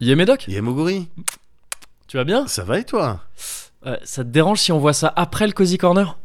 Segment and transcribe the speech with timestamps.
[0.00, 1.08] Yé Médoc, Yamoguri,
[2.08, 2.46] tu vas bien?
[2.46, 3.20] Ça va et toi?
[3.86, 6.16] Euh, Ça te dérange si on voit ça après le Cozy Corner?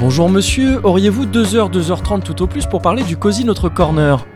[0.00, 4.26] Bonjour monsieur, auriez-vous 2h, 2h30 tout au plus pour parler du Cozy Notre Corner?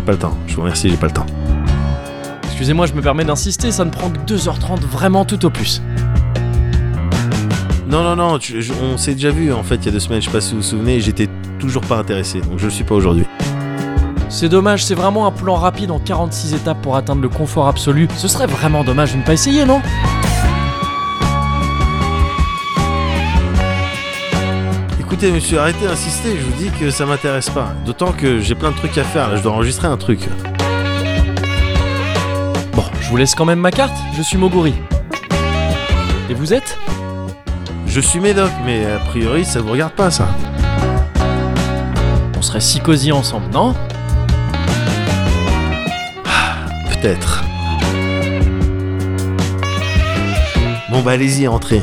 [0.00, 0.34] J'ai pas le temps.
[0.46, 1.26] Je vous remercie, j'ai pas le temps.
[2.44, 5.82] Excusez-moi, je me permets d'insister, ça ne prend que 2h30 vraiment tout au plus.
[7.86, 9.98] Non, non, non, tu- je- on s'est déjà vu en fait il y a deux
[10.00, 11.28] semaines, je sais pas si vous vous souvenez, j'étais
[11.58, 13.26] toujours pas intéressé, donc je le suis pas aujourd'hui.
[14.28, 18.06] C'est dommage, c'est vraiment un plan rapide en 46 étapes pour atteindre le confort absolu.
[18.16, 19.82] Ce serait vraiment dommage de ne pas essayer, non?
[25.22, 27.74] Écoutez monsieur, arrêtez d'insister, je vous dis que ça m'intéresse pas.
[27.84, 30.20] D'autant que j'ai plein de trucs à faire, là, je dois enregistrer un truc.
[32.72, 34.72] Bon, je vous laisse quand même ma carte, je suis Moguri.
[36.30, 36.78] Et vous êtes?
[37.86, 40.26] Je suis médoc, mais a priori ça vous regarde pas ça.
[42.38, 43.74] On serait si cosy ensemble, non?
[46.88, 47.44] Peut-être.
[50.90, 51.82] Bon bah allez-y, entrez.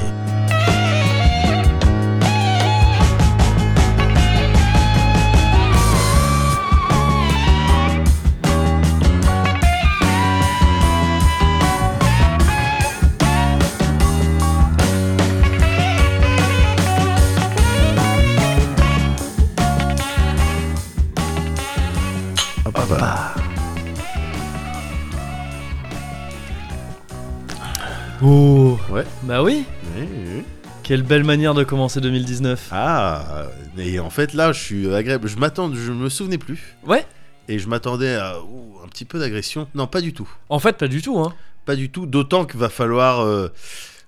[28.29, 29.05] Oh Ouais.
[29.23, 29.63] Bah oui
[29.95, 30.43] Oui, oui, oui.
[30.83, 33.45] Quelle belle manière de commencer 2019 Ah,
[33.77, 35.27] et en fait là, je suis agréable.
[35.29, 36.75] Je m'attends, je me souvenais plus.
[36.85, 37.05] Ouais
[37.47, 39.67] Et je m'attendais à ouh, un petit peu d'agression.
[39.75, 40.29] Non, pas du tout.
[40.49, 41.33] En fait, pas du tout, hein.
[41.65, 42.05] Pas du tout.
[42.05, 43.47] D'autant qu'il va falloir euh,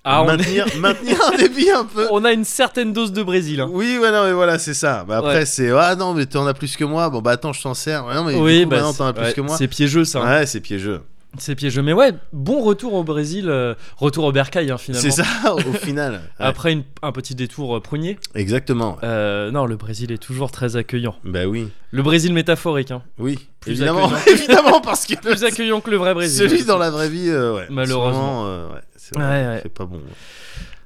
[0.04, 2.06] Ah, on, maintenir, maintenir un débit un peu.
[2.10, 3.68] on a une certaine dose de Brésil, hein.
[3.70, 5.04] Oui, ouais, non, mais voilà, c'est ça.
[5.08, 5.46] Bah, après, Ouais.
[5.46, 7.08] c'est ah non, mais t'en as plus que moi.
[7.08, 8.04] Bon, bah attends, je t'en sers.
[8.04, 9.56] Ouais, non, mais oui, du coup, bah, maintenant, t'en as c'est- plus ouais, que moi.
[9.56, 10.20] c'est piégeux, ça.
[10.22, 10.38] hein.
[10.40, 11.00] Ouais, c'est piégeux.
[11.38, 11.82] C'est piégeux.
[11.82, 15.08] Mais ouais, bon retour au Brésil, euh, retour au bercail, hein, finalement.
[15.10, 16.14] C'est ça, au final.
[16.14, 18.18] Ouais, Après une- un petit détour euh, prunier.
[18.34, 18.98] Exactement.
[19.04, 21.14] Euh, non, le Brésil est toujours très accueillant.
[21.24, 23.02] Bah oui, Le Brésil métaphorique, hein.
[23.18, 23.38] oui.
[23.60, 26.48] Plus évidemment, évidemment, parce que Plus accueillant que le vrai Brésil.
[26.48, 27.66] celui dans la vraie vie, euh, ouais.
[27.70, 28.44] Malheureusement.
[28.44, 29.60] Souvent, ouais, c'est Ouais, ouais.
[29.62, 30.00] c'est pas bon.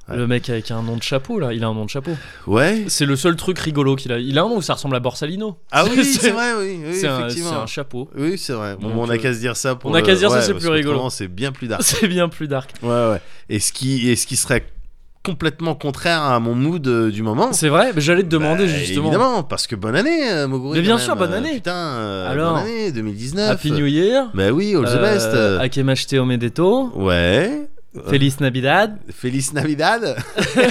[0.09, 0.17] Ouais.
[0.17, 2.13] Le mec avec un nom de chapeau, là, il a un nom de chapeau.
[2.47, 2.85] Ouais.
[2.89, 4.19] C'est le seul truc rigolo qu'il a.
[4.19, 5.59] Il a un nom où ça ressemble à Borsalino.
[5.71, 7.27] Ah oui, C'est- vrai, oui, oui c'est un,
[7.59, 8.11] un chapeau.
[8.17, 8.77] Oui, c'est vrai.
[8.81, 10.43] Bon, on a euh, qu'à se dire ça pour on a qu'à se dire ça,
[10.43, 11.09] c'est plus rigolo.
[11.11, 11.83] C'est bien plus dark.
[11.85, 12.73] C'est bien plus dark.
[12.83, 13.21] Ouais, ouais.
[13.49, 14.67] Et ce qui, et ce qui serait
[15.25, 17.53] complètement contraire à mon mood euh, du moment.
[17.53, 19.07] C'est vrai, mais j'allais te demander Bah, justement.
[19.09, 20.79] Évidemment, parce que bonne année, euh, Moguri.
[20.79, 21.55] Mais bien sûr, bonne année.
[21.55, 23.51] Putain, euh, Alors, bonne année 2019.
[23.51, 24.31] Happy New Year.
[24.35, 25.35] Bah oui, all the best.
[25.61, 26.91] Akemashite Omedeto.
[26.95, 27.69] Ouais.
[28.09, 28.99] Feliz Navidad.
[29.13, 30.17] Feliz Navidad.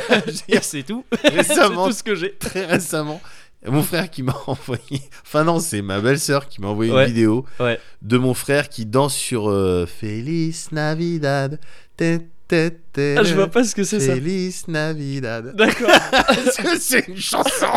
[0.62, 1.06] c'est tout.
[1.24, 2.34] récemment, tout ce que j'ai.
[2.34, 3.22] très récemment,
[3.66, 5.02] mon frère qui m'a envoyé.
[5.26, 7.04] Enfin, non, c'est ma belle-sœur qui m'a envoyé Ouais.
[7.04, 7.80] une vidéo Ouais.
[8.02, 11.60] de mon frère qui danse sur euh, Feliz Navidad.
[12.02, 14.14] Ah, je vois pas ce que c'est ça.
[14.14, 15.56] Feliz Navidad.
[15.56, 15.90] D'accord.
[16.80, 17.68] c'est une chanson?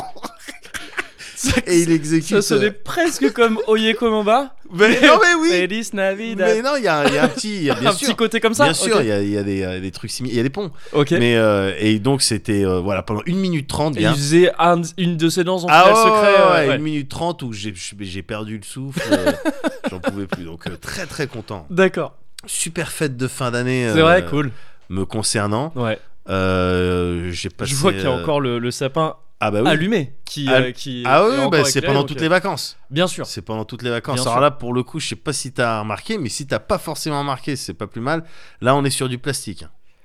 [1.37, 2.29] Ça, Et il exécute.
[2.29, 4.55] ça sonnait presque comme Oye Komamba.
[4.73, 5.51] Mais non, mais oui.
[5.51, 6.49] Feliz Navidad.
[6.57, 7.63] Mais non, il y, y a un petit.
[7.65, 8.09] y a bien un sûr.
[8.09, 8.65] petit côté comme ça.
[8.65, 10.41] Bien sûr, il y a, il y a des, euh, des trucs similaires, il y
[10.41, 10.73] a des ponts.
[10.93, 11.13] Ok.
[11.13, 14.83] Mais euh, et donc c'était euh, voilà pendant 1 minute 30 Et il faisait un-
[14.99, 16.11] une de ses danses en Ah ouais, secret.
[16.11, 16.75] ouais, euh, ouais, ouais.
[16.75, 19.33] 1 minute 30 où j'ai perdu le souffle, euh,
[19.91, 20.43] j'en pouvais plus.
[20.45, 21.67] Donc euh, très très content.
[21.71, 22.15] D'accord.
[22.47, 23.89] Super fête de fin d'année.
[23.93, 24.51] C'est euh, vrai, cool.
[24.89, 25.99] Me concernant, Ouais.
[26.29, 27.71] Euh, j'ai passé.
[27.71, 29.69] Je vois qu'il y a euh, encore le, le sapin Ah bah oui.
[29.69, 32.79] allumé qui, euh, qui Ah est oui, bah, c'est pendant donc, toutes euh, les vacances.
[32.91, 33.27] Bien sûr.
[33.27, 34.15] C'est pendant toutes les vacances.
[34.17, 34.41] Bien Alors sûr.
[34.41, 37.19] là, pour le coup, je sais pas si t'as remarqué, mais si t'as pas forcément
[37.19, 38.25] remarqué, c'est pas plus mal.
[38.63, 39.65] Là, on est sur du plastique.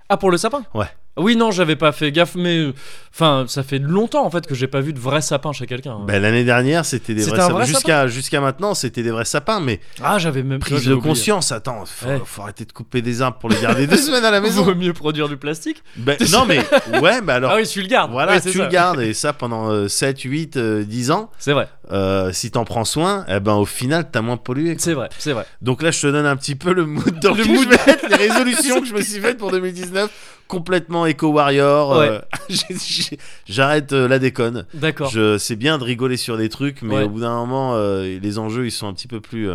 [0.10, 0.64] Ah pour le sapin?
[0.74, 0.88] Ouais.
[1.18, 2.74] Oui non j'avais pas fait gaffe mais euh,
[3.14, 5.92] enfin ça fait longtemps en fait que j'ai pas vu de vrai sapin chez quelqu'un.
[5.94, 6.06] hein.
[6.08, 7.54] Bah, L'année dernière, c'était des vrais sapins.
[7.54, 11.10] vrai Jusqu'à jusqu'à maintenant, c'était des vrais sapins, mais ah j'avais même prise de oublié.
[11.10, 11.52] conscience.
[11.52, 12.22] Attends, faut, Ouais.
[12.26, 14.64] faut arrêter de couper des arbres pour les garder deux semaines à la maison.
[14.64, 15.84] Vaut mieux produire du plastique.
[15.98, 16.60] Ben, non, mais
[17.02, 17.52] ouais, bah alors.
[17.52, 18.12] ah oui tu le gardes.
[18.12, 18.64] Voilà, Oui, tu ça.
[18.64, 21.30] le gardes et ça pendant euh, 7, 8, euh, 10 ans.
[21.40, 24.76] C'est vrai, Euh, si t'en prends soin, eh ben au final t'as moins pollué.
[24.80, 25.46] c'est vrai, c'est vrai.
[25.62, 27.68] Donc là je te donne un petit peu le mood dans Le mood.
[28.10, 30.10] les résolutions que je me suis faites pour 2019,
[30.48, 31.94] complètement éco warrior.
[31.94, 32.20] euh,
[33.48, 34.66] J'arrête euh, la déconne.
[34.74, 35.10] D'accord.
[35.10, 37.04] Je c'est bien de rigoler sur des trucs, mais Ouais.
[37.04, 39.50] au bout d'un moment euh, les enjeux ils sont un petit peu plus.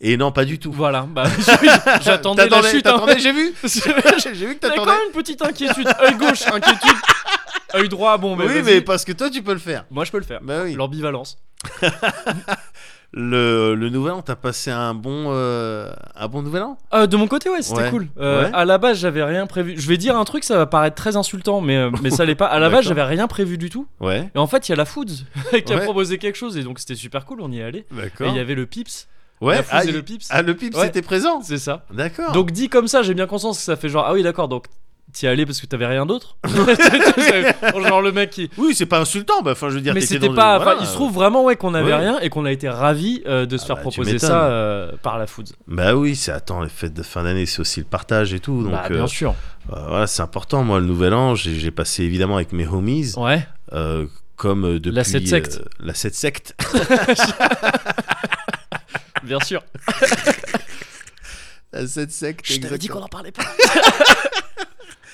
[0.00, 0.72] Et non pas du tout.
[0.72, 1.24] Voilà, bah,
[2.02, 2.86] j'attendais la chute.
[2.86, 3.04] hein.
[3.18, 3.52] j'ai vu.
[3.64, 4.90] J'ai vu que quand t'attendais.
[4.92, 5.86] même une petite inquiétude.
[6.00, 6.96] œil gauche, inquiétude.
[7.74, 9.84] œil droit, bon, mais oui, mais parce que toi tu peux le faire.
[9.90, 10.40] Moi, je peux le faire.
[10.42, 10.74] Bah oui.
[10.74, 11.38] L'ambivalence.
[13.14, 16.78] le, le nouvel an, t'as passé un bon, euh, un bon nouvel an?
[16.94, 17.90] Euh, de mon côté, ouais, c'était Ouais.
[17.90, 18.08] cool.
[18.18, 18.50] Euh, Ouais.
[18.54, 19.74] À la base, j'avais rien prévu.
[19.78, 22.34] Je vais dire un truc, ça va paraître très insultant, mais, euh, mais ça l'est
[22.34, 22.46] pas.
[22.46, 23.86] À la base, j'avais rien prévu du tout.
[24.00, 24.30] Ouais.
[24.34, 25.24] Et en fait, il y a la Foods
[25.66, 27.86] qui a proposé quelque chose, et donc c'était super cool, on y est allé.
[28.20, 29.08] Et il y avait le Pips.
[29.42, 29.56] Ouais.
[29.56, 30.26] la Foods ah, et le Pips.
[30.30, 30.84] ah, le pipe, Ouais.
[30.86, 31.42] c'était présent.
[31.42, 31.84] C'est ça.
[31.92, 32.32] D'accord.
[32.32, 34.66] Donc dit comme ça, j'ai bien conscience que ça fait genre, ah oui, d'accord, donc
[35.12, 36.36] t'y allé parce que t'avais rien d'autre.
[36.46, 38.50] genre le mec qui.
[38.56, 39.42] Oui, c'est pas insultant.
[39.42, 40.58] Bah, enfin, je veux dire, Mais c'était pas.
[40.58, 40.80] voilà.
[40.80, 41.98] Il se trouve vraiment ouais qu'on avait Ouais.
[41.98, 44.92] rien et qu'on a été ravis euh, de se Ah faire bah, proposer ça euh,
[45.02, 45.52] par la Foods.
[45.66, 48.62] Bah oui, c'est attends, les fêtes de fin d'année, c'est aussi le partage et tout.
[48.62, 49.34] Donc bah, euh, bien sûr.
[49.72, 50.62] euh, voilà, c'est important.
[50.64, 53.46] Moi, le nouvel an, j'ai passé évidemment avec mes homies, Ouais.
[53.72, 54.06] euh,
[54.36, 55.60] comme euh, depuis La sept secte.
[55.60, 56.54] euh, la 7 secte.
[59.24, 59.62] Bien sûr.
[61.72, 62.50] la 7 secte.
[62.50, 63.02] exactement.
[63.04, 63.44] en parlait pas.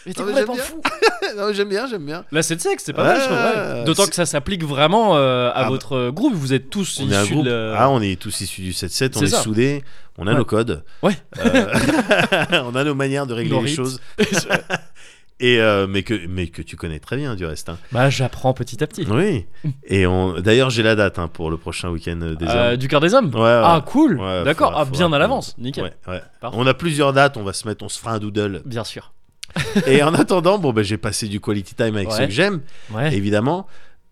[0.09, 0.81] Mais t'es complètement fou.
[1.37, 2.25] non, j'aime bien, j'aime bien.
[2.33, 3.37] La 7 sexe, c'est pas mal, je trouve,
[3.77, 3.85] ouais.
[3.85, 5.69] D'autant c'est- que ça s'applique vraiment euh, à Ah bah.
[5.69, 6.35] votre euh, groupe.
[6.35, 7.47] Vous êtes tous On est un issus groupe.
[7.47, 7.73] de.
[7.77, 9.43] Ah, on est tous issus du 7-7, on C'est est ça.
[9.43, 9.85] soudés,
[10.17, 10.39] on a Ouais.
[10.39, 10.83] nos codes.
[11.03, 11.13] Ouais.
[11.45, 11.67] Euh,
[12.65, 13.77] on a nos manières de régler Nos les rites.
[13.77, 14.01] choses.
[15.41, 17.69] Et euh, mais que mais que tu connais très bien du reste.
[17.69, 17.79] hein.
[17.93, 19.07] bah, j'apprends petit à petit.
[19.09, 19.47] Oui.
[19.85, 22.77] Et on d'ailleurs j'ai la date hein, pour le prochain week-end euh, des Euh, hommes.
[22.77, 23.61] du cœur des hommes Ouais, ouais.
[23.63, 24.19] Ah, cool.
[24.19, 24.71] Ouais, D'accord.
[24.71, 25.55] faudra- Ah, bien faudra- à l'avance.
[25.59, 25.85] Nickel.
[25.85, 26.23] Ouais, ouais.
[26.41, 26.57] Parfait.
[26.59, 28.63] On a plusieurs dates, on va se mettre, on se fera un doodle.
[28.65, 29.13] Bien sûr.
[29.87, 32.17] Et en attendant, bon ben j'ai passé du quality time avec Ouais.
[32.17, 32.61] ceux que j'aime,
[32.93, 33.15] Ouais.
[33.17, 33.67] évidemment.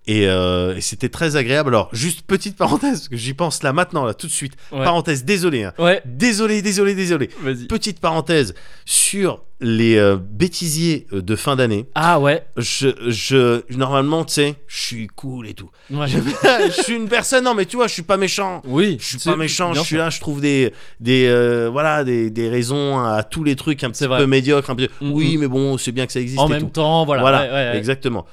[0.09, 1.71] Et, euh, et c'était très agréable.
[1.71, 4.53] Alors, juste petite parenthèse, parce que j'y pense là maintenant, là tout de suite.
[4.71, 4.85] Ouais.
[4.85, 5.65] Parenthèse, désolé.
[5.65, 5.73] hein.
[5.79, 6.01] Ouais.
[6.05, 7.29] Désolé, désolé, désolé.
[7.69, 8.55] Petite parenthèse
[8.85, 11.87] sur les euh, bêtisiers euh, de fin d'année.
[11.97, 12.47] Ah ouais.
[12.57, 15.71] Je, je, normalement, tu sais, je suis cool et tout.
[15.91, 16.07] Ouais.
[16.07, 18.63] je suis une personne, non, mais tu vois, je suis pas méchant.
[18.67, 18.99] Oui.
[19.01, 22.49] Je suis pas méchant, je suis là, je trouve des, des, euh, voilà, des, des
[22.49, 24.89] raisons à tous les trucs un petit peu médiocres, un peu.
[25.01, 25.11] Mhm.
[25.13, 26.69] Oui, mais bon, c'est bien que ça existe En et même tout.
[26.69, 27.23] temps, voilà.
[27.23, 27.77] Voilà, ouais, ouais, ouais.
[27.79, 28.25] exactement.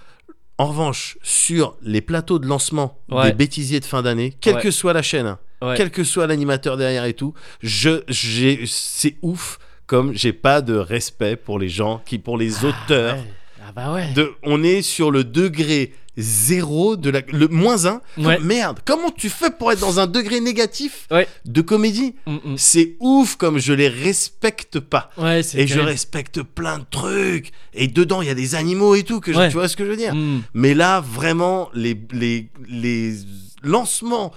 [0.57, 3.27] En revanche, sur les plateaux de lancement Ouais.
[3.31, 4.61] des bêtisiers de fin d'année, quelle Ouais.
[4.61, 5.73] que soit la chaîne, hein, Ouais.
[5.75, 9.57] quel que soit l'animateur derrière et tout, je, j'ai, c'est ouf
[9.87, 13.15] comme j'ai pas de respect pour les gens qui, pour les auteurs.
[13.15, 13.23] Ouais.
[13.67, 14.11] Ah bah ouais.
[14.13, 18.01] De, on est sur le degré zéro de la, le moins un.
[18.17, 18.39] Ouais.
[18.39, 21.27] Merde, comment tu fais pour être dans un degré négatif Ouais.
[21.45, 22.57] de comédie Mm, mm.
[22.57, 25.09] C'est ouf comme je les respecte pas.
[25.17, 27.51] Ouais, c'est Et je respecte plein de trucs.
[27.73, 29.19] Et dedans, il y a des animaux et tout.
[29.19, 30.41] Que je- tu vois ce que je veux dire Mm.
[30.53, 33.15] Mais là, vraiment, les, les, les
[33.63, 34.31] lancements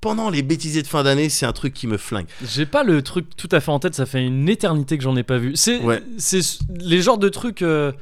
[0.00, 2.26] pendant les bêtisiers de fin d'année, c'est un truc qui me flingue.
[2.42, 5.14] J'ai pas le truc tout à fait en tête, ça fait une éternité que j'en
[5.16, 5.52] ai pas vu.
[5.56, 6.02] C'est Ouais.
[6.16, 6.40] c'est
[6.80, 7.92] les genres de trucs euh,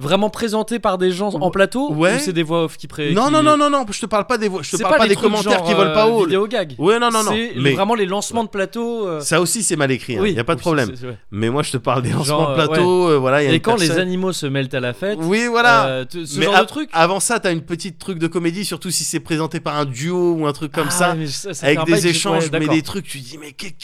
[0.00, 2.16] vraiment présentés par des gens en plateau Ouais.
[2.16, 4.06] ou c'est des voix off qui pré non, qui- non, non, non, non, je te
[4.06, 6.06] parle pas des voix, je te parle pas, les des commentaires genre, qui volent pas
[6.06, 6.24] euh, haut.
[6.24, 6.74] Vidéo gag.
[6.78, 7.30] Ouais, non, non, non.
[7.32, 9.06] C'est Mais vraiment les lancements de plateau.
[9.06, 10.14] euh, ça aussi, c'est mal écrit.
[10.14, 10.90] Il oui, y a pas de problème.
[11.30, 13.08] Mais moi, je te parle des Genre, lancements de euh, plateau.
[13.10, 15.46] euh, voilà, il y a Et quand les animaux se mêlent à la fête, Oui,
[15.48, 15.86] voilà.
[15.86, 16.88] euh, ce Mais genre de truc.
[16.92, 20.32] Avant ça, t'as une petite truc de comédie, surtout si c'est présenté par un duo
[20.34, 21.16] ou un truc comme Ah ça.
[21.62, 23.74] avec des échanges, mais des trucs, tu dis, mais qui.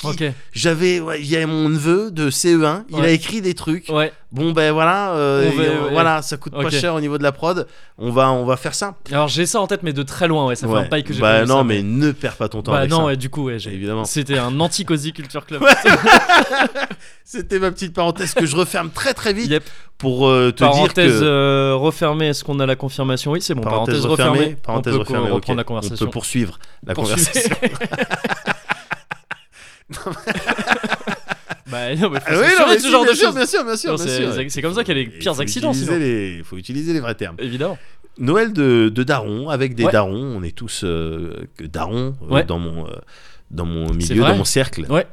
[0.52, 3.90] J'avais, il y a mon neveu de CE1, il a écrit des trucs.
[4.32, 5.92] Bon ben voilà, euh, va- ouais.
[5.92, 7.66] voilà, ça coûte pas cher au niveau de la prod.
[7.96, 8.96] On va, on va faire ça.
[9.12, 10.46] Alors j'ai ça en tête, mais de très loin.
[10.46, 10.80] Ouais, ça fait Ouais.
[10.80, 12.90] un bail que j'ai bah non, ça, mais ne perds pas ton temps Bah avec
[12.90, 13.04] non, ça.
[13.04, 14.04] ouais, du coup, ouais, j'ai- Évidemment.
[14.04, 15.62] C'était un anti-cozy culture club.
[17.24, 19.64] C'était ma petite parenthèse que je referme très très vite Yep.
[19.98, 23.30] pour euh, te dire Parenthèse que euh, refermée, est-ce qu'on a la confirmation?
[23.32, 23.62] Oui, c'est bon.
[23.62, 24.56] Parenthèse, refermée.
[24.62, 26.04] parenthèse on peut refermée, reprendre la conversation.
[26.04, 27.56] On peut poursuivre la conversation.
[31.94, 33.34] bah non, mais faut Ah oui, non, mais ce si, genre bien de sûr, choses.
[33.36, 34.32] bien sûr, bien sûr, Non, bien c'est- sûr.
[34.34, 35.98] c'est- c'est comme ça qu'il y a les Il pires faut accidents, utiliser sinon.
[36.04, 37.36] les- Il faut utiliser les vrais termes.
[37.38, 37.78] Évidemment.
[38.18, 39.92] Noël de, de Daron avec des Ouais.
[39.92, 40.36] darons.
[40.36, 42.44] On est tous euh, que darons euh, Ouais.
[42.44, 42.90] dans mon euh,
[43.50, 44.30] dans mon C'est milieu, vrai.
[44.32, 44.86] dans mon cercle.
[44.88, 45.06] Ouais.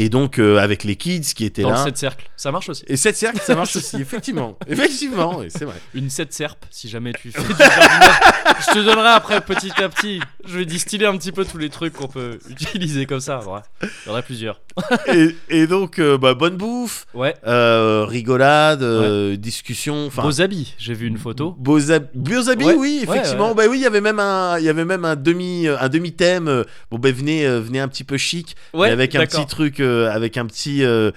[0.00, 1.82] Et donc euh, avec les kids qui étaient Dans là.
[1.84, 2.30] 7 cercles.
[2.36, 2.84] Ça marche aussi.
[2.86, 4.56] Et cette cercle, ça marche aussi, effectivement.
[4.68, 5.74] Effectivement, c'est vrai.
[5.92, 7.48] Une 7 serpe, si jamais tu fais du.
[7.48, 10.20] Je te donnerai après petit à petit.
[10.46, 13.40] Je vais distiller un petit peu tous les trucs qu'on peut utiliser comme ça.
[13.40, 13.60] Ouais.
[13.82, 14.60] Il y en a plusieurs.
[15.12, 17.34] Et, et donc, euh, bah, bonne bouffe, Ouais.
[17.48, 20.08] euh, rigolade, euh, discussion.
[20.14, 20.74] Beaux habits.
[20.78, 21.56] J'ai vu une photo.
[21.58, 23.48] Beaux, hab- beaux habits, Ouais, oui, ouais, effectivement.
[23.48, 23.54] ouais.
[23.56, 26.12] Bah oui, il y avait même un, il y avait même un demi, un demi
[26.12, 26.64] thème.
[26.92, 28.88] Bon ben venez, venez un petit peu chic, Ouais.
[28.90, 31.10] avec un petit truc, euh, avec un petit euh,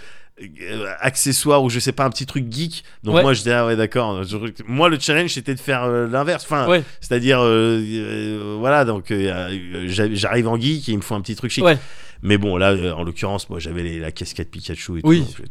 [1.00, 2.84] accessoire ou je sais pas un petit truc geek.
[3.04, 3.22] Donc Ouais.
[3.22, 4.22] moi je dis ah ouais d'accord.
[4.66, 6.44] Moi le challenge c'était de faire euh, l'inverse.
[6.46, 6.84] Enfin, Ouais.
[7.00, 11.36] c'est-à-dire euh, euh, voilà donc j'a- j'arrive en geek et il me faut un petit
[11.36, 11.64] truc chic.
[11.64, 11.78] Ouais.
[12.24, 15.24] Mais bon là en l'occurrence moi j'avais la casquette Pikachu et Oui.
[15.26, 15.44] tout.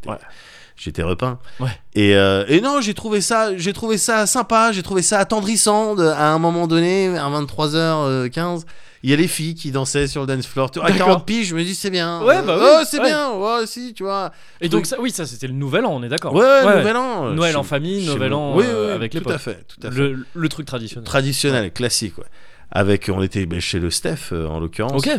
[0.76, 1.38] j'étais- repeint.
[1.60, 1.68] Ouais.
[1.94, 5.94] Et, euh, et non, j'ai trouvé ça, j'ai trouvé ça sympa, j'ai trouvé ça attendrissant.
[5.94, 8.64] de- à un moment donné, à 23h15,
[9.02, 10.70] il y a les filles qui dansaient sur le dance floor.
[10.82, 11.06] À D'accord.
[11.06, 12.22] 40 piges, je me dis c'est bien.
[12.22, 13.06] Ouais, bah oui, Oh, c'est ouais.
[13.06, 13.32] bien.
[13.32, 14.30] Ouais, si, tu vois.
[14.60, 16.34] Et donc, ça, oui, ça c'était le nouvel an, on est d'accord.
[16.34, 17.30] Ouais, ouais, nouvel an.
[17.30, 19.86] Noël Chez- en famille, nouvel an Oui, euh, oui, avec les tout à fait, tout
[19.86, 19.96] à fait.
[19.98, 21.04] Le, le truc traditionnel.
[21.06, 22.24] Traditionnel, classique, ouais.
[22.72, 24.92] Avec, on était ben, chez le Steph euh, en l'occurrence.
[25.04, 25.10] Ok.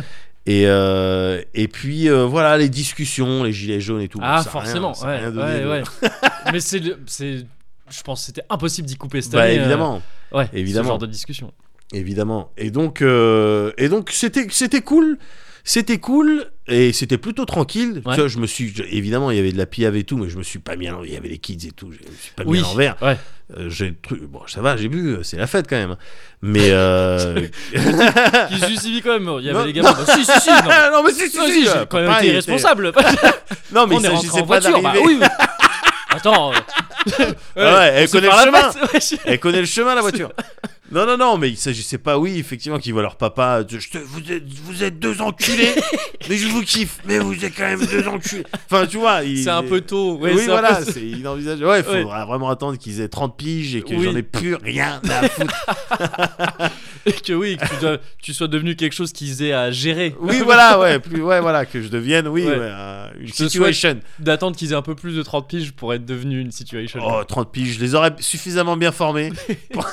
[0.46, 4.18] Et, euh, et puis euh, voilà, les discussions, les gilets jaunes et tout.
[4.22, 5.82] Ah, ça a rien- forcément, ouais, ouais, ouais.
[6.52, 7.44] Mais c'est, c'est,
[7.90, 9.58] je pense que c'était impossible d'y couper cette Bah, année.
[9.58, 10.84] euh, évidemment, ouais, évidemment.
[10.84, 11.52] Ce genre de discussion.
[11.92, 12.50] Évidemment.
[12.56, 15.18] Et donc, euh, et donc c'était, c'était cool.
[15.64, 18.02] C'était cool et c'était plutôt tranquille.
[18.04, 18.14] Ouais.
[18.14, 20.16] Tu vois, je me suis, je- évidemment, il y avait de la piave et tout,
[20.16, 21.06] mais je me suis pas mis à l'envers.
[21.06, 21.92] Il y avait les kids et tout.
[21.92, 22.58] Je me suis pas mis Oui.
[22.58, 22.96] à l'envers.
[23.00, 23.16] Ouais.
[23.56, 24.22] Euh, j'ai truc.
[24.24, 25.18] Bon, ça va, j'ai bu.
[25.22, 25.96] C'est la fête quand même.
[26.40, 27.46] Mais euh...
[28.48, 29.30] Qui se justifie quand même.
[29.38, 29.92] Il y avait Non, les gamins.
[29.92, 30.50] bah, si, si, si.
[30.50, 32.92] Non, Ah, non, mais si, si, Non, si, si, euh, j'ai quand même été irresponsable.
[33.72, 34.82] Non, mais On il s'agissait en pas voiture.
[34.82, 35.16] Bah oui.
[35.20, 35.26] oui.
[36.10, 36.52] Attends.
[36.52, 38.50] euh, Ah ouais, elle connaît le chemin.
[38.52, 40.30] patte, ouais, je- Elle connaît le chemin, la voiture.
[40.92, 43.62] Non, non, non, mais il s'agissait pas, oui, effectivement, qu'ils voient leur papa.
[43.68, 45.72] Je te- vous, êtes, vous êtes deux enculés,
[46.28, 48.44] mais je vous kiffe, mais vous êtes quand même deux enculés.
[48.70, 49.20] Enfin, tu vois.
[49.22, 50.18] C'est un peu tôt.
[50.18, 51.64] Ouais, oui, voilà, peu- c'est inenvisageable.
[51.70, 52.02] Ouais, il Ouais.
[52.02, 54.04] faudra vraiment attendre qu'ils aient 30 piges et que Oui.
[54.04, 55.66] j'en ai plus rien à foutre.
[57.06, 60.14] Et que oui, que tu, dois- tu sois devenu quelque chose qu'ils aient à gérer.
[60.20, 62.54] Oui, voilà, ouais, plus, ouais, voilà, que je devienne, oui, Ouais.
[62.56, 63.98] euh, une situation.
[64.18, 67.00] D'attendre qu'ils aient un peu plus de 30 piges pour être devenu une situation.
[67.04, 69.32] Oh, 30 piges, je les aurais suffisamment bien formés
[69.72, 69.86] pour,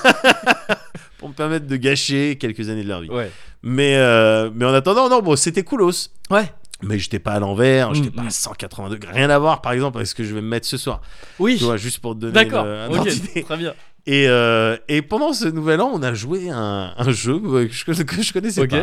[1.17, 3.09] pour me permettre de gâcher quelques années de leur vie.
[3.09, 3.31] Ouais.
[3.63, 6.09] Mais, euh, mais en attendant, non, bon, c'était coolos.
[6.29, 6.51] Ouais.
[6.81, 8.27] Mais j'étais pas à l'envers, j'étais Mm, pas mm.
[8.27, 9.11] à 180 degrés.
[9.11, 11.01] Rien à voir, par exemple, avec ce que je vais me mettre ce soir.
[11.37, 11.57] Oui.
[11.57, 12.63] Tu vois, juste pour te donner D'accord.
[12.63, 12.95] le- un Ok.
[12.99, 13.43] ordre d'idée.
[13.43, 13.73] Très bien.
[14.06, 18.03] Et, euh, et pendant ce nouvel an, on a joué un, un jeu que je,
[18.03, 18.77] que je connaissais pas.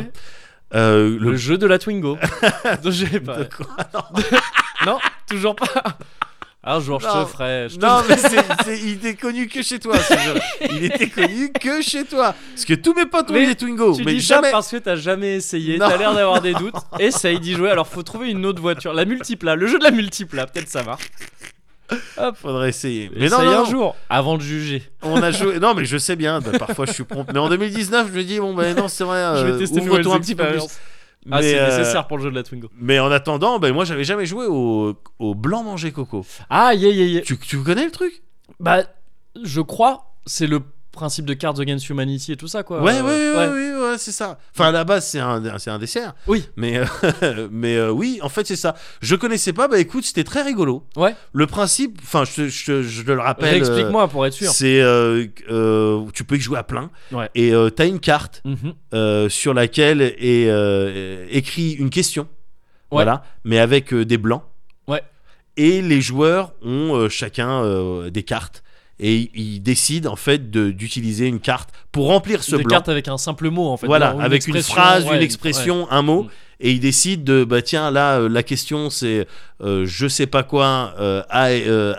[0.75, 2.17] Euh, Le, le jeu de la Twingo.
[2.53, 2.77] Pas.
[2.77, 3.77] de quoi
[4.87, 5.69] Non, toujours pas.
[6.69, 7.25] Un jour, je Non.
[7.25, 7.69] te ferai.
[7.71, 10.35] je te Non, ferai- mais c'est- c'est- il était connu que chez toi, ce jeu.
[10.73, 12.35] Il était connu que chez toi.
[12.55, 13.95] Parce que tous mes potes ont Mais eu des Twingo.
[13.97, 14.49] Tu mais dis jamais.
[14.49, 15.89] ça parce que t'as jamais essayé, Non.
[15.89, 16.75] t'as l'air d'avoir des doutes.
[16.99, 18.93] Essaye d'y jouer, alors faut trouver une autre voiture.
[18.93, 21.05] La multipla, le jeu de la multipla, peut-être ça marche.
[22.17, 23.11] Hop, Faudrait essayer.
[23.17, 23.65] Mais non, non, un non.
[23.65, 24.83] jour, avant de juger.
[25.03, 25.59] On a joué.
[25.59, 26.41] Non, mais je sais bien.
[26.41, 27.27] bah, parfois, je suis prompt.
[27.33, 29.17] Mais en 2019, je me dis bon, ben non, c'est vrai.
[29.37, 30.63] je euh, vais tester une ouvre-toi un petit peu plus.
[31.31, 32.71] Ah, c'est euh, nécessaire pour le jeu de la Twingo.
[32.79, 36.25] Mais en attendant, ben moi, j'avais jamais joué au, au blanc manger coco.
[36.51, 37.23] Ah, yeah, yeah, yeah.
[37.23, 38.23] Tu, tu connais le truc?
[38.61, 38.85] Bah,
[39.43, 40.61] je crois, c'est le
[40.97, 42.83] principe de Cards Against Humanity et tout ça, quoi.
[42.83, 44.39] Ouais, Euh, ouais, ouais, ouais, ouais, c'est ça.
[44.53, 46.15] Enfin, à la base, c'est un, c'est un dessert.
[46.27, 46.45] Oui.
[46.57, 48.75] Mais, euh, mais euh, oui, en fait, c'est ça.
[49.01, 49.69] Je connaissais pas.
[49.69, 50.85] Bah écoute, c'était très rigolo.
[50.97, 51.15] Ouais.
[51.33, 53.55] Le principe, enfin, je, te- je, le rappelle.
[53.57, 54.51] Explique-moi pour être sûr.
[54.51, 56.91] C'est, euh, euh, tu peux y jouer à plein.
[57.13, 57.31] Ouais.
[57.37, 59.29] Et t'as une carte Mhm.
[59.31, 60.49] sur laquelle est
[61.31, 62.27] écrit une question.
[62.91, 64.43] Voilà, mais avec des blancs.
[64.89, 65.03] Ouais.
[65.57, 68.63] Et les joueurs ont chacun des cartes.
[68.99, 72.71] Et ils décident en fait d'utiliser une carte pour remplir ce Des blanc.
[72.77, 73.87] cartes avec un simple mot, en fait.
[73.87, 76.29] Voilà, non, avec une phrase, ouais, une expression, un mot, Mm.
[76.61, 79.27] et ils décident de bah tiens là euh, la question c'est
[79.63, 81.49] euh, je sais pas quoi euh, a,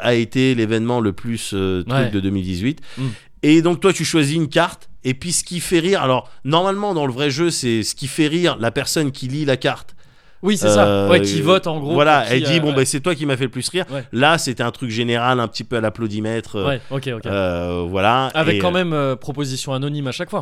[0.03, 2.09] a été l'événement le plus truc Ouais.
[2.09, 3.03] de 2018 Mm.
[3.43, 6.95] et donc toi tu choisis une carte et puis ce qui fait rire alors normalement
[6.95, 9.95] dans le vrai jeu c'est ce qui fait rire la personne qui lit la carte
[10.43, 11.11] Oui, c'est Euh, ça.
[11.11, 11.93] Ouais, qui vote en gros.
[11.93, 12.75] voilà elle dit euh, bon ouais.
[12.75, 14.03] bah c'est toi qui m'as fait le plus rire Ouais.
[14.11, 17.25] là c'était un truc général un petit peu à l'applaudimètre euh, Ouais, ok, ok.
[17.25, 20.41] euh, voilà Avec Et, quand euh, même euh, proposition anonyme à chaque fois.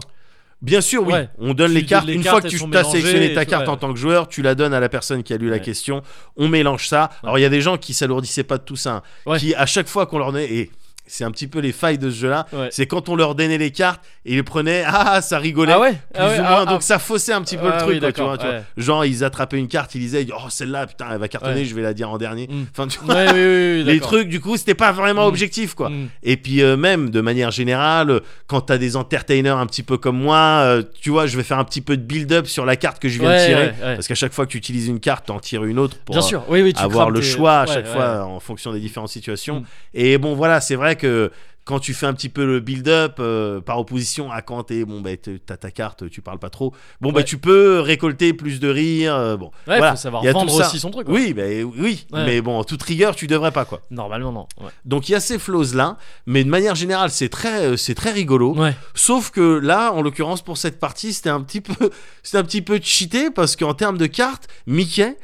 [0.62, 1.14] Bien sûr, oui.
[1.14, 1.30] Ouais.
[1.38, 2.06] On donne Tu les cartes.
[2.08, 3.70] les Une cartes, fois que tu as sélectionné ta carte ouais.
[3.74, 6.02] en tant que joueur, tu la donnes à la personne qui a lu la question.
[6.38, 7.10] On mélange ça.
[7.24, 9.66] Alors il y a des gens qui s'alourdissaient pas de tout ça, hein, qui à
[9.66, 10.72] chaque fois qu'on leur donnait et
[11.08, 12.48] c'est un petit peu les failles de ce jeu-là.
[12.54, 12.70] Ouais.
[12.72, 15.74] C'est quand on leur donnait les cartes et ils prenaient, ah ça rigolait.
[15.74, 16.66] Ah ouais, Plus ah ouais, ou ah, moins, ah.
[16.66, 18.56] donc ça faussait un petit peu Ah le truc, oui, quoi, tu, vois, tu vois.
[18.56, 18.64] ouais.
[18.78, 21.82] Genre, ils attrapaient une carte, ils disaient, oh celle-là, putain, elle va cartonner, je vais
[21.82, 22.48] la dire en dernier.
[22.48, 22.66] Mm.
[22.72, 25.30] Enfin, tu vois, Ouais, oui, oui, oui, les trucs, du coup, c'était pas vraiment Mm.
[25.30, 25.90] objectif, quoi.
[25.90, 26.10] Mm.
[26.24, 30.18] Et puis euh, même de manière générale, quand t'as des entertainers un petit peu comme
[30.18, 33.00] moi, euh, tu vois, je vais faire un petit peu de build-up sur la carte
[33.00, 35.40] que je viens de tirer, parce qu'à chaque fois que tu utilises une carte, t'en
[35.40, 37.88] tires une autre pour Bien euh, sûr, oui, oui, tu avoir le choix à chaque
[37.88, 39.64] fois en fonction des différentes situations.
[39.94, 41.32] Et bon, voilà, c'est vrai que
[41.64, 45.02] quand tu fais un petit peu le build-up euh, par opposition à quand t'es bon
[45.02, 47.24] bah t'as ta carte tu parles pas trop bon bah Ouais.
[47.24, 50.34] tu peux récolter plus de rire euh, bon Ouais, voilà faut savoir il y a
[50.34, 50.68] tout vendre ça.
[50.68, 51.08] aussi son truc.
[51.08, 51.16] quoi.
[51.16, 51.42] oui bah,
[51.76, 52.24] oui Ouais.
[52.28, 54.48] mais bon en toute rigueur tu devrais pas quoi Normalement, non.
[54.86, 55.98] Donc il y a ces flows là
[56.28, 58.56] mais de manière générale c'est très euh, c'est très rigolo.
[58.94, 61.90] Sauf que là, en l'occurrence pour cette partie, c'était un petit peu,
[62.22, 65.18] c'était un petit peu cheaté parce qu'en termes de cartes, Mickey,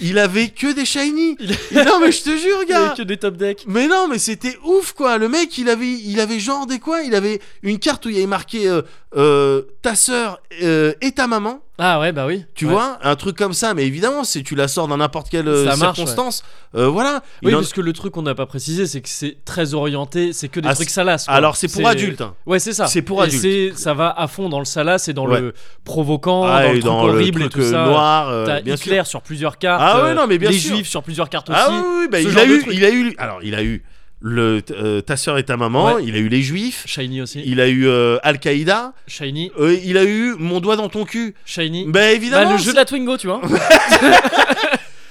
[0.00, 1.36] il avait que des shiny.
[1.40, 2.94] Il- non mais je te jure, Il y avait gars.
[2.96, 3.64] que des top decks.
[3.66, 5.18] Mais non, mais c'était ouf quoi.
[5.18, 7.02] Le mec, il avait, il avait genre des quoi?
[7.02, 8.82] Il avait une carte où il y avait marqué euh,
[9.16, 11.60] euh, ta sœur euh, et ta maman.
[11.80, 12.44] Ah ouais, bah oui.
[12.56, 12.72] Tu Ouais.
[12.72, 13.72] vois, un truc comme ça.
[13.72, 16.42] Mais évidemment, si tu la sors dans n'importe quelle euh, marche, circonstance,
[16.74, 17.22] euh, voilà.
[17.44, 20.32] Oui, en- parce que le truc qu'on n'a pas précisé, c'est que c'est très orienté,
[20.32, 21.26] c'est que des Ah, trucs salaces.
[21.26, 21.34] quoi.
[21.34, 22.20] Alors c'est pour adultes.
[22.20, 22.34] hein.
[22.46, 22.88] Ouais, c'est ça.
[22.88, 23.78] C'est pour Et adultes.
[23.78, 25.40] Ça va à fond dans le salace et dans Ouais.
[25.40, 25.54] le
[25.84, 27.84] provoquant, Ah, dans le truc dans le horrible truc et tout euh, ça.
[27.86, 28.86] noir, euh, T'as bien sûr.
[28.92, 29.80] Hitler sur plusieurs cartes.
[29.84, 30.74] Ah ouais, non, mais bien les sûr.
[30.74, 31.58] juifs sur plusieurs cartes aussi.
[31.62, 31.70] Ah
[32.00, 33.84] oui, bah, il a eu, il a eu, alors il a eu
[34.20, 36.04] le, euh, ta soeur et ta maman, Ouais.
[36.04, 37.40] il a eu les juifs, Shiny aussi.
[37.46, 39.52] il a eu euh, Al-Qaïda, Shiny.
[39.60, 41.34] euh, il a eu mon doigt dans ton cul.
[41.44, 41.84] Shiny.
[41.86, 43.40] Bah Bah, évidemment, le jeu de la Twingo, tu vois.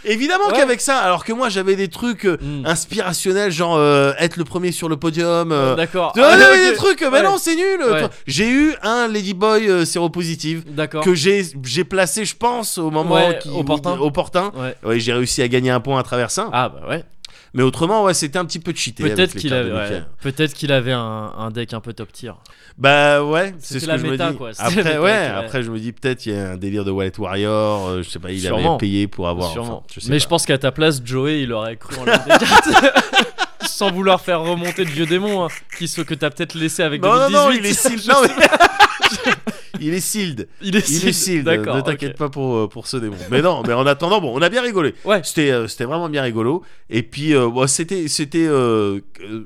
[0.06, 0.54] évidemment Ouais.
[0.58, 2.66] qu'avec ça, alors que moi j'avais des trucs Mm.
[2.66, 5.52] inspirationnels, genre euh, être le premier sur le podium.
[5.52, 6.14] euh, D'accord.
[6.18, 6.76] Ah, des ok.
[6.76, 7.24] trucs, mais Ouais.
[7.24, 7.80] non, c'est nul.
[8.26, 11.04] J'ai eu un Ladyboy séropositif D'accord.
[11.04, 13.98] que j'ai j'ai placé, je pense, au moment qui, opportun.
[14.00, 14.52] opportun.
[14.56, 14.76] Ouais.
[14.84, 16.50] Ouais, j'ai réussi à gagner un point à travers ça.
[16.54, 17.04] Ah bah ouais.
[17.58, 19.02] Mais autrement, ouais, c'était un petit peu cheaté.
[19.02, 20.04] Peut-être qu'il avait, ouais.
[20.22, 22.32] peut-être qu'il avait un, un deck un peu top tier.
[22.78, 24.38] Bah ouais, c'est ce que la je me méta, dis.
[24.38, 24.52] quoi.
[24.52, 26.92] La Après, méta ouais, après je me dis peut-être il y a un délire de
[26.92, 27.88] Wallet Warrior.
[27.88, 28.76] euh, je sais pas, il Sûrement.
[28.76, 29.52] avait payé pour avoir.
[29.52, 29.78] Sûrement.
[29.78, 30.24] enfin, je sais Mais pas.
[30.24, 32.06] je pense qu'à ta place, Joey, il aurait cru en.
[33.78, 37.00] Sans vouloir faire remonter de vieux démons, hein, qui ce que t'as peut-être laissé avec
[37.04, 37.38] Non, non, 2018.
[37.38, 38.08] non, il est sealed.
[38.10, 39.32] Non, mais-
[39.80, 40.48] il est sealed.
[40.64, 41.44] Il est Il est sealed.
[41.46, 41.76] D'accord.
[41.76, 43.16] Ne t'inquiète pas pour, euh, pour ce démon.
[43.30, 44.96] Mais non, mais en attendant, bon, on a bien rigolé.
[45.06, 45.22] Ouais.
[45.24, 46.64] C'était euh, c'était vraiment bien rigolo.
[46.90, 49.00] Et puis, euh, bon, c'était c'était euh,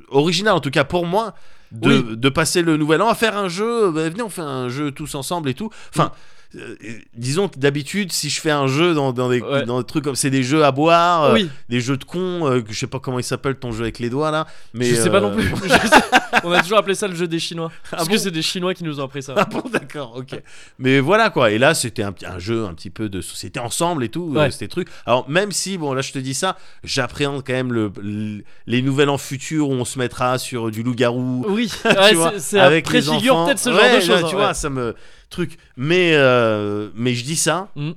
[0.09, 1.33] original, en tout cas pour moi,
[1.73, 2.17] de, Oui.
[2.17, 3.91] de passer le nouvel an à faire un jeu.
[3.91, 5.69] Bah, venez, on fait un jeu tous ensemble et tout.
[5.93, 6.13] Enfin.
[6.55, 6.75] Euh,
[7.15, 9.63] disons que d'habitude, si je fais un jeu dans, dans, des, Ouais.
[9.65, 12.45] dans des trucs comme c'est des jeux à boire, euh, Oui, des jeux de cons,
[12.47, 14.95] euh, je sais pas comment il s'appelle ton jeu avec les doigts là, mais je
[14.95, 15.49] sais pas non plus.
[16.43, 17.71] On a toujours appelé ça le jeu des Chinois.
[17.89, 19.33] Parce bon que c'est des Chinois qui nous ont appris ça.
[19.37, 20.41] Ah bon, d'accord, ok.
[20.79, 21.51] Mais voilà quoi.
[21.51, 24.31] Et là, c'était un, un jeu un petit peu de société ensemble et tout.
[24.33, 24.49] Ouais.
[24.51, 24.87] c'était truc.
[25.05, 28.81] Alors même si, bon, là, je te dis ça, j'appréhende quand même le, le- les
[28.81, 31.45] nouvelles en futur où on se mettra sur du loup-garou.
[31.49, 34.19] Oui, tu ouais, c'est- avec les préfigure peut-être ce genre de choses.
[34.29, 34.95] Tu hein, vois, ça me
[35.31, 35.57] truc.
[35.77, 37.69] Mais euh, mais je dis ça.
[37.75, 37.91] Mm.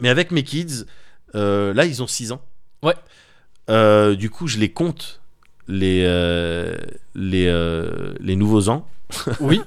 [0.00, 0.84] Mais avec mes kids,
[1.34, 2.42] euh, là, ils ont 6 ans.
[2.82, 2.94] Ouais.
[3.70, 5.20] Euh, du coup, je les compte
[5.68, 6.02] les
[7.14, 7.52] les
[8.20, 8.86] les nouveaux ans
[9.40, 9.60] Oui.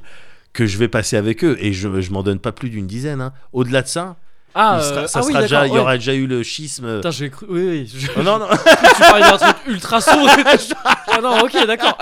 [0.53, 3.21] que je vais passer avec eux et je, je m'en donne pas plus d'une dizaine.
[3.21, 3.33] hein.
[3.53, 4.17] Au-delà de ça,
[4.53, 6.43] Ah, il sera- ça ah oui, sera déjà, d'accord, il y aura déjà eu le
[6.43, 6.95] schisme.
[6.97, 7.45] Putain, j'ai cru.
[7.49, 7.91] Oui, oui.
[7.93, 8.47] je- Oh, non, non,
[8.95, 10.29] tu parlais d'un truc ultra sombre.
[10.85, 11.97] ah non, ok, d'accord.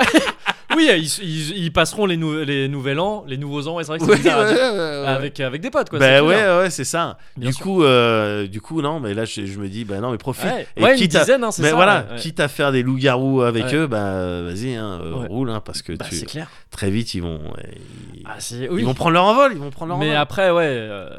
[0.76, 3.90] Oui, ils, ils- ils passeront les, nou- les nouvel an, les nouveaux ans, et c'est
[3.90, 5.08] vrai que c'est bizarre.
[5.08, 6.00] Avec, avec des potes, quoi.
[6.00, 7.18] Bah c'est ouais, ouais, c'est ça.
[7.38, 7.64] Bien Du sûr.
[7.64, 10.46] coup, euh, du coup, non, mais là, je, je me dis, bah non, mais profite.
[10.46, 11.76] Ouais, Et ouais, une quitte à- dizaine, hein, c'est mais ça.
[11.76, 15.50] voilà, ouais, quitte à faire des loups-garous avec eux, bah euh, vas-y, hein, euh, roule,
[15.50, 16.48] hein, parce que Bah, tu- clair.
[16.72, 17.70] très vite, ils vont, ouais,
[18.16, 18.84] ils, Ah, c'est- ils oui.
[18.84, 20.18] vont prendre leur envol, ils vont prendre leur Mais envol.
[20.18, 20.66] après, ouais.
[20.68, 21.10] euh,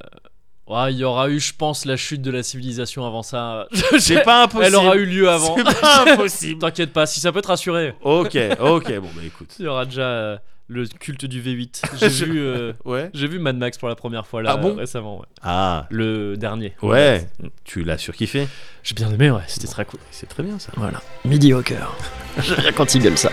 [0.69, 3.67] ouais, il y aura eu, je pense, la chute de la civilisation avant ça.
[3.99, 4.65] c'est pas impossible.
[4.67, 5.57] Elle aura eu lieu avant.
[5.57, 6.61] C'est pas impossible.
[6.61, 9.55] T'inquiète pas, si ça peut te rassurer, ok, ok, bon bah écoute.
[9.59, 10.37] il y aura déjà euh,
[10.69, 11.83] le culte du V8.
[12.01, 13.11] J'ai Je- vu, euh, Ouais.
[13.13, 15.19] j'ai vu Mad Max pour la première fois là Ah bon récemment.
[15.21, 15.27] ouais.
[15.43, 16.75] Ah, Le dernier.
[16.83, 17.27] ouais.
[17.65, 18.49] Tu l'as surkiffé.
[18.83, 19.43] J'ai bien aimé, ouais.
[19.47, 20.01] C'était très cool.
[20.11, 20.71] C'est très bien ça.
[20.77, 21.01] Voilà.
[21.25, 21.95] Midi au cœur.
[22.39, 23.31] J'aime bien quand il gueule ça.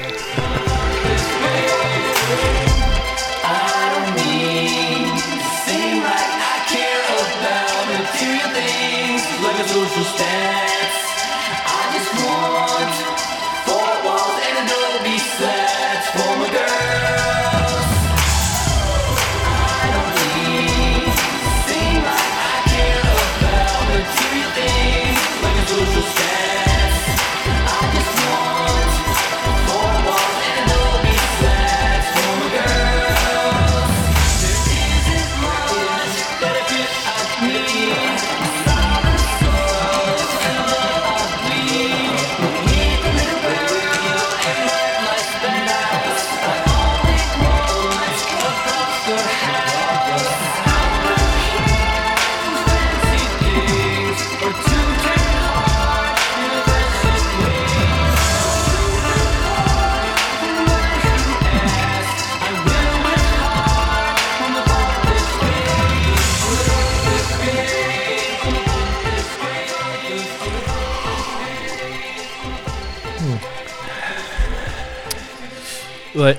[76.16, 76.38] Ouais.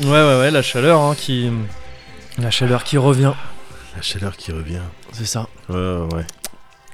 [0.00, 1.50] Ouais, ouais, ouais, la chaleur hein, qui.
[2.38, 3.32] La chaleur qui revient.
[3.96, 4.80] La chaleur qui revient.
[5.12, 5.46] C'est ça.
[5.68, 6.14] Ouais, ouais.
[6.14, 6.26] ouais.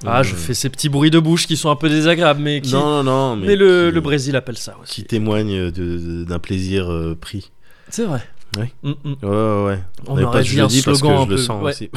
[0.06, 2.60] Ah, je Euh, fais ces petits bruits de bouche qui sont un peu désagréables, mais
[2.60, 2.72] qui.
[2.72, 3.36] Non, non, non.
[3.36, 5.02] Mais, mais le, qui- le Brésil appelle ça aussi.
[5.02, 7.50] Qui témoigne d'un plaisir euh, pris.
[7.88, 8.22] C'est vrai.
[8.58, 8.64] Oui.
[8.82, 9.14] Mm, mm.
[9.22, 9.78] Ouais, ouais, ouais.
[10.08, 11.70] On Mais aurait pas- dit un slogan je un le peu- sens ouais.
[11.70, 11.90] aussi.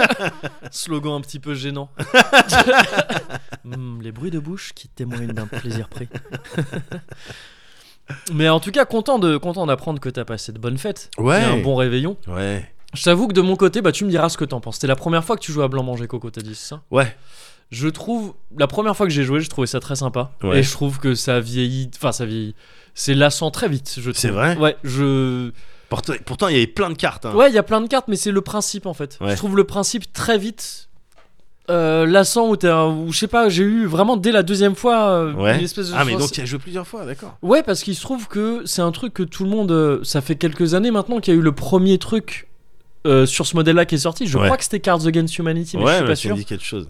[0.70, 1.90] Slogan un petit peu gênant.
[3.64, 6.08] Hmm, les bruits de bouche qui témoignent d'un plaisir pris.
[8.32, 11.10] Mais en tout cas, content de content d'apprendre que t'as passé de bonnes fêtes.
[11.18, 11.40] Ouais.
[11.40, 12.16] Et un bon réveillon.
[12.26, 12.68] Ouais.
[12.94, 14.74] Je t'avoue que de mon côté, bah tu me diras ce que t'en penses.
[14.76, 16.82] C'était la première fois que tu jouais à Blanc Manger Coco, t'as dit ça?
[16.90, 17.16] Ouais.
[17.70, 20.32] Je trouve la première fois que j'ai joué, je trouvais ça très sympa.
[20.42, 20.58] Ouais.
[20.58, 21.90] Et je trouve que ça vieillit.
[21.96, 22.56] Enfin, ça vieillit.
[22.94, 24.20] C'est lassant très vite, je trouve.
[24.20, 24.56] C'est vrai?
[24.56, 25.52] Ouais, je.
[25.88, 27.26] Pourtant, pourtant, il y avait plein de cartes.
[27.26, 27.34] hein.
[27.34, 29.18] Ouais, il y a plein de cartes, mais c'est le principe en fait.
[29.20, 29.30] Ouais.
[29.30, 30.88] Je trouve le principe très vite
[31.70, 34.74] euh, lassant où t'es un- où je sais pas j'ai eu vraiment dès la deuxième
[34.74, 35.56] fois euh, Ouais.
[35.58, 37.36] une espèce de Ah, mais donc tu as joué plusieurs fois, d'accord.
[37.42, 40.20] ouais parce qu'il se trouve que c'est un truc que tout le monde euh, ça
[40.20, 42.48] fait quelques années maintenant qu'il y a eu le premier truc
[43.06, 44.44] euh, sur ce modèle là qui est sorti je Ouais.
[44.44, 46.44] crois que c'était Cards Against Humanity mais je ouais, suis mais pas sûr me dis
[46.44, 46.88] quelque chose.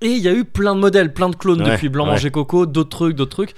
[0.00, 2.12] et il y a eu plein de modèles plein de clones Ouais, depuis Blanc ouais.
[2.12, 3.54] Manger Coco d'autres trucs d'autres trucs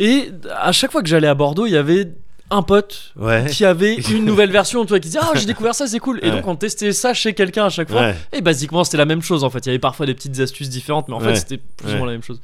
[0.00, 2.12] et à chaque fois que j'allais à Bordeaux il y avait
[2.52, 3.46] un pote Ouais.
[3.50, 6.18] qui avait une nouvelle version, tu vois, qui disait Ah, j'ai découvert ça, c'est cool.
[6.22, 6.30] Et Ouais.
[6.36, 8.00] donc, on testait ça chez quelqu'un à chaque fois.
[8.02, 8.16] Ouais.
[8.32, 9.60] Et basiquement, c'était la même chose en fait.
[9.60, 12.06] Il y avait parfois des petites astuces différentes, mais en fait, c'était plus ou moins
[12.06, 12.40] la même chose.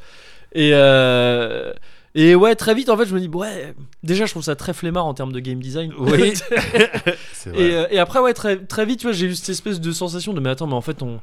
[0.54, 1.72] Et, euh,
[2.14, 4.72] et ouais, très vite, en fait, je me dis Ouais, déjà, je trouve ça très
[4.72, 5.92] flemmard en termes de game design.
[5.98, 6.32] Oui.
[7.32, 7.62] C'est vrai.
[7.62, 9.92] et, euh, et après, ouais, très, très vite, tu vois, j'ai eu cette espèce de
[9.92, 11.20] sensation de Mais attends, mais en fait, on.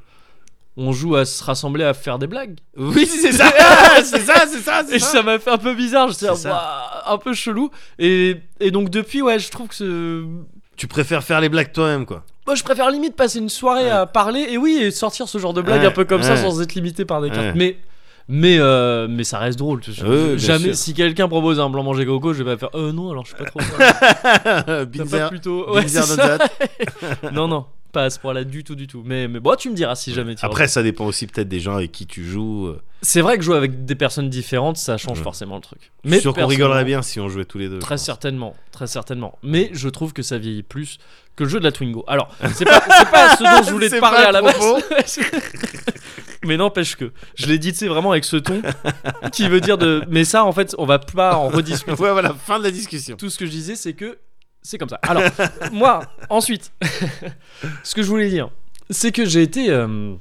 [0.78, 2.58] On joue à se rassembler à faire des blagues.
[2.78, 3.50] Oui, c'est ça.
[4.04, 5.24] C'est ça, c'est ça, Et ça.
[5.24, 6.50] m'a fait un peu bizarre, je C'est sais,
[7.06, 7.70] un peu chelou.
[8.00, 10.26] Et, et donc depuis, ouais, je trouve que ce,
[10.76, 12.24] Tu préfères faire les blagues toi-même, quoi.
[12.46, 13.90] Moi, je préfère limite passer une soirée Ouais.
[13.90, 16.36] à parler et oui, et sortir ce genre de blague Ouais, un peu comme ça
[16.38, 17.56] sans être limité par des cartes.
[17.56, 17.78] Mais,
[18.28, 19.82] mais, euh, mais ça reste drôle.
[20.38, 22.76] Jamais, si quelqu'un propose un blanc manger coco, je vais pas faire.
[22.76, 23.60] Euh, non, alors je suis pas trop.
[25.10, 25.72] pas plutôt.
[25.74, 25.86] Ouais,
[27.32, 29.04] non, non, pas à ce point-là du tout, du tout.
[29.06, 31.60] Mais, mais bon, tu me diras si jamais tu Après, ça dépend aussi peut-être des
[31.60, 32.74] gens avec qui tu joues.
[33.08, 35.24] C'est vrai que jouer avec des personnes différentes, ça change Ouais.
[35.24, 35.92] forcément le truc.
[36.04, 37.78] Je suis sûr qu'on rigolerait bien si on jouait tous les deux.
[37.78, 39.38] Très certainement, très certainement.
[39.44, 40.98] Mais je trouve que ça vieillit plus
[41.36, 42.04] que le jeu de la Twingo.
[42.08, 44.56] Alors, c'est pas, pas ce dont je voulais te parler à la base.
[46.46, 48.62] mais n'empêche que je l'ai dit, tu sais, vraiment avec ce ton
[49.32, 50.04] qui veut dire de.
[50.10, 51.92] Mais ça, en fait, on va pas en rediscuter.
[52.02, 53.18] Ouais, voilà, fin de la discussion.
[53.18, 54.18] Tout ce que je disais, c'est que
[54.64, 55.00] c'est comme ça.
[55.04, 55.22] Alors,
[55.72, 56.72] moi, ensuite,
[57.84, 58.50] ce que je voulais dire,
[58.90, 59.70] c'est que j'ai été.
[59.70, 60.16] euh,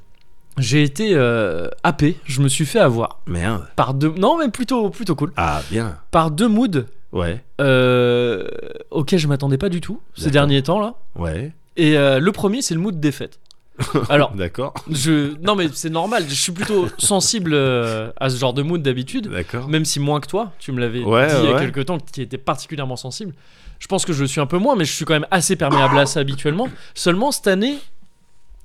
[0.57, 3.65] j'ai été euh, happé, je me suis fait avoir Merde.
[3.75, 4.13] par deux.
[4.17, 5.31] Non, mais plutôt, plutôt cool.
[5.37, 5.97] Ah, bien.
[6.11, 8.45] Par deux moods Ouais, euh,
[8.91, 10.95] auquel je m'attendais pas du tout ces derniers temps là.
[11.15, 11.53] ouais.
[11.77, 13.39] Et euh, le premier, c'est le mood défaite.
[14.09, 14.73] Alors, D'accord.
[14.89, 16.23] je non mais c'est normal.
[16.29, 19.67] Je suis plutôt sensible euh, à ce genre de mood d'habitude, D'accord.
[19.67, 20.51] même si moins que toi.
[20.59, 23.33] Tu me l'avais Ouais, dit il y a quelques temps, qui était particulièrement sensible.
[23.79, 25.57] Je pense que je le suis un peu moins, mais je suis quand même assez
[25.57, 26.69] perméable à ça habituellement.
[26.93, 27.77] Seulement cette année,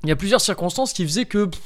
[0.05, 1.45] il y a plusieurs circonstances qui faisaient que.
[1.47, 1.61] pff,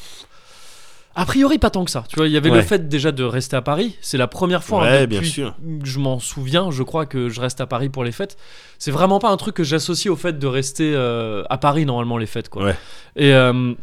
[1.16, 2.04] a priori, pas tant que ça.
[2.08, 3.96] Tu vois, il y avait le fait déjà de rester à Paris.
[4.00, 5.54] C'est la première fois hein, Ouais, depuis bien sûr.
[5.80, 6.72] que je m'en souviens.
[6.72, 8.36] Je crois que je reste à Paris pour les fêtes.
[8.80, 12.18] C'est vraiment pas un truc que j'associe au fait de rester euh, à Paris normalement
[12.18, 12.48] les fêtes.
[12.48, 12.64] Quoi.
[12.64, 12.76] Ouais.
[13.14, 13.74] Et euh,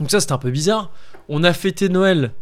[0.00, 0.90] donc ça, c'était un peu bizarre.
[1.28, 2.32] On a fêté Noël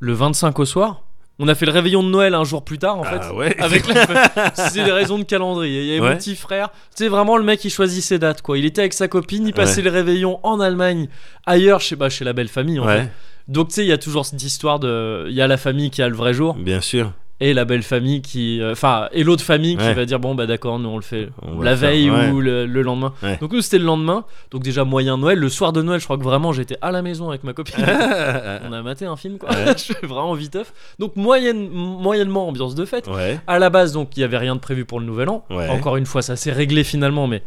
[0.00, 1.02] le 25 au soir.
[1.42, 3.18] On a fait le réveillon de Noël un jour plus tard en fait.
[3.22, 3.56] Ah ouais.
[3.62, 4.30] Avec la...
[4.54, 5.80] c'est des raisons de calendrier.
[5.82, 6.10] Il y avait Ouais.
[6.10, 6.68] mon petit frère.
[6.94, 8.58] Tu sais vraiment le mec il choisit ses dates quoi.
[8.58, 9.84] Il était avec sa copine, il passait Ouais.
[9.84, 11.08] le réveillon en Allemagne,
[11.46, 13.10] ailleurs chez bah, chez la belle famille en fait.
[13.48, 15.90] Donc tu sais il y a toujours cette histoire de il y a la famille
[15.90, 17.12] qui a le vrai jour bien sûr.
[17.40, 19.94] Et la belle famille qui euh, enfin et l'autre famille qui Ouais.
[19.94, 22.28] va dire bon bah d'accord nous on le fait On la faire, veille ouais.
[22.30, 23.12] ou le, le lendemain.
[23.22, 23.38] Ouais.
[23.40, 24.24] Donc nous c'était le lendemain.
[24.50, 27.02] Donc déjà moyen Noël, le soir de Noël, je crois que vraiment j'étais à la
[27.02, 27.84] maison avec ma copine.
[28.68, 29.48] On a maté un film quoi.
[29.76, 30.72] Je suis vraiment viteuf.
[30.98, 33.08] Donc moyenne, moyennement ambiance de fête.
[33.46, 35.44] À la base, donc il y avait rien de prévu pour le nouvel an.
[35.70, 37.42] Encore une fois, ça s'est réglé finalement, mais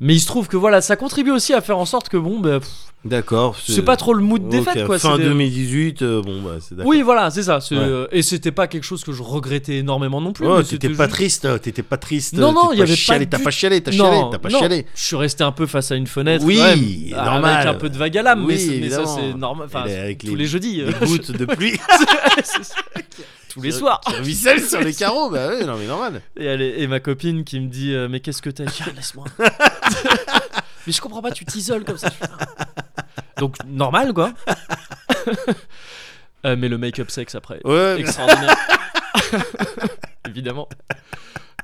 [0.00, 2.38] mais il se trouve que voilà, ça contribue aussi à faire en sorte que bon,
[2.38, 2.68] bah, pff,
[3.04, 3.56] D'accord.
[3.64, 4.98] c'est pas trop le mood des fêtes quoi.
[4.98, 6.88] Fin c'est des- 2018, euh, bon bah c'est d'accord.
[6.90, 7.60] Oui, voilà, c'est ça.
[7.60, 7.80] c'est, Ouais.
[7.82, 10.46] euh, et c'était pas quelque chose que je regrettais énormément non plus.
[10.48, 12.34] Mais t'étais pas juste- triste, euh, t'étais pas triste.
[12.34, 14.38] Non, non, il y avait pas chialé, T'as du- pas chialé, t'as Non, chialé, t'as
[14.38, 14.86] pas non, chialé.
[14.96, 16.44] Je suis resté un peu face à une fenêtre.
[16.44, 17.54] Oui, ouais, normal.
[17.56, 19.66] Avec un peu de vague à l'âme, Oui, mais, ça c'est normal.
[19.66, 20.82] Enfin, avec tous les- les, jeudis.
[20.82, 21.78] Les gouttes de pluie.
[22.44, 22.62] c'est.
[23.48, 24.00] tous les soirs.
[24.22, 26.20] Qui sur les carreaux, bah ouais, non mais normal.
[26.38, 28.80] Et, elle est- et ma copine qui me dit euh, Mais qu'est-ce que t'as dit?
[28.86, 29.24] Ah, Laisse-moi.
[30.86, 32.08] mais je comprends pas, tu t'isoles comme ça.
[32.10, 32.64] Je fais, Ah.
[33.38, 34.32] Donc, normal quoi.
[36.46, 37.60] Euh, mais le make-up sexe après.
[37.64, 38.56] Ouais, mais- Extraordinaire.
[40.28, 40.68] Évidemment.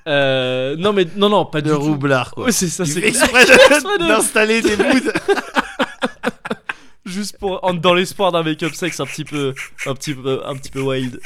[0.08, 1.80] Euh, non, mais non, non, pas de du tout.
[1.80, 2.46] roublard quoi.
[2.46, 5.12] Ouais, c'est ça, c'est exprès exprès de- de- d'installer des moods.
[7.06, 9.52] Juste pour, dans l'espoir d'un make-up sexe un petit peu,
[9.86, 11.20] un petit peu, un petit peu wild.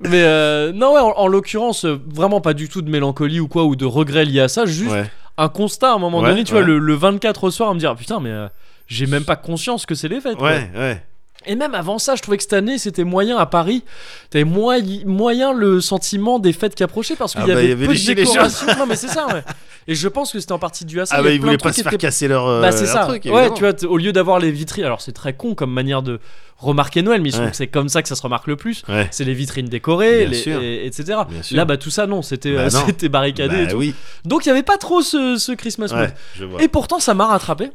[0.00, 3.64] Mais euh, non, ouais, en, en l'occurrence, vraiment pas du tout de mélancolie ou quoi,
[3.64, 5.10] ou de regret lié à ça, juste Ouais.
[5.36, 7.74] un constat à un moment Ouais, donné, tu vois, le, le 24 au soir, à
[7.74, 8.48] me dire, putain, mais euh,
[8.86, 10.36] j'ai même pas conscience que c'est les fêtes.
[10.38, 10.48] quoi.
[10.52, 11.04] Ouais, ouais.
[11.46, 13.82] Et même avant ça, je trouvais que cette année, c'était moyen à Paris.
[14.28, 17.72] T'avais moyen, moyen le sentiment des fêtes qui approchaient parce qu'il Ah y bah, y
[17.72, 18.34] avait peu de gilets jaunes.
[18.34, 18.66] décoration.
[18.78, 19.42] non, mais c'est ça, ouais.
[19.88, 21.16] Et je pense que c'était en partie dû à ça.
[21.18, 23.06] Ah bah ils voulaient pas se faire étaient- casser leur, euh, bah c'est ça.
[23.06, 23.24] truc.
[23.24, 26.20] ouais, tu vois, au lieu d'avoir les vitrines, alors c'est très con comme manière de
[26.58, 27.48] remarquer Noël, mais Ouais.
[27.54, 28.82] c'est comme ça que ça se remarque le plus.
[28.88, 29.08] Ouais.
[29.10, 31.20] C'est les vitrines décorées, les- et- etc.
[31.52, 32.66] Là, bah tout ça, non, c'était Bah
[33.02, 33.62] euh, barricadé.
[33.62, 33.76] et tout.
[33.76, 33.94] oui.
[34.26, 36.60] Donc il y avait pas trop ce, ce Christmas mood.
[36.60, 37.70] Et pourtant, ça m'a rattrapé.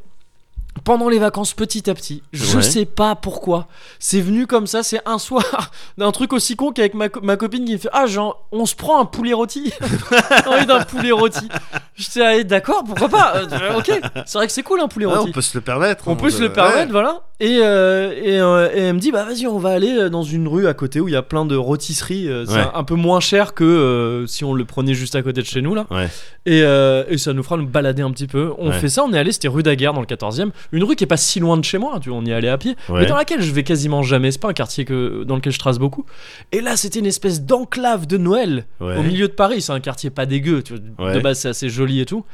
[0.86, 2.22] Pendant les vacances petit à petit.
[2.32, 2.62] Je Ouais.
[2.62, 3.66] sais pas pourquoi.
[3.98, 5.42] C'est venu comme ça, c'est un soir
[5.98, 8.64] d'un truc aussi con qu'avec ma, co- ma copine qui me fait Ah, genre, on
[8.66, 9.72] se prend un poulet rôti.
[9.80, 11.48] J'ai envie d'un poulet rôti.
[11.96, 13.36] J'étais ah, d'accord, pourquoi pas?
[13.36, 13.90] Euh, Ok,
[14.26, 15.30] c'est vrai que c'est cool un poulet Ouais, rôti.
[15.30, 16.04] on peut se le permettre.
[16.06, 16.52] On hein, peut se le ouais.
[16.54, 17.20] permettre, voilà.
[17.38, 20.22] Et, euh, et, euh, et elle me dit, bah vas-y, on va aller euh, dans
[20.22, 22.28] une rue à côté où il y a plein de rôtisseries.
[22.28, 22.60] euh, c'est Ouais.
[22.60, 25.60] un, un peu moins cher que si on le prenait juste à côté de chez
[25.60, 25.86] nous, là.
[25.90, 26.08] Ouais.
[26.46, 28.52] Et, et ça nous fera nous balader un petit peu.
[28.56, 28.78] On Ouais.
[28.78, 30.50] fait ça, on est allé, c'était rue Daguerre dans le 14e.
[30.72, 32.48] Une rue qui est pas si loin de chez moi, tu vois, on y allait
[32.48, 32.74] à pied.
[32.88, 34.30] Mais dans laquelle je vais quasiment jamais.
[34.30, 36.06] C'est pas un quartier que, dans lequel je trace beaucoup.
[36.52, 39.60] Et là, c'était une espèce d'enclave de Noël au milieu de Paris.
[39.60, 40.62] C'est un quartier pas dégueu.
[40.62, 42.24] Tu vois, De base, c'est assez joli et tout.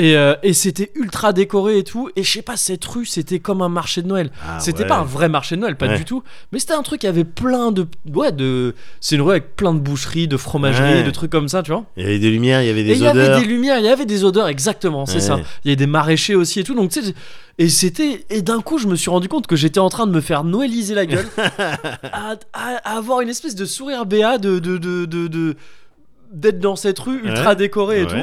[0.00, 2.08] Et, euh, et c'était ultra décoré et tout.
[2.14, 4.30] Et je sais pas, cette rue, c'était comme un marché de Noël.
[4.48, 4.88] Ah, c'était ouais.
[4.88, 5.98] pas un vrai marché de Noël, pas Ouais.
[5.98, 6.22] du tout.
[6.52, 7.84] Mais c'était un truc qui avait plein de.
[8.14, 8.76] Ouais, de.
[9.00, 11.02] C'est une rue avec plein de boucheries, de fromageries, Ouais.
[11.02, 11.84] de trucs comme ça, tu vois.
[11.96, 13.32] Il y avait des lumières, il y avait Et des il y odeurs.
[13.34, 15.40] avait des lumières, il y avait des odeurs, exactement, c'est ça.
[15.64, 16.74] Il y avait des maraîchers aussi et tout.
[16.76, 17.14] Donc, tu sais.
[17.58, 18.24] Et c'était.
[18.30, 20.44] Et d'un coup, je me suis rendu compte que j'étais en train de me faire
[20.44, 21.26] noëliser la gueule.
[21.58, 24.60] à, à- à avoir une espèce de sourire béat de.
[24.60, 25.56] de, de, de, de-
[26.32, 28.14] d'être dans cette rue ultra décorée et tout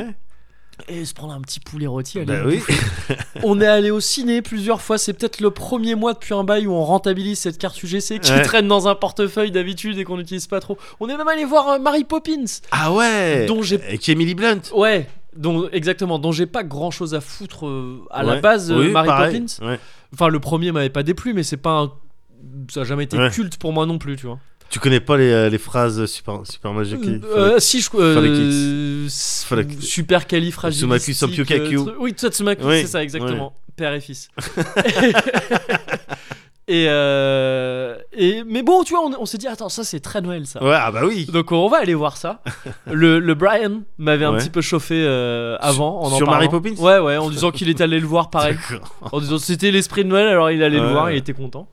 [0.88, 2.62] et se prendre un petit poulet rôti aller Bah oui.
[3.44, 6.68] on est allé au ciné plusieurs fois c'est peut-être le premier mois depuis un bail
[6.68, 8.42] où on rentabilise cette carte UGC qui Ouais.
[8.42, 11.68] traîne dans un portefeuille d'habitude et qu'on n'utilise pas trop on est même allé voir
[11.70, 13.46] euh, Mary Poppins Ah ouais.
[13.46, 14.60] Dont j'ai- Avec Emily Blunt.
[14.76, 18.80] ouais dont, exactement dont j'ai pas grand chose à foutre euh, à la base euh,
[18.80, 19.42] Oui, Mary pareil.
[19.42, 19.80] Poppins Ouais.
[20.14, 21.92] enfin le premier m'avait pas déplu mais c'est pas un-
[22.72, 25.32] ça a jamais été culte pour moi non plus tu vois Tu connais pas les,
[25.32, 29.08] euh, les phrases super, super magiques Euh, si je euh,
[29.80, 33.54] super califragilistique euh, oui Tsumaku Oui, c'est ça exactement.
[33.78, 34.30] Père et fils.
[36.68, 40.20] Et, euh, et mais bon tu vois on, on s'est dit attends ça c'est très
[40.22, 40.64] Noël ça.
[40.64, 41.28] Ouais, ah bah oui.
[41.32, 42.42] donc on va aller voir ça.
[42.92, 44.40] Le, le Brian m'avait un Ouais.
[44.40, 46.60] petit peu chauffé euh, avant en en Sur Mary parlant.
[46.62, 48.58] Poppins ouais ouais en disant qu'il était allé le voir pareil.
[49.12, 51.70] En disant c'était l'esprit de Noël alors il allait le voir il était content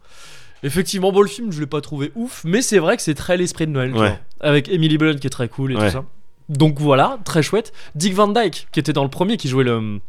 [0.62, 3.36] effectivement bon le film je l'ai pas trouvé ouf mais c'est vrai que c'est très
[3.36, 4.08] l'esprit de Noël tu Ouais.
[4.08, 4.18] vois.
[4.48, 5.86] avec Emily Blunt qui est très cool et Ouais.
[5.86, 6.04] tout ça
[6.48, 10.00] donc voilà très chouette Dick Van Dyke qui était dans le premier qui jouait le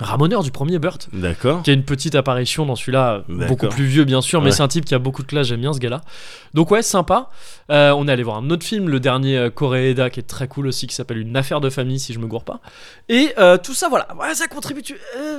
[0.00, 1.62] ramoneur du premier Burt D'accord.
[1.62, 3.46] qui a une petite apparition dans celui-là, D'accord.
[3.48, 5.60] beaucoup plus vieux bien sûr, mais c'est un type qui a beaucoup de classe, j'aime
[5.60, 6.00] bien ce gars-là.
[6.54, 7.30] Donc ouais, sympa.
[7.70, 10.48] Euh, on est allé voir un autre film, le dernier euh, Koreeda, qui est très
[10.48, 12.60] cool aussi, qui s'appelle Une affaire de famille, si je me gourre pas.
[13.08, 14.82] Et euh, tout ça, voilà, Ouais, ça contribue.
[14.82, 15.38] tu- euh,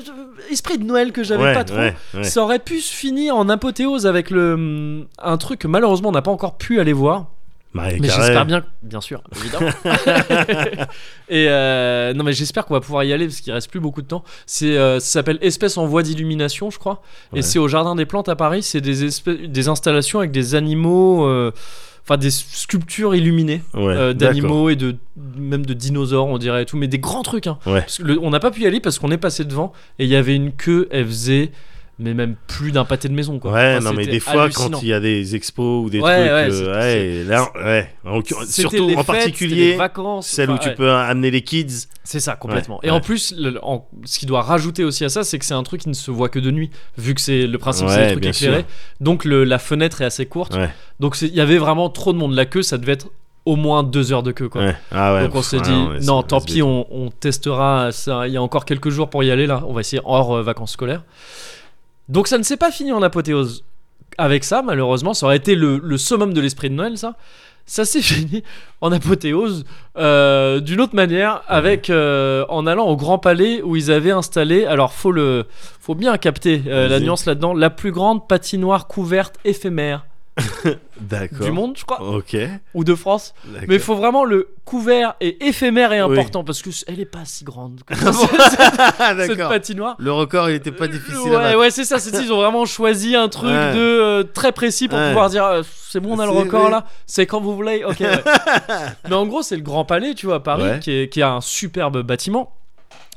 [0.50, 2.24] esprit de Noël que j'avais Ouais, pas trop.
[2.24, 6.13] Ça aurait pu se finir en apothéose avec le hum, un truc que malheureusement on
[6.13, 7.26] n'a pas encore pu aller voir.
[7.73, 9.71] Mais j'espère bien, bien sûr, évidemment.
[11.29, 14.01] et euh, non, mais j'espère qu'on va pouvoir y aller parce qu'il reste plus beaucoup
[14.01, 14.23] de temps.
[14.45, 17.01] C'est, euh, ça s'appelle Espèces en voie d'illumination, je crois.
[17.31, 17.39] Ouais.
[17.39, 18.63] Et c'est au Jardin des Plantes à Paris.
[18.63, 21.51] C'est des, espèces- des installations avec des animaux, euh,
[22.03, 24.95] enfin des sculptures illuminées Ouais, euh, d'animaux et de
[25.38, 27.47] même de dinosaures, on dirait et tout, mais des grands trucs.
[27.47, 27.57] Hein.
[27.65, 27.86] Ouais.
[27.99, 30.15] Le- on n'a pas pu y aller parce qu'on est passé devant et il y
[30.15, 30.88] avait une queue.
[30.91, 31.51] Elle faisait
[32.01, 33.51] mais même plus d'un pâté de maison quoi.
[33.53, 36.17] Ouais, Enfin, non, mais des fois, quand il y a des expos ou des Ouais,
[36.45, 40.27] trucs, ouais, euh, ouais, là, ouais, en surtout les en fêtes, c'était les particulier, vacances,
[40.27, 41.87] celle où tu peux amener les kids.
[42.03, 42.79] C'est ça, complètement.
[42.83, 45.53] Et en plus, le- en- ce qui doit rajouter aussi à ça, c'est que c'est
[45.53, 48.07] un truc qui ne se voit que de nuit, vu que c'est le principe, c'est
[48.07, 48.55] des trucs éclairés.
[48.61, 48.65] sûr.
[48.99, 50.57] Donc le- la fenêtre est assez courte.
[50.99, 52.33] Donc il y avait vraiment trop de monde.
[52.33, 53.07] La queue, ça devait être
[53.45, 54.61] au moins deux heures de queue, quoi.
[54.63, 54.75] ouais.
[54.91, 55.23] Ah ouais.
[55.23, 58.27] Donc on s'est ah dit, non, tant pis, on testera ça.
[58.27, 59.63] Il y a encore quelques jours pour y aller là.
[59.67, 61.03] On va essayer hors euh, vacances scolaires.
[62.12, 63.63] Donc ça ne s'est pas fini en apothéose
[64.17, 65.13] avec ça, malheureusement.
[65.13, 67.15] Ça aurait été le, le summum de l'esprit de Noël, ça.
[67.65, 68.43] Ça s'est fini
[68.82, 69.63] en apothéose
[69.97, 74.65] euh, d'une autre manière, avec euh, en allant au Grand Palais où ils avaient installé.
[74.65, 75.45] Alors faut le,
[75.80, 77.54] faut bien capter euh, la nuance là-dedans.
[77.54, 80.06] La plus grande patinoire couverte éphémère
[80.99, 81.39] D'accord.
[81.45, 82.38] du monde, je crois, Ok.
[82.73, 83.34] ou de France.
[83.67, 86.12] Mais il faut vraiment le couvert et éphémère et Oui.
[86.12, 89.49] important parce que elle est pas si grande que cette d'accord.
[89.49, 89.95] patinoire.
[89.99, 91.99] Le record, il était pas difficile à Ouais, ouais, c'est ça.
[91.99, 93.73] C'est ils ont vraiment choisi un truc Ouais.
[93.73, 95.08] de euh, très précis pour Ouais.
[95.10, 96.71] pouvoir dire euh, c'est bon, on a le record oui.
[96.71, 96.86] là.
[97.08, 97.84] C'est quand vous voulez.
[97.84, 97.99] Ok.
[98.01, 98.23] ouais.
[99.10, 101.32] Mais en gros, c'est le Grand Palais, tu vois, à Paris, qui, est, qui a
[101.34, 102.54] un superbe bâtiment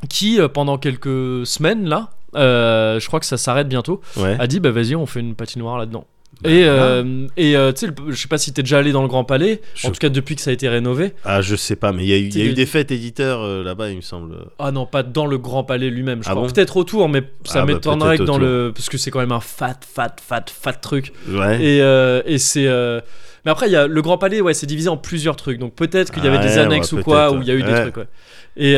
[0.08, 4.36] qui, euh, pendant quelques semaines là, euh, je crois que ça s'arrête bientôt, Ouais.
[4.38, 6.04] a dit bah vas-y, on fait une patinoire là-dedans.
[6.42, 9.08] Et euh, et euh, tu sais, je sais pas si t'es déjà allé dans le
[9.08, 11.12] Grand Palais, Je- en tout cas depuis que ça a été rénové.
[11.24, 12.66] Ah, je sais pas, mais il y a eu, il y a Tu- eu des
[12.66, 14.36] fêtes éditeurs euh, là-bas, il me semble.
[14.58, 16.46] Ah non, pas dans le Grand Palais lui-même, je Ah crois.
[16.46, 18.46] bon Peut-être autour, mais ça Ah bah, m'étonnerait que dans autour.
[18.46, 18.72] le.
[18.74, 21.12] Parce que c'est quand même un fat, fat, fat, fat truc.
[21.28, 21.62] Ouais.
[21.62, 21.78] Et,
[22.34, 22.66] et c'est.
[23.44, 25.58] Mais après, y a le Grand Palais, ouais, c'est divisé en plusieurs trucs.
[25.58, 27.50] Donc peut-être qu'il y avait Ah des ouais, annexes ouais, ou quoi, où il y
[27.50, 28.06] a eu des trucs, ouais.
[28.56, 28.76] Et.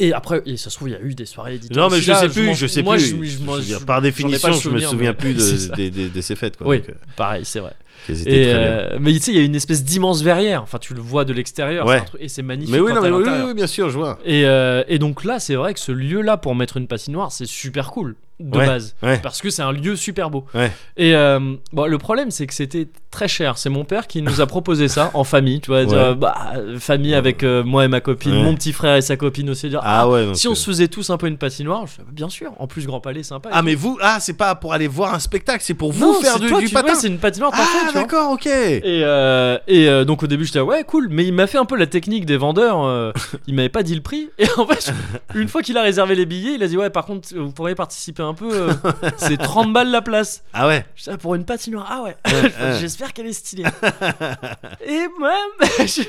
[0.00, 1.88] Et après, et ça se trouve, il y a eu des soirées éditeurs.
[1.88, 2.98] Non, mais je Là, sais plus, je sais plus.
[2.98, 5.34] je- je- Je moi, je- par définition, je me souviens mais- plus
[6.14, 6.56] de, ces fêtes.
[6.56, 6.94] Quoi, Oui, donc, euh.
[7.16, 7.72] pareil, c'est vrai.
[8.08, 10.62] Et euh, mais tu sais, il y a une espèce d'immense verrière.
[10.62, 12.02] Enfin, tu le vois de l'extérieur, Ouais.
[12.18, 12.74] et c'est magnifique.
[12.74, 14.18] Mais non, oui, oui, bien sûr, je vois.
[14.26, 17.46] Et, euh, et donc là, c'est vrai que ce lieu-là pour mettre une patinoire, c'est
[17.46, 18.96] super cool de Ouais, base.
[19.02, 19.18] ouais.
[19.22, 20.44] Parce que c'est un lieu super beau.
[20.54, 20.72] Ouais.
[20.96, 21.38] Et euh,
[21.72, 23.58] bon, le problème, c'est que c'était très cher.
[23.58, 25.60] C'est mon père qui nous a proposé ça en famille.
[25.60, 26.34] Tu vois, euh, bah,
[26.80, 29.68] famille avec euh, moi et ma copine, mon petit frère et sa copine aussi.
[29.68, 30.26] Dire, Ah ouais.
[30.26, 32.50] donc, si on se faisait tous un peu une patinoire, je bien sûr.
[32.58, 33.50] En plus, Grand Palais, sympa.
[33.52, 36.20] Ah mais vous, ah c'est pas pour aller voir un spectacle, c'est pour vous non,
[36.20, 36.94] faire du, toi, du tu- patin.
[36.96, 38.46] c'est une patinoire ah d'accord, ok.
[38.46, 41.76] Et, euh, et donc au début j'étais ouais cool mais il m'a fait un peu
[41.76, 43.12] la technique des vendeurs
[43.46, 44.92] il m'avait pas dit le prix et en fait
[45.34, 47.74] une fois qu'il a réservé les billets il a dit ouais par contre vous pourriez
[47.74, 48.72] participer un peu euh,
[49.16, 50.84] c'est 30 balles la place Ah ouais.
[50.96, 52.52] je dis, ah, pour une patinoire ah ouais ouais.
[52.80, 53.64] j'espère qu'elle est stylée
[54.86, 55.32] et moi
[55.80, 56.02] je-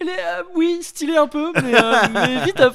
[0.00, 2.74] elle est euh, oui stylée un peu mais, euh, mais vite up.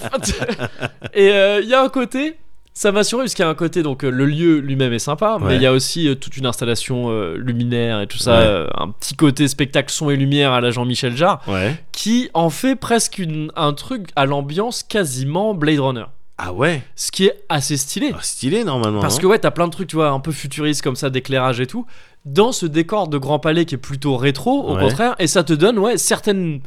[1.13, 2.37] et euh, il y a un côté
[2.75, 4.99] ça m'a assuré parce qu'il y a un côté donc euh, le lieu lui-même est
[4.99, 8.31] sympa mais il y a aussi euh, toute une installation euh, luminaire et tout ça
[8.39, 8.45] Ouais.
[8.45, 11.75] euh, un petit côté spectacle son et lumière à la Jean-Michel Jarre Ouais.
[11.91, 16.05] qui en fait presque une- un truc à l'ambiance quasiment Blade Runner
[16.37, 16.81] Ah ouais.
[16.95, 19.01] ce qui est assez stylé Ah, stylé normalement.
[19.01, 21.59] parce que ouais t'as plein de trucs tu vois un peu futuristes comme ça d'éclairage
[21.59, 21.85] et tout
[22.25, 24.81] dans ce décor de Grand Palais qui est plutôt rétro au Ouais.
[24.81, 26.61] contraire et ça te donne ouais certaines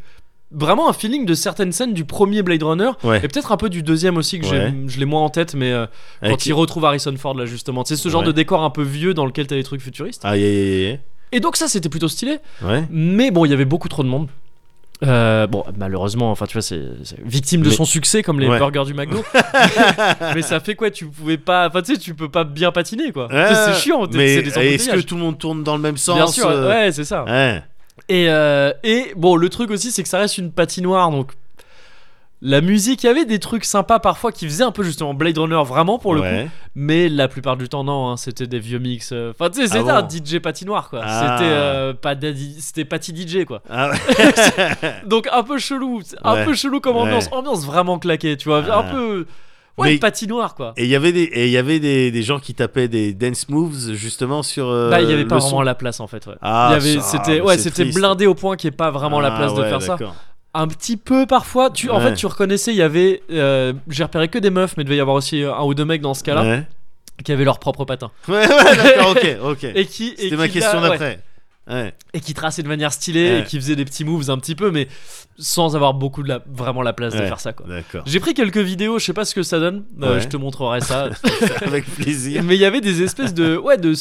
[0.52, 3.18] vraiment un feeling de certaines scènes du premier Blade Runner Ouais.
[3.18, 4.72] et peut-être un peu du deuxième aussi que Ouais.
[4.86, 5.86] je l'ai moins en tête mais euh,
[6.22, 8.28] Avec- quand il retrouve Harrison Ford là justement c'est ce genre Ouais.
[8.28, 10.98] de décor un peu vieux dans lequel t'as des trucs futuristes Ah yeah, yeah, yeah.
[11.32, 12.86] et donc ça c'était plutôt stylé Ouais.
[12.90, 14.28] mais bon il y avait beaucoup trop de monde
[15.04, 16.80] Euh, bon, malheureusement, enfin, tu vois, c'est
[17.22, 18.58] victime de Mais- son succès comme les Ouais.
[18.58, 19.22] burgers du McDo.
[20.34, 23.12] mais ça fait quoi Tu pouvais pas, enfin, tu sais, tu peux pas bien patiner,
[23.12, 23.26] quoi.
[23.32, 24.06] Ouais, c'est chiant.
[24.06, 26.68] t'es- Mais est-ce que tout le monde tourne dans le même sens Bien sûr, euh,
[26.68, 27.24] ouais, c'est ça.
[27.24, 27.62] Ouais.
[28.08, 31.32] Et, euh, et bon, le truc aussi, c'est que ça reste une patinoire, donc
[32.48, 35.36] la musique, il y avait des trucs sympas parfois qui faisaient un peu justement Blade
[35.36, 38.78] Runner vraiment pour le coup, mais la plupart du temps non, hein, c'était des vieux
[38.78, 39.10] mix.
[39.12, 41.00] euh, Enfin, tu sais, c'était Ah un DJ patinoire quoi.
[41.02, 41.36] Ah.
[41.38, 42.14] C'était euh, pas
[42.60, 43.62] c'était Patty DJ quoi.
[43.68, 43.90] Ah.
[45.06, 46.44] Donc un peu chelou, un Ouais.
[46.44, 47.34] peu chelou comme ambiance, Ouais.
[47.34, 49.26] ambiance vraiment claquée, tu vois, un peu
[49.78, 50.72] ouais Mais- patinoire quoi.
[50.76, 53.12] Et il y avait des et il y avait des, des gens qui tapaient des
[53.12, 55.48] dance moves justement sur euh, Bah, il y avait pas son.
[55.48, 56.26] vraiment la place en fait.
[56.26, 56.34] Ouais.
[56.42, 59.62] Ah, c'était, ouais, c'était blindé au point qu'il n'y ait pas vraiment la place de
[59.62, 59.96] ouais, faire ça.
[60.58, 61.70] Un petit peu parfois.
[61.70, 62.04] Tu, En Ouais.
[62.10, 64.96] fait, tu reconnaissais, il y avait, euh, j'ai repéré que des meufs, mais il devait
[64.96, 66.66] y avoir aussi un ou deux mecs dans ce cas-là Ouais.
[67.24, 69.64] qui avaient leur propre patin Ouais, ouais, d'accord, ok, ok.
[69.74, 71.20] et qui, C'était ma qui, question d'après.
[71.68, 71.92] Ouais.
[72.14, 73.40] et qui traçaient de manière stylée Ouais.
[73.40, 74.86] et qui faisaient des petits moves un petit peu, mais
[75.36, 77.66] sans avoir beaucoup de la, vraiment la place de faire ça quoi.
[78.06, 79.84] J'ai pris quelques vidéos, je sais pas ce que ça donne.
[80.02, 81.08] euh, je te montrerai ça.
[81.66, 82.42] Avec plaisir.
[82.44, 83.92] mais il y avait des espèces de ouais de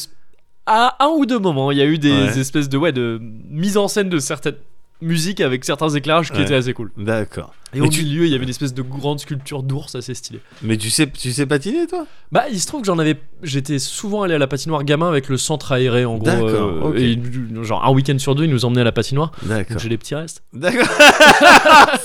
[0.68, 3.78] à un ou deux moments il y a eu des espèces de ouais de mise
[3.78, 4.56] en scène de certaines
[5.02, 6.44] musiques avec certains éclairages qui Ouais.
[6.44, 7.54] étaient assez cool D'accord.
[7.74, 10.14] et Mais au tu- milieu il y avait une espèce de grande sculpture d'ours assez
[10.14, 12.06] stylée Mais tu sais, tu sais patiner toi?
[12.32, 15.28] Bah il se trouve que j'en avais j'étais souvent allé à la patinoire gamin avec
[15.30, 17.20] le centre aéré en gros D'accord, euh, et
[17.64, 19.80] genre un week-end sur deux ils nous emmenaient à la patinoire D'accord.
[19.80, 20.88] j'ai les petits restes D'accord.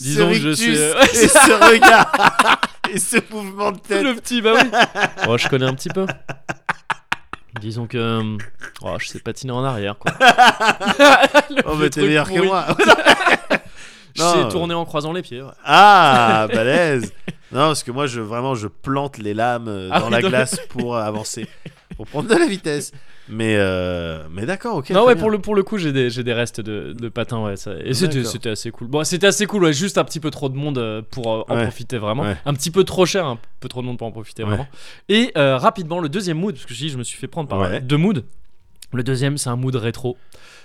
[0.00, 2.12] Disons que je suis- et ce regard
[2.92, 4.02] et ce mouvement de tête.
[4.04, 4.68] le petit bah oui
[5.28, 6.06] oh je connais un petit peu
[7.60, 8.36] Disons que euh,
[8.82, 10.12] oh, je sais patiner en arrière quoi.
[11.66, 12.66] Oh, mais t'es meilleur que moi.
[14.14, 14.32] Je Non.
[14.34, 15.42] sais tourner en croisant les pieds.
[15.42, 15.50] ouais.
[15.64, 17.12] Ah, balèze.
[17.52, 20.20] Non, parce que moi, je vraiment, je plante les lames euh, Ah dans oui, la
[20.22, 21.46] glace pour euh, avancer,
[21.96, 22.92] pour prendre de la vitesse.
[23.30, 24.90] Mais, euh, mais d'accord, ok.
[24.90, 25.20] non ouais bien.
[25.20, 27.74] pour le pour le coup j'ai des j'ai des restes de, de patins ouais ça-
[27.84, 30.56] et c'était assez cool bon c'était assez cool ouais juste un petit peu trop de
[30.56, 31.62] monde euh, pour euh, en Ouais.
[31.64, 32.36] profiter vraiment Ouais.
[32.46, 34.66] un petit peu trop cher un peu trop de monde pour en profiter vraiment
[35.10, 37.48] et euh, rapidement le deuxième mood parce que je dis je me suis fait prendre
[37.48, 38.22] par deux moods
[38.94, 40.16] le deuxième c'est un mood rétro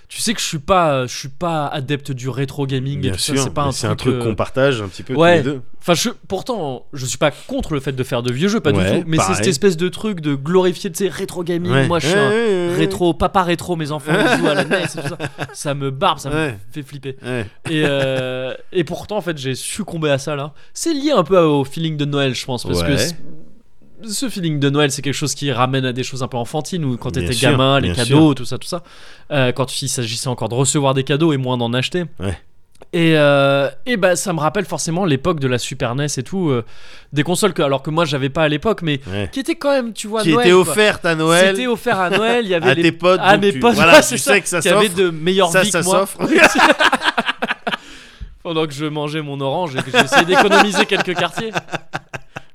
[0.08, 3.12] tu sais que je suis pas je suis pas adepte du rétro gaming et Bien
[3.12, 5.42] tout sûr, c'est pas un truc euh, qu'on partage un petit peu ouais.
[5.42, 5.62] tous les deux.
[5.80, 8.72] Enfin, je, pourtant, je suis pas contre le fait de faire de vieux jeux, pas
[8.72, 9.04] Ouais, du tout.
[9.06, 11.70] Mais c'est cette espèce de truc de glorifier, tu sais, rétro gaming.
[11.70, 11.86] Ouais.
[11.86, 15.08] Moi, je suis un rétro, papa rétro, mes enfants jouent à la NES et tout
[15.08, 15.18] ça.
[15.52, 17.16] Ça me barbe, ça me fait flipper.
[17.68, 20.54] Et, euh, et pourtant, en fait, j'ai succombé à ça là.
[20.72, 22.96] C'est lié un peu au feeling de Noël, je pense, parce que
[24.02, 26.84] ce feeling de Noël, c'est quelque chose qui ramène à des choses un peu enfantines,
[26.84, 28.82] ou quand Bien t'étais sûr, gamin, les cadeaux, tout ça, tout ça.
[29.30, 32.04] Euh, quand il s'agissait encore de recevoir des cadeaux et moins d'en acheter.
[32.20, 32.36] Ouais.
[32.92, 36.50] Et, euh, et bah ça me rappelle forcément l'époque de la Super NES et tout,
[36.50, 36.64] euh,
[37.12, 39.28] des consoles que alors que moi j'avais pas à l'époque, mais Ouais.
[39.32, 40.60] qui étaient quand même, tu vois, Qui Noël, était quoi.
[40.60, 43.20] offerte à Noël C'était offert à Noël, il y avait à les tes potes.
[43.22, 44.98] à mes tu- potes, Voilà, tu sais que ça qui avaient s'offre.
[44.98, 46.00] de meilleures Ça, vies ça que moi.
[46.00, 46.18] s'offre.
[48.42, 51.50] pendant que je mangeais mon orange et que j'essayais d'économiser quelques quartiers.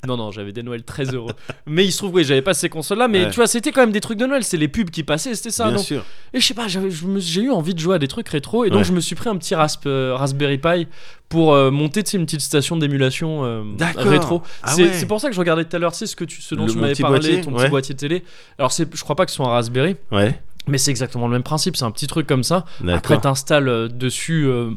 [0.06, 1.34] Non, non, j'avais des Noëls très heureux.
[1.66, 3.06] Mais il se trouve, oui, j'avais pas ces consoles-là.
[3.06, 3.30] Mais Ouais.
[3.30, 4.42] tu vois, c'était quand même des trucs de Noël.
[4.44, 5.64] C'est les pubs qui passaient, c'était ça.
[5.68, 6.04] Bien donc- sûr.
[6.32, 8.64] Et je sais pas, j'ai eu envie de jouer à des trucs rétro.
[8.64, 8.84] Et donc, Ouais.
[8.84, 10.86] je me suis pris un petit rasp- euh, Raspberry Pi
[11.28, 13.62] pour euh, monter une petite station d'émulation euh,
[13.96, 14.42] rétro.
[14.62, 14.92] Ah c'est ouais.
[14.94, 16.64] c'est pour ça que je regardais tout à l'heure, sais, ce, que tu, ce dont
[16.66, 18.24] Le- tu m'avais parlé, boîtier, ton petit boîtier télé.
[18.58, 19.96] Alors, c'est- je crois pas que ce soit un Raspberry.
[20.12, 20.40] Ouais.
[20.66, 22.64] Mais c'est exactement le même principe, c'est un petit truc comme ça.
[22.88, 24.70] Après, t'installes euh, dessus euh,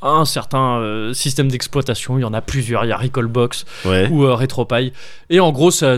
[0.00, 2.18] un certain euh, système d'exploitation.
[2.18, 2.84] Il y en a plusieurs.
[2.84, 4.08] Il y a Recallbox Ouais.
[4.10, 4.92] ou euh, RetroPie.
[5.30, 5.96] Et en gros, c'est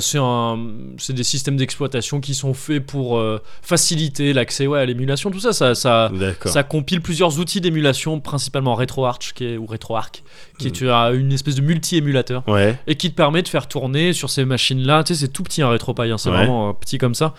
[1.10, 5.30] des systèmes d'exploitation qui sont faits pour euh, faciliter l'accès ouais, à l'émulation.
[5.30, 6.50] Tout ça, ça, ça, D'accord.
[6.52, 10.22] ça compile plusieurs outils d'émulation, principalement RetroArch qui est, ou RetroArch,
[10.58, 12.78] qui est euh, une espèce de multi-émulateur Ouais.
[12.86, 15.04] et qui te permet de faire tourner sur ces machines-là.
[15.04, 17.34] Tu sais, c'est tout petit un RetroPie, hein, c'est vraiment petit comme ça.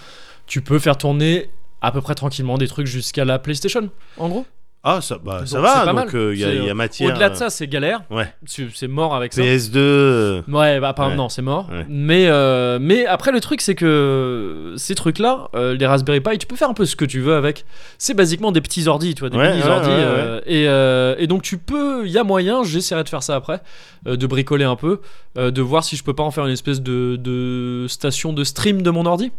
[0.47, 1.49] Tu peux faire tourner
[1.81, 4.45] à peu près tranquillement des trucs jusqu'à la PlayStation, en gros.
[4.87, 5.83] Ah, ça, bah, ça va.
[5.91, 7.09] Donc, euh, il y, il y a euh, matière.
[7.09, 8.03] Au-delà de ça, c'est galère.
[8.11, 8.31] Ouais.
[8.45, 9.41] C'est mort avec ça.
[9.41, 9.71] PS2.
[9.77, 11.17] euh, Ouais, bah apparemment Ouais.
[11.23, 11.67] non, c'est mort.
[11.71, 11.87] Ouais.
[11.89, 16.45] Mais, euh, mais après, le truc, c'est que ces trucs-là, euh, les Raspberry Pi, tu
[16.45, 17.65] peux faire un peu ce que tu veux avec.
[17.97, 21.41] C'est basiquement des petits ordis, tu vois, des Ouais, mini euh, et, euh, et donc,
[21.41, 23.61] tu peux, il y a moyen, j'essaierai de faire ça après,
[24.07, 25.01] euh, de bricoler un peu,
[25.39, 28.43] euh, de voir si je peux pas en faire une espèce de, de station de
[28.43, 29.31] stream de mon ordi.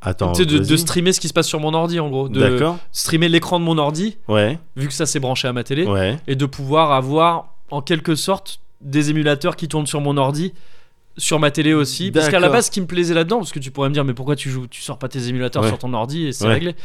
[0.00, 0.32] Attends.
[0.32, 2.28] tu sais, de, streamer ce qui se passe sur mon ordi, en gros.
[2.28, 2.78] De D'accord.
[2.92, 4.58] streamer l'écran de mon ordi, Ouais.
[4.76, 6.18] vu que ça s'est branché à ma télé Ouais.
[6.28, 10.52] et de pouvoir avoir en quelque sorte des émulateurs qui tournent sur mon ordi
[11.16, 13.58] sur ma télé aussi parce qu'à la base ce qui me plaisait là-dedans parce que
[13.58, 15.68] tu pourrais me dire mais pourquoi tu joues tu sors pas tes émulateurs Ouais.
[15.68, 16.76] sur ton ordi et c'est réglé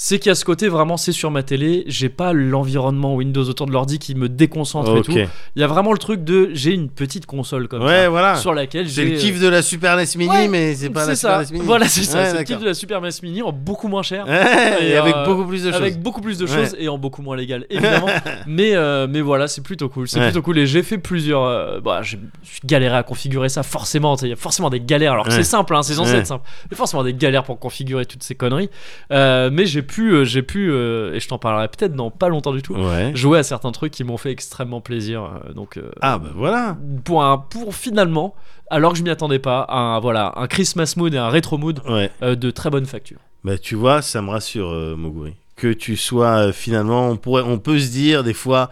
[0.00, 3.42] c'est qu'il y a ce côté vraiment c'est sur ma télé j'ai pas l'environnement Windows
[3.42, 5.04] autour de l'ordi qui me déconcentre et Ok.
[5.06, 8.08] tout il y a vraiment le truc de j'ai une petite console comme Ouais, ça
[8.08, 8.36] voilà.
[8.36, 11.04] sur laquelle C'est j'ai le kiff de la Super NES Mini, Ouais, mais c'est pas
[11.04, 11.38] la ça.
[11.38, 11.64] Super NES Mini.
[11.66, 12.18] Voilà, c'est ça.
[12.18, 14.24] Ouais, c'est le kiff de la Super NES Mini en beaucoup moins cher.
[14.80, 15.80] Et Et, avec euh, beaucoup plus de choses.
[15.80, 18.06] Avec beaucoup plus de choses et en beaucoup moins légal, évidemment.
[18.46, 20.06] mais, euh, mais voilà, c'est plutôt cool.
[20.06, 20.58] C'est plutôt cool.
[20.58, 21.42] Et j'ai fait plusieurs.
[21.42, 22.20] euh, bah, j'ai-
[22.64, 24.14] galéré à configurer ça, forcément.
[24.22, 25.12] Il y a forcément des galères.
[25.14, 26.44] Alors que c'est simple, hein, c'est censé être simple.
[26.66, 28.70] Il y a forcément des galères pour configurer toutes ces conneries.
[29.12, 32.28] Euh, mais j'ai pu, euh, j'ai pu euh, et je t'en parlerai peut-être dans pas
[32.28, 33.10] longtemps du tout, Ouais.
[33.16, 35.24] jouer à certains trucs qui m'ont fait extrêmement plaisir.
[35.48, 36.76] euh, donc, Ah, bah voilà.
[37.04, 38.36] pour, un- pour finalement,
[38.70, 41.80] alors que je m'y attendais pas, un, voilà, un Christmas mood et un retro mood
[41.88, 42.10] Ouais.
[42.36, 43.18] de très bonne facture.
[43.42, 45.34] Bah, tu vois, ça me rassure, Moguri.
[45.56, 48.70] Que tu sois finalement, on, pourrait, on peut se dire des fois,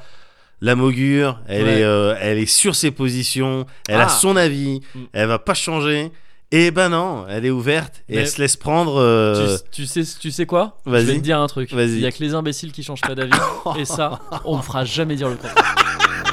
[0.61, 1.81] la Mogure, elle, Ouais.
[1.81, 4.07] est, euh, elle est sur ses positions, elle Ah.
[4.07, 5.01] a son avis, Mm.
[5.13, 6.13] elle va pas changer.
[6.53, 9.01] Et ben non, elle est ouverte et Mais- elle se laisse prendre.
[9.01, 10.79] euh, Tu, tu sais, tu sais quoi?
[10.87, 11.05] Je Vas-y.
[11.07, 11.73] vais te dire un truc.
[11.73, 11.95] Vas-y.
[11.95, 13.33] Il y a que les imbéciles qui changent pas d'avis.
[13.79, 15.75] et ça, on me fera jamais dire le contraire.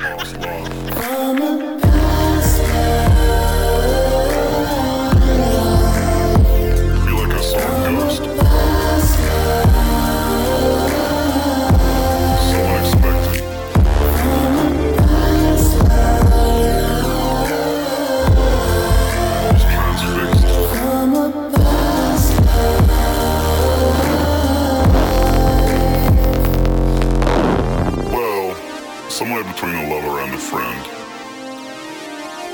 [29.24, 30.84] somewhere between a lover and a friend.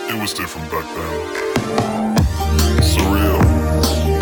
[0.08, 1.20] It was different back then.
[2.86, 3.42] Surreal,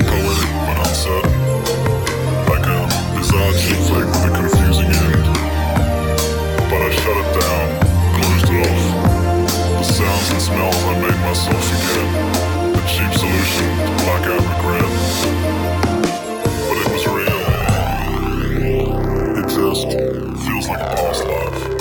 [0.07, 1.35] poetic but uncertain.
[2.47, 2.87] Like a
[3.19, 5.27] bizarre chick flick with a confusing end.
[6.71, 7.67] But I shut it down,
[8.15, 8.83] closed it off.
[9.79, 12.07] The sounds and smells I made myself forget.
[12.71, 14.91] A cheap solution to block out regret.
[16.67, 17.41] But it was real.
[19.35, 19.87] It just
[20.47, 21.76] feels like a past life.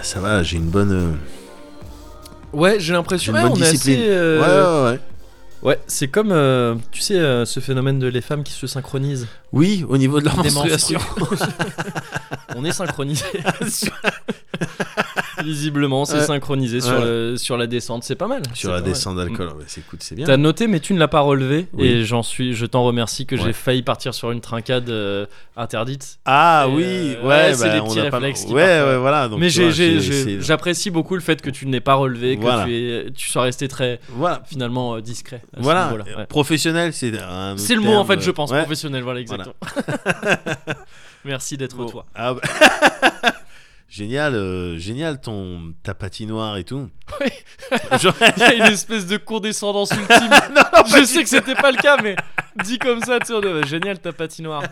[0.00, 1.12] Ah, ça va, j'ai une bonne, euh,
[2.52, 3.32] Ouais, j'ai l'impression.
[3.34, 4.00] Ouais, bonne on est discipline.
[4.00, 5.00] assez, euh, Ouais, ouais, ouais.
[5.62, 9.28] Ouais, c'est comme, euh, tu sais, ce phénomène de les femmes qui se synchronisent.
[9.52, 11.00] Oui, au niveau de leur Des menstruation.
[12.56, 13.24] on est synchronisé.
[15.44, 16.24] Visiblement, c'est Ouais.
[16.24, 18.04] synchronisé sur, le- sur la descente.
[18.04, 18.42] C'est pas mal.
[18.52, 20.26] Sur la pas descente d'alcool, ouais, c'est écoute, c'est bien.
[20.26, 21.66] T'as noté, mais tu ne l'as pas relevé.
[21.72, 21.86] Oui.
[21.86, 25.24] Et j'en suis, je t'en remercie que j'ai failli partir sur une trincade euh,
[25.56, 26.18] interdite.
[26.26, 28.88] Ah Et, oui, euh, ouais, c'est bah, les on petits pas- réflexes qui Ouais, partent,
[28.90, 29.28] ouais, voilà.
[29.28, 32.64] Donc, mais j'apprécie beaucoup le fait que tu n'aies pas relevé, que Voilà.
[32.66, 34.42] tu, es, tu sois resté très Voilà.
[34.46, 35.40] finalement euh, discret.
[35.56, 35.90] ce Voilà,
[36.28, 37.12] professionnel, c'est
[37.56, 39.39] C'est le mot en fait, je pense, professionnel, voilà exactement.
[41.24, 41.86] Merci d'être Bon.
[41.86, 42.06] toi.
[42.14, 42.40] Ah bah-
[43.88, 46.88] génial, euh, génial ton ta patinoire et tout.
[47.20, 47.26] Oui.
[48.00, 50.30] Genre- Il y a une espèce de condescendance ultime.
[50.98, 52.16] je sais que c'était pas le cas, mais
[52.64, 54.62] dit comme ça, tu est, génial ta patinoire.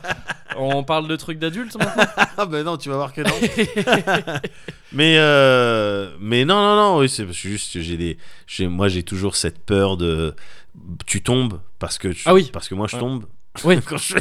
[0.57, 2.05] On parle de trucs d'adultes maintenant?
[2.37, 4.41] Ah bah non, tu vas voir que non.
[4.93, 8.19] mais euh, mais non non non, oui, c'est juste que j'ai des
[8.69, 10.35] moi j'ai toujours cette peur de
[11.07, 12.51] tu tombes parce que tu- Ah oui.
[12.53, 13.01] parce que moi je Ouais.
[13.03, 13.25] tombe.
[13.65, 13.79] Oui.
[13.85, 14.17] Quand je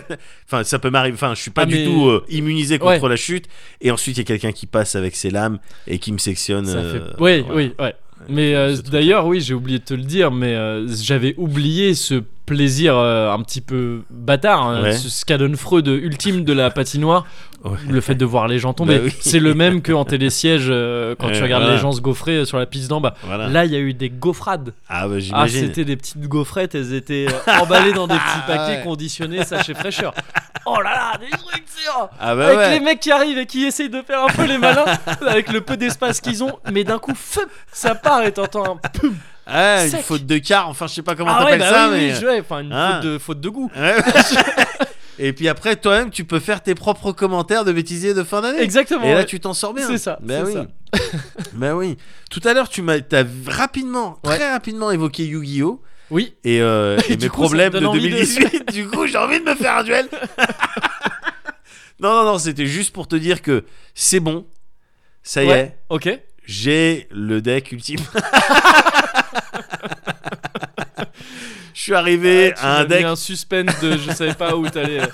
[0.45, 1.15] Enfin, ça peut m'arriver.
[1.15, 3.09] Enfin, je suis pas Ah, du mais- tout euh, immunisé contre Ouais.
[3.09, 3.45] la chute.
[3.81, 6.65] Et ensuite, il y a quelqu'un qui passe avec ses lames et qui me sectionne.
[6.65, 7.21] Ça euh, fait...
[7.21, 7.55] Oui, voilà.
[7.55, 7.95] oui, ouais.
[8.29, 8.89] Mais euh, truc.
[8.89, 13.31] d'ailleurs, oui, j'ai oublié de te le dire, mais euh, j'avais oublié ce plaisir euh,
[13.33, 14.93] un petit peu bâtard, hein, Ouais.
[14.93, 17.25] ce Schadenfreude ultime de la patinoire,
[17.65, 17.77] Ouais.
[17.89, 18.97] le fait de voir les gens tomber.
[18.99, 19.13] Bah oui.
[19.19, 21.75] C'est le même qu'en télésiège euh, quand tu regardes voilà.
[21.75, 23.15] les gens se gaufrer euh, sur la piste d'en bas.
[23.23, 23.47] Voilà.
[23.49, 24.73] Là, il y a eu des gaufrades.
[24.87, 28.77] ah bah Ah, c'était des petites gaufrettes, elles étaient euh, emballées dans des petits paquets
[28.77, 28.83] Ouais.
[28.83, 30.13] conditionnés, sachet fraîcheur.
[30.65, 31.63] Oh là là, des trucs,
[32.19, 32.69] ah bah avec ouais.
[32.71, 34.85] les mecs qui arrivent et qui essayent de faire un peu les malins
[35.27, 38.89] avec le peu d'espace qu'ils ont, mais d'un coup, feu, ça part et t'entends un
[38.89, 39.15] poum.
[39.45, 41.89] Ah, une faute de quart, enfin je sais pas comment Ah ouais, t'appelles bah ça,
[41.89, 42.17] oui, mais.
[42.19, 42.99] oui, ouais, enfin une Ah.
[43.01, 43.71] faute, de, faute de goût.
[43.77, 43.95] Ouais.
[45.19, 48.61] Et puis après, toi-même, tu peux faire tes propres commentaires de bêtisier de fin d'année.
[48.61, 49.03] Exactement.
[49.03, 49.25] Et là, ouais.
[49.25, 49.87] tu t'en sors bien.
[49.87, 50.53] C'est ça, c'est oui.
[50.53, 50.65] ça.
[51.53, 51.97] bah oui.
[52.29, 54.35] Tout à l'heure, tu m'as t'as rapidement, Ouais.
[54.35, 55.81] très rapidement évoqué Yu-Gi-Oh!
[56.11, 58.71] Oui, Et, euh, et mes coup, problèmes de- 2018.
[58.71, 60.07] du coup, j'ai envie de me faire un duel.
[61.99, 64.45] Non, non, non, c'était juste pour te dire que c'est bon.
[65.23, 65.59] Ça y Ouais.
[65.59, 66.19] est, ok.
[66.45, 67.99] j'ai le deck ultime.
[71.73, 73.03] Je suis arrivé Ah, tu à un m'as mis deck.
[73.05, 74.99] un suspense de je savais pas où t'allais.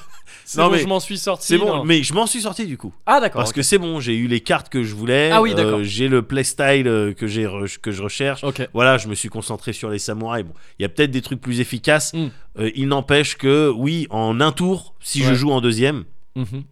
[0.45, 1.47] C'est Non, bon, mais je m'en suis sorti.
[1.47, 1.83] C'est bon, non.
[1.85, 2.93] mais je m'en suis sorti du coup.
[3.05, 3.39] Ah d'accord.
[3.39, 5.29] Parce que c'est bon, j'ai eu les cartes que je voulais.
[5.31, 5.79] Ah oui, d'accord.
[5.83, 8.43] j'ai le playstyle euh, que, j'ai re- que je recherche.
[8.43, 8.67] Ok.
[8.73, 10.45] Voilà, je me suis concentré sur les samouraïs.
[10.45, 12.13] Bon, il y a peut-être des trucs plus efficaces.
[12.13, 12.27] Mm.
[12.59, 16.03] Euh, il n'empêche que, oui, en un tour, si je joue en deuxième,
[16.35, 16.63] Mhm.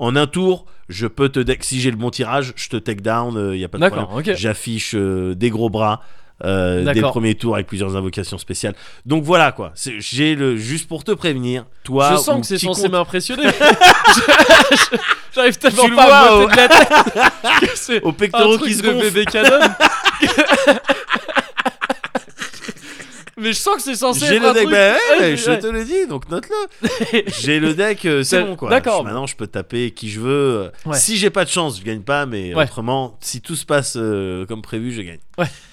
[0.00, 1.62] En un tour, je peux te deck.
[1.62, 3.52] Si j'ai le bon tirage, je te take down.
[3.54, 4.06] Il y a pas de problème.
[4.08, 4.18] D'accord.
[4.18, 4.32] Ok.
[4.36, 6.00] J'affiche euh, des gros bras.
[6.42, 7.10] euh, dès le D'accord.
[7.12, 8.74] premier tour avec plusieurs invocations spéciales.
[9.04, 9.72] Donc voilà quoi.
[9.76, 11.66] J'ai le juste pour te prévenir.
[11.84, 13.44] Toi, Je sens que c'est censé compte- m'impressionner.
[15.34, 17.70] J'arrive tellement Tu le pas à au- de la tête.
[17.74, 19.60] c'est aux un pectoraux qui se de bébé canon.
[23.40, 25.36] Mais je sens que c'est censé J'ai être le un deck, truc- bah ouais, Ouais,
[25.36, 25.58] je ouais.
[25.58, 27.22] te le dis, donc note-le.
[27.40, 28.70] J'ai le deck, euh, c'est C'est- bon quoi.
[28.70, 29.00] d'accord.
[29.00, 30.70] Je- Maintenant, je peux taper qui je veux.
[30.86, 30.96] Ouais.
[30.96, 32.64] Si j'ai pas de chance, je gagne pas, mais Ouais.
[32.64, 35.18] autrement, si tout se passe euh, comme prévu, je gagne.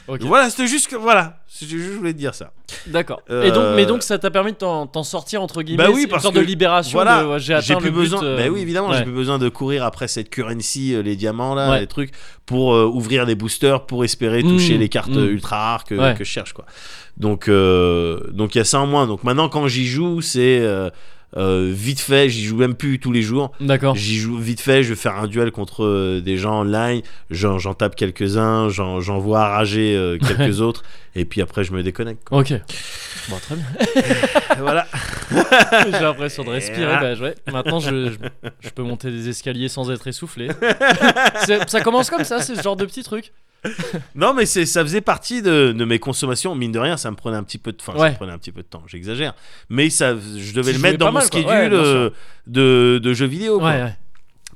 [0.08, 0.22] Ok.
[0.22, 2.54] Voilà, c'était juste que voilà, c'était juste je voulais te dire ça.
[2.88, 3.22] D'accord.
[3.30, 5.84] Euh, Et donc, mais donc ça t'a permis de t'en t'en sortir entre guillemets.
[5.84, 6.94] Bah oui, c'est parce une sorte que- de libération.
[6.98, 8.24] voilà, de, ouais, j'ai atteint plus le but, besoin.
[8.24, 8.98] euh, Bah oui, évidemment, ouais.
[9.00, 11.82] j'ai plus besoin de courir après cette currency, euh, les diamants là, Ouais.
[11.82, 12.12] les trucs,
[12.46, 15.18] pour euh, ouvrir des boosters, pour espérer Mm, toucher les cartes mm.
[15.18, 16.16] euh, ultra rares que, Ouais.
[16.18, 16.66] que je cherche quoi.
[17.18, 19.08] Donc euh, donc il y a ça en moins.
[19.08, 20.90] Donc maintenant quand j'y joue, c'est euh,
[21.36, 22.30] euh, vite fait.
[22.30, 23.52] J'y joue même plus tous les jours.
[23.60, 23.96] D'accord.
[23.96, 27.02] J'y joue vite fait, je vais faire un duel contre euh, des gens online,
[27.32, 30.84] j'en, j'en tape quelques-uns, j'en, j'en vois rager euh, quelques autres,
[31.16, 32.24] et puis après je me déconnecte.
[32.30, 32.40] quoi.
[32.40, 32.54] Ok.
[33.30, 33.66] Bon, très bien.
[34.60, 34.88] voilà.
[35.86, 36.86] J'ai l'impression de respirer.
[37.02, 37.36] Bah, ouais.
[37.52, 38.18] Maintenant, je, je,
[38.62, 40.48] je peux monter des escaliers sans être essoufflé.
[41.46, 43.34] C'est- ça commence comme ça, c'est ce genre de petit truc.
[44.16, 47.16] Non mais c'est, ça faisait partie de, de mes consommations, mine de rien, ça me
[47.16, 49.34] prenait un petit peu de, enfin, ça me prenait un petit peu de temps, j'exagère,
[49.70, 52.10] mais ça, je devais Tu le mettre dans mon mal, schedule Ouais, euh,
[52.48, 53.60] de, de jeux vidéo.
[53.60, 53.70] quoi.
[53.72, 53.94] Ouais.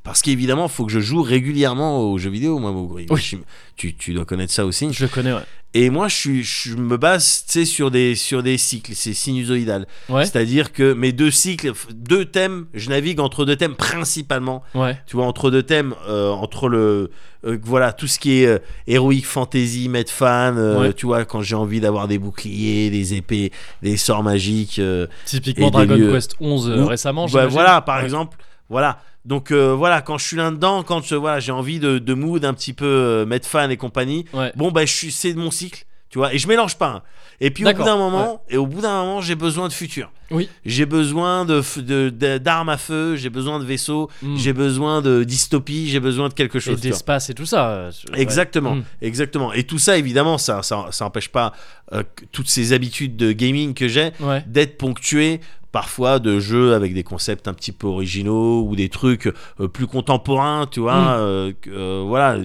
[0.04, 3.06] Parce qu'évidemment, il faut que je joue régulièrement aux jeux vidéo, moi, Moguri.
[3.10, 3.22] Oui.
[3.22, 3.38] Je-
[3.78, 4.88] Tu, tu dois connaître ça aussi.
[4.92, 5.42] Je connais, ouais.
[5.74, 9.14] Et moi, je, suis, je me base, tu sais, sur des, sur des cycles, c'est
[9.14, 9.88] sinusoïdal.
[10.10, 10.26] Ouais.
[10.26, 14.64] C'est-à-dire que mes deux cycles, deux thèmes, je navigue entre deux thèmes principalement.
[14.76, 15.00] Ouais.
[15.08, 17.10] Tu vois, entre deux thèmes, euh, entre le.
[17.46, 20.94] euh, voilà, tout ce qui est euh, héroïque fantasy, Medfan, Ouais.
[20.94, 24.82] tu vois, quand j'ai envie d'avoir des boucliers, des épées, des sorts magiques.
[25.26, 27.28] Typiquement Dragon lieux- Quest 11 euh, Ou- récemment.
[27.28, 28.38] bah, voilà, par exemple.
[28.70, 29.00] Voilà.
[29.26, 32.44] Donc euh, voilà, quand je suis là-dedans, quand je, voilà, j'ai envie de, de mood
[32.44, 34.52] un petit peu euh, Medfan et compagnie, Ouais.
[34.56, 35.86] bon, bah, je suis, c'est mon cycle.
[36.10, 36.90] Tu vois, et je mélange pas.
[36.90, 37.02] hein.
[37.40, 40.12] Et puis au bout d'un moment, et au bout d'un moment, j'ai besoin de futur.
[40.30, 40.50] Oui.
[40.66, 44.36] J'ai besoin de, d'armes à feu, j'ai besoin de vaisseaux, Mm.
[44.38, 46.74] j'ai besoin de dystopie, j'ai besoin de quelque Et chose.
[46.82, 46.90] vois.
[46.90, 47.70] d'espace et tout ça.
[47.70, 47.92] euh.
[48.14, 48.84] Exactement, Mm.
[49.02, 49.54] exactement.
[49.54, 51.54] Et tout ça, évidemment, ça, ça, ça empêche pas
[51.94, 52.04] euh,
[52.34, 54.44] toutes ces habitudes de gaming que j'ai Ouais.
[54.48, 55.40] d'être ponctué
[55.72, 59.28] parfois de jeux avec des concepts un petit peu originaux ou des trucs
[59.60, 61.20] euh, plus contemporains, tu vois, Mm.
[61.20, 62.38] euh, euh, voilà,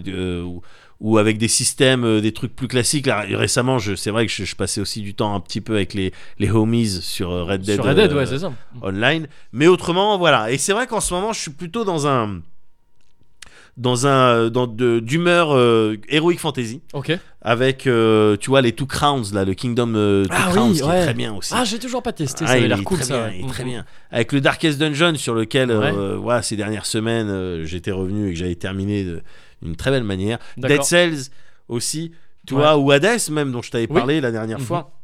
[1.00, 3.06] ou, avec des systèmes, des trucs plus classiques.
[3.06, 5.92] Là, récemment, c'est vrai que je, je passais aussi du temps un petit peu avec
[5.92, 8.52] les, les homies sur Red Dead, Sur Red Dead, euh, ouais, c'est ça.
[8.80, 9.26] online.
[9.52, 10.50] Mais autrement, voilà.
[10.50, 12.40] Et c'est vrai qu'en ce moment, je suis plutôt dans un
[13.76, 17.12] dans un dans d'humeur euh, heroic fantasy Ok.
[17.48, 20.72] Avec euh, tu vois les Two Crowns là le Kingdom euh, Two Ah oui, Crowns
[20.74, 20.98] qui ouais.
[20.98, 22.44] est très bien aussi Ah, j'ai toujours pas testé.
[22.44, 23.14] Ah, ça avait l'air cool, très ça.
[23.18, 23.36] bien, ouais.
[23.38, 23.84] il est très bien.
[24.10, 28.32] Avec le Darkest Dungeon sur lequel, euh, voilà, ces dernières semaines, euh, j'étais revenu et
[28.32, 29.06] que j'avais terminé
[29.62, 30.38] d'une très belle manière.
[30.56, 31.30] Dead Cells
[31.68, 32.10] aussi,
[32.48, 33.94] tu vois, ou Hades même, dont je t'avais Oui.
[33.96, 34.64] parlé la dernière Mhm.
[34.64, 34.95] fois.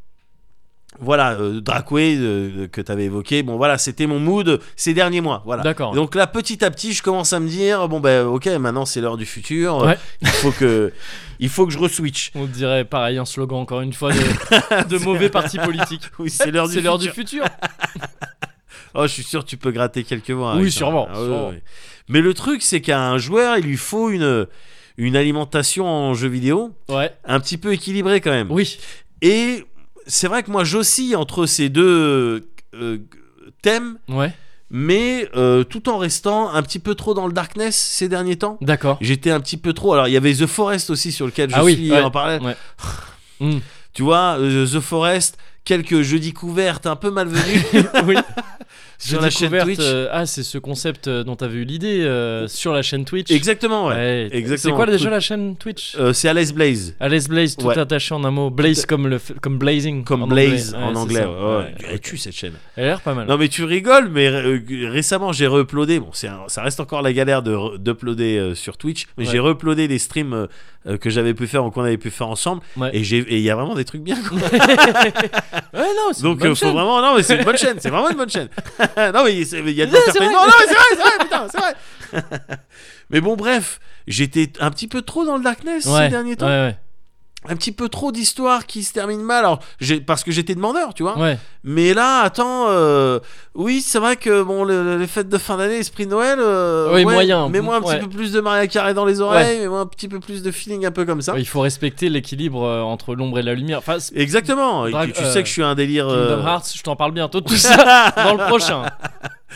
[1.00, 3.42] Voilà, euh, Dracway euh, que tu avais évoqué.
[3.42, 5.42] Bon, voilà, c'était mon mood ces derniers mois.
[5.44, 5.62] Voilà.
[5.62, 5.94] D'accord.
[5.94, 9.00] Donc là, petit à petit, je commence à me dire bon ben, ok, maintenant c'est
[9.00, 9.78] l'heure du futur.
[9.78, 9.98] Ouais.
[10.20, 10.92] Il faut que,
[11.40, 12.30] il faut que je re-switch.
[12.34, 14.18] On dirait pareil un slogan encore une fois de,
[14.88, 16.02] de mauvais parti politique.
[16.18, 17.44] Oui, c'est l'heure du du futur.
[18.94, 20.54] Oh, je suis sûr que tu peux gratter quelques mois.
[20.56, 21.52] Oui, sûrement, Ah, ouais, sûrement.
[22.08, 24.46] Mais le truc, c'est qu'à un joueur, il lui faut une,
[24.98, 27.10] une alimentation en jeux vidéo Ouais.
[27.24, 28.50] un petit peu équilibrée quand même.
[28.50, 28.78] Oui.
[29.22, 29.64] Et
[30.14, 32.98] c'est vrai que moi j'oscille entre ces deux euh,
[33.62, 34.32] thèmes, Ouais.
[34.70, 38.58] mais euh, tout en restant un petit peu trop dans le darkness ces derniers temps.
[38.60, 38.98] D'accord.
[39.00, 39.92] J'étais un petit peu trop.
[39.94, 42.10] Alors il y avait The Forest aussi sur lequel je Ah oui, suis ouais, en
[42.10, 42.42] parallèle.
[42.42, 42.56] ouais.
[43.40, 43.58] Hmm.
[43.94, 47.64] Tu vois, euh, The Forest, quelques jeux découvertes un peu malvenus
[48.06, 48.16] oui.
[48.98, 49.78] sur la chaîne Twitch.
[49.80, 53.30] euh, ah, c'est ce concept euh, dont t'avais eu l'idée euh, sur la chaîne Twitch.
[53.32, 53.94] Exactement, ouais.
[53.94, 54.28] Ouais.
[54.30, 54.74] exactement.
[54.74, 55.96] C'est quoi déjà la chaîne Twitch?
[55.98, 56.94] Euh, C'est Alice Blaze.
[57.00, 57.76] Alice Blaze, tout Ouais.
[57.78, 58.48] attaché en un mot.
[58.50, 60.04] Blaze comme, le, comme blazing.
[60.04, 60.84] Comme en Blaze anglais.
[60.84, 61.24] en Ouais, anglais.
[61.24, 61.56] ouais.
[61.56, 61.74] Ouais.
[61.90, 62.52] Elle tue cette chaîne.
[62.76, 63.26] Elle a l'air pas mal.
[63.26, 65.98] Non mais tu rigoles, mais récemment j'ai re-uploadé.
[65.98, 69.88] Bon, un- ça reste encore la galère de re- d'uploader sur Twitch, mais j'ai re-uploadé
[69.88, 70.46] les streams
[71.00, 72.62] que j'avais pu faire ou qu'on avait pu faire ensemble.
[72.92, 74.16] Et il y a vraiment des trucs bien.
[74.22, 74.38] quoi.
[75.52, 76.72] Ouais, non, c'est Donc une bonne euh, faut chaîne.
[76.74, 78.48] vraiment non mais c'est une bonne chaîne, c'est vraiment une bonne chaîne.
[78.96, 80.30] non mais il y a de Ouais, l'entertainment.
[80.30, 80.46] vrai.
[80.46, 81.74] Non mais c'est vrai, c'est vrai, putain, c'est vrai.
[83.10, 86.04] mais bon bref, j'étais un petit peu trop dans le darkness Ouais.
[86.04, 86.46] ces derniers temps.
[86.46, 86.76] Ouais,
[87.48, 89.38] Un petit peu trop d'histoires qui se terminent mal.
[89.44, 89.58] Alors
[90.06, 91.18] parce que j'étais demandeur, tu vois.
[91.18, 91.38] ouais.
[91.64, 93.18] Mais là, attends, euh,
[93.54, 96.38] oui, c'est vrai que bon, le- le- les fêtes de fin d'année, esprit de Noël,
[96.40, 97.48] euh, Oui, ouais, moyen.
[97.48, 97.98] Mets-moi un Ouais.
[97.98, 100.50] petit peu plus de Maria Carré dans les oreilles, mets-moi un petit peu plus de
[100.50, 101.34] feeling un peu comme ça.
[101.36, 103.78] Il faut respecter l'équilibre euh, entre l'ombre et la lumière.
[103.78, 104.88] Enfin, Exactement.
[104.88, 106.06] Drag- tu, tu euh, sais que je suis un délire.
[106.06, 108.82] Kingdom Hearts, je t'en parle bientôt de tout ça dans le prochain.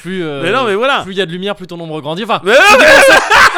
[0.03, 1.03] Plus euh, Mais non, mais voilà.
[1.03, 2.25] plus il y a de lumière, plus ton ombre grandit.
[2.25, 2.87] Enfin, Mais mais-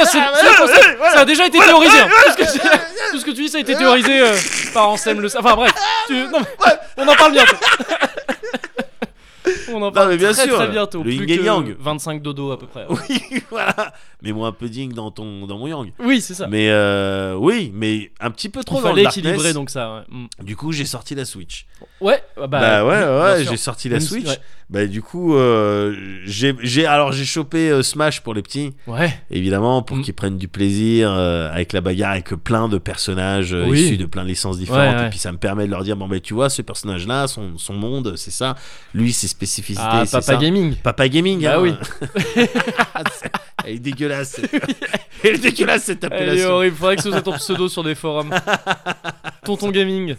[0.05, 1.99] ça a déjà été théorisé.
[2.01, 2.09] hein.
[2.09, 2.59] Tout, ce que, tu-
[3.13, 4.35] tout ce que tu dis, ça a été théorisé euh,
[4.75, 5.29] par Anselme le.
[5.39, 5.73] Enfin bref,
[6.07, 7.57] tu- non, mais- on en parle bientôt.
[9.73, 10.99] on en parle mais bien très, sûr, très bientôt.
[10.99, 11.77] le plus yin et que yang.
[11.79, 12.87] 25 dodo à peu près.
[12.89, 13.93] oui, voilà.
[14.23, 15.93] Mets-moi un peu ding dans ton, dans mon yang.
[15.99, 16.47] Oui, c'est ça.
[16.49, 19.95] Mais euh, oui, mais un petit peu trop Il dans fallait équilibrer donc ça.
[19.95, 20.27] Ouais, Mm.
[20.45, 21.67] Du coup, j'ai sorti la Switch.
[22.01, 24.27] Ouais, bah, Bah, ouais, ouais, j'ai sorti la Même si- Switch.
[24.29, 24.39] ouais.
[24.71, 25.95] Bah du coup, euh,
[26.27, 28.75] j'ai, alors j'ai chopé euh, Smash pour les petits.
[28.87, 30.03] Ouais, évidemment pour Mm.
[30.03, 33.81] qu'ils prennent du plaisir euh, avec la bagarre avec plein de personnages euh, Oui.
[33.81, 36.07] issus de plein de licences différentes et puis ça me permet de leur dire bon
[36.07, 38.57] ben tu vois ce personnage là son, son monde c'est ça
[38.93, 40.75] lui ses spécificités ah, Papa ça Gaming.
[40.75, 41.61] Papa Gaming Bah hein.
[41.63, 41.73] oui.
[43.65, 44.39] Elle est dégueulasse
[45.25, 47.83] elle est dégueulasse cette Elle est appellation horrible, faudrait que ce soit ton pseudo sur
[47.83, 48.35] des forums.
[49.45, 50.15] Tonton Gaming.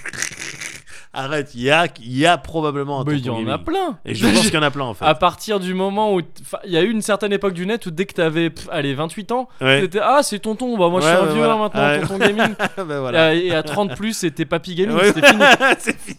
[1.13, 3.97] Arrête il y a, il y a probablement un Bah, il y en a plein.
[4.05, 6.21] et je pense qu'il y en a plein en fait À partir du moment où.
[6.65, 8.93] Il y a eu une certaine époque du net où dès que t'avais, pff, allez,
[8.93, 9.81] 28 ans, ouais.
[9.81, 11.53] t'étais Ah, c'est tonton, bah moi je suis un vieux voilà.
[11.53, 12.01] hein, maintenant, Ouais.
[12.01, 12.55] tonton Gaming.
[12.77, 13.29] Ben, voilà.
[13.29, 15.05] Euh, Et à 30 plus, c'était Papy Gaming, Ouais.
[15.13, 15.43] c'était fini.
[15.79, 16.17] c'est fini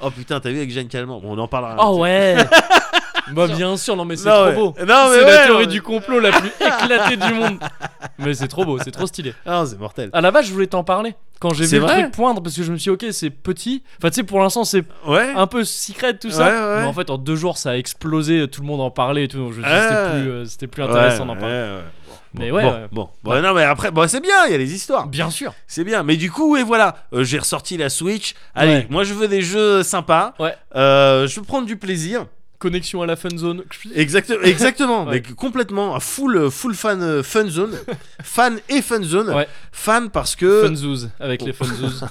[0.00, 2.36] oh putain t'as vu avec Jeanne Calment bon on en parlera Oh ouais
[3.30, 4.54] Bah bien sûr, non mais c'est Non, trop ouais.
[4.54, 4.74] beau.
[4.80, 7.58] Non, mais c'est ouais, la théorie du complot la plus éclatée du monde.
[8.18, 9.34] Mais c'est trop beau, c'est trop stylé.
[9.46, 11.14] Ah, c'est mortel À la base, je voulais t'en parler.
[11.40, 13.12] Quand j'ai C'est vu le vrai truc poindre, parce que je me suis dit, ok,
[13.12, 13.82] c'est petit.
[13.98, 16.44] Enfin, tu sais, pour l'instant, c'est ouais un peu secret tout ça.
[16.44, 16.80] Ouais, ouais.
[16.82, 19.28] Mais en fait, en deux jours, ça a explosé, tout le monde en parlait et
[19.28, 19.38] tout.
[19.38, 21.52] Donc je me suis dit, c'était plus, euh, c'était plus intéressant d'en parler.
[21.54, 21.82] ouais, ouais.
[22.34, 22.86] Bon, Mais ouais, bon, ouais.
[22.92, 23.08] bon.
[23.24, 25.52] Bon, non mais après bon c'est bien il y a les histoires Bien sûr.
[25.66, 28.86] c'est bien mais du coup et voilà euh, j'ai ressorti la Switch allez Ouais.
[28.88, 30.54] moi je veux des jeux sympas Ouais.
[30.74, 32.24] Euh, je veux prendre du plaisir
[32.62, 33.64] Connexion à la fun zone.
[33.94, 35.22] Exact- exactement Ouais.
[35.28, 37.76] mais complètement un full full fan euh, fun zone
[38.22, 39.48] fan et fun zone Ouais.
[39.72, 42.04] fan parce que Funzouz, avec les Funzouz.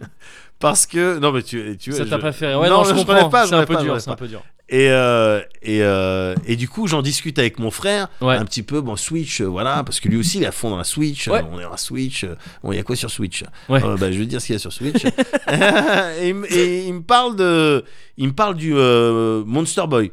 [0.58, 2.54] parce que non mais tu tu ça je- t'a préféré.
[2.56, 3.28] Ouais, non, non, je je comprends.
[3.28, 4.16] pas, c'est un peu pas, dur, c'est un pas.
[4.18, 4.42] peu dur.
[4.74, 8.36] Et, euh, et, euh, et du coup, j'en discute avec mon frère Ouais.
[8.36, 8.80] un petit peu.
[8.80, 11.28] Bon, Switch, euh, voilà, parce que lui aussi, il est à fond dans la Switch.
[11.28, 11.42] Ouais.
[11.52, 12.24] On est dans la Switch.
[12.64, 13.44] Bon, il y a quoi sur Switch?
[13.68, 13.80] Ouais.
[13.80, 15.04] Bah, Je te dire ce qu'il y a sur Switch.
[15.50, 17.84] et, il me- et il me parle de,
[18.16, 20.10] il me parle du Monster Boy.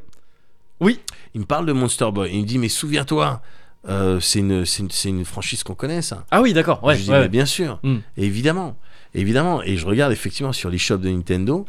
[0.82, 1.00] Oui.
[1.34, 2.30] Il me parle de Monster Boy.
[2.34, 3.42] Il me dit, mais souviens-toi.
[4.20, 4.90] c'est une, une,
[5.20, 6.26] une franchise qu'on connaît, ça.
[6.32, 6.84] Ah oui, d'accord.
[6.84, 8.00] Ouais, je dis, bien sûr, Hmm.
[8.18, 8.76] évidemment,
[9.16, 9.64] évidemment.
[9.64, 11.66] Et je regarde effectivement sur l'eShop de Nintendo.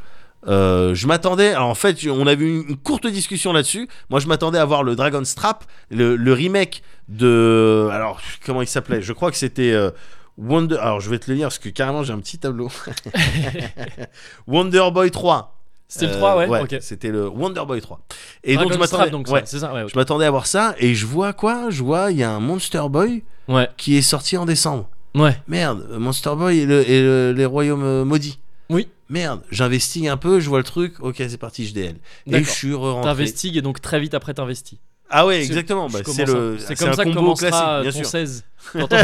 [0.48, 3.88] Euh, je m'attendais, alors en fait, on a eu une, courte discussion là-dessus.
[4.08, 7.88] Moi, je m'attendais à voir le Dragon Strap, le, le remake de.
[7.92, 9.02] Alors, comment il s'appelait?
[9.02, 9.72] Je crois que c'était.
[9.72, 9.90] euh,
[10.38, 10.76] Wonder.
[10.78, 12.70] Alors, je vais te le lire parce que carrément, j'ai un petit tableau.
[14.46, 15.56] Wonder Boy 3.
[15.88, 16.76] C'était le Euh, 3, ouais, ok.
[16.80, 18.00] C'était le Wonder Boy 3.
[18.44, 19.10] Et Dragon donc, je m'attendais.
[19.10, 19.90] donc ouais, ça, c'est ça, ouais, ok.
[19.92, 21.66] je m'attendais à voir ça et je vois quoi?
[21.70, 24.88] Je vois, il y a un Monster Boy Ouais, qui est sorti en décembre.
[25.16, 25.36] ouais.
[25.48, 28.38] Merde, euh, Monster Boy et, le- et le- les royaumes euh, maudits.
[28.70, 28.88] Oui.
[29.10, 31.96] Merde, j'investigue un peu, je vois le truc, ok, c'est parti, je DL.
[32.26, 33.10] Et je suis re-rentré.
[33.10, 34.78] T'investigues et donc très vite après t'investis.
[35.10, 35.88] Ah ouais, exactement.
[35.88, 38.06] bah, c'est le, C'est comme un ça que combo commencera bien ton sûr.
[38.06, 38.44] 16.
[38.72, 38.96] Quand on-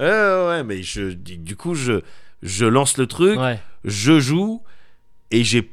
[0.00, 2.00] Ouais, mais je, du coup, je,
[2.42, 3.60] je lance le truc, ouais.
[3.84, 4.62] je joue
[5.30, 5.70] et j'ai,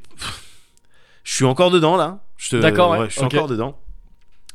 [1.24, 2.20] je suis encore dedans là.
[2.52, 3.76] D'accord, ouais, je suis encore dedans.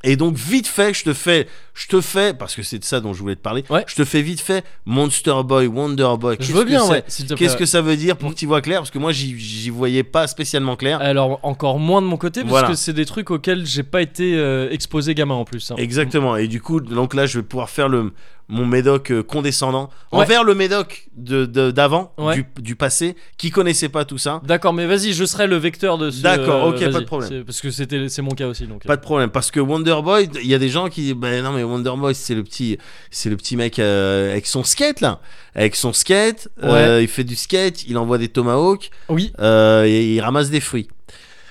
[0.04, 3.00] Et donc vite fait, je te fais, je te fais, parce que c'est de ça
[3.02, 3.64] dont je voulais te parler.
[3.70, 3.84] Ouais.
[3.88, 6.36] Je te fais vite fait Monster Boy, Wonder Boy.
[6.40, 7.04] Je Qu'est-ce veux que bien, ouais.
[7.38, 8.34] Qu'est-ce que ça veut dire pour Mm.
[8.34, 11.00] que tu vois clair Parce que moi, j'y- j'y voyais pas spécialement clair.
[11.02, 12.68] Alors encore moins de mon côté parce Voilà.
[12.70, 15.72] que c'est des trucs auxquels j'ai pas été euh, exposé gamin en plus.
[15.72, 15.76] hein.
[15.78, 16.36] Exactement.
[16.36, 18.12] Et du coup, donc là, je vais pouvoir faire le
[18.52, 20.20] mon médoc euh, condescendant Ouais.
[20.20, 22.36] envers le médoc de de- d'avant, Ouais.
[22.36, 24.42] du, du passé, qui connaissait pas tout ça.
[24.46, 26.22] D'accord, mais vas-y, je serai le vecteur de ce.
[26.22, 27.30] D'accord, ok, pas de problème.
[27.30, 28.86] C'est- Parce que c'était, c'est mon cas aussi, donc.
[28.86, 28.88] euh.
[28.88, 31.44] Pas de problème, parce que Wonder Boy, il y a des gens qui disent, ben
[31.44, 32.78] non mais Wonder Boy, c'est le petit,
[33.10, 35.22] c'est le petit mec euh, avec son skate là,
[35.56, 40.14] avec son skate, euh, il fait du skate, il envoie des tomahawks, Oui, euh, et
[40.16, 40.90] il ramasse des fruits.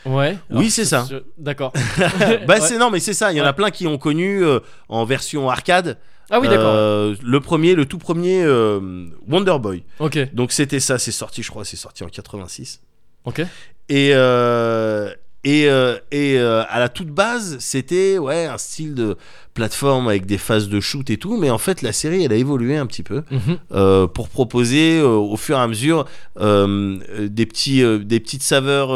[0.05, 0.37] ouais.
[0.51, 1.07] Oui, c'est ça.
[1.39, 1.73] D'accord.
[2.47, 2.61] Bah Ouais.
[2.61, 5.05] c'est non mais c'est ça, il y en a plein qui ont connu euh, en
[5.05, 5.97] version arcade.
[6.31, 6.73] Ah oui, d'accord.
[6.75, 9.83] Euh, le premier, le tout premier euh, Wonder Boy.
[9.99, 12.81] Ok, Donc c'était ça, c'est sorti, je crois, c'est sorti en 86.
[13.25, 13.41] ok.
[13.89, 15.13] Et euh,
[15.43, 19.17] et euh, et euh, à la toute base, c'était ouais un style de
[19.55, 22.37] plateforme avec des phases de shoot et tout, mais en fait la série elle a
[22.37, 23.59] évolué un petit peu Mhm.
[23.73, 26.05] euh, pour proposer au fur et à mesure
[26.39, 28.91] des petits des petites saveurs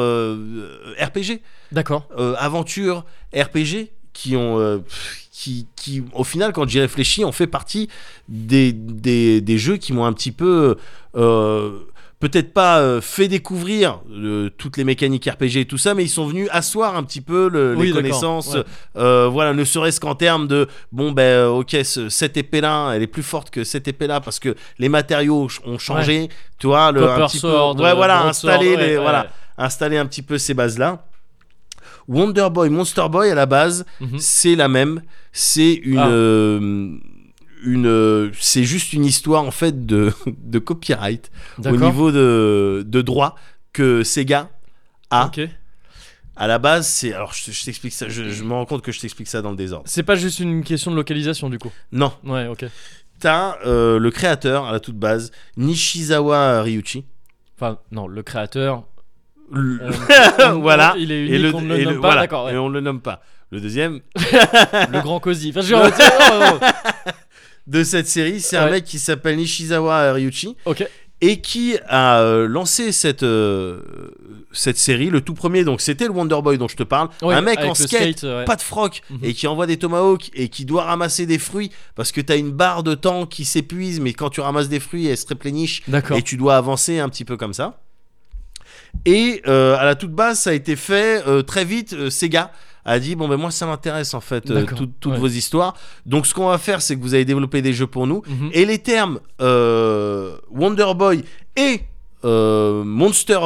[1.01, 1.41] RPG,
[1.73, 2.07] D'accord.
[2.39, 3.05] aventure
[3.35, 4.79] RPG qui ont euh,
[5.31, 7.89] qui, qui au final quand j'y réfléchis ont fait partie
[8.29, 10.77] des, des, des jeux qui m'ont un petit peu
[11.17, 11.71] euh,
[12.21, 16.09] peut-être pas euh, fait découvrir euh, toutes les mécaniques RPG et tout ça mais ils
[16.09, 18.65] sont venus asseoir un petit peu le- Oui, les connaissances ouais.
[18.97, 23.03] euh, voilà ne serait-ce qu'en termes de bon ben ok ce- cette épée là elle
[23.03, 26.93] est plus forte que cette épée là parce que les matériaux ont changé tu vois
[26.93, 27.49] le un petit peu-
[27.83, 29.27] ouais voilà installer les voilà
[29.59, 31.05] installer un petit peu ces bases là
[32.09, 34.19] Wonder Boy, Monster Boy à la base, Mhm.
[34.19, 35.03] c'est la même.
[35.33, 36.09] C'est une, Ah.
[36.09, 36.97] euh,
[37.65, 41.31] une, euh, c'est juste une histoire en fait de, de copyright
[41.65, 43.37] au niveau de, de droit
[43.73, 44.51] que Sega
[45.11, 45.27] a.
[45.27, 45.41] Ok.
[46.37, 48.09] À la base, c'est alors je, je t'explique ça.
[48.09, 49.85] Je, je me rends compte que je t'explique ça dans le désordre.
[49.89, 51.71] C'est pas juste une question de localisation du coup.
[51.93, 52.65] Non, Ouais, ok.
[53.21, 57.05] t'as euh, le créateur à la toute base, Nishizawa Ryuichi.
[57.57, 58.85] Enfin, non, le créateur.
[59.53, 60.95] On- voilà.
[60.99, 62.21] Il est Et unique, le, on ne le et nomme le- pas, voilà.
[62.23, 62.47] d'accord.
[62.47, 62.55] ouais.
[62.55, 63.23] Et on le nomme pas.
[63.51, 65.51] Le deuxième, Le grand cosy.
[65.51, 67.11] Enfin, je veux dire, oh, oh,
[67.67, 70.71] de cette série, c'est un mec qui s'appelle Nishizawa Ryuchi oh.
[70.73, 70.89] Ok.
[71.21, 73.81] et qui a euh, lancé cette euh,
[74.53, 75.63] cette série, le tout premier.
[75.63, 78.45] Donc c'était le Wonder Boy dont je te parle, Ouais, un mec en skate, ouais.
[78.45, 79.19] pas de froc Mhm.
[79.23, 82.51] et qui envoie des tomahawks et qui doit ramasser des fruits parce que t'as une
[82.51, 86.17] barre de temps qui s'épuise, mais quand tu ramasses des fruits, elle se repléniche D'accord.
[86.17, 87.81] et tu dois avancer un petit peu comme ça.
[89.07, 91.93] Et euh, à la toute base, ça a été fait euh, très vite.
[91.93, 92.51] euh, Sega
[92.87, 95.19] a dit bon ben moi ça m'intéresse en fait tout- toutes ouais.
[95.19, 95.75] vos histoires.
[96.05, 98.23] Donc ce qu'on va faire, c'est que vous allez développer des jeux pour nous.
[98.27, 98.51] Mhm.
[98.53, 99.21] Et les termes
[100.51, 101.25] Wonder Boy
[101.57, 101.81] et
[102.23, 103.39] Monster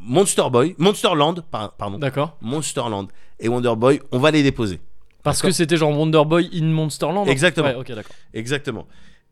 [0.00, 2.36] Monster Boy, Monsterland, par- pardon, D'accord.
[2.40, 3.08] Monsterland
[3.40, 4.80] et Wonder Boy, on va les déposer.
[5.22, 7.26] Parce que c'était genre Wonder Boy in Monsterland.
[7.28, 7.68] Exactement.
[7.68, 8.14] Ouais, ok, d'accord.
[8.32, 8.86] Exactement.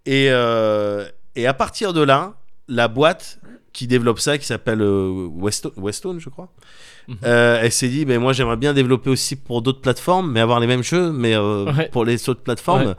[0.07, 2.35] Et, euh, et à partir de là,
[2.69, 3.39] la boîte
[3.75, 6.49] qui développe ça, qui s'appelle euh, Weston, Weston, je crois,
[7.07, 7.17] Mhm.
[7.27, 10.59] euh, elle s'est dit, ben moi j'aimerais bien développer aussi pour d'autres plateformes, mais avoir
[10.59, 11.89] les mêmes jeux, mais euh, Ouais.
[11.93, 12.95] pour les autres plateformes.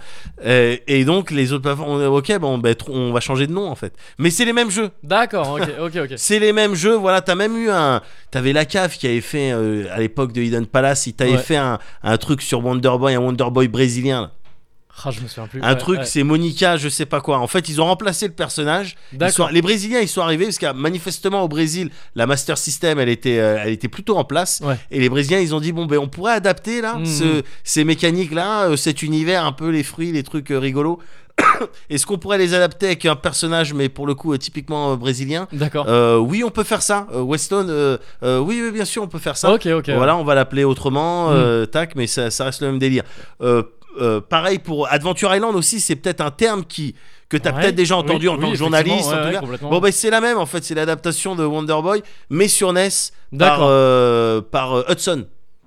[0.45, 3.73] Et, et donc les autres plateformes, ok, bon, ben, on va changer de nom en
[3.73, 3.93] fait.
[4.19, 4.91] Mais c'est les mêmes jeux.
[5.01, 6.13] D'accord, ok, ok, ok.
[6.17, 8.01] C'est les mêmes jeux, voilà, t'as même eu un...
[8.29, 11.37] T'avais la cave qui avait fait, euh, à l'époque de Hidden Palace, il t'avait Ouais.
[11.39, 14.21] fait un, un truc sur Wonder Boy, un Wonder Boy brésilien.
[14.21, 14.31] là.
[15.07, 15.61] Ah, je me souviens plus.
[15.61, 16.05] Un Ouais, truc, ouais.
[16.05, 17.37] c'est Monica, je sais pas quoi.
[17.39, 18.95] En fait, ils ont remplacé le personnage.
[19.29, 23.09] Sont- les Brésiliens, ils sont arrivés parce que manifestement au Brésil, la Master System, elle
[23.09, 24.61] était, euh, elle était plutôt en place.
[24.63, 24.77] Ouais.
[24.91, 28.33] Et les Brésiliens, ils ont dit bon ben, on pourrait adapter là ce- ces mécaniques
[28.33, 30.99] là, euh, cet univers, un peu les fruits, les trucs euh, rigolos.
[31.89, 35.49] Est-ce qu'on pourrait les adapter avec un personnage, mais pour le coup typiquement euh, brésilien?
[35.51, 35.85] D'accord.
[35.89, 37.07] Euh, Oui, on peut faire ça.
[37.13, 39.51] Euh, Weston, oui, oui, bien sûr, on peut faire ça.
[39.53, 39.89] ok, ok.
[39.89, 41.33] Voilà, on va l'appeler autrement, Mm.
[41.33, 43.03] euh, tac, mais ça, ça reste le même délire.
[43.99, 46.95] Euh, pareil pour Adventure Island aussi, c'est peut-être un terme qui
[47.29, 49.07] que tu as Ouais, peut-être déjà entendu oui, en tant oui, que journaliste.
[49.09, 49.37] effectivement, en tout ouais, cas.
[49.37, 49.69] ouais, complètement.
[49.71, 52.89] Bon, ben c'est la même en fait, c'est l'adaptation de Wonder Boy, mais sur NES
[53.37, 55.25] par, euh, par euh, Hudson.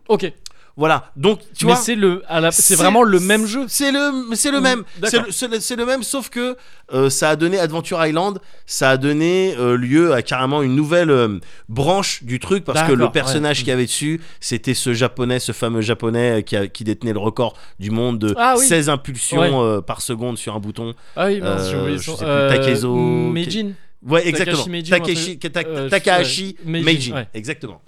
[0.08, 0.32] Ok.
[0.78, 1.80] Voilà, donc tu Mais vois.
[1.80, 2.22] c'est le,
[2.52, 3.64] c'est vraiment le même jeu.
[3.66, 4.84] C'est le, c'est le Mm, même.
[5.30, 6.56] C'est le, même, sauf que
[6.94, 11.10] euh, ça a donné Adventure Island, ça a donné euh, lieu à carrément une nouvelle
[11.10, 13.64] euh, branche du truc parce que le personnage ouais.
[13.64, 17.18] qu'il y avait dessus, c'était ce japonais, ce fameux japonais qui, a- qui détenait le
[17.18, 18.64] record du monde de Ah oui.
[18.64, 19.38] 16 impulsions
[19.76, 19.82] Ouais.
[19.82, 20.94] par seconde sur un bouton.
[21.16, 23.72] Ah oui, je sais plus, Takezo- Meijin.
[24.06, 24.64] Ouais, exactement.
[24.68, 27.14] Meijin, ou un Takeshi, truc- Ta- euh, Takahashi Meijin, Meijin.
[27.16, 27.28] ouais.
[27.34, 27.82] Exactement.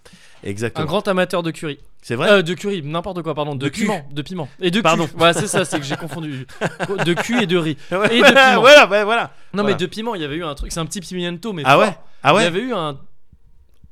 [0.45, 0.86] Un Exactement.
[0.86, 1.78] grand amateur de curry.
[2.03, 3.55] C'est vrai Euh, de curry, n'importe quoi, pardon.
[3.55, 4.01] De, De piment.
[4.11, 4.49] De piment.
[4.61, 5.09] Et de Pardon.
[5.16, 6.47] Voilà, c'est ça, c'est que j'ai confondu.
[7.05, 7.76] De cul et de riz.
[7.91, 8.61] Ouais, et de piment.
[8.61, 9.22] voilà, ouais, voilà.
[9.53, 9.68] Non, Voilà.
[9.68, 10.72] mais de piment, il y avait eu un truc.
[10.72, 11.62] C'est un petit pimiento, mais.
[11.66, 11.80] Ah fort.
[11.82, 12.97] ouais Ah Il y ouais avait eu un.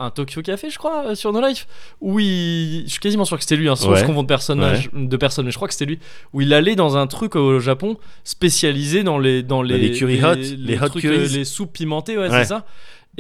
[0.00, 1.66] un Tokyo Café, je crois, euh, sur No Life,
[2.00, 4.02] où il, je suis quasiment sûr que c'était lui, hein, sans Ouais.
[4.06, 5.98] de personnages, de personnes, mais je crois que c'était lui,
[6.32, 10.22] où il allait dans un truc au Japon spécialisé dans les dans les les curry
[10.24, 11.16] hot, les hot trucs, curries.
[11.18, 12.38] euh, les soupes pimentées, ouais, Ouais.
[12.44, 12.64] c'est ça.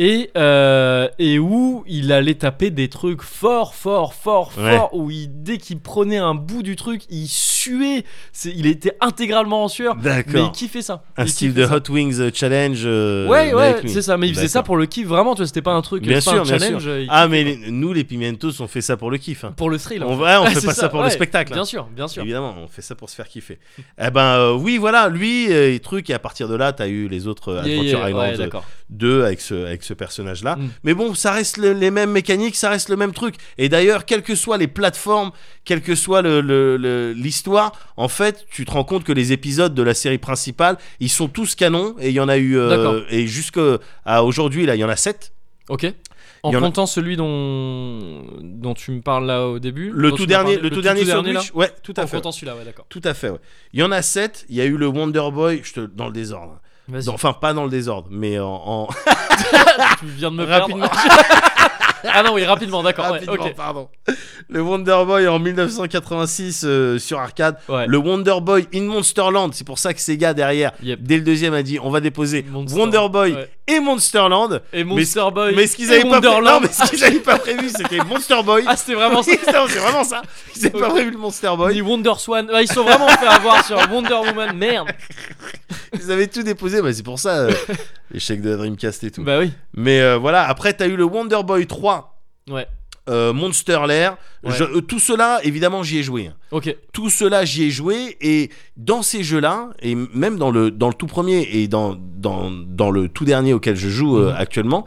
[0.00, 4.76] Et, euh, et où il allait taper des trucs fort, fort, fort, Ouais.
[4.76, 7.26] fort, où il, dès qu'il prenait un bout du truc, il
[8.32, 10.52] c'est, il était intégralement en sueur, mais il D'accord.
[10.52, 11.02] kiffait ça.
[11.16, 11.76] Un Il style de ça.
[11.76, 12.80] Hot Wings euh, Challenge.
[12.84, 14.66] euh, Ouais, ouais, c'est ça, mais il faisait ça D'accord.
[14.66, 16.82] pour le kiff, vraiment, tu vois, c'était pas un truc, Bien sûr, bien challenge.
[16.82, 16.90] sûr.
[16.92, 19.44] euh, Ah, mais les- nous, les Pimientos, on fait ça pour le kiff.
[19.44, 19.52] hein.
[19.56, 20.02] Pour le thrill.
[20.04, 21.52] On, va, on Ouais, fait c'est pas ça, pour le ouais, spectacle.
[21.52, 21.56] hein.
[21.56, 22.22] Bien sûr, bien sûr.
[22.22, 23.58] Évidemment, on fait ça pour se faire kiffer.
[24.00, 26.88] eh ben euh, oui, voilà, lui, euh, et truc, et à partir de là, t'as
[26.88, 28.64] eu les autres Adventure Island ouais, euh, d'accord.
[28.90, 30.56] 2 avec ce, avec ce personnage-là.
[30.56, 30.68] Mm.
[30.84, 33.34] Mais bon, ça reste le- les mêmes mécaniques, ça reste le même truc.
[33.58, 35.30] Et d'ailleurs, quelles que soient les plateformes,
[35.68, 39.32] quelle que soit le- le- le- l'histoire, en fait, tu te rends compte que les
[39.32, 42.56] épisodes de la série principale, ils sont tous canons, et il y en a eu,
[42.58, 43.78] euh, et jusqu'à
[44.22, 45.32] aujourd'hui, là, il y en a 7.
[45.68, 45.84] Ok.
[46.42, 49.90] En en a- comptant celui dont dont tu me parles là au début.
[49.92, 52.16] Le tout dernier, parlé- le tout dernier sur Twitch, ouais, tout à En fait.
[52.16, 52.86] comptant celui-là, ouais, d'accord.
[52.88, 53.40] Tout à fait, ouais.
[53.74, 56.06] Il y en a 7, il y a eu le Wonder Boy, je te, dans
[56.06, 56.60] le désordre.
[56.88, 58.86] Dans- enfin, pas dans le désordre, mais en, en-
[60.00, 60.88] tu viens de me rapidement.
[62.12, 63.06] ah non, oui, rapidement, d'accord.
[63.06, 63.54] Ouais, Rapidement, ok.
[63.54, 63.88] pardon.
[64.48, 67.56] Le Wonder Boy en 1986 euh, sur arcade.
[67.68, 67.86] Ouais.
[67.86, 71.02] Le Wonder Boy in Monsterland, c'est pour ça que Sega derrière, Yep.
[71.02, 73.50] dès le deuxième, a dit on va déposer Monster- Wonder Boy ouais.
[73.68, 74.62] Et Monsterland.
[74.72, 75.54] Et Monster Boy.
[75.54, 78.42] Mais ce qu'ils avaient pas, pré- non, mais ce qu'ils avaient pas prévu, c'était Monster
[78.44, 78.64] Boy.
[78.66, 79.30] Ah, c'était vraiment ça.
[79.44, 80.22] C'est vraiment ça.
[80.56, 81.74] Ils avaient pas prévu le Monster Boy.
[81.74, 82.50] Ni Wonder Swan.
[82.60, 84.56] Ils sont vraiment fait avoir sur Wonder Woman.
[84.56, 84.88] Merde.
[85.94, 87.52] Ils avaient tout déposé, bah, c'est pour ça euh,
[88.10, 89.22] l'échec de la Dreamcast et tout.
[89.22, 89.52] Bah oui.
[89.74, 92.18] Mais euh, voilà, après, t'as eu le Wonder Boy 3,
[92.50, 92.66] Ouais.
[93.08, 94.16] euh, Monster Lair.
[94.44, 94.52] Ouais.
[94.54, 96.30] Je- euh, tout cela, évidemment, j'y ai joué.
[96.50, 96.74] Ok.
[96.92, 98.16] Tout cela, j'y ai joué.
[98.20, 102.50] Et dans ces jeux-là, et même dans le, dans le tout premier et dans, dans,
[102.50, 104.36] dans le tout dernier auquel je joue euh, Mhm.
[104.38, 104.84] actuellement,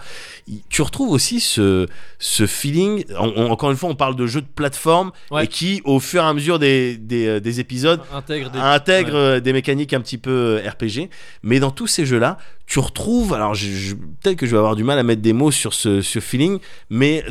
[0.70, 1.86] tu retrouves aussi ce,
[2.20, 3.04] ce feeling.
[3.20, 5.43] on- on- encore une fois, on parle de jeux de plateforme Ouais.
[5.45, 8.60] et qui, au fur et à mesure des, des, euh, des épisodes, Intègre des.
[8.60, 9.41] intègre ouais.
[9.41, 11.10] des mécaniques un petit peu RPG.
[11.43, 12.38] Mais dans tous ces jeux-là,
[12.68, 15.74] tu retrouves, alors peut-être que je vais avoir du mal à mettre des mots sur
[15.74, 17.24] ce, ce feeling, mais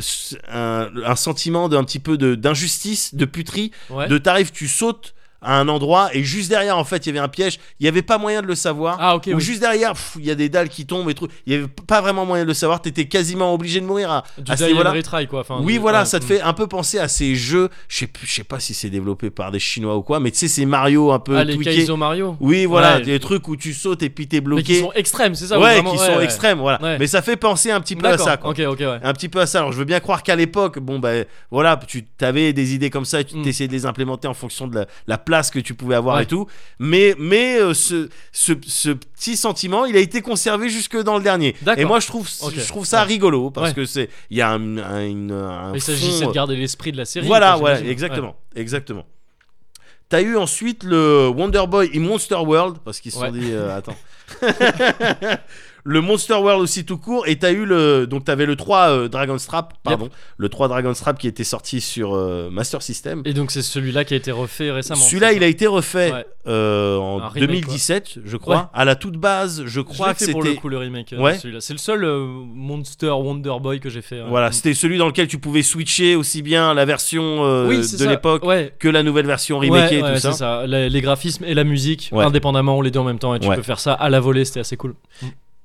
[0.51, 4.07] un, un sentiment d'un petit peu d'injustice, de, puterie, Ouais.
[4.07, 7.19] de t'arrives, tu sautes à un endroit et juste derrière en fait il y avait
[7.23, 9.23] un piège il y avait pas moyen de le savoir Ah, ok.
[9.27, 9.41] ou oui.
[9.41, 11.99] juste derrière il y a des dalles qui tombent et trucs il y avait pas
[12.01, 14.91] vraiment moyen de le savoir t'étais quasiment obligé de mourir à, Du à ce niveau-là
[14.91, 15.39] retry, quoi.
[15.41, 16.27] Enfin, oui, du- voilà, ça te mm.
[16.27, 17.69] fait un peu penser à ces jeux.
[17.87, 20.65] Je sais, pas si c'est développé par des Chinois ou quoi, mais tu sais, ces
[20.65, 21.57] Mario un peu Ah, les.
[21.57, 22.37] Kaizo Mario.
[22.39, 23.01] Oui, voilà, Ouais.
[23.01, 24.63] des trucs où tu sautes et puis t'es Mais bloqué.
[24.63, 26.23] qui sont extrêmes, c'est ça ou ouais, vraiment- qui ouais, sont ouais.
[26.23, 26.97] extrêmes, voilà.
[26.99, 28.51] Mais ça fait penser un petit peu à ça, quoi.
[28.51, 28.99] Ok, ok, ouais.
[29.03, 29.59] Un petit peu à ça.
[29.59, 33.05] Alors, je veux bien croire qu'à l'époque, bon, ben, voilà, tu avais des idées comme
[33.05, 33.47] ça et tu Mm.
[33.47, 36.23] essayais de les implémenter en fonction de la, la place que tu pouvais avoir Ouais.
[36.23, 36.47] et tout.
[36.79, 41.23] Mais, mais euh, ce, ce, ce petit sentiment, il a été conservé jusque dans le
[41.23, 41.55] dernier.
[41.77, 43.07] Et moi, je trouve, je trouve ça Ouais.
[43.07, 43.73] rigolo parce Ouais.
[43.75, 46.97] que c'est, il y a un, un, une- un Il s'agissait de garder l'esprit de
[46.97, 47.25] la série.
[47.27, 49.05] voilà, ouais, exactement, exactement.
[50.09, 53.77] T'as eu ensuite le Wonder Boy et Monster World parce qu'ils se sont dit euh,
[53.77, 53.95] attends.
[55.83, 59.07] le Monster World aussi tout court et t'as eu le donc t'avais le 3 euh,
[59.07, 63.21] Dragon Strap pardon le 3 Dragon Strap qui était sorti sur euh, Master System.
[63.25, 64.99] Et donc c'est celui-là qui a été refait récemment.
[65.01, 66.25] Celui-là, il a été refait Ouais.
[66.47, 68.55] euh, en remake, 2017, je crois.
[68.55, 68.61] Ouais.
[68.73, 71.13] À la toute base, je crois que fait pour le c'était coup le remake.
[71.13, 71.37] euh, Ouais.
[71.37, 71.61] celui-là.
[71.61, 74.21] C'est le seul Monster Wonder Boy que j'ai fait.
[74.21, 74.29] ouais.
[74.29, 74.53] voilà, Mm.
[74.53, 78.43] c'était celui dans lequel tu pouvais switcher aussi bien la version Oui, de l'époque
[78.79, 80.31] que la nouvelle version remakée ouais, et tout ça.
[80.33, 80.67] ça.
[80.67, 83.61] Les, les graphismes et la musique, indépendamment, les deux en même temps, et tu peux
[83.61, 84.95] faire ça à la volée, c'était assez cool.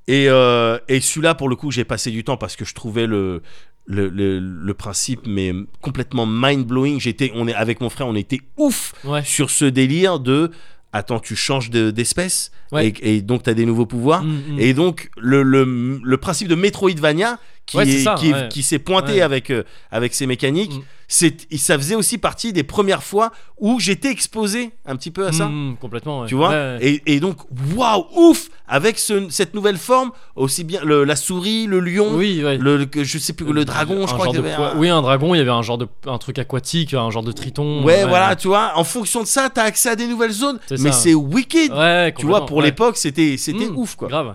[0.09, 3.07] Et, euh, et celui-là, pour le coup, j'ai passé du temps parce que je trouvais
[3.07, 3.43] le,
[3.87, 7.01] le, le, le principe mais complètement mind-blowing.
[7.01, 9.23] J'étais, on est, avec mon frère, on était ouf Ouais.
[9.25, 10.51] sur ce délire de
[10.93, 12.89] attends, tu changes de- d'espèce Ouais.
[12.89, 14.23] et, et donc tu as des nouveaux pouvoirs.
[14.23, 14.61] Mm, mm.
[14.61, 18.63] Et donc, le, le, le principe de Metroidvania qui, Ouais, ouais.
[18.63, 19.21] s'est pointé Ouais.
[19.23, 20.83] avec, euh, avec ses mécaniques, Mm.
[21.09, 25.33] c'est, ça faisait aussi partie des premières fois où j'étais exposé un petit peu à
[25.33, 25.47] ça.
[25.47, 26.27] Mm, complètement.
[26.27, 26.55] Tu vois?
[26.81, 27.39] Et, et donc,
[27.77, 32.39] waouh, ouf Avec ce- cette nouvelle forme, aussi bien le- la souris, le lion, Oui,
[32.43, 35.03] le, le- je sais plus, le dragon, Un je crois qu'il avait un- Oui, un
[35.03, 37.85] dragon, il y avait un genre de un truc aquatique, un genre de triton.
[37.85, 40.59] Ouais, voilà, tu vois, en fonction de ça, t'as accès à des nouvelles zones.
[40.81, 41.71] Mais c'est wicked.
[42.19, 44.09] Tu vois, pour l'époque, c'était c'était Mm, ouf, quoi.
[44.09, 44.35] Grave.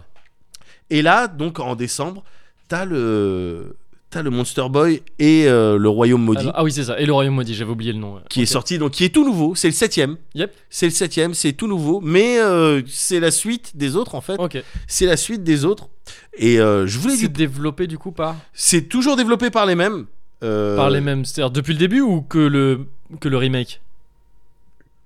[0.90, 2.24] Et là, donc en décembre,
[2.72, 3.76] t'as le
[4.10, 6.40] t'as le Monster Boy et euh, le Royaume maudit.
[6.42, 6.98] Alors- ah oui, c'est ça.
[7.00, 8.22] Et le Royaume maudit, j'avais oublié le nom.
[8.30, 10.16] qui est sorti, donc qui est tout nouveau, c'est le septième.
[10.36, 10.54] Yep.
[10.70, 14.36] C'est le septième, c'est tout nouveau, mais euh, c'est la suite des autres en fait.
[14.40, 14.64] Ok.
[14.88, 15.90] C'est la suite des autres.
[16.38, 18.38] Et euh, je voulais C'est développé du coup par?
[18.54, 20.06] C'est toujours développé par les mêmes.
[20.40, 22.88] par les mêmes, c'est-à-dire depuis le début ou que le
[23.20, 23.82] que le remake?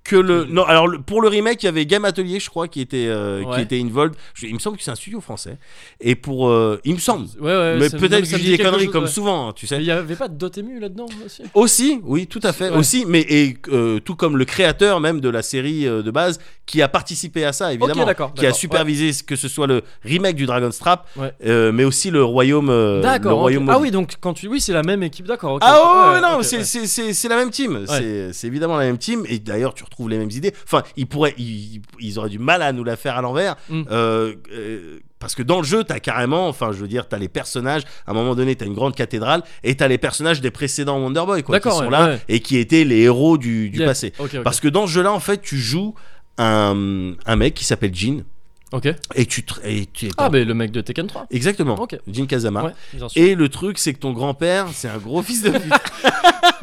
[0.06, 2.68] Que le non alors le- pour le remake il y avait Game Atelier je crois
[2.70, 5.58] qui était euh, qui était involved Je- il me semble que c'est un studio français
[6.00, 7.78] et pour euh, il me semble Ouais, ouais.
[7.80, 9.92] mais peut-être que je dis des conneries chose, comme souvent hein, tu sais il y
[9.92, 11.42] avait pas de Dotemu là-dedans aussi?
[11.56, 15.30] Aussi oui tout à fait aussi mais et euh, tout comme le créateur même de
[15.30, 18.34] la série euh, de base qui a participé à ça évidemment Ok, d'accord.
[18.36, 21.08] qui a supervisé que ce soit le remake du Dragon's Trap
[21.42, 24.48] mais aussi le royaume le royaume Ah oui, donc quand tu.
[24.48, 25.58] Oui, c'est la même équipe, d'accord.
[25.62, 27.86] Ah ouais, non, c'est c'est- la même team.
[27.88, 29.24] C'est c'est évidemment la même team.
[29.28, 30.54] Et d'ailleurs, tu retrouves les mêmes idées.
[30.64, 33.56] Enfin, ils pourraient, ils, ils auraient du mal à nous la faire à l'envers.
[33.70, 33.84] Mm.
[33.92, 37.30] Euh, euh, parce que dans le jeu, t'as carrément, enfin, je veux dire, t'as les
[37.30, 37.84] personnages.
[38.06, 41.24] À un moment donné, t'as une grande cathédrale et t'as les personnages des précédents Wonder
[41.26, 42.20] Boy, quoi, qui sont ouais, là ouais.
[42.28, 43.88] et qui étaient les héros du, du Yeah.
[43.88, 44.14] passé.
[44.44, 45.96] Parce que dans ce jeu-là, en fait, tu joues
[46.38, 48.24] un, un mec qui s'appelle Jin
[48.72, 48.88] Ok.
[49.16, 51.28] et tu, te- et tu Ah, mais le mec de Tekken 3.
[51.32, 51.98] exactement, Ok.
[52.08, 52.64] Jin Kazama.
[52.66, 53.22] Ouais, bien sûr.
[53.22, 55.74] Et le truc, c'est que ton grand-père, c'est un gros fils de pute.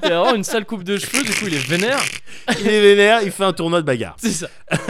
[0.05, 2.01] Il a vraiment une sale coupe de cheveux, du coup, il est vénère.
[2.61, 4.17] il est vénère, il fait un tournoi de bagarre.
[4.19, 4.49] C'est ça.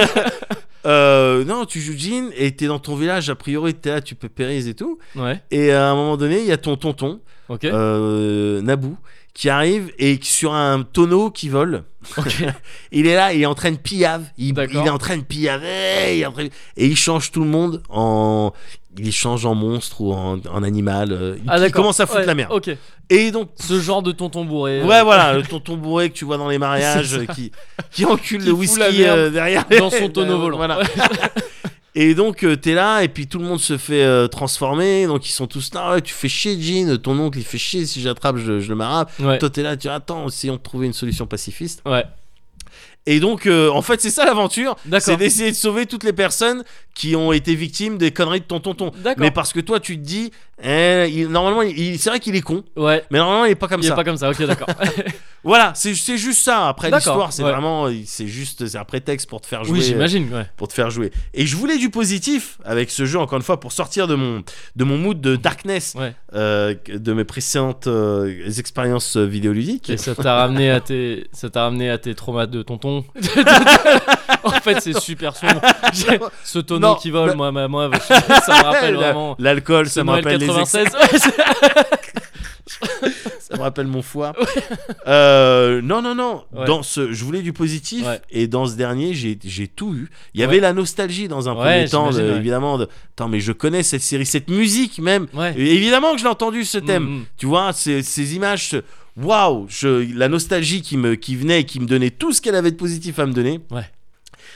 [0.84, 4.16] Euh, non, tu joues Jin et t'es dans ton village, a priori t'es là, tu
[4.16, 4.98] peux périr et tout.
[5.14, 5.40] Ouais.
[5.52, 7.64] Et à un moment donné, il y a ton tonton, Ok.
[7.66, 8.96] euh, Naboo,
[9.34, 11.84] qui arrive et sur un tonneau qui vole.
[12.92, 14.24] Il est là, il est en train de pillave.
[14.36, 16.18] Il, est en train de pillaver.
[16.18, 18.52] il train- Et il change tout le monde en.
[18.98, 21.12] Il change en monstre ou en, en animal.
[21.12, 22.76] euh, Il, Ah, il commence à foutre Ouais, la merde.
[23.08, 23.48] Et donc.
[23.56, 24.82] Ce genre de tonton bourré.
[24.82, 27.52] Ouais, euh, voilà, le tonton bourré que tu vois dans les mariages euh, qui,
[27.90, 29.64] qui encule Qui le whisky euh, derrière.
[29.78, 30.56] Dans son tonneau volant.
[30.58, 30.80] Voilà.
[31.94, 35.06] Et donc euh, t'es là et puis tout le monde se fait euh, transformer.
[35.06, 36.96] Donc ils sont tous là ouais, tu fais chier Jean.
[36.96, 37.84] Ton oncle il fait chier.
[37.84, 39.38] Si j'attrape je, je le marappe Ouais.
[39.38, 41.82] toi t'es là tu attends essayons de trouver une solution pacifiste.
[41.84, 42.04] Ouais.
[43.04, 44.76] et donc euh, en fait c'est ça l'aventure.
[45.00, 46.64] C'est d'essayer de sauver toutes les personnes
[46.94, 48.90] qui ont été victimes des conneries de ton tonton.
[49.18, 50.30] Mais parce que toi tu te dis
[50.64, 51.60] eh, il- normalement
[51.98, 52.64] c'est vrai qu'il est con.
[52.74, 53.04] Ouais.
[53.10, 53.96] mais normalement il est pas comme il est ça.
[53.96, 54.30] pas comme ça.
[54.30, 54.68] Ok, d'accord.
[55.44, 57.50] voilà c'est juste ça après l'histoire c'est ouais.
[57.50, 60.32] vraiment c'est juste c'est un prétexte pour te faire jouer oui, euh, j'imagine.
[60.32, 60.46] Ouais.
[60.56, 61.10] pour te faire jouer.
[61.34, 64.42] Et je voulais du positif avec ce jeu, encore une fois, pour sortir de mon,
[64.76, 66.14] de mon mood de darkness Ouais.
[66.34, 69.90] euh, de mes précédentes euh, expériences vidéoludiques.
[69.90, 73.04] Et ça t'a ramené à tes, ça t'a ramené à tes traumas de tonton.
[74.44, 75.60] en fait, c'est super sombre.
[76.44, 79.36] Ce tonneau Non, qui vole, moi, moi, ça me rappelle vraiment.
[79.38, 80.94] L'alcool, ça me rappelle les ex- 96.
[80.94, 83.21] Ouais, c'est-
[83.52, 84.32] ça me rappelle mon foie.
[85.06, 86.44] Euh, non, non, non.
[86.52, 86.64] Ouais.
[86.66, 88.20] Dans ce, je voulais du positif Ouais.
[88.30, 90.08] et dans ce dernier, j'ai j'ai tout eu.
[90.34, 92.36] Il y avait la nostalgie dans un premier temps, de- ouais.
[92.36, 92.78] évidemment.
[92.78, 95.26] De, Attends, mais je connais cette série, cette musique même.
[95.56, 97.04] évidemment que je l'ai entendu ce thème.
[97.04, 97.24] Mm, mm.
[97.36, 98.82] Tu vois, ces, ces images, ce-
[99.16, 99.66] waouh,
[100.14, 102.76] la nostalgie qui me qui venait et qui me donnait tout ce qu'elle avait de
[102.76, 103.60] positif à me donner.
[103.70, 103.88] Ouais.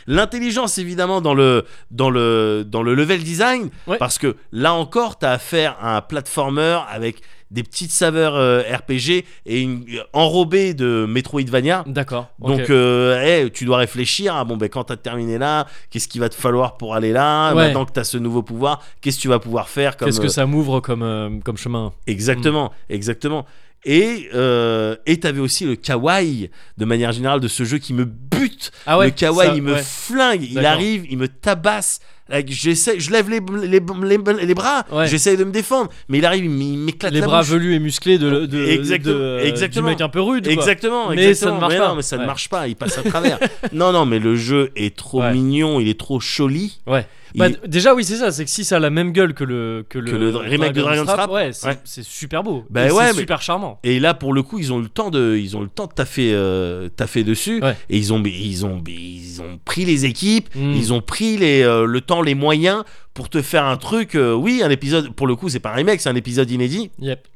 [0.09, 3.99] L'intelligence évidemment dans le dans le dans le level design Ouais.
[3.99, 8.63] parce que là encore tu as affaire à un platformer avec des petites saveurs euh,
[8.63, 11.85] RPG et une enrobée de Metroidvania.
[11.87, 12.29] D'accord.
[12.39, 14.35] Donc, euh, hey, tu dois réfléchir.
[14.35, 17.55] Ah, bon, ben, quand t'as terminé là, qu'est-ce qu'il va te falloir pour aller là?
[17.55, 17.67] Ouais.
[17.67, 20.31] Maintenant que t'as ce nouveau pouvoir, qu'est-ce que tu vas pouvoir faire Qu'est-ce que euh,
[20.31, 21.93] ça m'ouvre comme, euh, comme chemin?
[22.07, 23.47] Exactement, exactement.
[23.85, 28.05] Et euh, et t'avais aussi le kawaii de manière générale de ce jeu qui me
[28.05, 28.73] bute.
[28.85, 29.07] Ah ouais.
[29.07, 29.83] le kawaii, ça- il me ouais.
[29.83, 30.43] flingue.
[30.43, 32.01] Il arrive, il me tabasse.
[32.29, 35.07] Like, J'essaie, je lève les, les, les, les bras, Ouais.
[35.07, 37.51] j'essaie de me défendre, mais il arrive, il m'éclate Les la bras bouche.
[37.51, 39.87] velus et musclés de, de, Exactement, de- euh, exactement.
[39.89, 40.43] du mec un peu rude.
[40.45, 40.53] quoi.
[40.53, 41.51] Exactement, Mais exactement.
[41.51, 41.89] ça ne marche Mais pas.
[41.89, 43.39] Non, mais ça ne marche pas, il passe à travers.
[43.73, 45.33] non, non, mais le jeu est trop Ouais.
[45.33, 46.79] mignon, il est trop joli.
[46.89, 47.07] Ouais.
[47.37, 48.33] Bah, déjà, oui, c'est ça.
[48.33, 50.73] C'est que si ça a la même gueule que le, que le, Que le remake
[50.73, 51.79] de Dragon's Trap, ouais, c'est ouais.
[51.85, 52.65] c'est super beau.
[52.71, 53.79] Bah ouais, c'est mais- super charmant.
[53.85, 55.71] Et là, pour le coup, ils ont eu le temps de, ils ont eu le
[55.71, 57.63] temps de taffer, euh, taffer dessus.
[57.91, 60.73] Et ils ont, ils ont, ils ont pris les équipes, Mm.
[60.75, 62.85] ils ont pris les, euh, le temps, les moyens
[63.15, 64.15] pour te faire un truc.
[64.15, 65.11] euh, oui, un épisode.
[65.15, 66.91] Pour le coup, c'est pas un remake, c'est un épisode inédit.
[67.01, 67.27] Yep.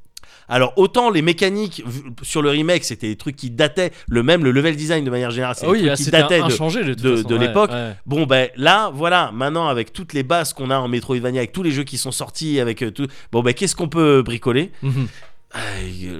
[0.50, 1.82] Alors autant les mécaniques
[2.22, 3.92] sur le remake, c'était des trucs qui dataient.
[4.08, 6.10] Le même, le level design de manière générale, c'est Ah des oui, trucs là, qui
[6.10, 7.28] dataient de, de, toute de- façon.
[7.28, 7.70] de Ouais, l'époque.
[7.70, 7.96] ouais.
[8.06, 11.62] Bon ben là voilà maintenant avec toutes les bases qu'on a en Metroidvania avec tous
[11.62, 14.72] les jeux qui sont sortis avec euh, tout bon ben qu'est-ce qu'on peut bricoler?
[14.82, 15.06] Mhm.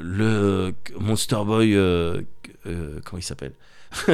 [0.02, 2.20] Le Monster Boy euh,
[2.66, 3.52] euh, comment il s'appelle?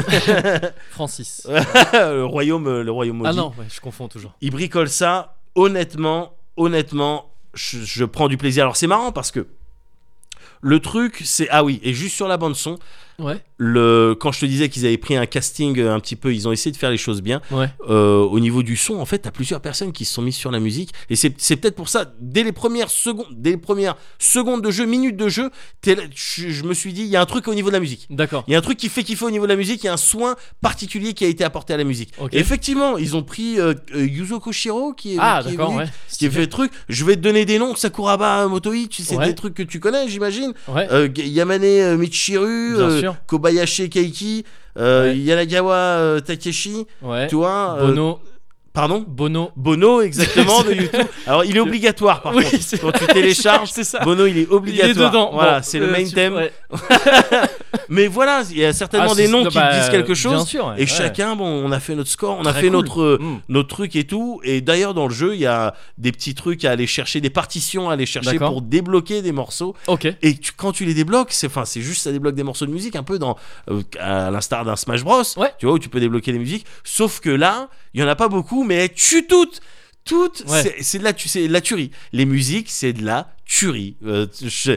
[0.90, 1.46] Francis.
[1.92, 4.34] le royaume le royaume maudit Ah non, ouais, je confonds toujours.
[4.40, 9.46] il bricole ça honnêtement honnêtement je, je prends du plaisir alors c'est marrant parce que
[10.66, 12.76] le truc c'est ah oui et juste sur la bande son
[13.18, 13.42] Ouais.
[13.56, 16.52] le quand je te disais qu'ils avaient pris un casting un petit peu ils ont
[16.52, 17.68] essayé de faire les choses bien Ouais.
[17.88, 20.50] euh, au niveau du son, en fait, t'as plusieurs personnes qui se sont mises sur
[20.50, 20.90] la musique.
[21.10, 24.70] Et c'est c'est peut-être pour ça, dès les premières secondes, dès les premières secondes de
[24.70, 25.50] jeu, minutes de jeu,
[25.86, 27.80] là- je, je me suis dit, il y a un truc au niveau de la
[27.80, 28.06] musique.
[28.10, 28.44] D'accord.
[28.48, 29.88] Il y a un truc qui fait kiffer au niveau de la musique, il y
[29.88, 32.10] a un soin particulier qui a été apporté à la musique.
[32.32, 35.70] Et effectivement, ils ont pris euh, euh, Yuzo Koshiro qui est, Ah, qui est d'accord,
[35.72, 35.90] venu, ouais.
[36.10, 36.70] qui a fait le truc.
[36.88, 39.26] Je vais te donner des noms, Sakuraba Motoi, tu sais, Ouais.
[39.28, 40.52] des trucs que tu connais, j'imagine.
[40.68, 42.76] Euh, Yamane Michiru,
[43.12, 43.16] sûr.
[43.26, 44.44] Kobayashi Keiki,
[44.78, 45.18] euh, Ouais.
[45.18, 47.26] Yanagawa euh, Takeshi, Ouais.
[47.28, 47.76] tu vois.
[47.78, 48.20] euh, Bono.
[48.76, 49.50] Pardon Bono.
[49.56, 51.06] Bono, exactement, de YouTube.
[51.26, 52.80] Alors, il est obligatoire, par Oui, contre.
[52.80, 54.00] Quand tu télécharges, c'est ça.
[54.04, 54.90] Bono, il est Il obligatoire.
[54.90, 55.30] est dedans.
[55.32, 56.34] Voilà, Bon, c'est le euh, main tu- thème.
[56.34, 56.52] ouais.
[57.88, 60.46] Mais voilà, il y a certainement Ah, des noms qui bah, disent quelque Bien chose.
[60.46, 60.66] sûr.
[60.66, 60.86] ouais, Et ouais.
[60.86, 62.70] chacun, bon, on a fait notre score, on a fait cool.
[62.72, 63.40] notre, euh, Mm.
[63.48, 64.40] notre truc et tout.
[64.44, 67.30] Et d'ailleurs, dans le jeu, il y a des petits trucs à aller chercher, des
[67.30, 69.74] partitions à aller chercher pour débloquer des morceaux.
[69.86, 70.06] Ok.
[70.22, 72.96] Et tu- quand tu les débloques, c'est c'est juste ça débloque des morceaux de musique,
[72.96, 73.36] un peu dans
[73.70, 75.22] euh, à l'instar d'un Smash Bros.
[75.36, 75.52] Ouais.
[75.58, 76.66] Tu vois où tu peux débloquer des musiques.
[76.84, 79.60] Sauf que là, il y en a pas beaucoup, mais elles tuent toutes.
[80.04, 80.62] Toutes, Ouais.
[80.62, 81.90] c'est- c'est de la, tu- c'est de la tuerie.
[82.12, 83.96] Les musiques, c'est de la tuerie.
[84.04, 84.72] Euh, je,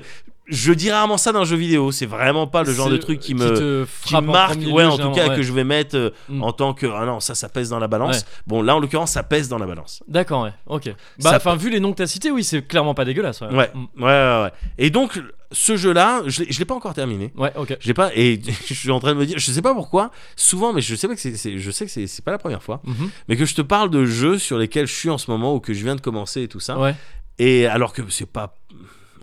[0.49, 1.91] je dis rarement ça dans un jeu vidéo.
[1.91, 4.83] C'est vraiment pas le genre de truc qui me te qui me en marque, ouais,
[4.85, 5.35] en tout cas ouais.
[5.35, 6.43] que je vais mettre euh, Mm.
[6.43, 8.17] en tant que ah non, ça, ça pèse dans la balance.
[8.17, 8.23] Ouais.
[8.47, 10.03] Bon, là en l'occurrence, ça pèse dans la balance.
[10.07, 10.53] D'accord, ouais.
[10.67, 10.93] Ok.
[11.23, 13.41] Bah, enfin, vu les noms que t'as cités, oui, c'est clairement pas dégueulasse.
[13.41, 13.47] Ouais.
[13.55, 14.03] Ouais, Mm.
[14.03, 14.51] ouais.
[14.77, 15.21] Et donc,
[15.51, 17.31] ce jeu-là, je l'ai pas encore terminé.
[17.35, 17.77] Ouais, ok.
[17.79, 20.11] Je l'ai pas, et je suis en train de me dire, je sais pas pourquoi,
[20.35, 22.81] souvent, mais je sais pas que c'est, je sais que c'est, pas la première fois,
[22.83, 23.09] Mhm.
[23.27, 25.59] mais que je te parle de jeux sur lesquels je suis en ce moment ou
[25.59, 26.77] que je viens de commencer et tout ça.
[26.79, 26.95] Ouais.
[27.39, 28.53] Et alors que c'est pas.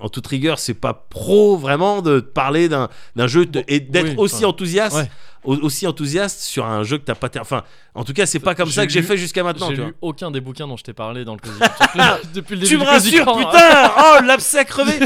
[0.00, 4.08] En toute rigueur, c'est pas pro vraiment de parler d'un, d'un jeu de- et d'être
[4.10, 5.10] oui, aussi enfin, enthousiaste, ouais.
[5.44, 7.30] au- aussi enthousiaste sur un jeu que t'as pas.
[7.40, 7.62] Enfin,
[7.96, 9.70] en tout cas, c'est pas comme ça que j'ai fait jusqu'à maintenant.
[9.70, 11.40] J'ai lu aucun des bouquins dont je t'ai parlé dans le.
[12.34, 14.92] Depuis le début Tu me rassures, putain Oh, l'abcès crevé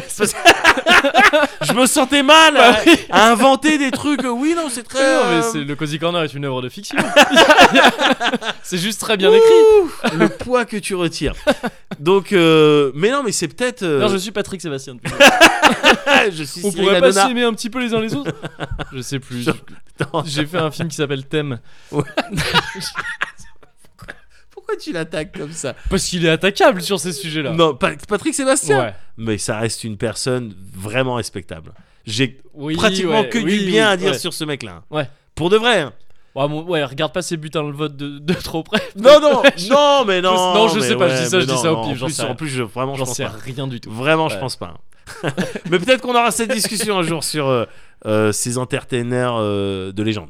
[1.63, 2.79] Je me sentais mal à, Bah
[3.11, 4.23] à inventer des trucs.
[4.25, 4.99] Oui, non, c'est très.
[5.01, 6.99] Euh, le Cozy Corner est une œuvre de fiction.
[8.63, 10.17] c'est juste très bien écrit.
[10.19, 11.35] le poids que tu retires.
[12.01, 13.83] Donc, euh, mais non, mais c'est peut-être.
[13.83, 14.97] euh, Non, je suis Patrick Sébastien.
[16.33, 18.33] je suis On pourrait pas s'aimer un petit peu les uns les autres
[18.93, 19.47] Je sais plus.
[20.25, 21.61] J'ai fait un film qui s'appelle Thème.
[24.51, 27.53] Pourquoi tu l'attaques comme ça Parce qu'il est attaquable sur ces sujets-là.
[27.53, 28.81] Non, Pa- Patrick Sébastien.
[28.81, 28.95] Ouais.
[29.17, 31.73] Mais ça reste une personne vraiment respectable.
[32.05, 34.19] J'ai Oui, pratiquement ouais, que oui, du bien oui, à dire ouais.
[34.19, 34.83] sur ce mec-là.
[34.91, 35.09] Ouais.
[35.35, 35.81] Pour de vrai.
[35.81, 35.93] hein.
[36.35, 38.81] Ouais, regarde pas ces butins le vote de, de trop près.
[38.97, 40.55] Non, non, Je- non, mais non.
[40.55, 41.83] non, je mais sais pas, je dis ça, mais je dis non, ça au non,
[41.93, 42.35] pif, En j'en plus, sais en rien.
[42.35, 43.33] plus, je, vraiment, je J'en pense sais pas.
[43.45, 43.91] rien du tout.
[43.91, 44.41] Vraiment, je Ouais.
[44.41, 44.75] pense pas.
[45.71, 47.65] mais peut-être qu'on aura cette discussion un jour sur euh,
[48.07, 50.29] euh, ces entertainers euh, de légende.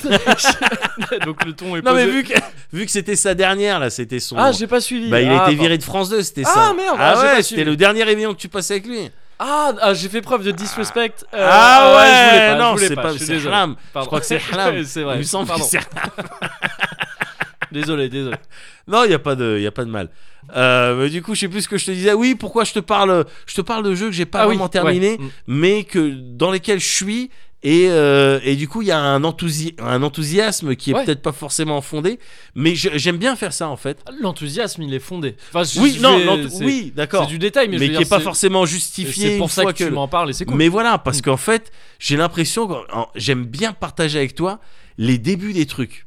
[1.24, 2.34] Donc le ton est Non, mais vu que,
[2.72, 4.36] vu que c'était sa dernière, là, c'était son.
[4.38, 5.08] Ah, j'ai pas suivi.
[5.10, 6.74] Bah, il a Ah, été viré de France 2, c'était Ah, ça.
[6.74, 7.64] merde, Ah ah, ouais, c'était suivi.
[7.64, 9.10] le dernier réveillon que tu passais avec lui.
[9.38, 11.12] Ah, ah, j'ai fait preuve de disrespect.
[11.34, 13.54] Euh, ah ouais, je voulais pas, non, voulais c'est pas, je suis c'est désolé.
[13.56, 14.06] Je Pardon.
[14.06, 14.84] crois que c'est Hlam.
[14.84, 15.16] c'est vrai.
[15.16, 15.64] Il me semble que Pardon.
[15.68, 15.80] c'est
[17.72, 18.36] Désolé, désolé.
[18.86, 20.10] Non, il y a pas de, il y a pas de mal.
[20.54, 22.12] Euh, mais du coup, je sais plus ce que je te disais.
[22.12, 24.54] Oui, pourquoi je te parle, je te parle de jeux que j'ai pas Ah oui,
[24.54, 25.18] vraiment terminés, ouais.
[25.18, 25.30] Mm.
[25.46, 27.30] mais que dans lesquels je suis.
[27.64, 31.04] Et, euh, et du coup, il y a un, enthousi- un enthousiasme qui est Ouais.
[31.04, 32.18] peut-être pas forcément fondé,
[32.56, 34.02] mais j'aime bien faire ça en fait.
[34.20, 35.36] L'enthousiasme, il est fondé.
[35.50, 37.22] Enfin, je- Oui, je non, vais- l'enth- c'est- oui, d'accord.
[37.24, 39.36] C'est du détail, mais, Mais, je veux qui est dire, pas c'est- forcément C'est justifié
[39.38, 40.56] pour une ça fois que tu m'en parles et c'est cool.
[40.56, 41.22] Mais voilà, parce Mm.
[41.22, 42.74] qu'en fait, j'ai l'impression que
[43.14, 44.58] j'aime bien partager avec toi
[44.98, 46.06] les débuts des trucs.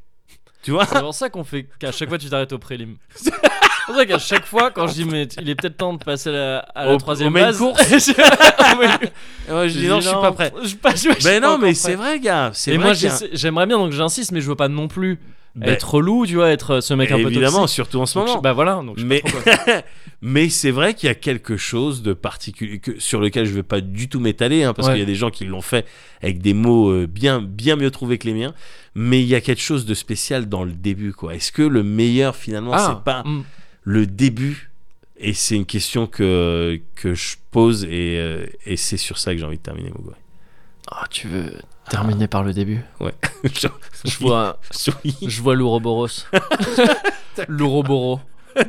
[0.62, 0.86] Tu vois?
[0.86, 2.98] C'est pour ça qu'on fait qu'à chaque fois tu t'arrêtes au prélim.
[3.88, 6.30] C'est ça qu'à chaque fois quand je dis mais il est peut-être temps de passer
[6.30, 7.58] à la, à la Au- troisième au base.
[7.58, 7.82] course.
[7.90, 8.08] Ouais,
[9.70, 10.52] Je dis non, je suis pas prêt.
[10.64, 12.52] Je pas, je- je Ben non, mais c'est vrai, gars.
[12.68, 12.94] Et vrai moi
[13.34, 15.20] j'aimerais bien donc j'insiste mais je veux pas non plus
[15.56, 18.26] Ben, être relou, tu vois, être ce mec un peu évidemment, surtout en ce Donc,
[18.28, 18.42] je- moment.
[18.42, 19.22] bah voilà, donc je mais
[20.22, 23.64] mais c'est vrai qu'il y a quelque chose de particulier que, sur lequel je vais
[23.64, 24.96] pas du tout m'étaler hein, parce Ouais.
[24.96, 25.86] qu'il y a des gens qui l'ont fait
[26.22, 28.54] avec des mots euh, bien bien mieux trouvés que les miens
[28.96, 31.84] mais il y a quelque chose de spécial dans le début quoi est-ce que le
[31.84, 33.44] meilleur finalement Ah, c'est pas mm.
[33.86, 34.72] Le début
[35.18, 39.40] et c'est une question que que je pose et, euh, et c'est sur ça que
[39.40, 40.18] j'ai envie de terminer mon gars
[40.92, 41.54] Ah, tu veux
[41.90, 42.82] terminer par le début?
[43.44, 43.68] Je,
[44.06, 44.60] Je vois
[45.06, 45.16] oui.
[45.26, 46.26] je vois l'Ouroboros.
[47.48, 48.20] L'Ouroboro.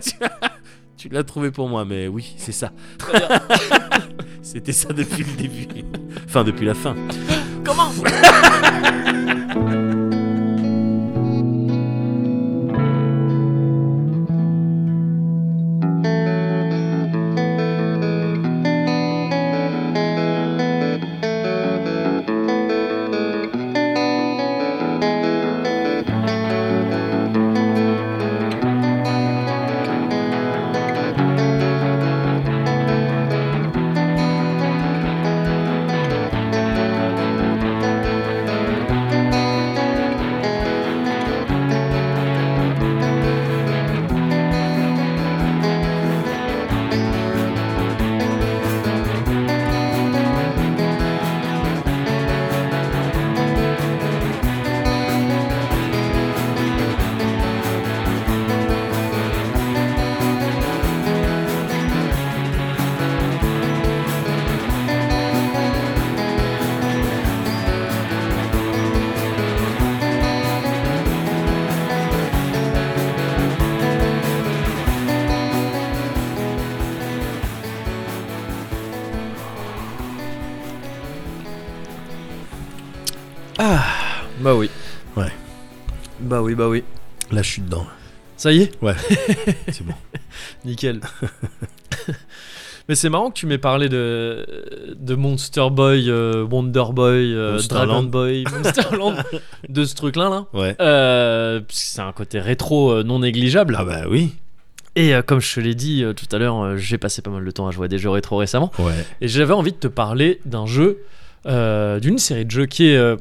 [0.96, 3.28] tu l'as trouvé pour moi mais oui c'est ça Très bien.
[4.42, 5.66] c'était ça depuis le début
[6.26, 6.94] enfin depuis la fin
[7.64, 7.90] Comment?
[87.46, 87.86] Je suis dedans.
[88.36, 88.72] Ça y est,
[89.68, 89.94] C'est bon.
[90.64, 91.00] nickel.
[92.88, 94.46] Mais c'est marrant que tu m'aies parlé de,
[94.96, 97.58] de Monster Boy, euh, Wonder Boy, euh.
[97.68, 99.16] Dragon Boy, Monsterland,
[99.68, 100.28] de ce truc-là.
[100.28, 100.44] Là.
[100.52, 100.76] Ouais.
[100.80, 103.76] Euh, c'est un côté rétro euh, non négligeable.
[103.78, 104.34] Ah bah oui.
[104.94, 107.68] Et comme je te l'ai dit tout à l'heure, j'ai passé pas mal de temps
[107.68, 108.72] à jouer à des jeux rétro récemment.
[108.78, 108.94] Ouais.
[109.20, 111.02] Et j'avais envie de te parler d'un jeu,
[111.44, 113.16] d'une série de jeux qui est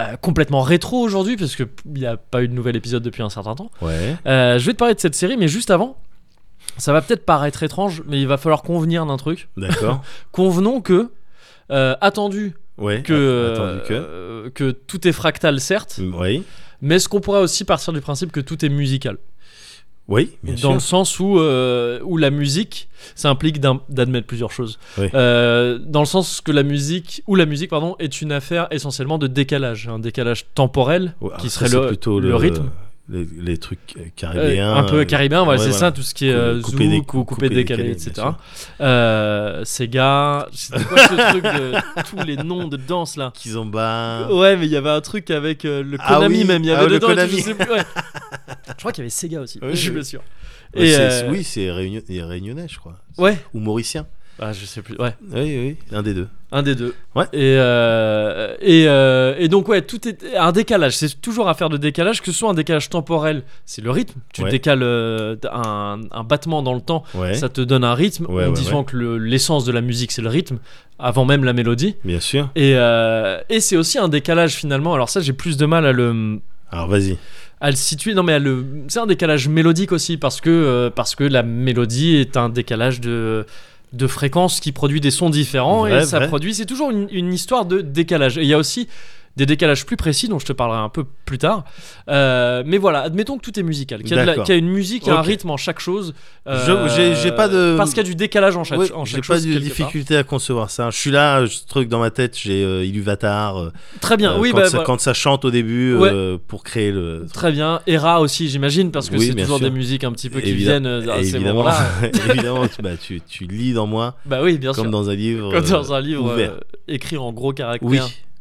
[0.00, 3.30] euh, complètement rétro aujourd'hui, parce qu'il n'y a pas eu de nouvel épisode depuis un
[3.30, 3.70] certain temps.
[3.80, 4.16] Ouais.
[4.26, 5.96] Euh, je vais te parler de cette série, mais juste avant,
[6.78, 9.48] ça va peut-être paraître étrange, mais il va falloir convenir d'un truc.
[9.56, 10.02] D'accord.
[10.32, 11.10] Convenons que,
[11.70, 13.02] euh, attendu Ouais.
[13.02, 14.48] que, Attendu que.
[14.54, 16.42] que tout est fractal, certes, Oui.
[16.82, 19.18] mais est-ce qu'on pourrait aussi partir du principe que tout est musical?
[20.06, 20.72] Oui, bien dans sûr.
[20.74, 24.78] le sens où, euh, où la musique, ça implique d'admettre plusieurs choses.
[24.98, 25.06] Oui.
[25.14, 29.16] Euh, dans le sens que la musique, ou la musique, pardon, est une affaire essentiellement
[29.16, 32.70] de décalage, un décalage temporel Ouais, qui ça, serait le, plutôt le rythme.
[33.10, 34.74] Les, les trucs euh, Euh, caribéens.
[34.76, 35.86] un peu euh, caribéen, voilà, ouais, c'est voilà.
[35.88, 38.28] ça, tout ce qui est euh, des- zouk ou coupé, décalé, etc.
[38.80, 41.72] Euh, Sega, c'était quoi ce truc de
[42.08, 43.30] tous les noms de danse là?
[43.34, 44.28] Kizomba.
[44.30, 46.68] Ouais, mais il y avait un truc avec euh, le Ah Konami oui, même, il
[46.68, 47.30] y ah avait le dedans, tout, Konami.
[47.38, 47.82] je sais plus, ouais.
[48.68, 50.04] Je crois qu'il y avait Sega aussi, Oui, je suis oui.
[50.04, 50.22] sûr.
[50.74, 52.96] Et, euh, Oui, c'est réunion- réunionnais, je crois.
[53.18, 53.36] Ouais.
[53.52, 54.06] Ou mauricien.
[54.40, 55.14] Ah, je sais plus, ouais.
[55.32, 56.26] Oui, oui, un des deux.
[56.50, 56.94] Un des deux.
[57.14, 57.24] Ouais.
[57.32, 60.96] Et, euh, et, euh, et donc, ouais, tout est un décalage.
[60.96, 64.20] C'est toujours affaire de décalage, que ce soit un décalage temporel, c'est le rythme.
[64.32, 64.50] Tu Ouais.
[64.50, 67.34] décales euh, un, un battement dans le temps, Ouais.
[67.34, 70.28] ça te donne un rythme, en disant que le- l'essence de la musique, c'est le
[70.28, 70.58] rythme,
[70.98, 71.96] avant même la mélodie.
[72.04, 72.50] Bien sûr.
[72.56, 72.72] Et,
[73.48, 74.94] et c'est aussi un décalage finalement.
[74.94, 76.40] Alors, ça, j'ai plus de mal à le.
[76.70, 77.16] Alors vas-y.
[77.60, 81.14] À le situer, non mais le, c'est un décalage mélodique aussi parce que euh, parce
[81.14, 83.46] que la mélodie est un décalage de
[83.94, 86.28] de fréquences qui produit des sons différents Vrai, et ça vrai.
[86.28, 88.88] produit c'est toujours une, une histoire de décalage et il y a aussi
[89.36, 91.64] des décalages plus précis dont je te parlerai un peu plus tard
[92.08, 94.44] Euh, mais voilà admettons que tout est musical qu'il y a, de la- D'accord.
[94.44, 96.14] qu'il y a une musique et un rythme en chaque chose
[96.46, 99.04] Je- j'ai- j'ai pas de- parce qu'il y a du décalage en chaque, Oui, en
[99.04, 99.76] j'ai chaque pas chose de quelque part.
[99.76, 100.90] difficulté à concevoir ça.
[100.90, 103.56] Je suis là, ce truc dans ma tête, j'ai euh, Iluvatar.
[103.58, 104.84] euh, très bien euh, oui quand, bah, ça, voilà.
[104.84, 106.10] quand ça chante au début Ouais.
[106.12, 107.26] euh, pour créer le.
[107.32, 107.80] Très bien.
[107.86, 109.64] Era aussi, j'imagine, parce que Oui, c'est toujours sûr.
[109.66, 111.86] des musiques un petit peu qui viennent euh, à ces évidemment, moments-là.
[112.30, 114.90] évidemment, tu, bah, tu, tu lis dans moi Bah oui, bien comme sûr.
[114.90, 115.50] dans un livre.
[115.52, 116.52] Comme dans euh, un livre ouvert.
[116.52, 117.88] euh, écrit en gros caractères.
[117.88, 117.98] Oui.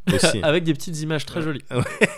[0.43, 1.63] Avec des petites images très jolies.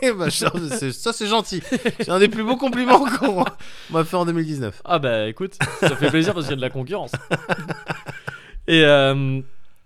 [0.01, 1.61] Eh bah, ça, c'est- ça, c'est gentil.
[1.99, 3.43] C'est un des plus beaux compliments qu'on
[3.91, 4.81] m'a fait en 2019.
[4.85, 7.11] Ah bah écoute, ça fait plaisir parce qu'il y a de la concurrence.
[8.67, 9.39] Et euh,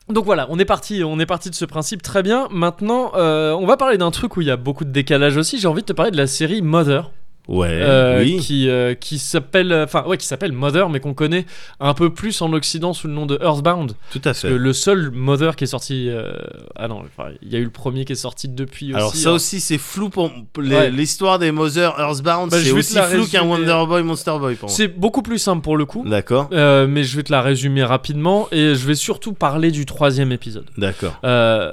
[0.07, 2.47] donc voilà, on est parti, on est parti de ce principe très bien.
[2.51, 5.59] Maintenant, euh, on va parler d'un truc où il y a beaucoup de décalage aussi.
[5.59, 7.11] J'ai envie de te parler de la série Mother.
[7.49, 8.38] Ouais, Euh, oui.
[8.39, 11.45] qui euh, qui s'appelle enfin ouais qui s'appelle Mother mais qu'on connaît
[11.80, 14.49] un peu plus en occident sous le nom de Earthbound Tout à fait.
[14.51, 16.31] le seul Mother qui est sorti euh,
[16.76, 17.01] ah non
[17.41, 19.34] il y a eu le premier qui est sorti depuis Alors aussi ça hein.
[19.34, 20.91] aussi c'est flou pour Ouais.
[20.91, 23.43] l'histoire des Mother Earthbound, Bah, c'est aussi flou qu'un.
[23.43, 24.76] Wonder Boy Monster Boy pour moi.
[24.76, 27.84] c'est beaucoup plus simple pour le coup D'accord, Euh, mais je vais te la résumer
[27.84, 31.17] rapidement et je vais surtout parler du troisième épisode d'accord.
[31.23, 31.71] Euh,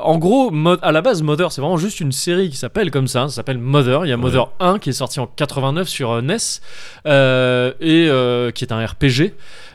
[0.00, 0.52] en gros,
[0.82, 3.28] à la base, Mother, c'est vraiment juste une série qui s'appelle comme ça.
[3.28, 4.04] Ça s'appelle Mother.
[4.04, 6.36] Il y a Mother 1 qui est sorti en 89 sur euh, NES
[7.06, 9.32] euh, et euh, qui est un RPG.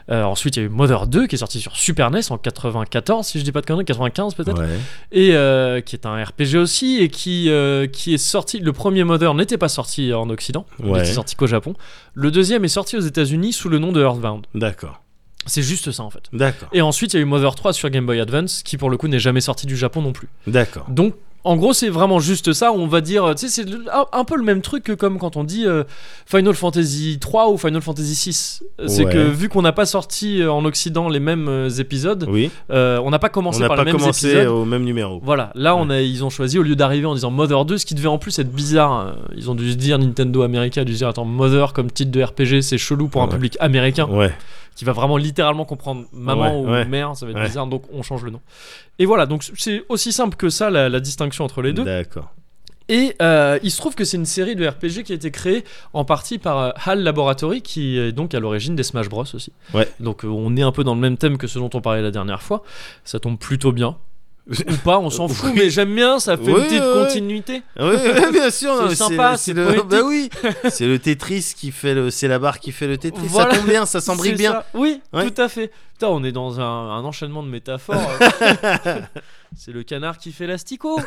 [0.09, 2.37] Euh, ensuite, il y a eu Mother 2 qui est sorti sur Super NES en
[2.37, 4.59] 94, si je dis pas de conneries, 95 peut-être.
[4.59, 4.67] Ouais.
[5.11, 8.59] Et euh, qui est un RPG aussi et qui, euh, qui est sorti.
[8.59, 11.75] Le premier Mother n'était pas sorti en Occident, il était sorti qu'au Japon.
[12.13, 14.47] Le deuxième est sorti aux États-Unis sous le nom de Earthbound.
[14.53, 15.01] D'accord,
[15.45, 16.23] C'est juste ça en fait.
[16.33, 18.89] d'accord, Et ensuite, il y a eu Mother 3 sur Game Boy Advance qui, pour
[18.89, 20.27] le coup, n'est jamais sorti du Japon non plus.
[20.47, 20.87] d'accord.
[20.89, 22.71] Donc, en gros, c'est vraiment juste ça.
[22.71, 23.65] On va dire, tu sais, c'est
[24.13, 25.83] un, peu le même truc que comme quand on dit euh,
[26.25, 28.63] Final Fantasy 3 ou Final Fantasy 6.
[28.87, 29.11] C'est Ouais.
[29.13, 32.99] que vu qu'on n'a pas sorti euh, en Occident les mêmes euh, épisodes, Oui, euh,
[33.03, 34.47] on n'a pas on commencé n'a par pas les mêmes commencé épisodes.
[34.47, 35.19] au même numéro.
[35.23, 37.85] Voilà, là on a, ils ont choisi au lieu d'arriver en disant Mother 2, ce
[37.85, 39.07] qui devait en plus être bizarre.
[39.07, 41.89] euh, Ils ont dû se dire Nintendo America a dû se dire attends Mother comme
[41.91, 44.31] titre de RPG c'est chelou pour un public américain Ouais,
[44.75, 48.01] qui va vraiment littéralement comprendre maman Ouais, ou mère, ça va être bizarre donc on
[48.03, 48.41] change le nom.
[48.99, 51.83] Et voilà, donc c'est aussi simple que ça la, la distinction entre les deux.
[51.83, 52.33] d'accord.
[52.89, 55.63] Et euh, il se trouve que c'est une série de RPG qui a été créée
[55.93, 59.53] en partie par euh, HAL Laboratory, qui est donc à l'origine des Smash Bros aussi.
[59.73, 59.87] Ouais.
[60.01, 62.01] Donc euh, on est un peu dans le même thème que ce dont on parlait
[62.01, 62.63] la dernière fois.
[63.05, 63.95] Ça tombe plutôt bien.
[64.49, 65.53] Ou pas, on s'en fout, Oui.
[65.55, 67.61] mais j'aime bien, ça fait Oui, une petite oui, continuité.
[67.79, 67.95] Oui,
[68.33, 68.89] bien sûr.
[68.89, 69.83] C'est sympa, c'est le.
[69.83, 70.29] Bah oui,
[70.69, 72.09] c'est le Tetris qui fait le.
[72.09, 73.27] C'est la barre qui fait le Tetris.
[73.27, 73.51] Voilà.
[73.53, 74.51] Ça tombe bien, ça s'embrique bien.
[74.53, 74.65] ça.
[74.73, 75.29] Oui, Ouais.
[75.29, 75.71] tout à fait.
[75.93, 78.01] Putain, on est dans un, un enchaînement de métaphores.
[79.55, 80.99] c'est le canard qui fait l'asticot.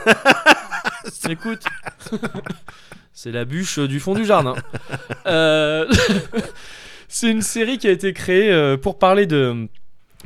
[1.29, 1.63] Écoute,
[3.13, 4.55] c'est la bûche du fond du jardin.
[5.27, 5.87] Euh,
[7.09, 9.67] c'est une série qui a été créée euh, pour parler de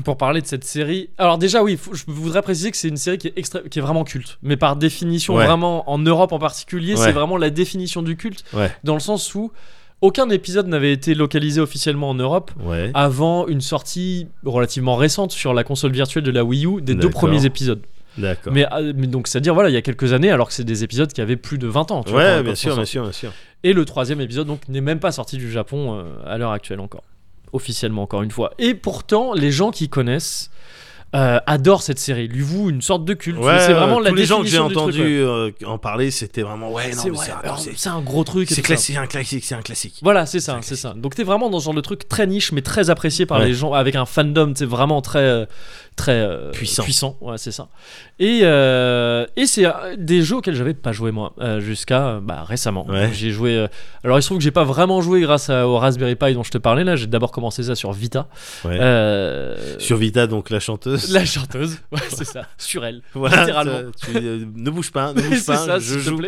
[0.04, 1.10] pour parler de cette série.
[1.18, 3.78] Alors déjà oui, faut- je voudrais préciser que c'est une série qui est extra- qui
[3.78, 5.46] est vraiment culte, mais par définition Ouais.
[5.46, 7.04] vraiment en Europe en particulier, Ouais.
[7.04, 8.70] c'est vraiment la définition du culte Ouais.
[8.84, 9.52] dans le sens où
[10.00, 12.52] aucun épisode n'avait été localisé officiellement en Europe
[12.94, 17.10] avant une sortie relativement récente sur la console virtuelle de la Wii U des deux
[17.10, 17.80] premiers épisodes.
[18.16, 18.52] D'accord.
[18.52, 20.52] Mais, euh, mais donc c'est à dire voilà, il y a quelques années alors que
[20.54, 22.74] c'est des épisodes qui avaient plus de 20 ans, tu vois, Ouais, quand- bien sûr,
[22.74, 23.32] bien sûr, bien sûr.
[23.62, 26.80] Et le troisième épisode donc n'est même pas sorti du Japon euh, à l'heure actuelle
[26.80, 27.02] encore,
[27.52, 28.52] officiellement encore une fois.
[28.58, 30.50] Et pourtant, les gens qui connaissent
[31.14, 33.38] euh, adorent cette série, lui vouent une sorte de culte.
[33.38, 36.10] Ouais, c'est vraiment ouais, la tous les gens que j'ai truc, entendu euh, en parler,
[36.10, 37.02] c'était vraiment ouais, non,
[37.76, 38.50] C'est un- gros truc.
[38.50, 40.00] c'est classique, un classique, c'est un classique.
[40.02, 40.92] Voilà, c'est ça, C'est ça.
[40.94, 43.46] Donc t'es vraiment dans ce genre de truc très niche, mais très apprécié par Ouais.
[43.46, 45.46] les gens, avec un fandom, c'est vraiment très, euh,
[45.98, 46.82] très euh, Puissant.
[46.84, 47.68] Puissant, ouais, c'est ça.
[48.18, 52.44] Et euh, et c'est euh, des jeux auxquels j'avais pas joué moi euh, jusqu'à bah,
[52.48, 52.86] récemment.
[52.86, 53.10] Ouais.
[53.12, 53.66] J'ai joué.
[54.04, 56.42] alors il se trouve que j'ai pas vraiment joué grâce à- au Raspberry Pi dont
[56.42, 56.96] je te parlais là.
[56.96, 58.28] J'ai d'abord commencé ça sur Vita.
[58.64, 58.78] Ouais.
[59.78, 61.10] Sur Vita, donc la chanteuse.
[61.12, 63.02] la chanteuse, ouais, c'est ça, sur elle.
[63.14, 63.90] Voilà, littéralement.
[64.02, 65.56] tu- ne bouge pas, ne bouge pas.
[65.56, 66.20] ça, je joue.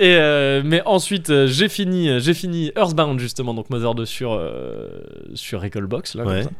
[0.00, 4.04] Et euh, mais ensuite euh, j'ai fini euh, j'ai fini Earthbound justement donc Mother 2
[4.06, 4.88] sur euh,
[5.34, 6.42] sur Recalbox là comme Ouais.
[6.44, 6.50] ça.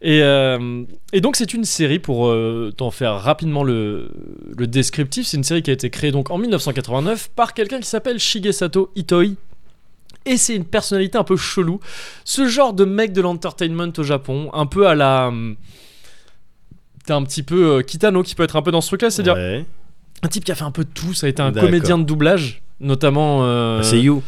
[0.00, 2.32] Et euh, et donc c'est une série pour
[2.76, 4.10] t'en faire rapidement le
[4.56, 7.88] le descriptif, c'est une série qui a été créée donc en 1989 par quelqu'un qui
[7.88, 9.24] s'appelle Shigesato Itoi.
[10.26, 11.80] Et c'est une personnalité un peu chelou.
[12.24, 15.30] Ce genre de mec de l'entertainment au Japon, un peu à la.
[17.06, 19.34] T'es un petit peu euh, Kitano qui peut être un peu dans ce truc-là, c'est-à-dire
[19.34, 19.66] Ouais.
[20.22, 21.12] un type qui a fait un peu de tout.
[21.12, 23.40] Ça a été un comédien de doublage, notamment.
[23.42, 24.22] euh, C'est You.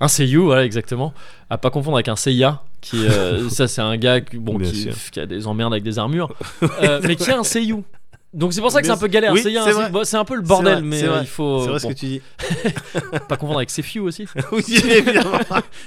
[0.00, 1.12] un seiyuu, voilà, exactement.
[1.48, 5.20] À pas confondre avec un seiya, qui, euh, ça, c'est un gars qui, bon, qui,
[5.20, 6.32] a des emmerdes avec des armures,
[6.82, 7.82] euh, mais qui est un seiyuu.
[8.32, 9.32] Donc c'est pour ça que c'est un peu galère.
[9.32, 11.86] Oui, Seiya, c'est un bon, peu le bordel, vrai, mais il faut C'est vrai ce
[11.88, 12.22] que tu dis.
[13.28, 14.24] pas confondre avec Sefiu aussi.
[14.52, 15.32] oui, évidemment.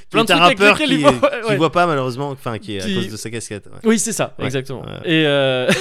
[0.10, 1.14] Plein de un rappeur qui, ouais,
[1.48, 3.68] qui voit pas malheureusement, enfin qui est à cause de sa casquette.
[3.68, 3.80] ouais.
[3.86, 4.84] Oui, c'est ça, Ouais, exactement.
[5.06, 5.72] Et, euh,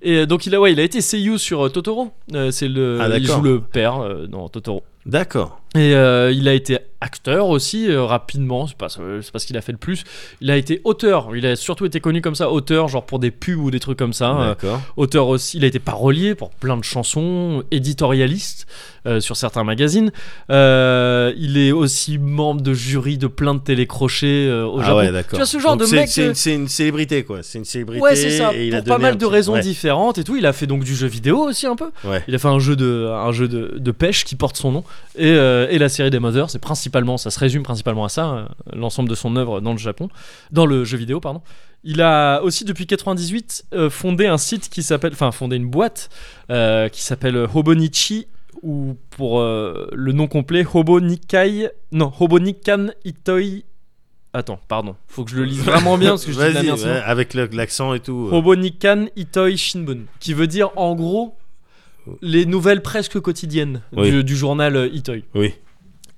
[0.00, 2.10] et donc il a, ouais, il a été seiyuu sur euh, Totoro.
[2.52, 4.82] C'est le, Ah, il joue le père dans Totoro.
[5.06, 5.60] D'accord.
[5.76, 9.56] Et euh, il a été acteur aussi euh, rapidement, c'est pas, c'est pas ce qu'il
[9.56, 10.02] a fait le plus.
[10.40, 13.30] Il a été auteur, il a surtout été connu comme ça, auteur, genre pour des
[13.30, 14.54] pubs ou des trucs comme ça.
[14.64, 18.66] Euh, auteur aussi, il a été parolier pour plein de chansons, éditorialiste
[19.06, 20.10] euh, sur certains magazines.
[20.48, 24.96] Il est aussi membre de jury de plein de télécrochets au Ah Japon.
[24.98, 25.30] ouais, d'accord.
[25.30, 26.08] Tu vois ce genre Donc de mec.
[26.08, 27.42] C'est une, célébrité quoi.
[27.42, 28.02] C'est une célébrité.
[28.02, 28.54] Ouais, c'est ça.
[28.54, 29.60] Et il a pour pas donné mal de petit- raisons ouais.
[29.60, 30.36] différentes et tout.
[30.36, 31.90] Il a fait donc du jeu vidéo aussi un peu.
[32.04, 32.22] Ouais.
[32.26, 34.84] Il a fait un jeu de, un jeu de, de pêche qui porte son nom.
[35.18, 35.36] Et,
[35.66, 38.46] euh, et la série des Mothers, c'est principalement, ça se résume principalement à ça, euh,
[38.72, 40.08] l'ensemble de son œuvre dans le Japon,
[40.50, 41.42] dans le jeu vidéo, pardon.
[41.84, 46.08] Il a aussi depuis 98 euh, fondé un site qui s'appelle, enfin fondé une boîte
[46.50, 48.26] euh, qui s'appelle Hobonichi
[48.62, 53.62] ou pour le nom complet Hobonikai, non Hobonikan Itoi.
[54.32, 57.02] Attends, pardon, faut que je le lise vraiment bien parce que je dis la merde
[57.04, 58.28] avec l'accent et tout.
[58.32, 61.36] Hobonikan Itoi Shinbun, qui veut dire en gros
[62.22, 64.10] les nouvelles presque quotidiennes Oui.
[64.10, 65.16] du, du journal euh, Itoi.
[65.34, 65.54] Oui.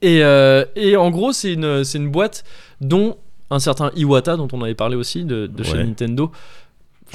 [0.02, 2.44] Et, euh, et en gros, c'est une, une boîte
[2.80, 3.16] dont
[3.50, 5.84] un certain Iwata, dont on avait parlé aussi de, de chez Ouais.
[5.84, 6.30] Nintendo.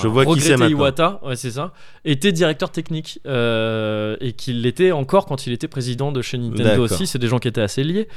[0.02, 0.56] Je vois qui c'est.
[0.58, 1.74] Iwata, ouais, c'est ça,
[2.06, 6.84] était directeur technique euh, et qu'il l'était encore quand il était président de chez Nintendo
[6.84, 7.08] aussi.
[7.08, 8.08] C'est des gens qui étaient assez liés.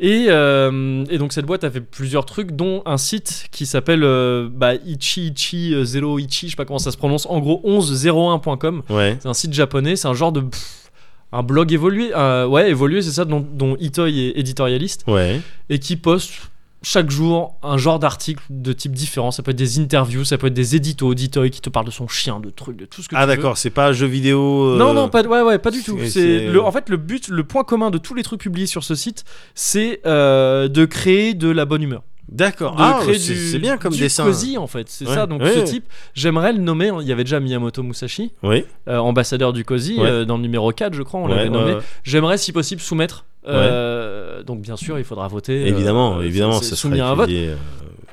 [0.00, 4.04] Et, euh, et donc cette boîte a fait plusieurs trucs, dont un site qui s'appelle
[4.04, 7.26] euh, bah, Ichi Ichi Zero Ichi, je sais pas comment ça se prononce.
[7.26, 8.82] En gros, 1101.com.
[8.90, 9.16] Ouais.
[9.20, 10.40] C'est un site japonais, c'est un genre de.
[10.40, 10.90] pff,
[11.32, 12.14] un blog évolué.
[12.14, 15.04] ouais, évolué, c'est ça, dont, dont Itoi est éditorialiste.
[15.08, 15.40] Ouais.
[15.68, 16.50] Et qui poste
[16.84, 19.30] chaque jour un genre d'article de type différent.
[19.32, 21.90] Ça peut être des interviews, ça peut être des éditos d'Itoi qui te parlent de
[21.90, 23.36] son chien, de trucs, de tout ce que Ah tu veux.
[23.36, 24.74] d'accord, c'est pas un jeu vidéo.
[24.74, 25.98] euh, Non, non, pas, ouais, ouais, pas du tout.
[26.06, 28.84] c'est- le, en fait le but, le point commun de tous les trucs publiés sur
[28.84, 29.24] ce site,
[29.54, 32.02] c'est euh, de créer de la bonne humeur.
[32.28, 32.74] D'accord.
[32.78, 34.24] Ah, c'est bien comme du dessin.
[34.24, 34.88] cosy en fait.
[34.88, 35.14] C'est Ouais.
[35.14, 35.26] ça.
[35.26, 35.64] Donc Ouais, ce ouais.
[35.64, 35.84] type,
[36.14, 36.90] j'aimerais le nommer.
[37.02, 38.64] Il y avait déjà Miyamoto Musashi, Oui.
[38.88, 41.76] euh, ambassadeur du euh, dans le numéro 4 je crois, on l'avait nommé.
[42.02, 43.26] J'aimerais si possible soumettre.
[43.46, 45.64] Euh, donc bien sûr, il faudra voter.
[45.64, 47.30] euh, Évidemment, c'est- évidemment, ça sera un vote.
[47.30, 47.56] euh,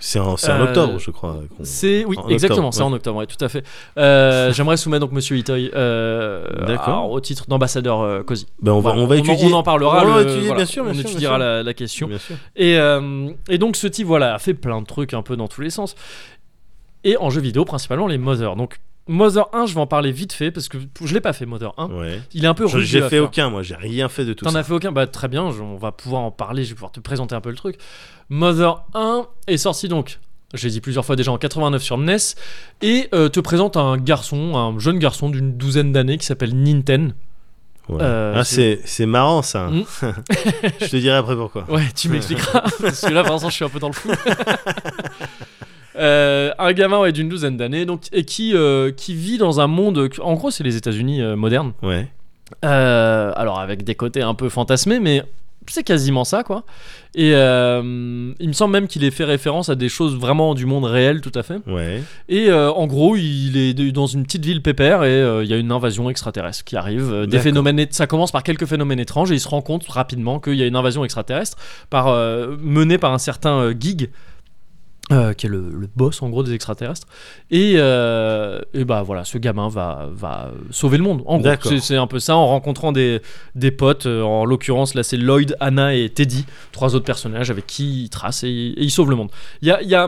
[0.03, 1.37] C'est en, Euh, octobre, je crois.
[1.61, 3.63] C'est oui, en exactement, c'est en octobre, ouais, tout à fait.
[3.99, 5.39] Euh, J'aimerais soumettre donc Monsieur
[5.75, 8.47] euh, alors, au titre d'ambassadeur euh, cosy.
[8.63, 9.45] Ben, on va, on va étudier.
[9.53, 10.03] On en parlera.
[10.03, 11.39] On le- étudier, voilà, bien sûr, bien on sûr, bien étudiera sûr.
[11.39, 12.07] la, la question.
[12.07, 12.35] Bien sûr.
[12.55, 15.47] Et, euh, et donc ce type voilà a fait plein de trucs un peu dans
[15.47, 15.95] tous les sens.
[17.03, 18.55] Et en jeu vidéo principalement les Mother.
[18.55, 21.45] Donc Mother 1, je vais en parler vite fait parce que je l'ai pas fait
[21.45, 21.87] Mother 1.
[21.87, 22.21] Ouais.
[22.33, 23.23] Il est un peu Je- rugueux J'ai fait faire.
[23.23, 24.91] aucun, moi, j'ai rien fait de tout T'en as fait aucun?
[24.91, 27.41] Bah très bien, je- on va pouvoir en parler, je vais pouvoir te présenter un
[27.41, 27.77] peu le truc.
[28.29, 30.19] Mother 1 est sorti donc,
[30.53, 32.17] j'ai dit plusieurs fois déjà en 89 sur NES,
[32.81, 37.13] et euh, te présente un garçon, un jeune garçon d'une douzaine d'années qui s'appelle Ninten.
[37.89, 37.97] Ouais.
[38.01, 39.67] Euh, ah, c'est marrant ça.
[39.67, 39.83] Mm.
[40.81, 41.65] je te dirai après pourquoi.
[41.69, 44.11] Ouais, tu m'expliqueras, parce que là pour l'instant je suis un peu dans le flou.
[46.01, 49.67] Euh, un gamin ouais, d'une douzaine d'années donc et qui euh, qui vit dans un
[49.67, 52.07] monde en gros c'est les États-Unis euh, modernes Ouais.
[52.63, 55.23] Alors avec des côtés un peu fantasmés mais
[55.67, 56.63] c'est quasiment ça quoi
[57.13, 60.65] et euh, il me semble même qu'il ait fait référence à des choses vraiment du
[60.65, 62.01] monde réel tout à fait Ouais.
[62.29, 65.53] et euh, en gros, il est dans une petite ville pépère et euh, il y
[65.53, 67.25] a une invasion extraterrestre qui arrive.
[67.27, 70.55] Des phénomènes, ça commence par quelques phénomènes étranges et il se rend compte rapidement qu'il
[70.55, 71.57] y a une invasion extraterrestre
[71.89, 72.07] par,
[72.59, 74.09] menée par un certain Gig.
[75.11, 77.07] Euh, qui est le, le boss en gros des extraterrestres.
[77.49, 81.49] Et, euh, et bah voilà ce gamin va, va sauver le monde en gros.
[81.81, 83.21] C'est un peu ça en rencontrant des,
[83.55, 87.67] des potes euh, en l'occurrence là c'est Lloyd, Anna et Teddy trois autres personnages avec
[87.67, 89.31] qui il trace et, et il sauve le monde.
[89.61, 90.07] Il y a, y a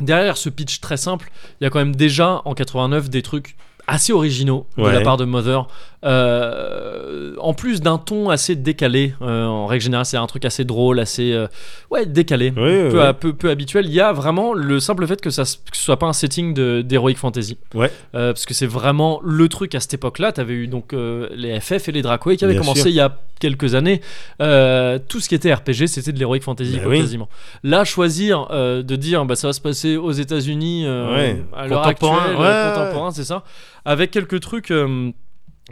[0.00, 1.30] derrière ce pitch très simple,
[1.60, 5.18] il y a quand même déjà en 89 des trucs assez originaux de la part
[5.18, 5.66] de Mother.
[6.04, 10.64] Euh, en plus d'un ton assez décalé, euh, en règle générale, c'est un truc assez
[10.64, 11.46] drôle, assez euh,
[11.90, 13.00] ouais décalé, Oui,
[13.38, 13.86] peu, habituel.
[13.86, 16.54] Il y a vraiment le simple fait que ça que ce soit pas un setting
[16.82, 17.90] d'heroic fantasy, Ouais.
[18.12, 20.32] Parce que c'est vraiment le truc à cette époque-là.
[20.32, 22.90] T'avais eu donc les FF et les Dracoué qui avaient Bien commencé sûr.
[22.90, 24.00] il y a quelques années.
[24.38, 27.00] Tout ce qui était RPG, c'était de l'heroic fantasy Bah oui.
[27.00, 27.28] quasiment.
[27.62, 31.42] Là, choisir de dire bah, ça va se passer aux États-Unis Ouais.
[31.56, 33.42] à l'heure actuelle, Contemporain, c'est ça,
[33.84, 34.72] avec quelques trucs,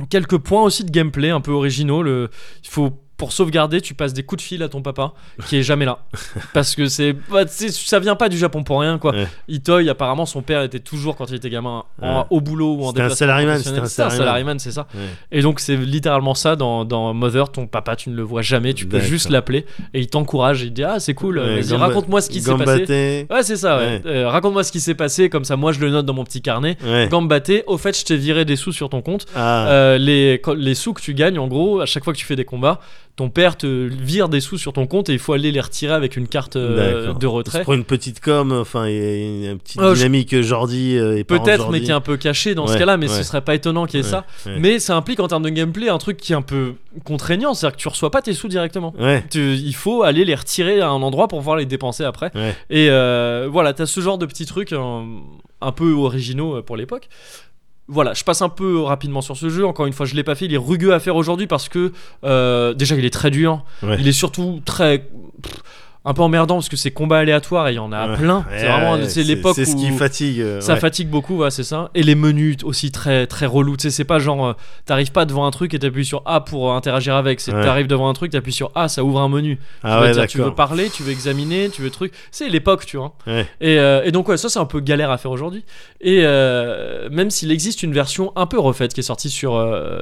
[0.09, 2.03] quelques points aussi de gameplay un peu originaux.
[2.03, 2.31] Le,
[2.63, 5.13] il faut pour sauvegarder, tu passes des coups de fil à ton papa
[5.47, 6.01] qui est jamais là
[6.55, 9.13] parce que c'est bah, ça vient pas du Japon pour rien quoi.
[9.13, 9.29] Ouais.
[9.47, 12.25] Itoy apparemment son père était toujours quand il était gamin en- Ouais.
[12.31, 14.59] au boulot ou en déplacement c'était un salaryman.
[14.59, 14.89] c'est ça.
[14.93, 15.03] Ouais.
[15.31, 18.75] Et donc c'est littéralement ça dans, dans Mother, ton papa tu ne le vois jamais,
[18.75, 22.29] tu peux juste l'appeler et il t'encourage, il dit ah c'est cool, vas-y raconte-moi ce
[22.29, 23.27] qui s'est passé.
[23.31, 23.79] Ouais c'est ça.
[23.79, 26.43] Euh, raconte-moi ce qui s'est passé, comme ça moi je le note dans mon petit
[26.43, 26.77] carnet.
[27.09, 29.27] Gambaté, au fait je t'ai viré des sous sur ton compte.
[29.37, 29.69] Ah.
[29.69, 32.37] Euh, les, les sous que tu gagnes, en gros, à chaque fois que tu fais
[32.37, 32.81] des combats,
[33.23, 35.93] ton père te vire des sous sur ton compte et il faut aller les retirer
[35.95, 37.63] avec une carte euh, de retrait.
[37.63, 41.17] pour une petite com, enfin, il y a une petite Oh, je- dynamique Jordi euh,
[41.19, 41.73] et Peut-être, Jordi.
[41.73, 43.17] mais qui est un peu caché dans ce cas-là, mais ouais.
[43.17, 44.25] ce serait pas étonnant qu'il y ait Ouais, ça.
[44.59, 46.75] Mais ça implique en termes de gameplay un truc qui est un peu
[47.05, 48.93] contraignant, c'est-à-dire que tu reçois pas tes sous directement.
[49.31, 52.33] Tu- il faut aller les retirer à un endroit pour pouvoir les dépenser après.
[52.71, 55.01] Et euh, voilà, t'as ce genre de petits trucs euh,
[55.61, 57.09] un peu originaux euh, pour l'époque.
[57.93, 59.67] Voilà, je passe un peu rapidement sur ce jeu.
[59.67, 60.47] Encore une fois, je l'ai pas fait.
[60.47, 61.93] Il est rugueux à faire aujourd'hui parce que
[62.25, 63.65] euh, déjà, il est très dur.
[63.83, 63.97] Ouais.
[64.01, 65.01] Il est surtout très
[65.43, 65.63] pff,
[66.05, 68.17] un peu emmerdant parce que c'est combat aléatoire et il y en a Ouais.
[68.17, 68.39] plein.
[68.39, 70.41] Ouais, c'est vraiment ouais, c'est l'époque C'est ce qui fatigue.
[70.41, 71.91] euh, ça fatigue beaucoup, ouais, c'est ça.
[71.95, 73.77] Et les menus aussi très très relous.
[73.77, 74.53] Tu sais, c'est pas genre euh,
[74.85, 77.41] t'arrives pas devant un truc et t'appuies sur A pour interagir avec.
[77.41, 79.57] C'est t'arrives devant un truc, t'appuies sur A, ça ouvre un menu.
[79.59, 82.13] Tu Ah dire, tu veux parler, tu veux examiner, tu veux truc.
[82.33, 83.15] C'est l'époque, tu vois.
[83.61, 85.65] Et, euh, et donc ouais, ça c'est un peu galère à faire aujourd'hui.
[86.01, 89.53] Et euh, même s'il existe une version un peu refaite qui est sortie sur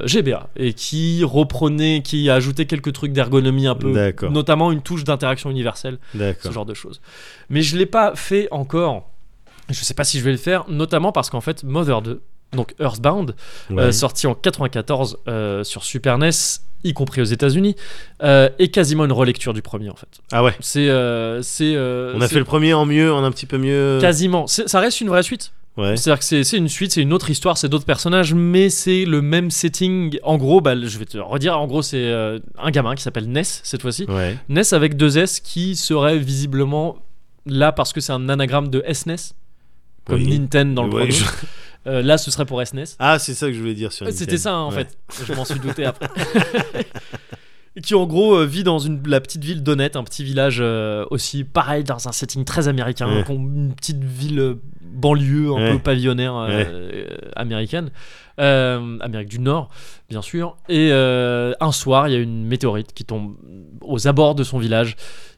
[0.06, 3.92] GBA et qui reprenait, qui a ajouté quelques trucs d'ergonomie un peu,
[4.30, 7.00] notamment une touche d'interaction universelle ce genre de choses.
[7.48, 9.08] Mais je l'ai pas fait encore.
[9.68, 12.20] Je sais pas si je vais le faire, notamment parce qu'en fait, Mother 2,
[12.52, 13.36] donc Earthbound,
[13.70, 13.82] Ouais.
[13.84, 16.30] euh, sorti en 94 euh, sur Super NES,
[16.82, 17.76] y compris aux États-Unis,
[18.22, 20.08] euh, est quasiment une relecture du premier en fait.
[20.32, 20.54] Ah ouais.
[20.60, 20.86] C'est,
[21.42, 23.98] c'est, On a fait le premier en mieux, en un petit peu mieux.
[24.00, 24.46] quasiment.
[24.48, 25.52] Ça reste une vraie suite.
[25.76, 25.96] Ouais.
[25.96, 29.22] C'est-à-dire que c'est, une suite, c'est une autre histoire, c'est d'autres personnages, mais c'est le
[29.22, 30.18] même setting.
[30.24, 33.30] En gros, bah, je vais te redire, en gros, c'est euh, un gamin qui s'appelle
[33.30, 34.04] Ness cette fois-ci.
[34.08, 34.36] Ouais.
[34.48, 36.96] NES avec deux S qui serait visiblement
[37.46, 39.32] là parce que c'est un anagramme de SNES,
[40.04, 40.38] comme Oui.
[40.38, 41.12] Nintendo dans le Ouais, premier.
[41.12, 41.24] je-
[41.86, 42.96] Euh, là, ce serait pour SNES.
[42.98, 44.98] Ah, c'est ça que je voulais dire sur Ouais, C'était ça en fait.
[45.26, 46.08] Je m'en suis douté après.
[47.82, 51.06] Qui en gros euh, vit dans une, la petite ville d'Honnête, un petit village euh,
[51.10, 53.24] aussi pareil dans un setting très américain, Ouais.
[53.34, 54.54] une petite ville euh,
[55.00, 55.72] banlieue un Ouais.
[55.72, 56.66] peu pavillonnaire euh, Ouais.
[56.70, 57.06] euh,
[57.36, 57.90] américaine,
[58.38, 59.68] Euh, Amérique du Nord
[60.08, 60.56] bien sûr.
[60.68, 63.36] Et un soir, il y a une météorite qui tombe
[63.82, 64.96] aux abords de son village.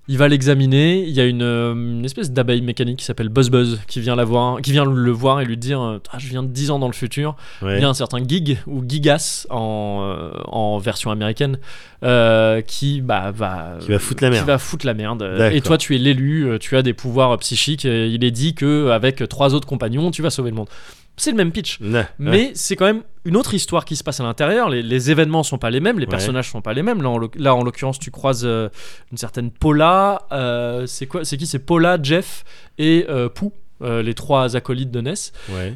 [0.09, 1.03] Il va l'examiner.
[1.03, 4.16] Il y a une, euh, une espèce d'abeille mécanique qui s'appelle Buzz Buzz qui vient,
[4.16, 6.73] la voir, qui vient le voir et lui dire euh, Ah, Je viens de 10
[6.73, 7.37] ans dans le futur.
[7.62, 7.79] Ouais.
[7.79, 11.59] Il y a un certain Gig ou Gigas en, euh, en version américaine
[12.03, 14.47] euh, qui bah, va, Qui va foutre la qui merde.
[14.49, 15.20] va foutre la merde.
[15.23, 15.57] D'accord.
[15.57, 17.85] Et toi, tu es l'élu, tu as des pouvoirs psychiques.
[17.85, 20.69] et il est dit que avec trois autres compagnons, tu vas sauver le monde.
[21.16, 21.78] C'est le même pitch.
[21.80, 22.06] Ouais.
[22.18, 24.68] Mais c'est quand même une autre histoire qui se passe à l'intérieur.
[24.70, 26.10] Les, les événements sont pas les mêmes, les Ouais.
[26.10, 27.02] personnages sont pas les mêmes.
[27.02, 28.68] Là, en, l'oc- là, en l'occurrence, tu croises euh,
[29.10, 30.22] une certaine Paula.
[30.32, 31.47] euh, c'est quoi C'est qui?
[31.47, 32.44] C'est Paula, Jeff
[32.78, 35.32] et euh, Pou, les trois acolytes de Ness.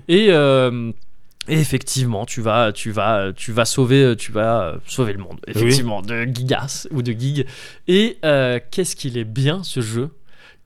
[0.08, 0.28] Et,
[1.48, 5.38] et effectivement, tu vas, tu vas, tu vas sauver, tu vas sauver le monde.
[5.46, 7.46] Effectivement, de Gigas ou de Gig.
[7.88, 10.10] Et euh, qu'est-ce qu'il est bien ce jeu?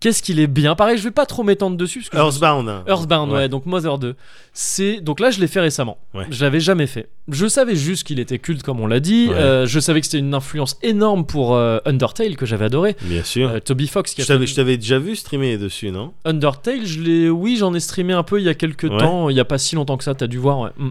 [0.00, 1.98] Qu'est-ce qu'il est bien Pareil, je vais pas trop m'étendre dessus.
[2.00, 2.84] Parce que Earthbound.
[2.88, 3.50] Earthbound, ouais.
[3.50, 4.14] donc Mother 2.
[4.54, 5.98] C'est donc là je l'ai fait récemment.
[6.14, 6.24] Ouais.
[6.30, 7.10] Je l'avais jamais fait.
[7.30, 9.26] je savais juste qu'il était culte, comme on l'a dit.
[9.28, 9.34] Ouais.
[9.36, 12.96] Euh, je savais que c'était une influence énorme pour euh, Undertale, que j'avais adoré.
[13.02, 13.50] Bien sûr.
[13.50, 16.14] Euh, Toby Fox qui a je t'avais fait je t'avais déjà vu streamer dessus, non?
[16.24, 18.96] Undertale, je l'ai, oui, j'en ai streamé un peu il y a quelques Ouais.
[18.98, 20.60] temps, il y a pas si longtemps que ça, t'as dû voir.
[20.60, 20.70] ouais.
[20.78, 20.90] Mm.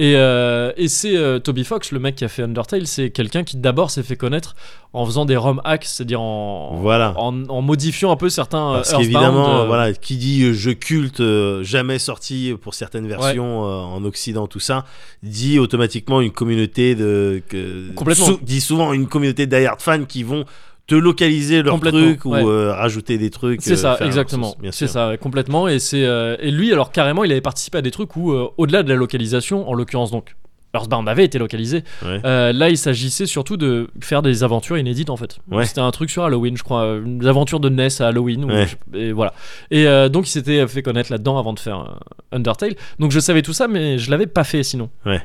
[0.00, 3.42] Et, euh, et c'est euh, Toby Fox, le mec qui a fait Undertale, c'est quelqu'un
[3.42, 4.54] qui d'abord s'est fait connaître
[4.92, 7.14] en faisant des ROM hacks, c'est-à-dire en, Voilà.
[7.16, 11.20] en, en modifiant un peu certains Parce euh, Earthbound, qu'évidemment, voilà, qui dit jeu culte,
[11.62, 14.84] jamais sorti pour certaines versions en Occident, tout ça,
[15.24, 17.42] dit automatiquement une communauté de.
[17.48, 18.26] Que, Complètement.
[18.26, 20.44] sou- dit souvent une communauté d'hard fans qui vont
[20.88, 23.62] te localiser Complètement, trucs ou euh, rajouter des trucs.
[23.62, 24.56] C'est euh, ça, leur exactement.
[24.72, 25.68] C'est ça, complètement.
[25.68, 28.48] Et c'est euh, et lui, alors carrément, il avait participé à des trucs où, euh,
[28.56, 30.34] au-delà de la localisation, en l'occurrence donc.
[30.74, 31.82] Earthbound avait été localisé.
[32.04, 32.20] Ouais.
[32.52, 35.38] Là, il s'agissait surtout de faire des aventures inédites en fait.
[35.50, 35.64] Ouais.
[35.64, 38.66] C'était un truc sur Halloween, je crois, une aventure de NES à Halloween.
[38.92, 39.32] et voilà.
[39.70, 41.98] Et donc, il s'était fait connaître là-dedans avant de faire
[42.32, 42.74] Undertale.
[42.98, 44.90] Donc, je savais tout ça, mais je l'avais pas fait sinon.
[45.06, 45.22] Ouais.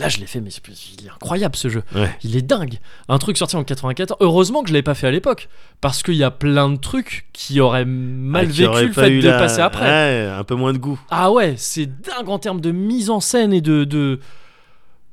[0.00, 0.50] Là, je l'ai fait, mais
[0.98, 1.82] il est incroyable ce jeu.
[1.94, 2.10] Ouais.
[2.24, 2.78] Il est dingue.
[3.08, 4.16] Un truc sorti en 94.
[4.20, 5.48] Heureusement que je l'avais pas fait à l'époque,
[5.80, 9.20] parce qu'il y a plein de trucs qui auraient mal Ah, qui vécu le fait
[9.20, 9.84] de la- passer après.
[9.86, 10.98] Ouais, un peu moins de goût.
[11.10, 14.18] Ah ouais, c'est dingue en termes de mise en scène et de de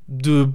[0.10, 0.50] de,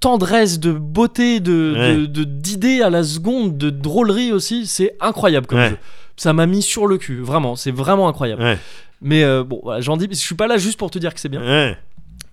[0.00, 2.24] tendresse, de beauté, de Ouais.
[2.26, 4.66] d'idées à la seconde, de drôlerie aussi.
[4.66, 5.76] C'est incroyable comme jeu.
[6.16, 7.56] Ça m'a mis sur le cul, vraiment.
[7.56, 8.58] C'est vraiment incroyable.
[9.02, 11.20] Mais euh, bon, voilà, j'en dis, je suis pas là juste pour te dire que
[11.20, 11.76] c'est bien.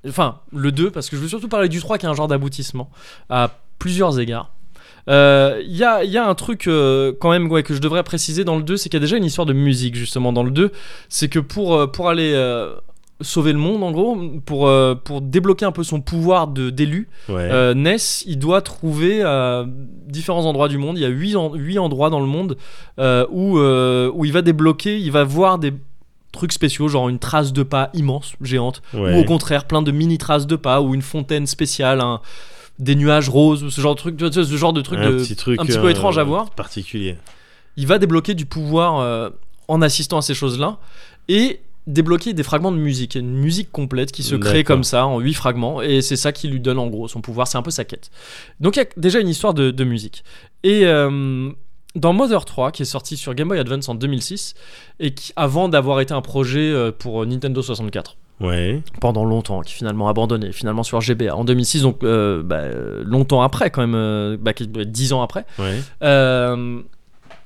[0.08, 2.28] Enfin, le 2, parce que je veux surtout parler du 3 qui est un genre
[2.28, 2.90] d'aboutissement
[3.30, 4.52] à plusieurs égards.
[5.10, 8.04] Euh, Il y, a, y a un truc euh, quand même ouais, que je devrais
[8.04, 10.44] préciser dans le 2, c'est qu'il y a déjà une histoire de musique justement dans
[10.44, 10.72] le 2.
[11.10, 12.74] C'est que pour, euh, pour aller euh,
[13.22, 17.08] sauver le monde en gros, pour, euh, pour débloquer un peu son pouvoir de- d'élu,
[17.30, 17.36] Ouais.
[17.52, 19.22] euh, Ness, il doit trouver
[20.08, 20.98] différents endroits du monde.
[20.98, 22.58] Il y a 8, endroits dans le monde
[23.00, 25.74] euh, où, euh, où il va débloquer, il va voir des
[26.34, 29.16] trucs spéciaux, genre une trace de pas immense, géante, ouais.
[29.16, 32.20] ou au contraire plein de mini traces de pas, ou une fontaine spéciale, un-
[32.80, 35.60] des nuages roses, ce genre de truc, ce genre de truc, un de- petit truc
[35.62, 36.50] un petit peu euh, étrange à voir.
[36.50, 37.16] Particulier.
[37.78, 39.30] Il va débloquer du pouvoir euh,
[39.68, 40.78] en assistant à ces choses-là
[41.30, 45.20] et débloquer des fragments de musique, une musique complète qui se crée comme ça en
[45.20, 47.72] huit fragments et c'est ça qui lui donne en gros son pouvoir, c'est un peu
[47.72, 48.10] sa quête.
[48.60, 50.24] Donc il y a déjà une histoire de, de musique.
[50.64, 51.50] Et euh,
[51.96, 54.56] dans Mother 3 qui est sorti sur Game Boy Advance en 2006
[55.00, 58.82] et qui avant d'avoir été un projet euh, pour Nintendo 64 Ouais.
[59.00, 63.42] pendant longtemps, qui finalement abandonné, finalement sur GBA en 2006, donc euh, bah, euh, longtemps
[63.44, 65.46] après quand même, euh, bah, qui- 10 ans après.
[65.60, 65.80] Ouais.
[66.02, 66.82] Euh,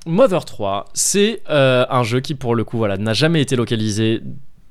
[0.06, 4.22] Mother 3, c'est euh, un jeu qui pour le coup voilà, n'a jamais été localisé.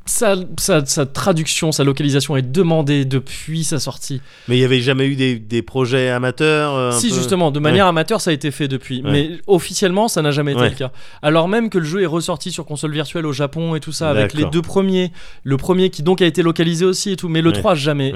[0.07, 4.21] Sa, sa- sa traduction, sa localisation est demandée depuis sa sortie.
[4.47, 7.59] Mais il y avait jamais eu des, des projets amateurs euh, si peu justement, de
[7.59, 9.11] manière amateur, ça a été fait depuis, Ouais.
[9.11, 10.69] mais officiellement, ça n'a jamais été Ouais.
[10.69, 10.91] le cas.
[11.21, 14.09] Alors même que le jeu est ressorti sur console virtuelle au Japon et tout ça,
[14.09, 15.11] avec les deux premiers,
[15.43, 17.55] le premier qui donc a été localisé aussi et tout, mais le Ouais.
[17.59, 18.13] 3 jamais.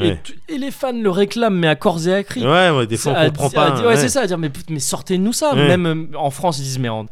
[0.50, 2.42] Et, les fans le réclament, mais à corps et à cri.
[2.46, 3.72] Ouais, ouais, des fois on comprend à pas.
[3.72, 5.54] dire- ouais, c'est ça, à dire mais, mais sortez-nous ça.
[5.56, 7.06] Même euh, en France, ils disent mais en-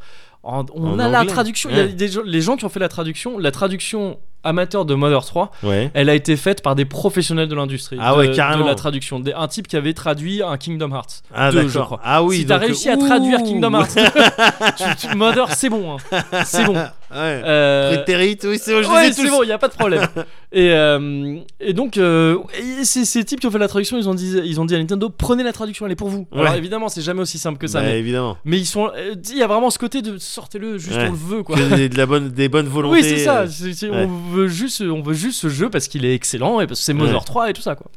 [0.44, 1.70] en- on En a la traduction.
[1.70, 4.94] Il y a des les gens qui ont fait la traduction, la traduction amateur de
[4.96, 5.92] Mother 3, Ouais.
[5.94, 7.98] elle a été faite par des professionnels de l'industrie.
[8.00, 8.64] Ah de, ouais, carrément.
[8.64, 9.20] De la traduction.
[9.20, 11.24] Des- un type qui avait traduit un Kingdom Hearts.
[11.34, 11.86] Ah Deux, je d'accord.
[11.86, 12.00] crois.
[12.04, 12.38] Ah oui.
[12.38, 13.06] si t'as réussi à ouh.
[13.06, 13.96] traduire Kingdom Hearts,
[14.78, 15.98] tu- tu- Mother, c'est bon.
[15.98, 16.22] hein.
[16.46, 16.76] C'est bon.
[17.12, 17.42] Ouais.
[17.44, 20.08] Euh, oui, c'est bon, Ouais, c'est bon, il y a pas de problème.
[20.52, 22.38] et, euh, et donc, euh,
[22.80, 24.76] et ces, ces types qui ont fait la traduction, ils ont dit, ils ont dit
[24.76, 26.28] à Nintendo, prenez la traduction, elle est pour vous.
[26.32, 26.42] Ouais.
[26.42, 28.38] Alors évidemment, c'est jamais aussi simple que ça, Bah, mais, évidemment.
[28.46, 31.18] mais ils sont, euh, il y a vraiment ce côté de sortez-le, juste on le
[31.38, 31.56] veut quoi.
[31.56, 32.98] Des- de la bonne, des bonnes volontés.
[32.98, 33.40] Oui, c'est ça.
[33.42, 34.06] euh.
[34.06, 36.86] On veut juste, on veut juste ce jeu parce qu'il est excellent et parce que
[36.86, 37.26] c'est Mother Ouais.
[37.26, 37.92] 3 et tout ça quoi.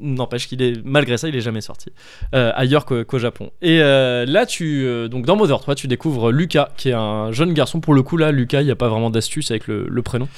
[0.00, 1.90] N'empêche qu'il est, malgré ça, il est jamais sorti
[2.32, 3.50] euh, ailleurs qu'au Japon.
[3.62, 7.32] Et euh, là, tu, euh, donc dans Mother 3, tu découvres Lucas, qui est un
[7.32, 7.80] jeune garçon.
[7.80, 10.28] Pour le coup, là, Lucas, il n'y a pas vraiment d'astuce avec le, le prénom.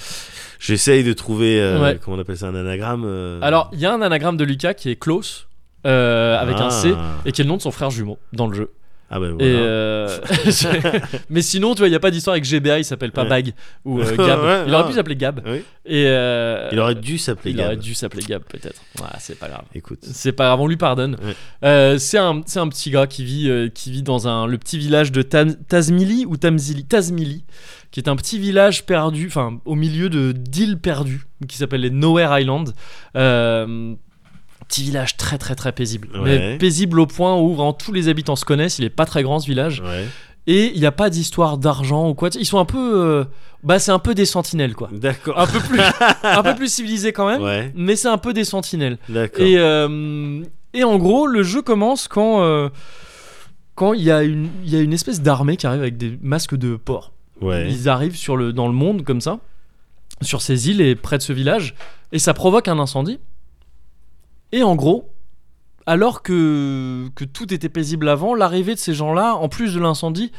[0.61, 1.99] J'essaye de trouver, Ouais.
[2.03, 3.05] comment on appelle ça, un anagramme.
[3.43, 5.47] Alors, il y a un anagramme de Lucas qui est Klaus,
[5.87, 6.71] euh, avec un ah.
[6.71, 6.95] C,
[7.27, 8.71] et qui est le nom de son frère jumeau dans le jeu.
[9.13, 9.45] Ah bah Et voilà.
[9.49, 10.19] euh,
[11.31, 13.29] mais sinon, tu vois, il n'y a pas d'histoire avec GBA, il s'appelle pas Ouais.
[13.29, 13.55] Bag
[13.85, 14.41] ou euh, Gab.
[14.41, 15.41] Ouais, il aurait pu s'appeler Gab.
[15.45, 15.63] Oui.
[15.85, 17.67] Et euh, Il aurait dû s'appeler il Gab.
[17.67, 18.81] aurait dû s'appeler Gab peut-être.
[19.01, 19.65] Ouais, c'est pas grave.
[19.75, 19.99] Écoute.
[20.03, 21.17] C'est pas grave, on lui pardonne.
[21.63, 25.23] C'est un, un petit gars qui vit, qui vit dans un, le petit village de
[25.23, 27.45] Tam- Tazmili ou Tamzili, Tazmili,
[27.91, 31.91] qui est un petit village perdu, enfin au milieu de d'îles perdues, qui s'appelle les
[31.91, 32.73] Nowhere Island.
[33.17, 33.95] Euh,
[34.71, 36.21] petit village très très très paisible, Ouais.
[36.53, 38.79] mais paisible au point où vraiment tous les habitants se connaissent.
[38.79, 40.07] Il est pas très grand ce village Ouais.
[40.47, 42.31] et il n'y a pas d'histoire d'argent ou quoi.
[42.39, 43.25] Ils sont un peu, euh,
[43.63, 44.89] bah c'est un peu des sentinelles quoi.
[44.93, 45.39] D'accord.
[45.39, 45.81] Un peu plus,
[46.23, 47.73] un peu plus civilisé quand même, Ouais.
[47.75, 48.97] mais c'est un peu des sentinelles.
[49.09, 49.45] D'accord.
[49.45, 50.43] Et, euh,
[50.73, 52.69] et en gros, le jeu commence quand euh,
[53.75, 56.55] quand il y, a une- y a une espèce d'armée qui arrive avec des masques
[56.57, 57.13] de porc.
[57.41, 57.67] Ouais.
[57.71, 59.39] Ils arrivent sur le, dans le monde comme ça,
[60.21, 61.75] sur ces îles et près de ce village,
[62.13, 63.19] et ça provoque un incendie.
[64.53, 65.11] Et en gros,
[65.87, 70.33] alors que, que tout était paisible avant, l'arrivée de ces gens-là, en plus de l'incendie,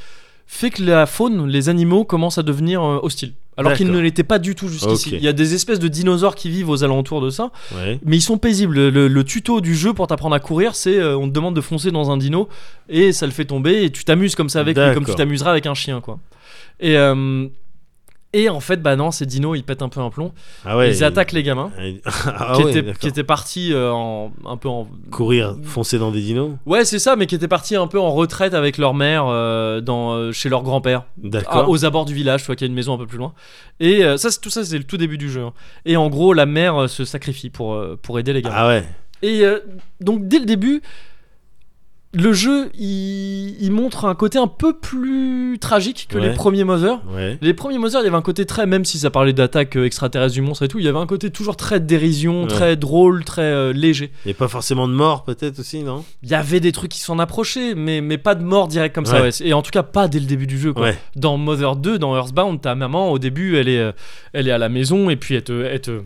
[0.47, 3.33] fait que la faune, les animaux commencent à devenir euh, hostiles.
[3.57, 5.11] Alors qu'ils ne l'étaient pas du tout jusqu'ici.
[5.13, 7.99] Il y a des espèces de dinosaures qui vivent aux alentours de ça, Ouais.
[8.03, 8.89] mais ils sont paisibles.
[8.89, 11.61] Le, le tuto du jeu pour t'apprendre à courir, c'est euh, on te demande de
[11.61, 12.47] foncer dans un dino
[12.89, 15.51] et ça le fait tomber et tu t'amuses comme ça avec lui, comme tu t'amuseras
[15.51, 16.17] avec un chien, quoi.
[16.79, 17.47] Et, euh,
[18.33, 20.31] et en fait, bah non, ces dinos ils pètent un peu un plomb.
[20.65, 20.89] Ah ouais.
[20.89, 21.71] ils attaquent les gamins.
[22.25, 22.99] Ah qui, ouais, étaient, d'accord.
[22.99, 24.87] qui étaient partis euh, en, un peu en.
[25.11, 26.51] Courir, foncer dans des dinos.
[26.65, 29.81] Ouais, c'est ça, mais qui étaient partis un peu en retraite avec leur mère euh,
[29.81, 31.03] dans, euh, chez leur grand-père.
[31.05, 31.69] Ah, D'accord.
[31.69, 33.33] aux abords du village, tu vois qu'il y a une maison un peu plus loin.
[33.79, 35.41] Et ça, tout ça, c'est le tout début du jeu.
[35.41, 35.53] hein.
[35.85, 38.55] Et en gros, la mère se sacrifie pour, pour aider les gamins.
[38.57, 38.83] Ah ouais.
[39.23, 39.43] Et
[39.99, 40.81] donc, dès le début,
[42.13, 46.27] le jeu, il, il montre un côté un peu plus tragique que Ouais.
[46.27, 46.99] les premiers Mother.
[47.13, 47.38] Ouais.
[47.41, 49.85] Les premiers Mother, il y avait un côté très, même si ça parlait d'attaque euh,
[49.85, 52.47] extraterrestre du monstre et tout, il y avait un côté toujours très dérision, Ouais.
[52.49, 54.11] très drôle, très euh, léger.
[54.29, 56.03] A pas forcément de mort, peut-être aussi, non?
[56.23, 59.05] Il y avait des trucs qui s'en approchaient, mais, mais pas de mort direct comme
[59.05, 59.21] ça.
[59.41, 60.73] Et en tout cas, pas dès le début du jeu.
[60.73, 60.91] Quoi.
[61.15, 63.91] Dans Mother 2, dans Earthbound, ta maman, au début, elle est, euh,
[64.33, 65.63] elle est à la maison et puis elle te.
[65.63, 66.01] Elle te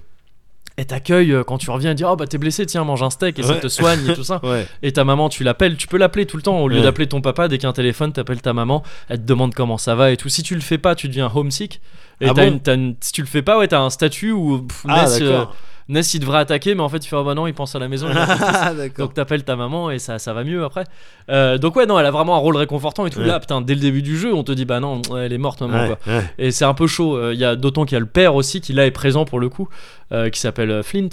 [0.77, 3.09] elle t'accueille euh, quand tu reviens et dit oh bah t'es blessé tiens mange un
[3.09, 4.39] steak et ça te soigne et tout ça.
[4.43, 4.67] Ouais.
[4.83, 6.59] et ta maman tu l'appelles tu peux l'appeler tout le temps.
[6.59, 6.83] Au lieu Ouais.
[6.83, 8.83] d'appeler ton papa dès qu'il y a un téléphone t'appelles ta maman.
[9.07, 10.27] Elle te demande comment ça va et tout.
[10.29, 11.79] Si tu le fais pas tu deviens homesick
[12.21, 14.31] et Ah bon une- t'as une- si tu le fais pas ouais t'as un statut
[14.31, 15.45] où pff, Ah, Ness, euh.
[15.87, 17.79] Ness, il devrait attaquer mais en fait il fait oh bah non il pense à
[17.79, 20.83] la maison Ah, donc t'appelles ta maman et ça, ça va mieux après.
[21.29, 23.19] Euh, donc ouais non elle a vraiment un rôle réconfortant et tout.
[23.19, 23.27] Ouais.
[23.27, 25.61] Là putain dès le début du jeu on te dit bah non elle est morte
[25.61, 26.13] maman Ouais, quoi.
[26.13, 26.23] ouais.
[26.39, 27.15] Et c'est un peu chaud.
[27.17, 29.25] Euh, Il y a d'autant qu'il y a le père aussi qui là est présent
[29.25, 29.69] pour le coup,
[30.11, 31.09] euh, qui s'appelle Flint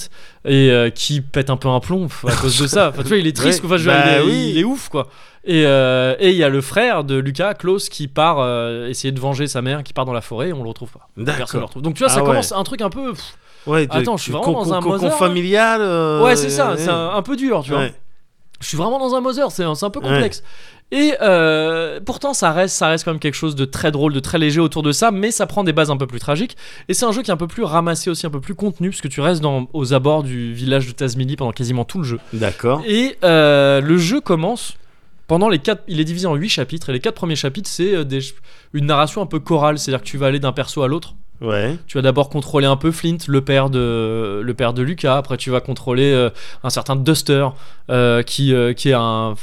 [0.47, 2.89] et qui pète un peu un plomb à cause de ça.
[2.89, 3.69] Enfin tu vois il est triste quoi.
[3.69, 4.51] Enfin, je bah il, est, oui.
[4.55, 5.07] il est ouf quoi.
[5.45, 9.11] Et euh, et il y a le frère de Lucas, Klaus, qui part euh, essayer
[9.11, 11.09] de venger sa mère, qui part dans la forêt et on le retrouve pas.
[11.37, 11.83] Personne le retrouve.
[11.83, 12.29] Donc tu vois ça Ah ouais.
[12.29, 13.13] commence un truc un peu.
[13.13, 13.35] pff,
[13.67, 15.81] Ouais, de- Attends, je suis vraiment dans un cocon là familial.
[15.81, 16.75] euh, Ouais c'est ça.
[16.77, 17.87] C'est un, un peu dur tu vois.
[18.61, 20.45] Je suis vraiment dans un Mother, c'est un, un peu complexe.
[20.93, 24.21] Et euh, pourtant, ça reste, ça reste quand même quelque chose de très drôle, de
[24.21, 26.55] très léger autour de ça, mais ça prend des bases un peu plus tragiques.
[26.89, 28.91] Et c'est un jeu qui est un peu plus ramassé aussi, un peu plus contenu,
[28.91, 32.05] parce que tu restes dans, aux abords du village de Tasmini pendant quasiment tout le
[32.05, 32.21] jeu.
[32.35, 32.83] D'accord.
[32.87, 34.75] Et euh, le jeu commence
[35.27, 35.83] pendant les quatre.
[35.89, 38.21] Il est divisé en huit chapitres, et les quatre premiers chapitres, c'est euh, des-
[38.73, 41.15] une narration un peu chorale, c'est-à-dire que tu vas aller d'un perso à l'autre.
[41.41, 41.77] Ouais.
[41.89, 45.17] Tu vas d'abord contrôler un peu Flint, le père de, le père de Lucas.
[45.17, 46.31] Après, tu vas contrôler euh,
[46.63, 47.49] un certain Duster,
[47.91, 49.35] euh, qui, euh, qui est un,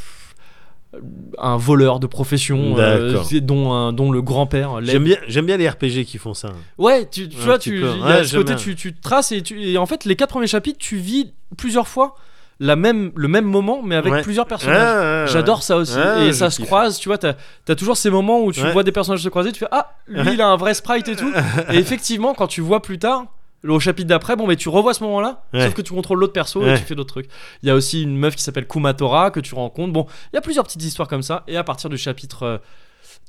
[1.37, 4.81] un voleur de profession, euh, dont, un- dont le grand-père.
[4.83, 6.49] J'aime bien, j'aime bien les RPG qui font ça.
[6.77, 7.91] Ouais, tu, vois, tu, peu.
[7.95, 8.63] il y a Ouais, ce j'aime côté, bien.
[8.63, 11.87] tu, tu traces et, tu, et en fait, les quatre premiers chapitres, tu vis plusieurs
[11.87, 12.15] fois
[12.59, 14.21] la même, le même moment, mais avec Ouais.
[14.21, 15.27] plusieurs personnages.
[15.27, 15.31] ouais.
[15.33, 15.97] J'adore ça aussi.
[16.25, 17.33] Et ça se croise, tu vois, t'as
[17.67, 20.33] as toujours ces moments où tu vois des personnages se croiser, tu fais Ah, lui
[20.33, 21.31] il a un vrai sprite et tout.
[21.71, 23.25] et effectivement, quand tu vois plus tard,
[23.67, 25.65] au chapitre d'après, bon, mais tu revois ce moment-là, Ouais.
[25.65, 27.29] sauf que tu contrôles l'autre perso et tu fais d'autres trucs.
[27.61, 29.91] Il y a aussi une meuf qui s'appelle Kumatora que tu rencontres.
[29.93, 31.43] Bon, il y a plusieurs petites histoires comme ça.
[31.47, 32.61] Et à partir du chapitre.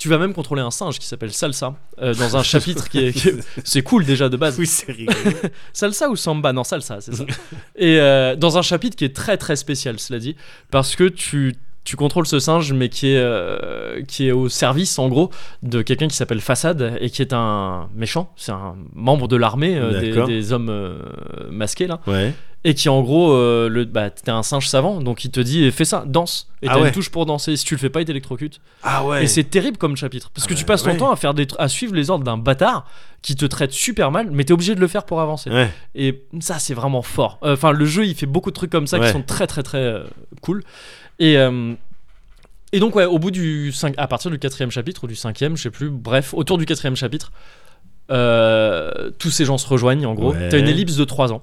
[0.01, 3.45] Tu vas même contrôler un singe qui s'appelle Salsa euh, dans un chapitre qui est,
[3.65, 5.19] c'est cool déjà de base Oui, c'est rigolo.
[5.75, 6.55] Salsa ou Samba?
[6.55, 7.25] Non, Salsa, c'est ça.
[7.77, 10.37] Et euh, dans un chapitre qui est très très spécial, cela dit,
[10.71, 11.55] parce que tu,
[11.85, 15.31] tu contrôles ce singe, mais qui est, euh, qui est au service, en gros,
[15.63, 18.33] de quelqu'un qui s'appelle Façade et qui est un méchant.
[18.37, 20.99] C'est un membre de l'armée, euh, des, hommes euh,
[21.51, 22.01] masqués, là.
[22.07, 22.35] ouais.
[22.63, 25.71] Et qui, en gros, euh, le, bah, t'es un singe savant, donc il te dit
[25.71, 26.51] fais ça, danse.
[26.61, 26.89] Et Ah t'as ouais.
[26.89, 27.57] une touche pour danser.
[27.57, 28.61] Si tu le fais pas, il t'électrocute.
[28.83, 29.25] Ah ouais.
[29.25, 30.97] Et c'est terrible comme chapitre parce que tu passes ton ouais.
[30.99, 32.87] temps à faire des à suivre les ordres d'un bâtard
[33.23, 35.51] qui te traite super mal, mais t'es obligé de le faire pour avancer.
[35.95, 37.39] Et ça, c'est vraiment fort.
[37.43, 39.63] Euh, Enfin, le jeu, il fait beaucoup de trucs comme ça qui sont très, très,
[39.63, 40.05] très euh,
[40.43, 40.63] cool.
[41.19, 41.37] Et,
[42.73, 45.57] et donc, ouais, au bout du 5, à partir du quatrième chapitre ou du cinquième,
[45.57, 47.33] je sais plus, bref, autour du quatrième chapitre,
[48.09, 50.35] tous ces gens se rejoignent en gros.
[50.51, 51.43] T'as une ellipse de 3 ans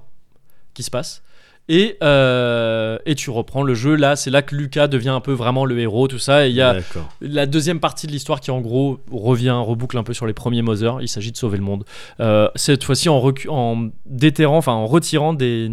[0.78, 1.22] qui se passe.
[1.68, 3.96] Et, euh, et tu reprends le jeu.
[3.96, 6.46] Là, c'est là que Lucas devient un peu vraiment le héros, tout ça.
[6.46, 6.76] Et il y a
[7.20, 10.62] la deuxième partie de l'histoire qui en gros revient, reboucle un peu sur les premiers
[10.62, 11.02] Mother.
[11.02, 11.84] Il s'agit de sauver le monde.
[12.20, 15.68] Euh, cette fois-ci en, en déterrant, enfin en retirant des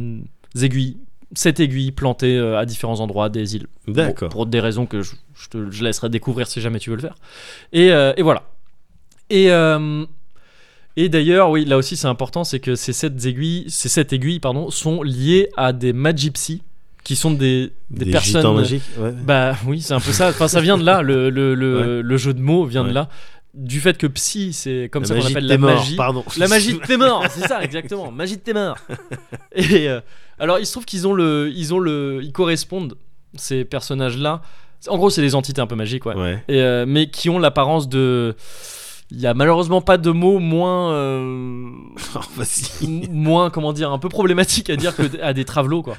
[0.60, 0.98] aiguilles,
[1.36, 3.68] sept aiguilles plantées euh, à différents endroits des îles.
[3.88, 4.30] D'accord.
[4.30, 6.98] Pour, pour des raisons que je, je te je laisserai découvrir si jamais tu veux
[6.98, 7.16] le faire.
[7.72, 8.44] Et, euh, et voilà.
[9.30, 10.06] Et, euh,
[10.98, 14.40] et d'ailleurs, oui, là aussi c'est important, c'est que ces sept aiguilles, ces sept aiguilles
[14.40, 16.62] pardon, sont liées à des Magipsy,
[17.04, 18.56] qui sont des, des, Des personnes.
[18.56, 18.82] magiques.
[18.98, 19.12] Ouais.
[19.12, 20.30] Bah oui, c'est un peu ça.
[20.30, 21.02] Enfin, ça vient de là.
[21.04, 22.02] Le, le, le, Ouais.
[22.04, 23.10] le jeu de mots vient de là.
[23.54, 25.96] Du fait que psy, c'est comme La ça qu'on appelle la tes morts, magie.
[25.96, 26.26] Pardon.
[26.38, 28.12] La magie de tes morts, c'est ça exactement.
[28.12, 28.78] Magie de tes morts.
[29.56, 30.02] Et euh,
[30.40, 32.96] alors, il se trouve qu'ils ont le, ils ont le, ils correspondent
[33.36, 34.42] ces personnages-là.
[34.90, 36.16] En gros, c'est des entités un peu magiques, ouais.
[36.16, 36.44] Ouais.
[36.48, 38.36] Et, euh, mais qui ont l'apparence de
[39.12, 41.70] il y a malheureusement pas de mots moins euh,
[42.16, 42.22] Oh,
[43.12, 45.96] moins comment dire un peu problématique à dire que à des travelots quoi.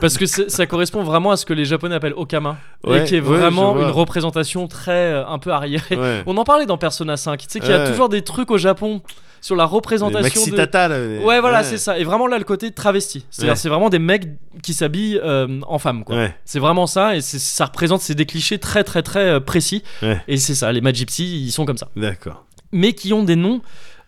[0.00, 2.56] Parce que ça correspond vraiment à ce que les japonais appellent okama.
[2.84, 5.96] Ouais, et qui est vraiment une représentation très euh, un peu arriérée.
[5.96, 6.22] Ouais.
[6.26, 8.58] on en parlait dans Persona 5 tu sais qu'il y a toujours des trucs au
[8.58, 9.02] Japon
[9.46, 11.98] sur la représentation de Tata, là, ouais voilà c'est ça.
[11.98, 13.24] Et vraiment là le côté travesti.
[13.30, 13.56] C'est-à-dire Ouais.
[13.56, 14.26] c'est vraiment des mecs
[14.62, 16.16] qui s'habillent euh, en femme quoi.
[16.16, 16.34] Ouais.
[16.44, 19.84] c'est vraiment ça et c'est- ça représente c'est des clichés très très très euh, précis.
[20.26, 21.88] Et c'est ça les Mad Gypsy ils sont comme ça.
[21.96, 22.44] D'accord.
[22.72, 23.60] mais qui ont des noms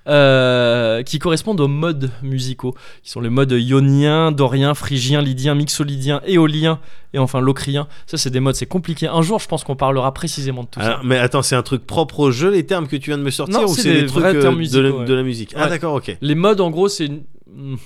[0.08, 6.20] euh, qui correspondent aux modes musicaux, qui sont les modes ionien, dorien, phrygien, lydien, mixolydien,
[6.26, 6.78] éolien
[7.14, 7.86] et enfin locrien.
[8.06, 9.06] Ça, c'est des modes, c'est compliqué.
[9.06, 11.86] Un jour, je pense qu'on parlera précisément de tout Alors, mais attends, c'est un truc
[11.86, 14.00] propre au jeu, les termes que tu viens de me sortir Non, ou c'est des
[14.02, 15.04] des trucs vrais euh, termes de, musicaux, la, ouais.
[15.04, 15.68] de la musique Ah Ouais.
[15.68, 16.06] d'accord, ok.
[16.06, 16.12] ça.
[16.20, 17.76] Les modes, en gros, c'est une- Hmm.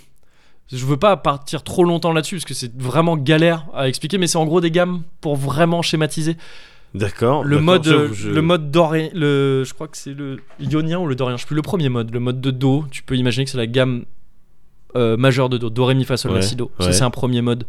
[0.73, 4.27] Je veux pas partir trop longtemps là-dessus parce que c'est vraiment galère à expliquer, mais
[4.27, 6.37] c'est en gros des gammes pour vraiment schématiser.
[6.95, 7.43] D'accord.
[7.45, 10.41] Le d'accord, mode, je- euh, je- le mode dorien, le, je crois que c'est le
[10.61, 12.85] ionien ou le dorien, je sais plus le premier mode, le mode de do.
[12.91, 14.05] Tu peux imaginer que c'est la gamme
[14.95, 16.71] euh, majeure de do, do ré mi fa sol la Ouais, si do.
[16.79, 16.87] ouais.
[16.87, 17.65] Ça c'est un premier mode.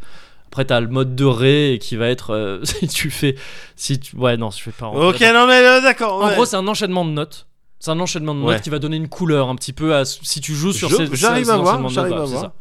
[0.48, 3.36] Après t'as le mode de ré qui va être euh, si tu fais,
[3.78, 4.88] si tu, ouais non, je fais pas.
[4.88, 6.22] rentrer Ok, non mais euh, d'accord.
[6.22, 7.48] En gros c'est un enchaînement de notes.
[7.80, 10.41] C'est un enchaînement de notes qui va donner une couleur un petit peu à si
[10.41, 12.52] tu joues sur Je- ces, j'arrive à voir, j'arrive à voir.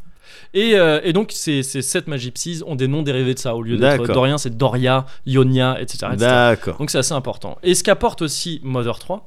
[0.55, 3.63] Et, euh, et donc ces, ces sept Magypsies ont des noms dérivés de ça au
[3.63, 4.15] lieu d'être D'accord.
[4.15, 6.07] dorien c'est Doria, Ionia, etc.
[6.13, 6.17] etc.
[6.19, 6.77] D'accord.
[6.79, 7.59] Donc c'est assez important.
[7.63, 9.27] Et ce qu'apporte aussi Mother 3,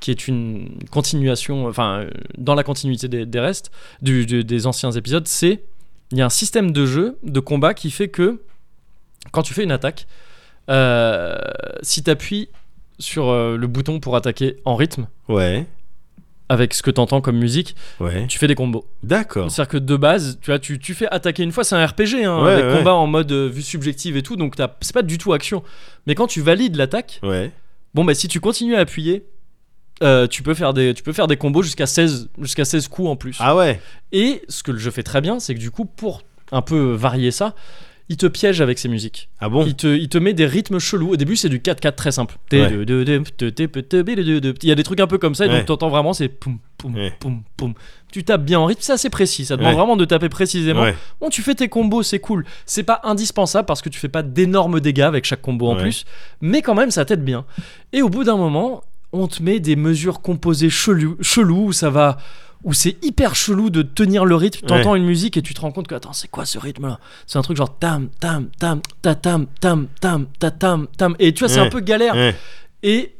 [0.00, 3.70] qui est une continuation, enfin euh, dans la continuité des, des restes,
[4.02, 5.62] du- du- des anciens épisodes, c'est
[6.12, 8.40] il y a un système de jeu, de combat qui fait que
[9.32, 10.06] quand tu fais une attaque,
[10.70, 11.36] euh,
[11.82, 12.48] si tu appuies
[12.98, 15.66] sur euh, le bouton pour attaquer en rythme, Ouais.
[16.54, 18.26] Avec ce que tu entends comme musique, Ouais.
[18.28, 18.86] tu fais des combos.
[19.02, 19.50] D'accord.
[19.50, 22.24] C'est-à-dire que de base, tu vois, tu, tu fais attaquer une fois, c'est un RPG,
[22.24, 22.78] hein, Ouais, avec ouais.
[22.78, 25.62] combat en mode euh, vue subjective et tout, donc c'est pas du tout action.
[26.06, 27.20] Mais quand tu valides l'attaque.
[27.94, 29.24] Bon, bah si tu continues à appuyer,
[30.02, 33.08] euh, tu, peux faire des, tu peux faire des combos jusqu'à 16, jusqu'à 16 coups
[33.08, 33.36] en plus.
[33.38, 33.80] Ah ouais.
[34.10, 36.92] Et ce que le jeu fait très bien, c'est que du coup, pour un peu
[36.94, 37.54] varier ça,
[38.08, 39.30] il te piège avec ses musiques.
[39.40, 39.64] Ah bon?
[39.66, 41.12] Il te, il te met des rythmes chelous.
[41.12, 42.36] Au début, c'est du 4-4 très simple.
[42.52, 42.58] Il
[44.68, 46.94] y a des trucs un peu comme ça, et donc t'entends vraiment, c'est poum, poum,
[47.18, 47.74] poum, poum.
[48.12, 49.46] Tu tapes bien en rythme, c'est assez précis.
[49.46, 50.84] Ça demande vraiment de taper précisément.
[51.20, 52.44] Bon, tu fais tes combos, c'est cool.
[52.66, 56.04] C'est pas indispensable parce que tu fais pas d'énormes dégâts avec chaque combo en plus,
[56.40, 57.44] mais quand même, ça t'aide bien.
[57.92, 61.88] Et au bout d'un moment, on te met des mesures composées chelou, chelou où ça
[61.90, 62.18] va.
[62.64, 64.66] Où c'est hyper chelou de tenir le rythme.
[64.66, 66.98] T'entends une musique et tu te rends compte que, attends, c'est quoi ce rythme là
[67.26, 71.14] C'est un truc genre tam, tam, tam, ta tam, tam, tam, ta tam, tam.
[71.18, 71.66] Et tu vois, c'est Ouais.
[71.66, 72.14] un peu galère.
[72.14, 72.34] Ouais.
[72.82, 73.14] Et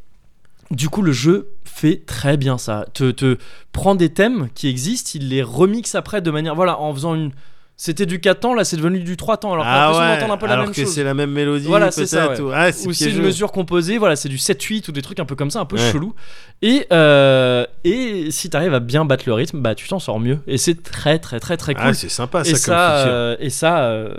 [0.71, 2.87] du coup, le jeu fait très bien ça.
[2.95, 3.37] Te, te
[3.73, 6.55] prend des thèmes qui existent, il les remixe après de manière.
[6.55, 7.31] Voilà, en faisant une.
[7.77, 9.53] C'était du 4 temps, là c'est devenu du 3 temps.
[9.53, 10.15] Alors, Ah l'impression ouais.
[10.15, 10.95] d'entendre un peu la Alors même que chose.
[10.95, 11.67] c'est la même mélodie.
[11.67, 12.41] Voilà, c'est ça, ouais.
[12.41, 13.27] ou- Ah, c'est Ou c'est une piégeux.
[13.27, 15.75] mesure composée, voilà, c'est du 7-8 ou des trucs un peu comme ça, un peu
[15.77, 15.91] Ouais.
[15.93, 16.15] chelou.
[16.63, 20.39] Et, euh, et si t'arrives à bien battre le rythme, bah tu t'en sors mieux.
[20.47, 21.83] Et c'est très très très très cool.
[21.87, 23.13] Ah, c'est sympa ça et comme ça, feature.
[23.13, 24.15] euh, et ça euh,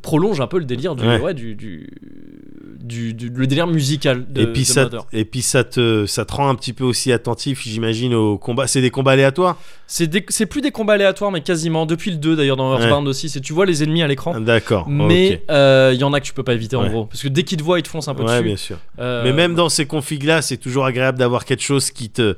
[0.00, 1.20] prolonge un peu le délire du, Ouais.
[1.20, 1.90] ouais, du, du,
[2.88, 6.24] du- du- le délire musical de, et puis de ça, et puis ça te, ça
[6.24, 8.66] te rend un petit peu aussi attentif, j'imagine, au combat.
[8.66, 9.56] C'est des combats aléatoires.
[9.86, 13.28] C'est c'est plus des combats aléatoires, mais quasiment depuis le 2 d'ailleurs dans Earthbound aussi.
[13.28, 14.88] C'est tu vois les ennemis à l'écran, D'accord.
[14.88, 17.28] mais euh, il y en a que tu peux pas éviter en gros, parce que
[17.28, 18.42] dès qu'ils te voient, ils te foncent un peu Ouais, dessus.
[18.44, 18.76] bien sûr.
[18.98, 22.36] Euh, Mais même dans ces configs-là, c'est toujours agréable d'avoir quelque chose qui te,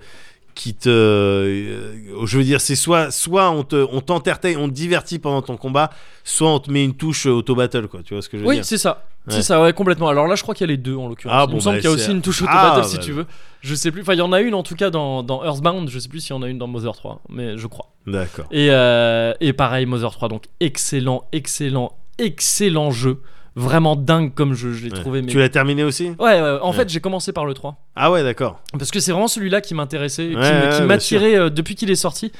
[0.55, 5.18] qui te, euh, je veux dire, c'est soit, soit on te, on on te divertit
[5.18, 5.90] pendant ton combat,
[6.24, 8.02] soit on te met une touche auto battle, quoi.
[8.02, 8.64] Tu vois ce que je veux Oui, dire?
[8.64, 9.05] c'est ça.
[9.27, 9.35] Ouais.
[9.35, 10.09] C'est ça, ouais, complètement.
[10.09, 11.36] Alors là, je crois qu'il y a les deux en l'occurrence.
[11.39, 12.89] Ah, il bon, me semble bah, qu'il y a aussi une touche auto Ah, battle
[12.89, 13.27] si bah, tu veux.
[13.60, 14.01] Je sais plus.
[14.01, 15.89] Enfin, il y en a une en tout cas dans, dans Earthbound.
[15.90, 17.93] Je sais plus s'il y en a une dans Mother 3, mais je crois.
[18.06, 18.47] D'accord.
[18.51, 23.20] Et, euh, et pareil, Mother 3, donc excellent, excellent, excellent jeu.
[23.56, 24.98] Vraiment dingue comme jeu, je l'ai Ouais.
[25.01, 25.22] trouvé.
[25.22, 25.28] Mais...
[25.31, 26.10] Tu l'as terminé aussi?
[26.20, 26.77] Ouais, ouais, en Ouais.
[26.77, 27.77] fait, j'ai commencé par le 3.
[27.97, 28.60] Ah ouais, d'accord.
[28.78, 32.31] Parce que c'est vraiment celui-là qui m'intéressait, qui m'attirait euh, depuis qu'il est sorti.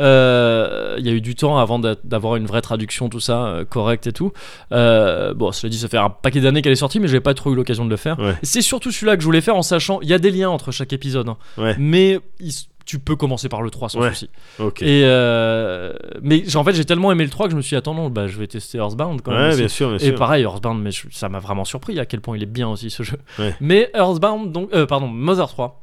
[0.00, 3.46] Euh, Il y a eu du temps avant d'a- d'avoir une vraie traduction, tout ça,
[3.46, 4.32] euh, correcte et tout.
[4.72, 7.34] Euh, bon, cela dit, ça fait un paquet d'années qu'elle est sortie, mais j'ai pas
[7.34, 8.16] trop eu l'occasion de le faire.
[8.42, 10.70] C'est surtout celui-là que je voulais faire en sachant, il y a des liens entre
[10.72, 11.36] chaque épisode, hein.
[11.56, 11.74] Ouais.
[11.78, 12.52] mais il
[12.88, 14.08] tu peux commencer par le 3 sans Ouais.
[14.08, 14.30] souci.
[14.58, 14.80] Ok.
[14.80, 15.92] Et euh,
[16.22, 18.08] mais en fait, j'ai tellement aimé le 3 que je me suis dit, attends, non,
[18.08, 19.50] bah, je vais tester Earthbound quand même.
[19.50, 20.14] ouais, bien sûr, bien Et sûr.
[20.14, 22.88] pareil, Earthbound, mais je- ça m'a vraiment surpris à quel point il est bien aussi
[22.88, 23.18] ce jeu.
[23.38, 23.54] Ouais.
[23.60, 25.82] Mais Earthbound, donc, euh, pardon, Mother 3,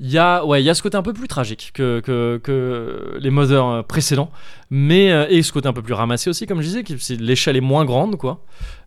[0.00, 2.40] il y a, ouais, il y a ce côté un peu plus tragique que, que,
[2.42, 4.30] que les Mother euh, précédents,
[4.70, 7.56] mais euh, et ce côté un peu plus ramassé aussi, comme je disais, c'est l'échelle
[7.56, 8.40] est moins grande, quoi.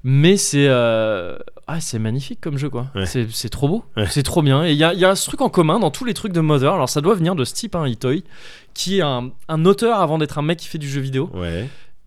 [0.03, 2.87] Mais c'est, euh, ah, c'est magnifique comme jeu, quoi.
[2.93, 3.05] Ouais.
[3.05, 4.05] C'est, c'est trop beau, Ouais.
[4.09, 4.65] c'est trop bien.
[4.65, 6.33] Et il y a, il y a ce truc en commun dans tous les trucs
[6.33, 6.73] de Mother.
[6.73, 8.15] Alors ça doit venir de ce type, hein, Itoi,
[8.73, 11.31] qui est un, un auteur avant d'être un mec qui fait du jeu vidéo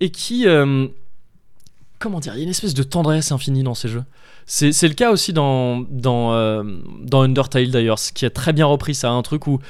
[0.01, 0.86] et qui, euh,
[1.98, 4.05] comment dire, il y a une espèce de tendresse infinie dans ces jeux.
[4.52, 6.64] C'est c'est le cas aussi dans dans euh,
[7.05, 9.60] dans Undertale d'ailleurs, ce qui a très bien repris ça, un truc où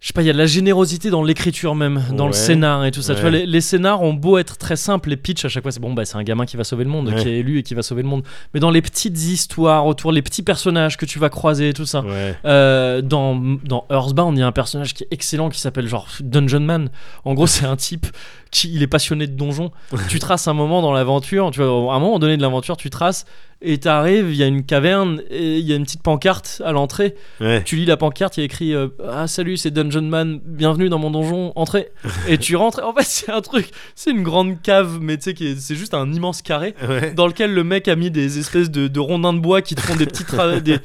[0.00, 2.84] je sais pas, il y a de la générosité dans l'écriture même, dans le scénar
[2.84, 3.14] et tout ça.
[3.14, 5.72] Tu vois, les, les scénars ont beau être très simples, les pitchs à chaque fois,
[5.72, 7.20] c'est bon, bah c'est un gamin qui va sauver le monde, Ouais.
[7.22, 8.22] qui est élu et qui va sauver le monde.
[8.54, 11.86] Mais dans les petites histoires autour, les petits personnages que tu vas croiser et tout
[11.86, 12.04] ça.
[12.44, 13.34] Euh, dans,
[13.64, 16.90] dans Earthbound, il y a un personnage qui est excellent qui s'appelle genre Dungeon Man.
[17.24, 18.06] En gros, c'est un type
[18.50, 19.70] qui il est passionné de donjons.
[20.08, 22.90] tu traces un moment dans l'aventure, tu vois, à un moment donné de l'aventure, tu
[22.90, 23.24] traces
[23.62, 26.72] et t'arrives, il y a une caverne et il y a une petite pancarte à
[26.72, 27.14] l'entrée.
[27.40, 27.62] Ouais.
[27.64, 30.90] Tu lis la pancarte, il y a écrit euh, Ah, salut, c'est Dungeon Man, bienvenue
[30.90, 31.90] dans mon donjon, entrez.
[32.28, 32.82] et tu rentres.
[32.84, 36.12] En fait, c'est un truc, c'est une grande cave, mais tu sais, c'est juste un
[36.12, 37.12] immense carré Ouais.
[37.14, 39.80] dans lequel le mec a mis des espèces de, de rondins de bois qui te
[39.80, 40.24] font des petits,
[40.62, 40.78] des,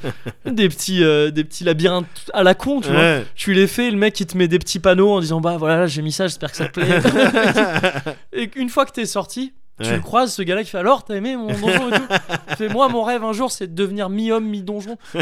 [0.50, 3.18] des, petits, euh, des petits labyrinthes à la con, tu vois.
[3.34, 5.86] Tu les fais, le mec il te met des petits panneaux en disant bah voilà
[5.86, 6.86] j'ai mis ça, j'espère que ça te plaît.
[8.32, 9.96] et une fois que t'es sorti, tu Ouais.
[9.96, 12.56] le croises ce gars-là qui fait alors t'as aimé mon donjon et tout?
[12.58, 14.96] Fait moi mon rêve un jour c'est de devenir mi-homme mi-donjon.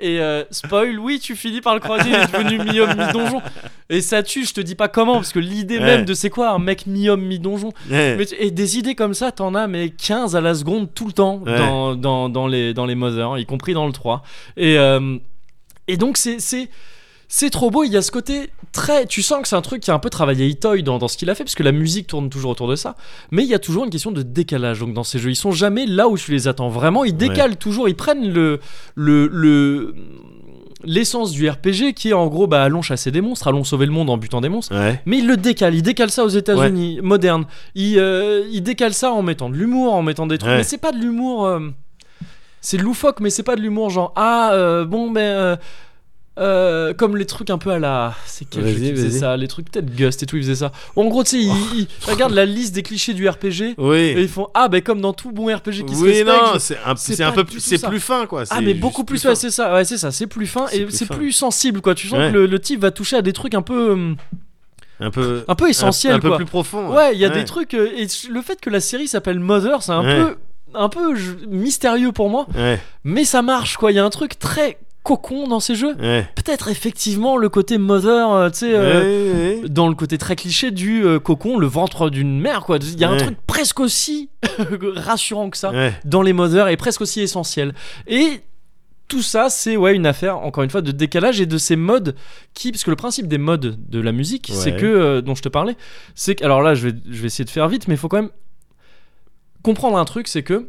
[0.00, 3.42] Et, euh, spoil oui tu finis par le croiser il est devenu mi-homme mi-donjon.
[3.90, 5.84] Et ça tue je te dis pas comment parce que l'idée Ouais.
[5.84, 7.72] même de c'est quoi un mec mi-homme mi-donjon?
[7.90, 8.16] Ouais.
[8.16, 11.06] mais tu- et des idées comme ça, t'en as mais 15 à la seconde tout
[11.06, 11.38] le temps
[11.94, 14.22] dans, dans les, dans les Mother, y compris dans le 3.
[14.56, 15.18] Et, euh,
[15.88, 16.38] et donc c'est,
[17.28, 19.06] c'est, trop beau, il y a ce côté très...
[19.06, 21.16] Tu sens que c'est un truc qui a un peu travaillé Itoy dans, dans ce
[21.16, 22.96] qu'il a fait, parce que la musique tourne toujours autour de ça,
[23.30, 25.30] mais il y a toujours une question de décalage donc, dans ces jeux.
[25.30, 28.60] Ils sont jamais là où tu les attends vraiment, ils décalent toujours, ils prennent le...
[28.94, 29.94] le, le
[30.84, 33.90] L'essence du RPG qui est en gros bah, allons chasser des monstres, allons sauver le
[33.90, 34.72] monde en butant des monstres.
[34.76, 35.02] Ouais.
[35.06, 37.46] Mais il le décale, il décale ça aux États-Unis, moderne.
[37.74, 40.50] Il, euh, il décale ça en mettant de l'humour, en mettant des trucs.
[40.52, 40.58] Ouais.
[40.58, 41.46] Mais c'est pas de l'humour.
[41.46, 41.58] euh,
[42.60, 45.58] c'est loufoque, mais c'est pas de l'humour genre ah euh, bon ben
[46.38, 49.48] euh, comme les trucs un peu à la c'est quel jeu qui faisait ça les
[49.48, 52.34] trucs peut-être Gust et tout ils faisaient ça en gros tu sais ils, ils regardent
[52.34, 54.14] la liste des clichés du RPG et Oui.
[54.16, 56.78] ils font ah ben comme dans tout bon RPG qui se Oui, respecte non, c'est
[56.86, 58.44] un, c'est un peu plus, c'est plus fin quoi.
[58.50, 59.30] ah mais beaucoup plus fin.
[59.30, 61.94] ouais c'est ça ouais c'est ça c'est plus fin et plus c'est plus sensible quoi
[61.94, 62.28] tu sens Ouais.
[62.30, 64.14] que le, le type va toucher à des trucs un peu euh,
[65.00, 66.92] un peu, un peu essentiels un, un peu quoi plus profond.
[66.94, 67.74] Ouais, il y a des trucs.
[67.74, 70.24] euh, et le fait que la série s'appelle Mother, c'est un Ouais.
[70.24, 70.36] peu,
[70.74, 71.14] un peu
[71.46, 72.46] mystérieux pour moi.
[72.56, 73.92] Ouais, Mais ça marche, quoi.
[73.92, 74.76] Il y a un truc très
[75.08, 75.94] cocon dans ces jeux.
[76.00, 76.28] ouais.
[76.34, 78.72] Peut-être effectivement le côté Mother, euh, tu sais.
[78.74, 79.68] euh, Ouais.
[79.68, 82.78] Dans le côté très cliché du euh, cocon, le ventre d'une mère, quoi.
[82.82, 84.28] Il y a un truc presque aussi
[84.96, 85.72] rassurant que ça
[86.04, 87.74] dans les Mother et presque aussi essentiel.
[88.06, 88.40] Et
[89.08, 92.14] tout ça, c'est ouais une affaire encore une fois de décalage et de ces modes
[92.52, 95.40] qui, parce que le principe des modes de la musique, c'est que euh, dont je
[95.42, 95.76] te parlais,
[96.14, 98.08] c'est que alors là, je vais je vais essayer de faire vite, mais il faut
[98.08, 98.30] quand même
[99.62, 100.68] comprendre un truc, c'est que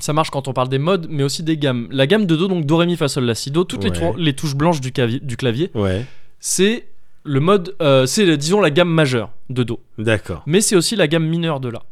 [0.00, 1.88] ça marche quand on parle des modes, mais aussi des gammes.
[1.90, 3.90] La gamme de do, donc do ré mi fa sol la si do, toutes les,
[3.90, 3.96] Ouais.
[3.98, 6.04] tour- les touches blanches du, clavier- du clavier, Ouais.
[6.40, 6.86] c'est
[7.24, 10.42] le mode, euh, c'est disons la gamme majeure de do, D'accord.
[10.46, 11.82] mais c'est aussi la gamme mineure de la.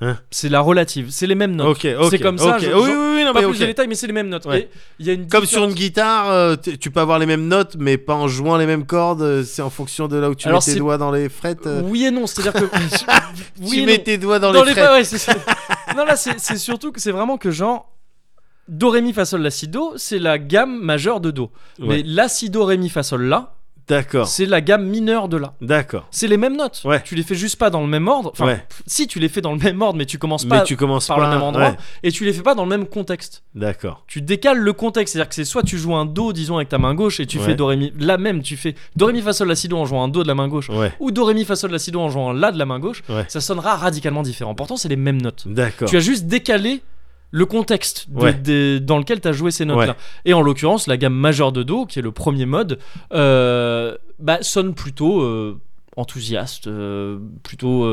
[0.00, 1.76] Hein c'est la relative, c'est les mêmes notes.
[2.10, 2.62] C'est comme ça, ok.
[2.62, 4.46] je- oui, oui, oui, non, pas mais plus de détails, mais c'est les mêmes notes.
[4.46, 4.68] Ouais.
[5.00, 7.74] Et y a une Comme sur une guitare, euh, tu peux avoir les mêmes notes,
[7.80, 9.22] mais pas en jouant les mêmes cordes.
[9.22, 11.66] euh, C'est en fonction de là où tu Alors, mets tes doigts dans les frettes.
[11.66, 12.64] euh, Oui et non, c'est-à-dire que.
[13.60, 14.04] oui tu et mets non.
[14.04, 15.12] tes doigts dans, Dans les les frettes.
[15.28, 15.34] ouais.
[15.96, 17.92] Non, là, c'est surtout que c'est vraiment que genre.
[18.68, 21.50] Do, ré, mi, fa, sol, la, si, do, c'est la gamme majeure de do.
[21.80, 23.56] Mais la, si, do, ré, mi, fa, sol, la,
[23.88, 24.26] D'accord.
[24.28, 25.54] c'est la gamme mineure de la.
[25.60, 26.06] D'accord.
[26.10, 26.82] C'est les mêmes notes.
[26.84, 27.02] Ouais.
[27.04, 28.30] Tu les fais juste pas dans le même ordre.
[28.32, 28.66] Enfin, Ouais.
[28.86, 31.06] si tu les fais dans le même ordre, mais tu commences Mais pas tu commences
[31.06, 31.76] par pas le même endroit ouais.
[32.02, 33.42] et tu les fais pas dans le même contexte.
[33.54, 34.04] D'accord.
[34.06, 36.78] Tu décales le contexte, c'est-à-dire que c'est soit tu joues un do, disons avec ta
[36.78, 39.22] main gauche et tu fais do ré mi, là même tu fais do ré mi
[39.22, 40.92] fa sol la si do en jouant un do de la main gauche Ouais.
[41.00, 42.66] ou do ré mi fa sol la si do en jouant un la de la
[42.66, 43.24] main gauche, Ouais.
[43.28, 44.54] ça sonnera radicalement différent.
[44.54, 45.44] Pourtant c'est les mêmes notes.
[45.46, 45.88] D'accord.
[45.88, 46.82] Tu as juste décalé
[47.30, 48.32] le contexte de- Ouais.
[48.34, 49.96] des- dans lequel tu as joué ces notes-là.
[50.24, 52.78] Et en l'occurrence, la gamme majeure de Do, qui est le premier mode,
[53.12, 55.60] euh, bah, sonne plutôt euh,
[55.96, 57.86] enthousiaste, euh, plutôt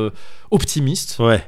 [0.52, 1.44] optimiste, Ouais.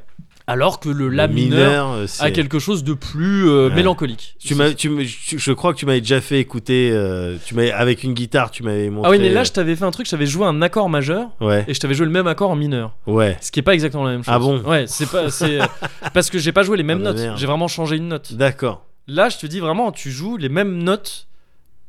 [0.48, 3.76] Alors que le La Le mineur euh, a quelque chose de plus euh, Ouais.
[3.76, 4.36] mélancolique.
[4.40, 6.90] Tu m'as, je crois que tu m'avais déjà fait écouter.
[6.94, 9.08] euh, tu avec une guitare, tu m'avais montré.
[9.10, 11.30] Ah oui, mais là, je t'avais fait un truc, je t'avais joué un accord majeur
[11.42, 11.66] Ouais.
[11.68, 12.96] et je t'avais joué le même accord en mineur.
[13.06, 13.38] Ouais.
[13.42, 14.34] Ce qui est pas exactement la même chose.
[14.34, 15.30] Ah bon Ouais, c'est pas.
[15.30, 15.66] C'est, euh,
[16.14, 17.38] parce que j'ai pas joué les mêmes Ah bah notes.
[17.38, 18.34] J'ai vraiment changé une note.
[18.34, 18.86] D'accord.
[19.08, 21.28] Là, je te dis vraiment, tu joues les mêmes notes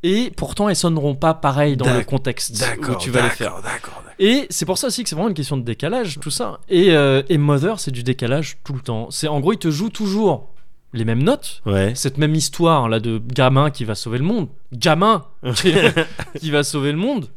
[0.02, 3.56] et pourtant elles sonneront pas pareil dans le contexte où tu vas les faire.
[3.56, 3.62] D'accord.
[3.62, 4.02] D'accord.
[4.20, 6.58] Et c'est pour ça aussi que c'est vraiment une question de décalage, tout ça.
[6.68, 9.10] Et, euh, et Mother, c'est du décalage tout le temps.
[9.10, 10.48] C'est en gros, il te joue toujours
[10.92, 11.62] les mêmes notes.
[11.66, 11.92] Ouais.
[11.94, 15.72] Cette même histoire là de gamin qui va sauver le monde, gamin qui,
[16.40, 17.28] qui va sauver le monde,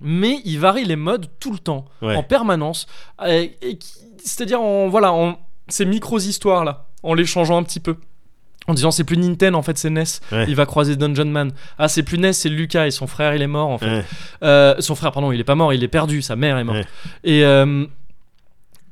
[0.00, 2.16] mais il varie les modes tout le temps, Ouais.
[2.16, 2.86] en permanence,
[3.26, 3.56] Et-
[4.18, 7.96] c'est-à-dire en voilà, en ces micros histoires là, en les changeant un petit peu.
[8.68, 10.02] En disant c'est plus Nintendo en fait c'est NES,
[10.32, 10.44] Ouais.
[10.48, 11.52] il va croiser Dungeon Man.
[11.78, 13.86] Ah c'est plus NES c'est Lucas et son frère il est mort en fait.
[13.98, 14.04] Ouais.
[14.42, 16.78] Euh, son frère pardon il est pas mort il est perdu, sa mère est morte.
[16.78, 16.86] Ouais.
[17.24, 17.86] Et, euh,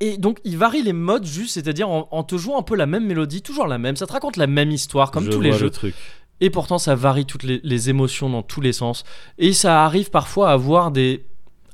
[0.01, 2.85] Et donc, il varie les modes juste, c'est-à-dire en, en te jouant un peu la
[2.87, 3.97] même mélodie, toujours la même.
[3.97, 5.71] Ça te raconte la même histoire, comme Je tous les le jeux.
[5.71, 5.95] truc.
[6.41, 9.05] Et pourtant, ça varie toutes les, les émotions dans tous les sens.
[9.39, 11.25] Et ça arrive parfois à avoir des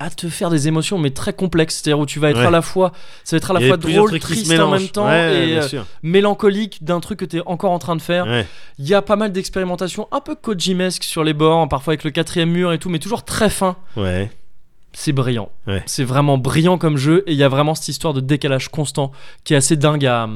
[0.00, 2.46] à te faire des émotions mais très complexes c'est-à-dire où tu vas être Ouais.
[2.46, 2.90] à la fois
[3.22, 6.82] ça va être à la fois drôle triste en même temps Ouais, et euh, mélancolique
[6.82, 8.46] d'un truc que tu es encore en train de faire Ouais.
[8.78, 12.10] il y a pas mal d'expérimentations un peu Kojimesque sur les bords parfois avec le
[12.10, 14.30] quatrième mur et tout mais toujours très fin Ouais.
[14.92, 15.50] c'est brillant.
[15.68, 15.82] Ouais.
[15.86, 19.12] C'est vraiment brillant comme jeu et il y a vraiment cette histoire de décalage constant
[19.44, 20.28] qui est assez dingue à,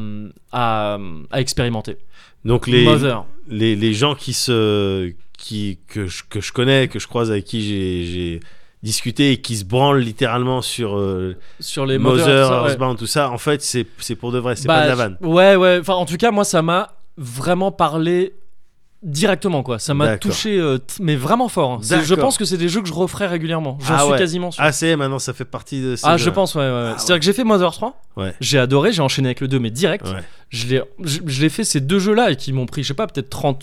[0.53, 0.99] à,
[1.33, 1.97] à expérimenter.
[2.45, 2.87] Donc les,
[3.49, 7.45] les, les gens qui se qui que je, que je connais que je croise avec
[7.45, 7.63] qui
[8.07, 8.41] j'ai
[8.85, 12.69] j'ai discuté et qui se branlent littéralement sur euh, Sur les Mother, ça, ouais.
[12.71, 14.95] Earthbound tout ça en fait c'est c'est pour de vrai c'est Bah, pas de la
[14.95, 15.79] vanne Ouais, ouais.
[15.81, 18.35] Enfin, en tout cas, moi, ça m'a vraiment parlé
[19.03, 19.79] directement, quoi.
[19.79, 20.33] Ça m'a D'accord.
[20.33, 21.73] touché, euh, t- mais vraiment fort.
[21.73, 21.79] hein.
[21.83, 22.25] C'est- Je D'accord.
[22.25, 23.77] pense que c'est des jeux que je referai régulièrement.
[23.83, 24.19] J'en Ah suis ouais.
[24.19, 24.63] quasiment sûr.
[24.65, 26.25] ah c'est maintenant ça fait partie de ces Ah, jeux.
[26.25, 26.63] je pense, ouais.
[26.63, 26.91] ouais, ouais.
[26.95, 28.01] Ah, C'est-à-dire que j'ai fait Mother 3.
[28.17, 28.35] Ouais.
[28.41, 30.07] J'ai adoré, j'ai enchaîné avec le 2, mais direct.
[30.07, 30.23] Ouais.
[30.49, 32.95] Je l'ai je, je l'ai fait ces deux jeux-là et qui m'ont pris, je sais
[32.95, 33.63] pas, peut-être 30.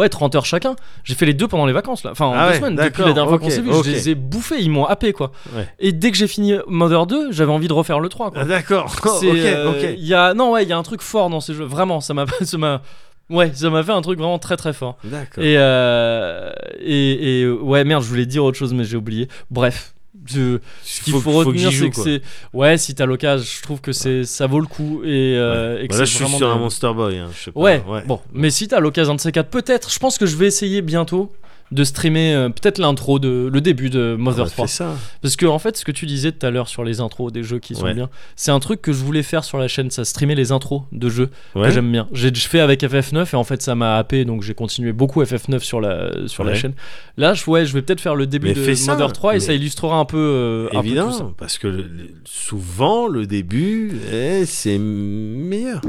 [0.00, 0.76] Ouais, 30 heures chacun.
[1.04, 2.12] J'ai fait les deux pendant les vacances, là.
[2.12, 2.76] Enfin, en Ah deux ouais, semaines.
[2.76, 5.12] Depuis la dernière fois qu'on ok, s'est vu, je les ai bouffés, ils m'ont happé,
[5.12, 5.30] quoi.
[5.54, 5.68] Ouais.
[5.78, 8.40] Et dès que j'ai fini Mother 2, j'avais envie de refaire le 3, quoi.
[8.42, 8.90] Ah, d'accord
[9.20, 11.28] C'est, ok euh, ok Il y a, non, ouais, il y a un truc fort
[11.28, 11.64] dans ces jeux.
[11.64, 12.80] Vraiment, ça m'a, ça m'a,
[13.28, 14.96] ouais, ça m'a fait un truc vraiment très très fort.
[15.04, 16.50] d'accord Et, euh,
[16.80, 19.28] et, et, ouais, merde, je voulais dire autre chose, mais j'ai oublié.
[19.50, 19.92] Bref.
[20.26, 22.22] Je, ce qu'il faut, retenir, c'est que c'est.
[22.52, 25.02] Ouais, si t'as l'occasion, je trouve que c'est, ça vaut le coup.
[25.04, 27.44] Et, euh, et que Bah là je suis sur de- un Monster Boy hein, je
[27.44, 27.60] sais pas.
[27.60, 30.46] Ouais, bon, mais si t'as l'occasion de ces quatre, peut-être, je pense que je vais
[30.46, 31.32] essayer bientôt
[31.72, 35.36] de streamer euh, peut-être l'intro de le début de Mother Ouais, 3 fais ça parce
[35.36, 37.58] que en fait ce que tu disais tout à l'heure sur les intros des jeux
[37.60, 37.94] qui sont Ouais.
[37.94, 40.82] bien c'est un truc que je voulais faire sur la chaîne ça streamer les intros
[40.90, 43.74] de jeux ouais que j'aime bien j'ai je fais avec FF9 et en fait ça
[43.76, 46.72] m'a happé donc j'ai continué beaucoup FF9 sur la sur la chaîne
[47.16, 49.40] là je ouais je vais peut-être faire le début Mais de ça, Mother 3 et
[49.40, 50.86] ça illustrera un peu euh, un peu tout ça.
[50.86, 51.88] Évidemment, parce que le-
[52.24, 55.80] souvent le début, eh, c'est meilleur.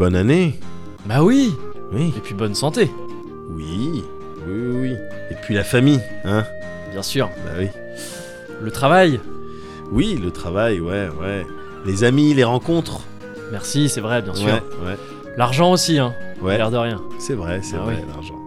[0.00, 0.58] Bonne année.
[1.04, 1.54] bah oui
[1.92, 2.90] Oui, et puis bonne santé
[3.50, 4.02] oui,
[4.46, 4.96] oui, oui, oui.
[5.30, 6.42] Et puis la famille, hein.
[6.90, 7.68] bien sûr Bah oui.
[8.62, 9.20] le travail
[9.92, 11.46] Oui, le travail, ouais, ouais.
[11.84, 13.02] Les amis, les rencontres.
[13.52, 14.52] merci c'est vrai bien sûr Ouais,
[14.86, 14.96] ouais,
[15.36, 16.56] l'argent aussi hein ouais.
[16.56, 18.04] l'air de rien C'est vrai, c'est Ah vrai, oui.
[18.10, 18.38] l'argent.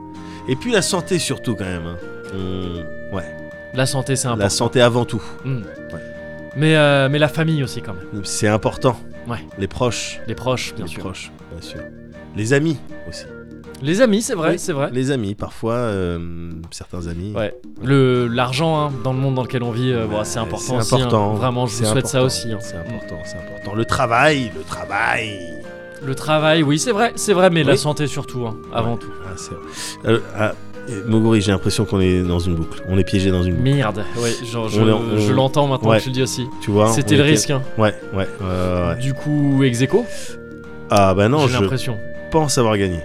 [0.50, 1.86] Et puis la santé surtout quand même.
[1.86, 1.98] hein.
[2.34, 3.26] On- Ouais,
[3.76, 5.22] la santé c'est important la santé avant tout.
[5.46, 5.62] Ouais.
[6.56, 8.98] mais euh, mais la famille aussi quand même C'est important.
[9.28, 9.38] Ouais.
[9.60, 11.80] Les proches, les proches bien les sûr proches, bien sûr.
[12.36, 12.78] Les amis
[13.08, 13.26] aussi.
[13.82, 14.60] les amis c'est vrai Oui.
[14.60, 17.34] c'est vrai Les amis, parfois, euh, certains amis.
[17.36, 17.54] Ouais,
[17.84, 20.96] le l'argent hein, dans le monde dans lequel on vit, euh, bon, c'est important c'est
[20.96, 20.96] aussi.
[20.96, 20.98] hein.
[21.08, 21.34] important.
[21.36, 22.26] Vraiment, je vous souhaite ça important.
[22.26, 22.52] aussi.
[22.52, 22.58] hein.
[22.62, 23.76] C'est important, c'est important.
[23.76, 25.40] Le travail, le travail.
[26.06, 29.12] Le travail, oui, c'est vrai, c'est vrai, mais la santé surtout, hein, avant tout.
[29.26, 30.54] Ah, c'est- Euh, ah,
[30.90, 32.84] et Moguri, j'ai l'impression qu'on est dans une boucle.
[32.90, 33.64] On est piégé dans une boucle.
[33.64, 36.46] Merde, ouais, genre, je, On je l'entends maintenant tu le dis aussi.
[36.62, 37.50] Tu vois C'était le était- risque.
[37.52, 37.62] hein.
[37.78, 38.96] Ouais, ouais, ouais, ouais, ouais.
[39.00, 40.06] Du coup, ex aequo,
[40.90, 41.98] Ah bah non, j'ai je l'impression.
[42.32, 43.00] pense avoir gagné.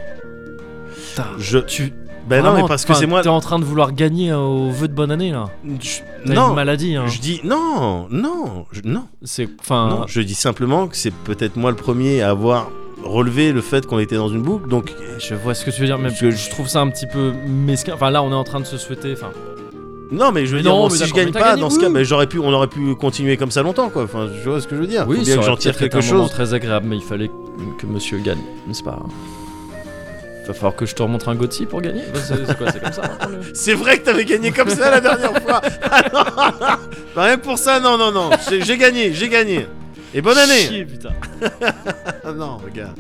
[1.11, 1.59] Putain, Je.
[1.59, 1.93] tu.
[2.29, 3.23] Ben non, vraiment, mais parce que c'est moi.
[3.23, 5.47] T'es en train de vouloir gagner euh, au vœu de bonne année là.
[5.81, 6.01] Je-
[6.31, 6.95] Non, une maladie.
[6.95, 7.07] Hein.
[7.07, 10.05] je dis non, non, je- non, C'est, enfin, non.
[10.07, 12.71] Je dis simplement que c'est peut-être moi le premier à avoir
[13.03, 14.69] relevé le fait qu'on était dans une boucle.
[14.69, 16.91] Donc, je vois ce que tu veux dire, mais Parce que je trouve ça un
[16.91, 17.95] petit peu mesquin.
[17.95, 19.15] Enfin, là, on est en train de se souhaiter.
[19.15, 19.31] Enfin,
[20.11, 21.89] non, mais je veux dire, non, bon, si je gagne pas, gagné, dans ce cas,
[21.89, 22.05] oui.
[22.05, 24.05] j'aurais pu, on aurait pu continuer comme ça longtemps, quoi.
[24.05, 25.05] Enfin, je vois ce que je veux dire.
[25.05, 26.31] Faut bien que j'en tire quelque chose.
[26.31, 27.31] très agréable, mais il fallait
[27.79, 28.99] que monsieur gagne, n'est-ce pas?
[30.47, 32.05] Va falloir que je te remontre un Gotti pour gagner?
[32.11, 34.91] Bah, C'est c'est quoi, c'est comme ça le- C'est vrai que t'avais gagné comme ça
[34.91, 35.61] la dernière fois.
[35.91, 36.25] Ah non.
[37.15, 38.31] Bah, rien pour ça, non, non, non.
[38.49, 39.67] J'ai gagné, j'ai gagné.
[40.15, 40.61] Et bonne année.
[40.61, 41.11] Chier, putain.
[42.35, 42.97] Non, regarde.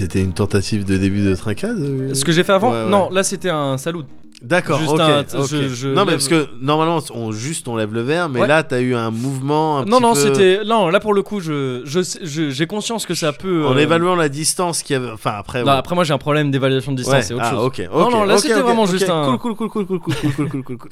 [0.00, 2.90] C'était, une tentative de début de trincade euh Ce que j'ai fait avant Ouais, ouais.
[2.90, 4.00] Non, là c'était un salut.
[4.42, 4.98] D'accord, ok.
[5.00, 8.40] un- je- je non, mais parce que normalement, on, juste on lève le verre, mais
[8.40, 8.46] Ouais.
[8.46, 9.80] là, t'as eu un mouvement.
[9.80, 10.64] Un Non, petit non, peu- c'était.
[10.64, 13.66] Non, là pour le coup, je, je, j'ai conscience que ça peut.
[13.66, 15.10] En euh, évaluant la distance qu'il y avait.
[15.10, 15.62] Enfin, après.
[15.62, 17.64] Non, après, moi j'ai un problème d'évaluation de distance, c'est autre ah, chose.
[17.66, 20.48] ok, Non, non, là, c'était vraiment juste un- Cool, cool, cool, cool, cool, cool, cool,
[20.48, 20.90] cool, cool, cool.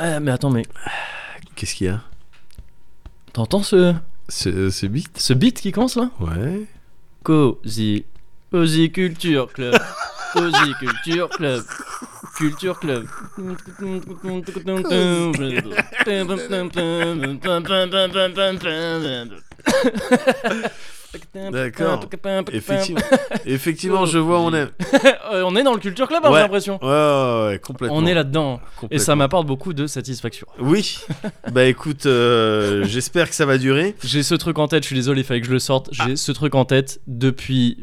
[0.00, 0.62] Euh, mais attends, mais.
[1.56, 2.00] Qu'est-ce qu'il y a?
[3.32, 3.92] T'entends ce,
[4.28, 6.66] ce, ce beat ce beat qui commence là Ouais.
[7.22, 8.04] Cozy.
[8.50, 9.74] Cozy Culture Club.
[10.32, 11.64] Cozy Culture Club.
[12.36, 13.06] Culture Club.
[21.50, 22.00] D'accord.
[22.52, 23.00] Effectivement,
[23.46, 24.66] effectivement, je vois on est.
[25.30, 26.36] Euh, on est dans le Culture Club, hein, Ouais.
[26.36, 26.78] j'ai l'impression.
[26.82, 27.96] Ouais, ouais, ouais, complètement.
[27.98, 28.60] On est là-dedans.
[28.90, 30.46] Et ça m'apporte beaucoup de satisfaction.
[30.58, 31.00] Oui.
[31.52, 33.94] bah écoute, euh, j'espère que ça va durer.
[34.02, 35.90] J'ai ce truc en tête, je suis désolé, il fallait que je le sorte.
[35.98, 36.04] Ah.
[36.06, 37.76] J'ai ce truc en tête depuis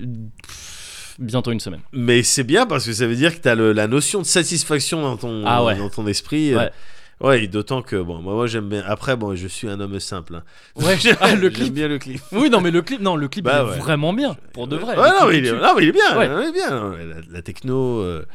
[1.19, 1.81] bientôt une semaine.
[1.93, 5.01] Mais c'est bien parce que ça veut dire que t'as le- la notion de satisfaction
[5.03, 5.75] dans ton, Ah ouais.
[5.77, 6.53] dans ton esprit.
[6.53, 6.71] euh, Ouais.
[7.21, 8.83] Ouais, d'autant que bon, moi, moi j'aime bien.
[8.85, 10.35] Après, bon, je suis un homme simple.
[10.35, 10.43] hein.
[10.75, 11.73] Ouais, ah, le J'aime clip.
[11.73, 12.21] bien le clip.
[12.33, 13.77] Oui, non, mais le clip, non, le clip Bah il est ouais.
[13.79, 14.97] vraiment bien, pour de vrai.
[14.97, 15.55] Ouais, non, mais il est, tue.
[15.57, 16.17] non, mais il est bien.
[16.17, 16.27] Ouais.
[16.43, 16.91] il est bien.
[16.97, 17.99] La, la techno.
[18.01, 18.25] euh,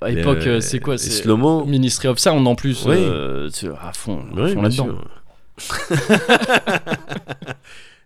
[0.00, 1.64] À l'époque, euh, euh, c'est quoi C'est slow-mo.
[1.64, 2.94] Ministry of Sound en plus, Oui.
[2.98, 3.50] euh,
[3.82, 4.88] à fond, à Oui, fond là-dedans.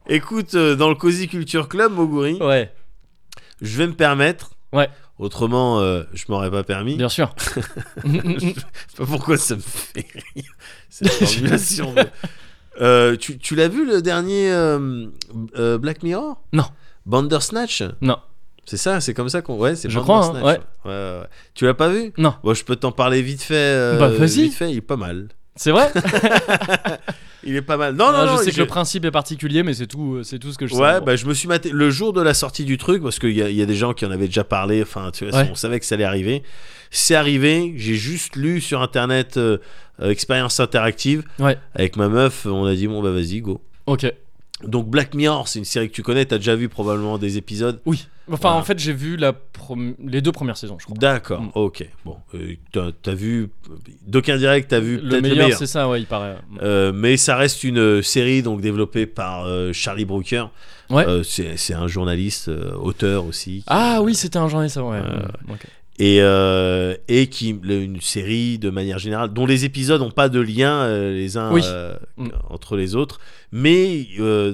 [0.09, 2.73] Écoute, dans le Cozy Culture Club, Moguri, Ouais,
[3.61, 4.51] je vais me permettre.
[4.73, 4.89] Ouais.
[5.23, 6.97] Autrement, euh, je m'aurais pas permis.
[6.97, 7.33] bien sûr.
[8.05, 8.55] Je sais
[8.97, 10.05] pas pourquoi ça me fait
[10.35, 10.53] rire
[10.91, 11.95] cette formulation.
[12.81, 15.07] Euh, tu tu l'as vu le dernier euh,
[15.57, 16.43] euh, Black Mirror?
[16.53, 16.65] Non.
[17.07, 17.85] Bandersnatch?
[18.01, 18.17] Non,
[18.65, 19.57] C'est ça, c'est comme ça qu'on.
[19.57, 21.27] Ouais, c'est Je crois, hein, ouais, ouais, ouais.
[21.55, 22.13] Tu l'as pas vu?
[22.19, 22.35] Non.
[22.43, 23.97] Bon, je peux t'en parler vite fait.
[24.01, 24.43] Bah, vas-y.
[24.43, 25.29] Vite fait, il est pas mal.
[25.55, 25.93] C'est vrai?
[27.45, 27.95] Il est pas mal.
[27.95, 28.37] Non, non, non.
[28.39, 30.67] Je sais que le principe est particulier, mais c'est tout, euh, c'est tout ce que
[30.67, 30.81] je sais.
[30.81, 33.31] Ouais, bah je me suis maté le jour de la sortie du truc parce qu'il
[33.31, 34.83] y, y a des gens qui en avaient déjà parlé.
[34.83, 35.49] Enfin, tu vois, Ouais.
[35.51, 36.43] on savait que ça allait arriver.
[36.91, 37.73] C'est arrivé.
[37.77, 39.59] J'ai juste lu sur internet euh,
[40.01, 41.59] euh, expérience interactive Ouais.
[41.75, 42.47] avec ma meuf.
[42.47, 43.61] On a dit bon bah vas-y go.
[43.87, 44.07] Ok.
[44.67, 46.25] Donc Black Mirror, c'est une série que tu connais.
[46.25, 47.81] T'as déjà vu probablement des épisodes.
[47.87, 48.07] Oui.
[48.29, 48.57] Enfin, Voilà.
[48.59, 49.33] en fait, j'ai vu la
[50.05, 50.97] les deux premières saisons, je crois.
[50.99, 51.43] D'accord.
[51.43, 51.51] Mm.
[51.55, 51.85] Ok.
[52.05, 52.55] Bon, euh,
[53.03, 53.49] t'as- vu
[54.07, 54.71] d'aucun direct.
[54.71, 55.59] T'as vu Le peut-être meilleur, le meilleur.
[55.59, 56.37] c'est ça, ouais, il paraît.
[56.63, 60.45] Euh, mais ça reste une euh, série donc développée par euh, Charlie Brooker.
[60.91, 61.07] Ouais.
[61.25, 63.59] C'est un journaliste, auteur aussi.
[63.59, 65.01] qui- Ah oui, c'était un ça, ouais.
[66.05, 70.41] Et, euh, et qui une série de manière générale dont les épisodes n'ont pas de
[70.41, 71.61] lien euh, les uns Oui.
[71.65, 72.29] euh, Mm.
[72.51, 73.21] entre les autres
[73.53, 74.07] mais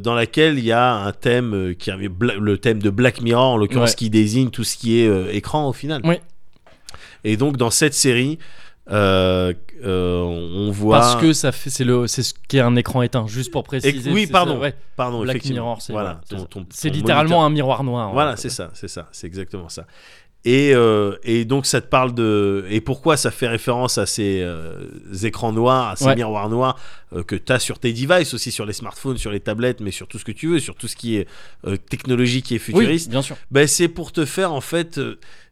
[0.02, 3.90] dans laquelle il y a un thème qui le thème de Black Mirror en l'occurrence
[3.90, 3.96] Ouais.
[3.96, 6.16] qui désigne tout ce qui est écran au final Oui.
[7.24, 8.38] et donc dans cette série
[8.90, 9.52] euh,
[9.84, 13.26] euh, on voit Parce que ça fait, c'est le, c'est ce qu'est un écran éteint,
[13.26, 14.10] juste pour Et- préciser.
[14.10, 14.74] oui pardon ça, ouais.
[14.96, 16.20] pardon Black effectivement Mirror, c'est voilà
[16.84, 17.40] littéralement moniteur.
[17.42, 18.12] un miroir noir.
[18.12, 19.84] Voilà, c'est ça, c'est ça, c'est exactement ça.
[20.50, 22.64] Et, euh, et donc ça te parle de...
[22.70, 24.86] Et pourquoi ça fait référence à ces euh,
[25.24, 26.14] écrans noirs, à ces Ouais.
[26.16, 26.78] miroirs noirs
[27.14, 29.90] euh, que tu as sur tes devices, aussi sur les smartphones, sur les tablettes, mais
[29.90, 31.26] sur tout ce que tu veux, sur tout ce qui est
[31.90, 33.10] technologie qui est Oui, futuriste.
[33.10, 33.36] bien sûr.
[33.50, 34.98] Ben, c'est pour te faire en fait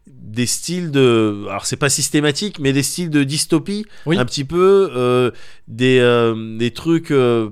[0.09, 1.45] des styles de...
[1.49, 4.17] Alors c'est pas systématique, mais des styles de dystopie, Oui.
[4.17, 5.31] un petit peu, euh,
[5.67, 7.49] des, euh, des trucs euh,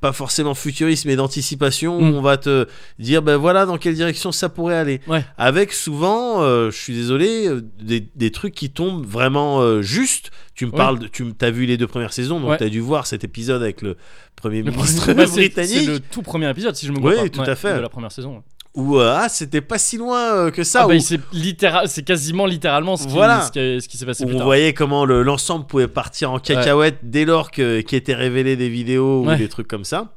[0.00, 2.10] pas forcément futuristes, mais d'anticipation, Mm.
[2.10, 2.66] où on va te
[2.98, 5.24] dire, ben voilà dans quelle direction ça pourrait aller Ouais.
[5.38, 7.48] avec souvent, je suis désolé,
[7.80, 10.30] des, des trucs qui tombent vraiment juste.
[10.54, 10.76] Tu me Oui.
[10.76, 12.58] parles, de- tu as vu les deux premières saisons, donc Ouais.
[12.58, 13.96] tu as dû voir cet épisode avec le
[14.36, 17.30] premier Le ministre premier- britannique, C'est le tout premier épisode, si je me Oui, trompe
[17.36, 17.44] pas.
[17.44, 17.74] tout à fait.
[17.76, 18.42] De la première saison.
[18.76, 21.88] Où euh, ah, c'était pas si loin euh, que ça, ah, bah, où, c'est littéral,
[21.88, 23.40] c'est quasiment littéralement ce qui, Voilà.
[23.42, 24.46] ce qui, ce qui s'est passé où plus on tard.
[24.46, 28.68] voyait comment le- l'ensemble pouvait partir en cacahuète dès lors que qui étaient révélés des
[28.68, 29.36] vidéos ou Ouais.
[29.36, 30.12] des trucs comme ça.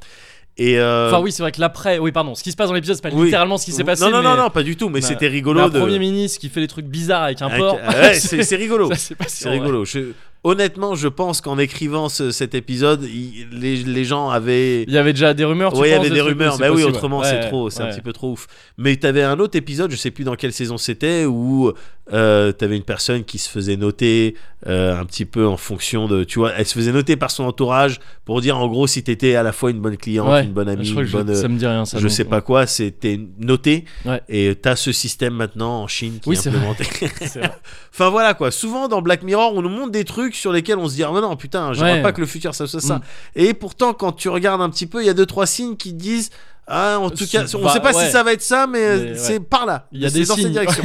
[0.61, 2.73] Et euh, Enfin oui, c'est vrai que l'après, oui pardon, ce qui se passe dans
[2.73, 3.26] l'épisode, c'est pas Oui.
[3.27, 4.03] littéralement ce qui s'est passé.
[4.03, 4.23] Non, non, mais...
[4.26, 5.80] non, non, pas du tout, mais Bah, c'était rigolo un de.
[5.80, 7.80] premier ministre qui fait des trucs bizarres avec un avec- porc.
[7.88, 8.90] Ouais, c'est rigolo.
[9.27, 9.86] C'est rigolo.
[9.86, 10.11] Je-
[10.45, 14.84] Honnêtement, je pense qu'en écrivant ce- cet épisode, il- les, les gens avaient.
[14.84, 15.74] Il y avait déjà des rumeurs.
[15.74, 16.57] tu Oui, il y avait de des rumeurs.
[16.60, 17.30] Mais oui, possible, autrement, ouais.
[17.30, 17.70] c'est trop.
[17.70, 18.48] C'est un petit peu trop ouf.
[18.78, 21.74] Mais t'avais un autre épisode, je sais plus dans quelle saison c'était, où
[22.14, 24.36] euh, t'avais une personne qui se faisait noter
[24.66, 26.24] euh, un petit peu en fonction de.
[26.24, 29.36] Tu vois, elle se faisait noter par son entourage pour dire en gros si t'étais
[29.36, 30.45] à la fois une bonne cliente, Ouais.
[30.45, 31.36] une bonne amie, Je crois une que je- bonne.
[31.36, 31.84] ça me dit rien.
[31.84, 33.84] Ça, je donc, sais pas quoi, c'était noté.
[34.30, 36.66] Et t'as ce système maintenant en Chine qui Oui, est c'est vrai.
[36.66, 36.86] implémenté.
[37.28, 37.52] C'est vrai.
[37.94, 38.52] Enfin voilà quoi.
[38.52, 41.11] Souvent dans Black Mirror, on nous montre des trucs sur lesquels on se dit ah
[41.14, 42.01] mais non putain, j'aimerais Ouais.
[42.01, 42.97] pas que le futur ça soit ça.
[42.97, 43.01] Mm.
[43.35, 45.91] Et pourtant quand tu regardes un petit peu, il y a deux trois signes qui
[45.93, 46.30] te disent
[46.68, 48.06] ah en tout cas, on bah, sait pas ouais.
[48.06, 49.39] si ça va être ça, mais, Mais, c'est ouais.
[49.39, 49.88] par là.
[49.91, 50.43] Il y a des dans signes.
[50.43, 50.84] cette direction.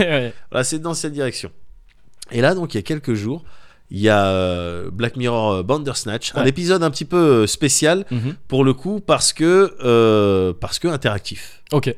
[0.51, 1.51] Voilà, c'est dans cette direction.
[2.31, 3.45] Et là donc il y a quelques jours,
[3.91, 8.07] il y a euh, Black Mirror euh, Bandersnatch, un épisode un petit peu euh, spécial
[8.11, 8.35] Mhm.
[8.49, 11.63] pour le coup parce que euh, parce que interactif.
[11.71, 11.95] Ok.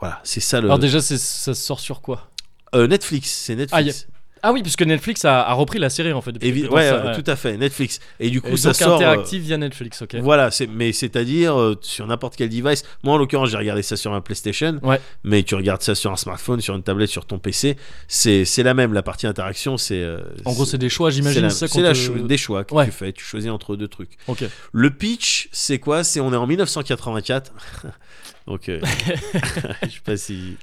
[0.00, 2.28] Voilà, c'est ça le Alors déjà, ça sort sur quoi?
[2.74, 4.06] Euh, Netflix, c'est Netflix.
[4.08, 4.12] Ah
[4.52, 6.32] oui, puisque Netflix a, a repris la série en fait.
[6.32, 8.00] Depuis Évi- quelque temps, ouais, ça, euh, tout à fait, Netflix.
[8.20, 8.92] Et du coup, Et ça donc sort.
[8.92, 10.16] euh, interactif via Netflix, ok.
[10.16, 12.84] Voilà, c'est mais c'est-à-dire euh, sur n'importe quel device.
[13.02, 14.78] Moi, en l'occurrence, j'ai regardé ça sur un PlayStation.
[14.82, 15.00] Ouais.
[15.24, 18.62] Mais tu regardes ça sur un smartphone, sur une tablette, sur ton PC, c'est c'est
[18.62, 18.92] la même.
[18.92, 20.02] La partie interaction, c'est.
[20.02, 21.42] euh, En gros, c'est des choix, c'est j'imagine.
[21.42, 23.12] la- ça, c'est la cho- des choix que tu fais.
[23.12, 24.10] Tu choisis entre deux trucs.
[24.28, 24.44] Ok.
[24.72, 26.04] Le pitch, c'est quoi?
[26.04, 27.52] C'est on est en 1984.
[28.46, 28.80] Donc, euh,
[29.82, 30.56] je sais pas si.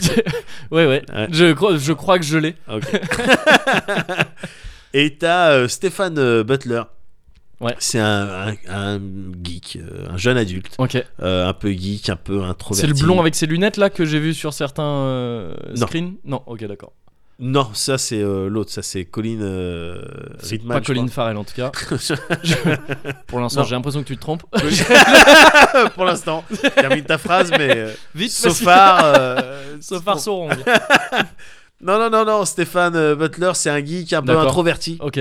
[0.70, 1.02] ouais, ouais.
[1.12, 1.28] Ouais.
[1.30, 2.54] Je, crois, je crois que je l'ai.
[4.94, 6.82] Et t'as euh, Stéphane euh, Butler.
[7.60, 7.74] Ouais.
[7.78, 9.00] C'est un, un- un
[9.42, 12.80] geek, euh, un jeune adulte, un peu geek, un peu introverti.
[12.82, 15.86] C'est le blond avec ses lunettes là que j'ai vu sur certains Non.
[15.86, 16.12] screens?
[16.24, 16.92] Non, ok, d'accord.
[17.38, 20.00] Non, ça c'est euh, l'autre, ça c'est Colin euh,
[20.38, 21.70] C'est Ritman, pas je Colin Farrell en tout cas.
[23.26, 23.66] Pour l'instant, Non.
[23.66, 24.42] j'ai l'impression que tu te trompes.
[25.94, 26.44] Pour l'instant,
[26.76, 28.64] termine ta phrase, mais euh, Vite, so vas-y.
[28.64, 30.54] far, euh, So far, so wrong.
[31.82, 34.44] Non, non, non, non, Stéphane euh, Butler, c'est un geek un peu D'accord.
[34.44, 35.20] introverti Ok,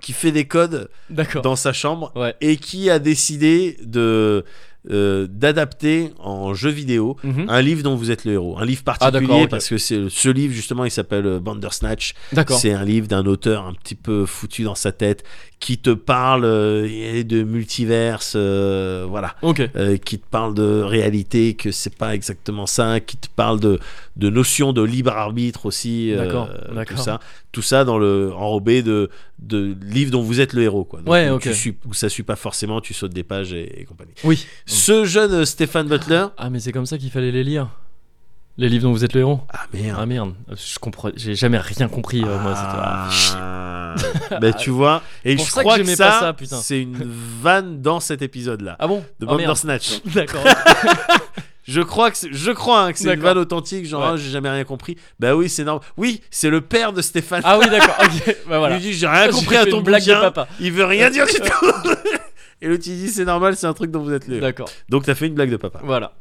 [0.00, 1.42] qui fait des codes d'accord.
[1.42, 2.34] dans sa chambre Ouais.
[2.40, 4.44] et qui a décidé de
[4.90, 7.46] euh, d'adapter en jeu vidéo Mhm.
[7.48, 8.56] un livre dont vous êtes le héros.
[8.58, 12.14] Un livre Ah, particulier parce que ce livre justement il s'appelle euh, Bandersnatch.
[12.58, 15.22] C'est un livre d'un auteur un petit peu foutu dans sa tête
[15.60, 19.36] qui te parle euh, de multiverse, euh, voilà.
[19.42, 19.60] Ok.
[19.76, 23.78] Euh, qui te parle de réalité, que c'est pas exactement ça, qui te parle de,
[24.16, 26.48] de notions de libre arbitre aussi, D'accord,
[26.88, 27.20] tout ça,
[27.52, 31.00] tout ça dans le enrobé de, de livres dont vous êtes le héros, quoi.
[31.00, 31.42] Donc, Ouais, ok.
[31.52, 34.12] tu où ça suit pas forcément, tu sautes des pages et, et compagnie.
[34.24, 34.46] Oui.
[34.64, 37.68] Ce jeune Stéphane Butler, Ah, mais c'est comme ça qu'il fallait les lire.
[38.58, 39.40] Les livres dont vous êtes le héros.
[39.52, 41.10] ah merde, Ah merde, je comprends.
[41.16, 42.52] J'ai jamais rien compris euh, moi.
[42.56, 43.94] Ah.
[44.40, 46.98] bah, tu vois, et je que crois que, ça, c'est une
[47.40, 48.76] vanne dans cet épisode-là.
[48.78, 49.32] Ah bon De Ah.
[49.36, 50.02] Bandersnatch.
[50.14, 50.44] D'accord.
[51.64, 53.26] Je crois que c'est, je crois hein, que c'est une D'accord.
[53.26, 54.08] vanne authentique, genre Ouais.
[54.14, 54.96] ah, j'ai jamais rien compris.
[55.20, 55.86] Bah oui, c'est normal.
[55.96, 57.42] Oui, c'est le père de Stéphane.
[57.44, 57.94] Ah oui, d'accord.
[58.48, 58.74] Bah voilà.
[58.76, 60.48] Il lui dit j'ai rien compris à ton une blague de papa.
[60.58, 61.68] Il veut rien dire du tout.
[62.60, 64.40] Et l'autre il dit c'est normal, c'est un truc dont vous êtes le.
[64.40, 64.68] D'accord.
[64.88, 65.80] Donc t'as fait une blague de papa.
[65.84, 66.14] Voilà.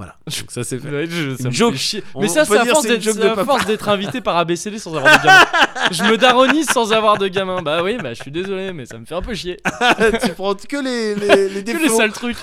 [0.00, 0.14] Voilà.
[0.26, 1.06] Donc ça c'est fait.
[1.10, 1.74] Je- ça Une joke.
[1.76, 3.44] fait Mais on ça, c'est à force d'être joke c'est de à papa.
[3.44, 5.44] force d'être invité par ABCD sans avoir de gamin.
[5.90, 7.60] je me daronise sans avoir de gamin.
[7.60, 9.58] Bah oui, bah je suis désolé, mais ça me fait un peu chier.
[10.24, 11.98] tu prends que les, les, les Que les défauts.
[11.98, 12.38] sales trucs.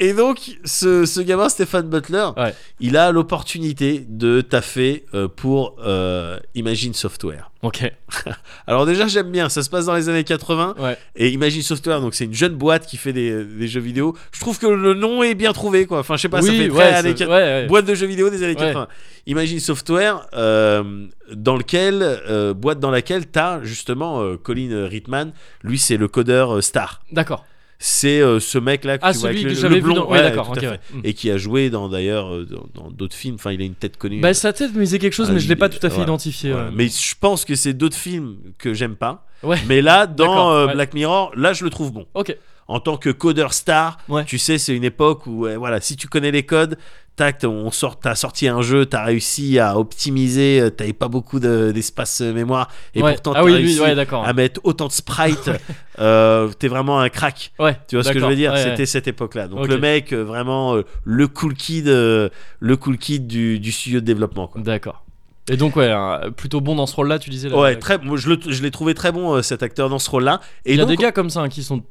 [0.00, 2.54] Et donc ce, ce gamin Stéphane Butler, Ouais.
[2.78, 7.50] il a l'opportunité de taffer euh, pour euh, Imagine Software.
[7.62, 7.92] Ok.
[8.68, 10.96] Alors déjà j'aime bien, ça se passe dans les années 80 Ouais.
[11.16, 14.16] et Imagine Software donc c'est une jeune boîte qui fait des, des jeux vidéo.
[14.30, 15.98] Je trouve que le nom est bien trouvé quoi.
[15.98, 17.36] Enfin je sais pas, ça oui, fait très ouais, années c'est- 80.
[17.36, 17.66] ouais, ouais.
[17.66, 18.66] boîte de jeux vidéo des années Ouais.
[18.66, 18.86] 80.
[19.26, 22.22] Imagine Software, euh, dans lequel,
[22.56, 25.32] boîte dans laquelle t'as justement Colin Ritman.
[25.62, 27.00] Lui, c'est le codeur star.
[27.12, 27.44] D'accord.
[27.80, 29.94] C'est euh, ce mec-là que Ah, tu vois celui avec que le, vu blond.
[29.94, 30.10] dans.
[30.10, 30.52] Ouais, d'accord.
[30.54, 30.80] fait.
[30.92, 31.00] Mm.
[31.04, 33.36] Et qui a joué dans d'ailleurs euh, dans d'autres films.
[33.36, 34.20] Enfin, il a une tête connue.
[34.20, 36.02] Bah sa tête me disait quelque chose, Ah, mais je l'ai pas tout à fait
[36.02, 36.54] identifié.
[36.72, 39.26] Mais je pense que c'est d'autres films que j'aime pas.
[39.42, 39.58] Ouais.
[39.68, 40.66] Mais là, dans euh.
[40.66, 42.06] Black Mirror, là, je le trouve bon.
[42.14, 42.36] Ok.
[42.68, 44.24] En tant que codeur star, Ouais.
[44.26, 46.76] tu sais, c'est une époque où, voilà, si tu connais les codes,
[47.16, 51.40] tac, on sort, t'as sorti un jeu, t'as réussi à optimiser, euh, t'avais pas beaucoup
[51.40, 53.12] de- d'espace euh, mémoire, et Ouais.
[53.14, 55.50] pourtant ah t'as oui, réussi ouais, à mettre autant de sprites.
[55.98, 57.52] euh, T'es vraiment un crack.
[57.58, 57.76] Ouais.
[57.88, 58.56] Tu vois ce que je veux dire?
[58.56, 59.48] C'était cette époque-là.
[59.48, 62.30] Donc le mec, vraiment le cool kid, le
[62.78, 64.50] cool kid du, du studio de développement.
[64.56, 65.04] D'accord.
[65.50, 65.90] Et donc ouais,
[66.36, 67.48] plutôt bon dans ce rôle-là, tu disais.
[67.48, 67.96] là, Ouais, très.
[67.98, 70.40] Moi, je l'ai trouvé très bon cet acteur dans ce rôle-là.
[70.66, 71.82] Il y a donc, des gars comme ça hein, qui sont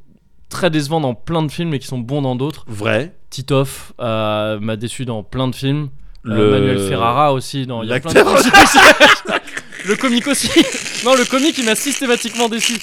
[0.49, 2.63] très décevants dans plein de films et qui sont bons dans d'autres.
[2.67, 3.13] vrai.
[3.29, 5.89] Titoff euh, m'a déçu dans plein de films.
[6.25, 7.65] Euh, Le- Manuel Ferrara aussi.
[7.67, 8.19] Dans, il y a plein de.
[9.87, 10.49] Le comique aussi.
[11.05, 12.73] Non, le comique il m'a systématiquement déçu.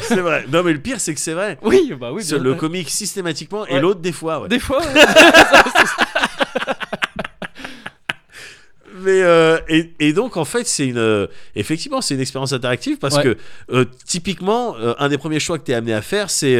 [0.00, 0.44] C'est vrai.
[0.50, 1.58] Non, mais le pire, c'est que c'est vrai.
[1.62, 2.22] Oui, bah oui.
[2.26, 3.80] Bien- le comique systématiquement et Ouais.
[3.80, 4.40] l'autre des fois.
[4.42, 4.48] ouais.
[4.48, 4.80] Des fois.
[9.08, 11.26] Mais euh, et, et donc en fait c'est une euh,
[11.56, 13.22] effectivement c'est une expérience interactive parce Ouais.
[13.24, 13.36] que
[13.72, 16.56] euh, typiquement un des premiers choix que tu es amené à faire c'est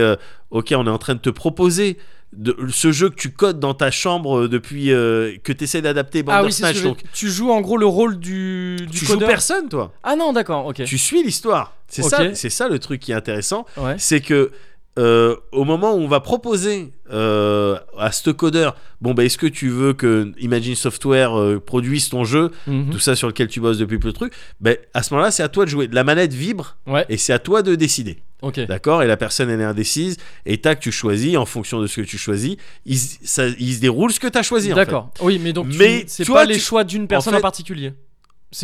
[0.50, 1.98] ok on est en train de te proposer
[2.32, 6.22] de, ce jeu que tu codes dans ta chambre depuis euh, que tu essaies d'adapter
[6.28, 9.18] ah oui, c'est ce donc Tu joues en gros le rôle du, du tu joues
[9.18, 10.84] personne toi Ah non, d'accord, ok.
[10.84, 13.94] tu suis l'histoire c'est ça c'est ça le truc qui est intéressant Ouais.
[13.98, 14.50] c'est que
[14.98, 19.46] euh, au moment où on va proposer euh, à ce codeur, bon bah est-ce que
[19.46, 22.90] tu veux que Imagine Software euh, produise ton jeu, Mhm.
[22.90, 25.42] tout ça sur lequel tu bosses depuis peu de trucs, ben à ce moment-là c'est
[25.42, 25.88] à toi de jouer.
[25.92, 28.60] La manette vibre Ouais, et c'est à toi de décider, ok.
[28.66, 29.02] d'accord?
[29.02, 30.16] Et la personne elle est indécise
[30.46, 33.80] et tac tu choisis en fonction de ce que tu choisis, il, ça, il se
[33.80, 34.72] déroule ce que tu as choisi.
[34.72, 34.80] en fait.
[34.84, 35.10] D'accord.
[35.22, 37.92] Oui, mais donc tu- c'est pas les choix d'une personne en, fait- particulier.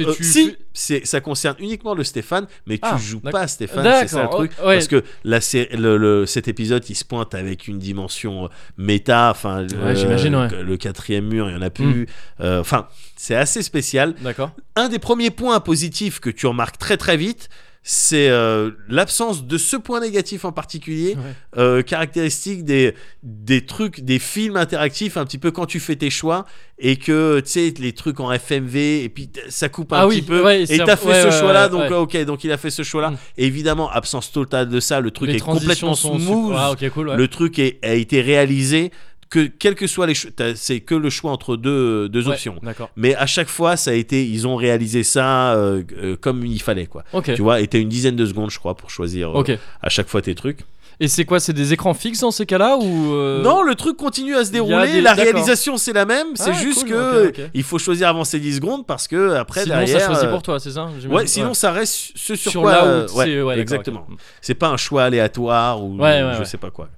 [0.00, 3.84] Euh, tu si, c'est ça concerne uniquement le Stéphane, mais tu Ah, joues pas Stéphane,
[4.00, 4.52] c'est ça le truc.
[4.62, 4.76] oh, ouais.
[4.76, 8.48] Parce que la sé- le, le- cet épisode, il se pointe avec une dimension euh,
[8.78, 9.30] méta.
[9.30, 10.62] Enfin, euh, ouais.
[10.62, 11.70] le, quatrième mur, il y en a Mm.
[11.70, 12.06] plus.
[12.40, 14.14] Euh, Enfin, c'est assez spécial.
[14.22, 14.52] D'accord.
[14.76, 17.50] Un des premiers points positifs que tu remarques très très vite,
[17.86, 21.22] c'est euh, l'absence de ce point négatif en particulier, Ouais.
[21.58, 26.08] euh, caractéristique des, des trucs, des films interactifs, un petit peu quand tu fais tes
[26.08, 26.46] choix
[26.78, 30.16] et que tu sais, les trucs en FMV, et puis ça coupe un Ah petit
[30.16, 30.42] oui, peu.
[30.42, 33.10] ouais, et t'as fait ouais, ce choix-là, donc ok, donc il a fait ce choix-là.
[33.10, 33.16] Mm.
[33.36, 36.54] Évidemment, absence totale de ça, le truc Les est complètement smooth.
[36.56, 37.12] Ah, cool.
[37.14, 38.92] Le truc est- a été réalisé
[39.34, 40.14] que quel que soit les
[40.54, 42.56] c'est que le choix entre deux, deux Ouais, options.
[42.96, 46.62] Mais à chaque fois, ça a été, ils ont réalisé ça euh, euh, comme il
[46.62, 47.02] fallait, quoi.
[47.24, 50.08] Tu vois, et t'as une dizaine de secondes, je crois, pour choisir euh, à chaque
[50.08, 50.60] fois tes trucs.
[51.00, 53.96] Et c'est quoi C'est des écrans fixes dans ces cas-là ou euh, Non, le truc
[53.96, 54.92] continue à se dérouler.
[54.92, 56.28] des- La réalisation, c'est la même.
[56.34, 59.64] C'est Ah, juste cool, que il faut choisir avant ces 10 secondes parce que après
[59.64, 60.00] Sinon, derrière.
[60.00, 62.72] ça choisit euh, pour toi, c'est ça Ouais, sinon ça reste ce sur, sur quoi.
[62.72, 64.06] là où euh, c'est- ouais, ouais, d'accord, exactement.
[64.40, 65.98] C'est pas un choix aléatoire ou
[66.38, 66.88] je sais pas quoi.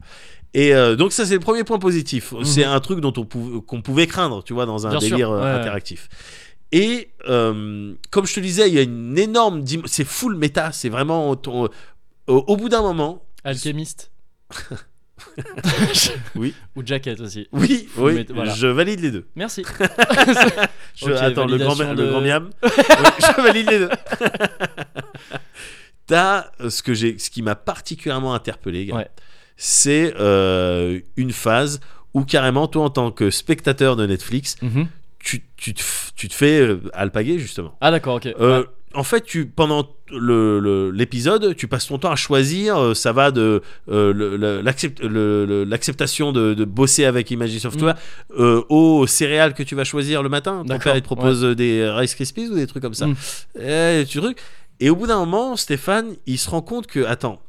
[0.59, 2.33] Et euh, donc ça c'est le premier point positif.
[2.33, 2.45] Mhm.
[2.45, 5.31] C'est un truc dont on pou- qu'on pouvait craindre, tu vois, dans un Bien délire
[5.31, 6.09] euh, ouais, interactif.
[6.73, 10.73] Et euh, comme je te disais, il y a une énorme, c'est full méta.
[10.73, 11.69] C'est vraiment au,
[12.27, 13.23] au bout d'un moment.
[13.45, 14.11] Alchemiste.
[16.35, 16.55] Oui.
[16.77, 17.49] Ou jacket aussi.
[17.53, 18.53] Oui, oui, voilà.
[18.55, 19.27] je valide les deux.
[19.35, 19.63] Merci.
[20.95, 22.51] Je, Ok, attends, le grand, validation le de- grand miam.
[22.63, 22.71] Oui,
[23.21, 23.89] je valide les deux.
[26.07, 29.09] T'as ce que j'ai, ce qui m'a particulièrement interpellé, gars, Ouais.
[29.57, 31.81] C'est euh, une phase
[32.15, 34.87] où carrément, toi, en tant que spectateur de Netflix, Mhm.
[35.19, 35.83] tu, tu, te,
[36.15, 37.77] tu te fais euh, alpaguer justement.
[37.81, 38.27] Ah d'accord, ok.
[38.41, 38.67] Euh, Ouais.
[38.95, 42.97] En fait, tu pendant le- le- l'épisode, tu passes ton temps à choisir.
[42.97, 43.61] ça va de
[43.91, 47.97] euh, l'acceptation de, de bosser avec Imagine Software
[48.39, 50.63] euh, aux céréales que tu vas choisir le matin.
[50.67, 53.07] Ton père il te propose des Rice Krispies ou des trucs comme ça.
[53.07, 53.15] Mm.
[53.61, 54.39] Et, tu trucs.
[54.81, 57.41] Et au bout d'un moment, Stéphane, il se rend compte que attends.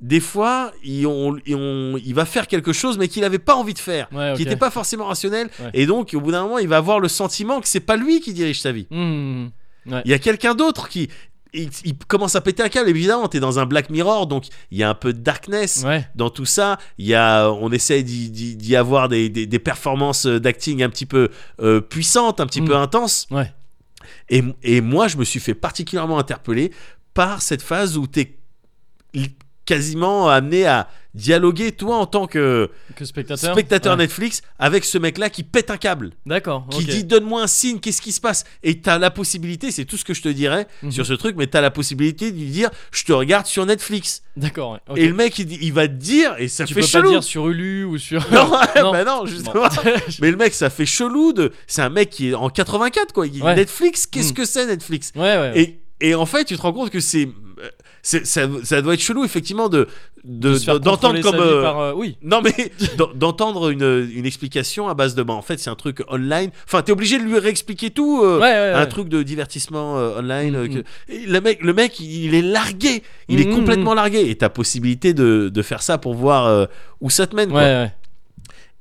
[0.00, 3.54] Des fois, il, on- il- on- il va faire quelque chose, mais qu'il n'avait pas
[3.56, 5.70] envie de faire, Ouais, qui n'était pas forcément rationnel, Ouais.
[5.74, 8.20] et donc au bout d'un moment, il va avoir le sentiment que c'est pas lui
[8.20, 8.86] qui dirige sa vie.
[8.90, 9.50] Mhm.
[9.86, 10.02] Ouais.
[10.04, 11.08] Il y a quelqu'un d'autre qui.
[11.54, 13.26] Il, il commence à péter un câble, évidemment.
[13.26, 15.82] T'es dans un Black Mirror, donc il y a un peu de darkness
[16.14, 16.76] dans tout ça.
[16.98, 21.30] Il y a, on essaie d'y, avoir des, des- des performances d'acting un petit peu
[21.62, 23.26] euh, puissantes, un petit peu intenses.
[24.28, 26.70] Et, et moi, je me suis fait particulièrement interpeller
[27.14, 28.36] par cette phase où t'es
[29.68, 33.52] quasiment amené à dialoguer, toi, en tant que Que spectateur.
[33.52, 33.98] spectateur Ouais.
[34.04, 36.66] Netflix, avec ce mec-là qui pète un câble D'accord.
[36.70, 38.44] qui dit donne-moi un signe, qu'est-ce qui se passe?
[38.62, 40.92] Et t'as la possibilité, c'est tout ce que je te dirais Mhm.
[40.92, 44.22] sur ce truc, mais t'as la possibilité de lui dire je te regarde sur Netflix.
[44.36, 44.78] D'accord.
[44.90, 45.00] ouais.
[45.02, 47.04] Et le mec il, va te dire, et ça tu fait peux chelou.
[47.04, 48.20] pas dire sur Ulu ou sur.
[48.32, 48.50] Non,
[48.82, 48.92] Non.
[48.92, 49.64] bah non, justement.
[50.20, 51.52] mais le mec ça fait chelou de.
[51.66, 53.26] C'est un mec qui est en 84 quoi.
[53.26, 53.56] Il dit Ouais.
[53.56, 54.36] Netflix, qu'est-ce Mm.
[54.36, 55.12] que c'est Netflix?
[55.16, 55.36] Ouais, ouais.
[55.38, 55.60] ouais.
[55.60, 55.80] et,
[56.10, 57.28] et en fait tu te rends compte que c'est.
[58.02, 58.18] Ça,
[58.64, 59.88] ça doit être chelou effectivement de
[60.24, 62.16] d'entendre comme euh, par, euh, oui.
[62.22, 65.74] non mais d'en- d'entendre une, une explication à base de bah en fait c'est un
[65.74, 66.50] truc online.
[66.66, 70.54] Enfin t'es obligé de lui réexpliquer tout euh, Ouais, ouais, un truc de divertissement online
[70.56, 70.82] euh, Mhm.
[70.82, 73.02] que- et le mec le mec il est largué.
[73.28, 74.28] Il est Mhm, complètement largué.
[74.30, 76.68] Et t'as possibilité de, de faire ça pour voir
[77.00, 77.86] où ça te mène quoi.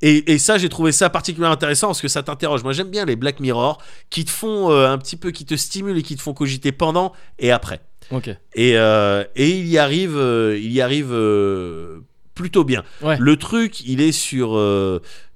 [0.04, 2.64] Et, et ça j'ai trouvé ça particulièrement intéressant parce que ça t'interroge.
[2.64, 3.80] Moi j'aime bien les Black Mirror
[4.12, 6.72] qui te font euh, un petit peu qui te stimulent et qui te font cogiter
[6.72, 7.80] pendant et après
[8.12, 8.30] Ok.
[8.56, 12.00] et, euh, et il y arrive, euh, il y arrive euh,
[12.36, 12.84] plutôt bien.
[13.02, 13.18] Ouais.
[13.20, 14.60] Le truc, il est sur,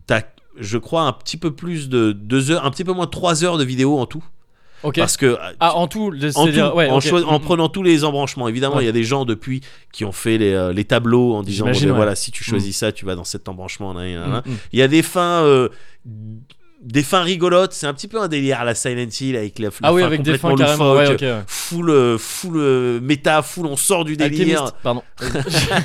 [0.07, 0.21] t'as,
[0.57, 3.43] je crois, un petit peu plus de deux heures, un petit peu moins de trois
[3.43, 4.23] heures de vidéo en tout,
[4.95, 8.47] parce que Ah, en tout, en, tout, ouais, en, Mm, prenant tous les embranchements.
[8.47, 8.83] Évidemment, Ouais.
[8.83, 9.61] il y a des gens depuis
[9.91, 11.95] qui ont fait les, euh, les tableaux en disant bon, ben ouais.
[11.95, 13.93] voilà, si tu choisis ça, tu vas dans cet embranchement.
[13.93, 14.43] mm, mm.
[14.73, 15.43] Il y a des fins.
[15.43, 15.69] euh,
[16.81, 19.69] des fins rigolotes, c'est un petit peu un délire à la Silent Hill avec la,
[19.83, 20.93] Ah oui, fin avec des fins complètement carrément.
[20.93, 21.41] Ouais, loufoque, ouais.
[21.47, 25.03] full, euh, full euh, méta, full, on sort du délire, Alchemist, pardon.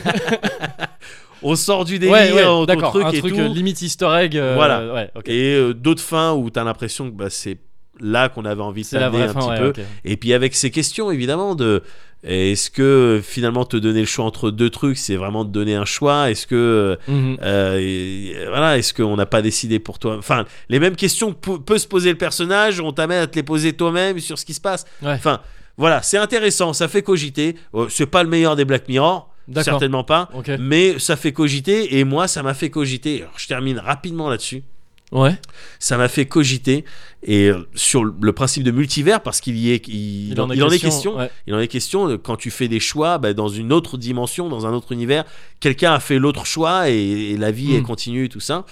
[1.43, 2.97] on sort du délire, ouais, ouais, d'accord.
[2.97, 3.40] Un et truc tout.
[3.40, 4.36] euh, limite Easter egg.
[4.36, 4.93] euh, Voilà.
[4.93, 5.10] Ouais.
[5.27, 7.59] Et euh, d'autres fins où t'as l'impression que bah, c'est
[8.01, 9.82] là qu'on avait envie de t'amener un fin, petit ouais, peu.
[10.05, 11.82] Et puis avec ces questions évidemment de
[12.24, 15.85] est-ce que finalement te donner le choix entre deux trucs, c'est vraiment te donner un
[15.85, 16.31] choix?
[16.31, 17.36] Est-ce que Mhm.
[17.43, 20.16] euh, voilà, est-ce qu'on n'a pas décidé pour toi?
[20.18, 23.43] Enfin, les mêmes questions que peut- se poser le personnage, on t'amène à te les
[23.43, 24.85] poser toi-même sur ce qui se passe.
[25.02, 25.12] Ouais.
[25.12, 25.40] Enfin,
[25.77, 27.55] voilà, c'est intéressant, ça fait cogiter.
[27.74, 29.64] Euh, c'est pas le meilleur des Black Mirror, D'accord.
[29.74, 30.28] certainement pas.
[30.59, 33.23] Mais ça fait cogiter et moi ça m'a fait cogiter.
[33.23, 34.64] Alors, je termine rapidement là-dessus.
[35.12, 35.36] Ouais.
[35.78, 36.84] Ça m'a fait cogiter
[37.22, 40.68] et sur le- principe de multivers parce qu'il y est, il, il en, il en
[40.70, 41.16] est question.
[41.16, 41.30] ouais.
[41.46, 44.66] Il en est question quand tu fais des choix bah, dans une autre dimension, dans
[44.66, 45.24] un autre univers.
[45.60, 46.96] Quelqu'un a fait l'autre choix et,
[47.32, 48.64] et la vie est continue tout ça.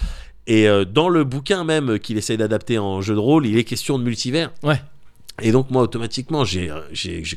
[0.47, 3.65] Et euh, dans le bouquin même qu'il essaie d'adapter en jeu de rôle, il est
[3.65, 4.51] question de multivers.
[4.63, 4.81] Ouais.
[5.43, 6.71] Et donc moi automatiquement j'ai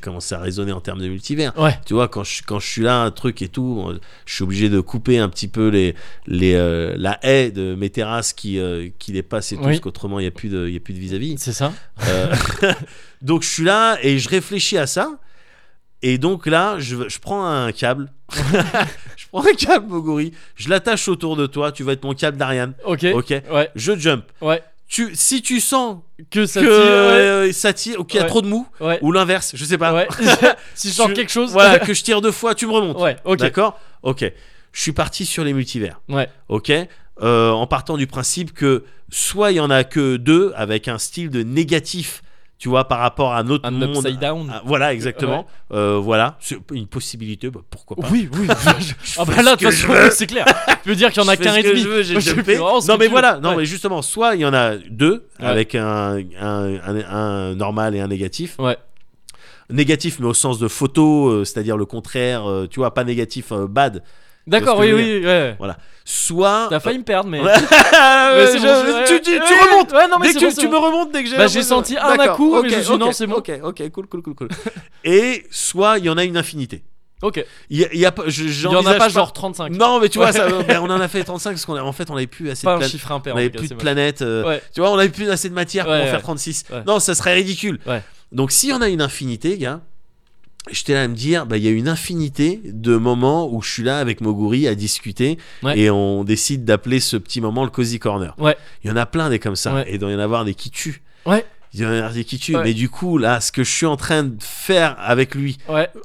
[0.02, 1.52] commencé à raisonner en termes de multivers.
[1.58, 1.80] Ouais.
[1.86, 4.44] Tu vois quand je quand je suis là un truc et tout, euh, je suis
[4.44, 5.96] obligé de couper un petit peu les
[6.28, 10.20] les euh, la haie de mes terrasses qui euh, qui dépassent et tout parce qu'autrement
[10.20, 11.38] il y a plus de il y a plus de vis-à-vis.
[11.40, 11.74] C'est ça.
[12.08, 12.36] Euh,
[13.24, 15.18] donc je suis là et je réfléchis à ça.
[16.04, 18.12] Et donc là, je, je prends un câble.
[19.16, 20.32] je prends un câble, Moguri.
[20.56, 21.72] Je l'attache autour de toi.
[21.72, 22.74] Tu vas être mon câble d'Ariane.
[22.86, 23.06] Ok.
[23.16, 23.34] Ok.
[23.52, 23.72] Ouais.
[23.76, 24.24] Je jump.
[24.40, 24.62] Ouais.
[24.88, 25.98] Tu, si tu sens
[26.32, 26.74] Que ça que tire.
[26.76, 28.30] euh, ça tire ou qu'il y a Ouais.
[28.30, 29.00] trop de mou, Ouais.
[29.02, 30.06] ou l'inverse, je sais pas.
[30.76, 31.52] Si je sens quelque chose.
[31.52, 32.98] Voilà, que je tire deux fois, tu me remontes.
[33.38, 33.80] D'accord?
[34.04, 34.24] Ok.
[34.72, 36.00] Je suis parti sur les multivers.
[36.10, 36.30] Ouais.
[36.50, 36.72] Ok
[37.22, 41.00] Euh, En partant du principe que soit il y en a que deux avec un
[41.00, 42.22] style de négatif,
[42.60, 43.98] tu vois, par rapport à notre Un monde.
[43.98, 44.50] upside down.
[44.52, 45.46] Ah, voilà, exactement.
[45.72, 48.08] Euh, voilà, c'est une possibilité, bah, pourquoi pas.
[48.12, 48.48] Oui, oui.
[49.18, 50.46] ah bah là, de toute je façon, c'est clair.
[50.84, 51.82] Tu veux dire qu'il y en a Je qu'un et demi.
[51.82, 53.58] je veux, je fais Non mais voilà, non Ouais.
[53.58, 55.46] mais justement, soit il y en a deux Ouais.
[55.46, 58.56] avec un, un, un- un normal et un négatif.
[58.58, 58.78] Ouais.
[59.70, 63.52] Négatif mais au sens de photo, euh, c'est-à-dire le contraire, euh, tu vois, pas négatif
[63.52, 64.02] euh, bad.
[64.48, 65.26] D'accord, oui, oui.
[65.26, 65.56] Ouais.
[66.10, 67.42] Soit T'as failli me perdre, mais.
[67.42, 69.92] Ouais, Mais c'est je- bon, tu, ouais, tu- ouais, tu ouais, remontes.
[69.92, 70.74] Ouais, non, mais Dès c'est que bon, tu, c'est tu bon.
[70.74, 72.76] me remontes dès que j'ai Bah, j'ai l'impression- senti un à D'accord, coup, mais je
[72.78, 73.36] me suis dit, non, c'est bon.
[73.36, 74.48] Ok, ok, cool, cool, cool, cool.
[75.04, 76.84] Et soit il y en a une infinité.
[77.22, 77.44] Ok.
[77.70, 79.34] Il y a, il y a pas, je- Il y en a j'envisage pas genre
[79.34, 79.74] 35.
[79.74, 80.32] Non, mais tu vois, Ouais.
[80.34, 82.64] ça, ben, on en a fait 35 parce qu'en en fait, on avait plus assez
[82.64, 82.92] Pas de un planètes.
[82.92, 83.34] chiffre impair.
[83.34, 83.84] On en avait tout cas, plus c'est de moche.
[83.84, 84.22] planètes.
[84.22, 84.62] euh, Ouais.
[84.74, 86.22] Tu vois, on avait plus assez de matière pour Ouais, en faire ouais.
[86.22, 86.64] 36.
[86.72, 86.84] Ouais.
[86.88, 87.80] Non, ça serait ridicule.
[87.86, 88.02] Ouais.
[88.32, 89.82] Donc, s'il y en a une infinité, gars,
[90.72, 93.72] j'étais là à me dire, bah, il y a une infinité de moments où je
[93.72, 95.78] suis là avec Moguri à discuter Ouais.
[95.80, 98.34] et on décide d'appeler ce petit moment le Cozy Corner.
[98.38, 98.56] Ouais.
[98.84, 99.74] Il y en a plein des comme ça.
[99.74, 99.90] Ouais.
[99.92, 101.02] Et il y en avoir des qui tuent.
[101.74, 102.56] Il y en a des qui tuent.
[102.64, 105.58] Mais du coup, là, ce que je suis en train de faire avec lui,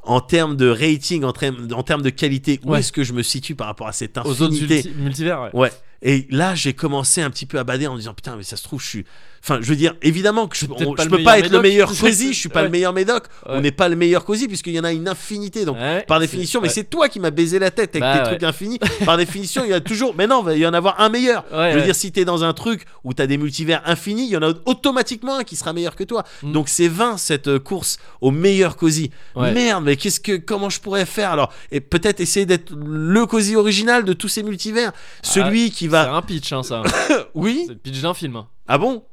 [0.03, 3.23] en termes de rating, en termes, en termes de qualité, où est-ce que je me
[3.23, 4.75] situe par rapport à cette Aux autres infinité?
[4.75, 5.49] multi- multivers, ouais.
[5.53, 5.71] Ouais.
[6.01, 8.57] Et là, j'ai commencé un petit peu à bader en me disant putain, mais ça
[8.57, 9.05] se trouve, je suis.
[9.45, 11.89] Enfin, je veux dire, évidemment que je, C'est on- je peux pas être le meilleur
[11.99, 12.65] cosy, je suis pas Ouais.
[12.67, 13.25] le meilleur médoc.
[13.45, 13.55] Ouais.
[13.57, 15.65] On n'est pas le meilleur cosy puisqu'il y en a une infinité.
[15.65, 18.13] Donc, Ouais, par c'est- définition, mais c'est toi qui m'as baisé la tête avec Bah,
[18.13, 18.25] tes ouais.
[18.27, 18.79] trucs infinis.
[19.05, 20.15] Par définition, il y a toujours.
[20.15, 21.43] Mais non, il va y en avoir un meilleur.
[21.51, 24.37] Je veux dire, si t'es dans un truc où t'as des multivers infinis, il y
[24.37, 26.23] en a automatiquement un qui sera meilleur que toi.
[26.41, 26.51] Mm.
[26.53, 29.11] Donc, c'est vain cette euh, course au meilleur cosy.
[29.35, 29.51] Ouais.
[29.51, 31.51] Merde, mais qu'est-ce que, comment je pourrais faire alors?
[31.71, 34.93] Et peut-être essayer d'être le cosy original de tous ces multivers.
[35.21, 36.13] Celui qui C'est va.
[36.13, 36.81] un pitch, hein, ça.
[37.35, 38.43] Oui C'est le pitch d'un film.
[38.67, 39.03] Ah bon?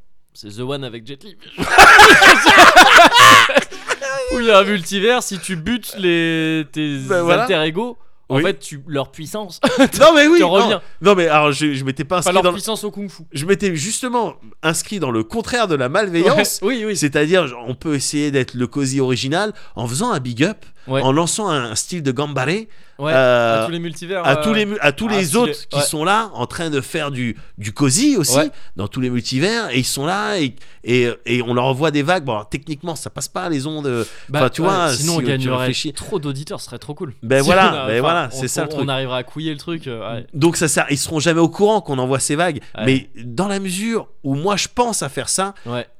[0.42, 1.36] C'est The One avec Jet Li.
[4.32, 7.42] Où il y a un multivers, si tu butes les, tes Ben voilà.
[7.42, 7.98] alter ego,
[8.28, 8.42] en Oui.
[8.44, 9.60] fait, tu, leur puissance,
[10.00, 10.36] Non mais oui.
[10.36, 10.50] tu non.
[10.50, 10.80] reviens.
[11.02, 12.50] Non mais alors je, je m'étais pas Pas inscrit leur dans.
[12.50, 13.24] le- puissance au kung fu.
[13.32, 16.60] Je m'étais justement inscrit dans le contraire de la malveillance.
[16.62, 16.68] Ouais.
[16.76, 16.96] Oui, oui.
[16.96, 21.02] C'est-à-dire, genre, on peut essayer d'être le cosy original en faisant un big up, Ouais.
[21.02, 22.48] en lançant un, style de gambare
[22.98, 23.12] Ouais.
[23.14, 24.22] euh, à tous les multivers.
[24.26, 25.36] à euh, tous les à tous stylé.
[25.36, 25.82] autres qui Ouais.
[25.84, 28.38] sont là en train de faire du du cosy aussi
[28.76, 30.54] dans tous les multivers et ils sont là et,
[30.84, 33.86] et, et on leur envoie des vagues bon alors, techniquement ça passe pas les ondes
[33.86, 37.14] euh, Bah, tu vois sinon si on gagnerait trop d'auditeurs, ce serait trop cool.
[37.22, 38.88] Ben Si voilà, on a- ben voilà, on- c'est ça le on truc.
[38.90, 39.86] arrivera à couiller le truc.
[39.86, 40.20] euh.
[40.34, 42.60] Donc ça sert, ils seront jamais au courant qu'on envoie ces vagues.
[42.84, 45.54] Mais dans la mesure où moi je pense à faire ça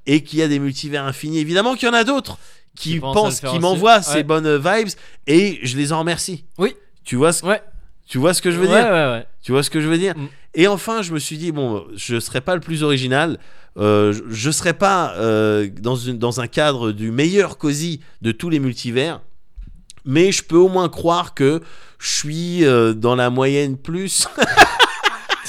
[0.07, 2.36] et qu'il y a des multivers infinis, évidemment qu'il y en a d'autres
[2.77, 3.59] qui Qui faire qui aussi.
[3.59, 4.23] m'envoient ces Ouais.
[4.23, 4.89] bonnes vibes
[5.27, 6.45] et je les en remercie.
[6.59, 6.75] Oui.
[7.05, 7.63] Tu vois ce, Ouais.
[8.09, 9.27] tu vois ce que je veux ouais, dire ouais, ouais.
[9.43, 10.29] Tu vois ce que je veux dire Mm.
[10.55, 13.39] Et enfin, je me suis dit bon, je serai pas le plus original.
[13.77, 18.33] euh, je, je serai pas euh, dans, une, dans un cadre du meilleur cosy de
[18.33, 19.21] tous les multivers,
[20.05, 21.61] mais je peux au moins croire que
[22.01, 24.27] je suis euh, dans la moyenne plus.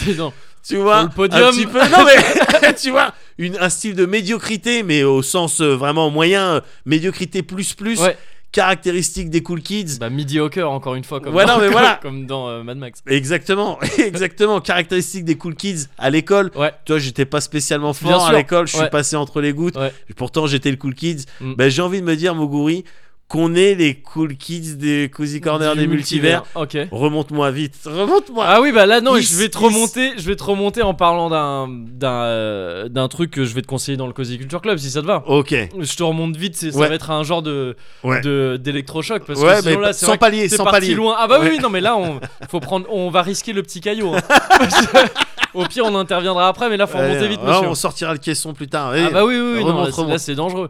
[0.17, 0.33] Dans-
[0.67, 1.43] tu vois Sur le podium.
[1.43, 5.61] un petit peu non mais tu vois une, un style de médiocrité mais au sens
[5.61, 8.17] euh, vraiment moyen euh, médiocrité plus plus Ouais.
[8.51, 11.71] caractéristique des cool kids Bah, mediocre, encore une fois, comme Ouais, dans, non, mais comme-
[11.79, 11.99] voilà.
[12.01, 13.01] comme dans euh, Mad Max.
[13.07, 16.71] exactement exactement caractéristique des cool kids à l'école Ouais.
[16.85, 19.77] toi j'étais pas spécialement fort à l'école je suis passé entre les gouttes
[20.15, 21.53] pourtant j'étais le cool kids Mm.
[21.55, 22.83] ben, j'ai envie de me dire Moguri
[23.31, 26.77] qu'on est les cool kids des cozy corner des multivers Ok.
[26.91, 30.43] remonte-moi vite remonte-moi Ah oui, bah là, non, je vais te remonter, je vais te
[30.43, 34.13] remonter en parlant d'un, d'un, euh, d'un truc que je vais te conseiller dans le
[34.13, 35.23] Cozy Culture Club, si ça te va.
[35.27, 38.19] ok Je te remonte vite, c'est, ça va être un genre de, Ouais.
[38.21, 40.95] de d'électrochoc parce Ouais, que sinon mais là, c'est sans palier, sans parti palier.
[40.95, 41.15] loin.
[41.17, 44.13] Ah bah oui, non, mais là, on, faut prendre, on va risquer le petit caillot.
[44.13, 44.19] hein.
[45.53, 47.67] Au pire, on interviendra après, mais là, faut remonter vite, monsieur.
[47.67, 50.11] on sortira le caisson plus tard Ah bah oui, oui, oui, non, là, c'est- remonte.
[50.11, 50.69] là c'est dangereux.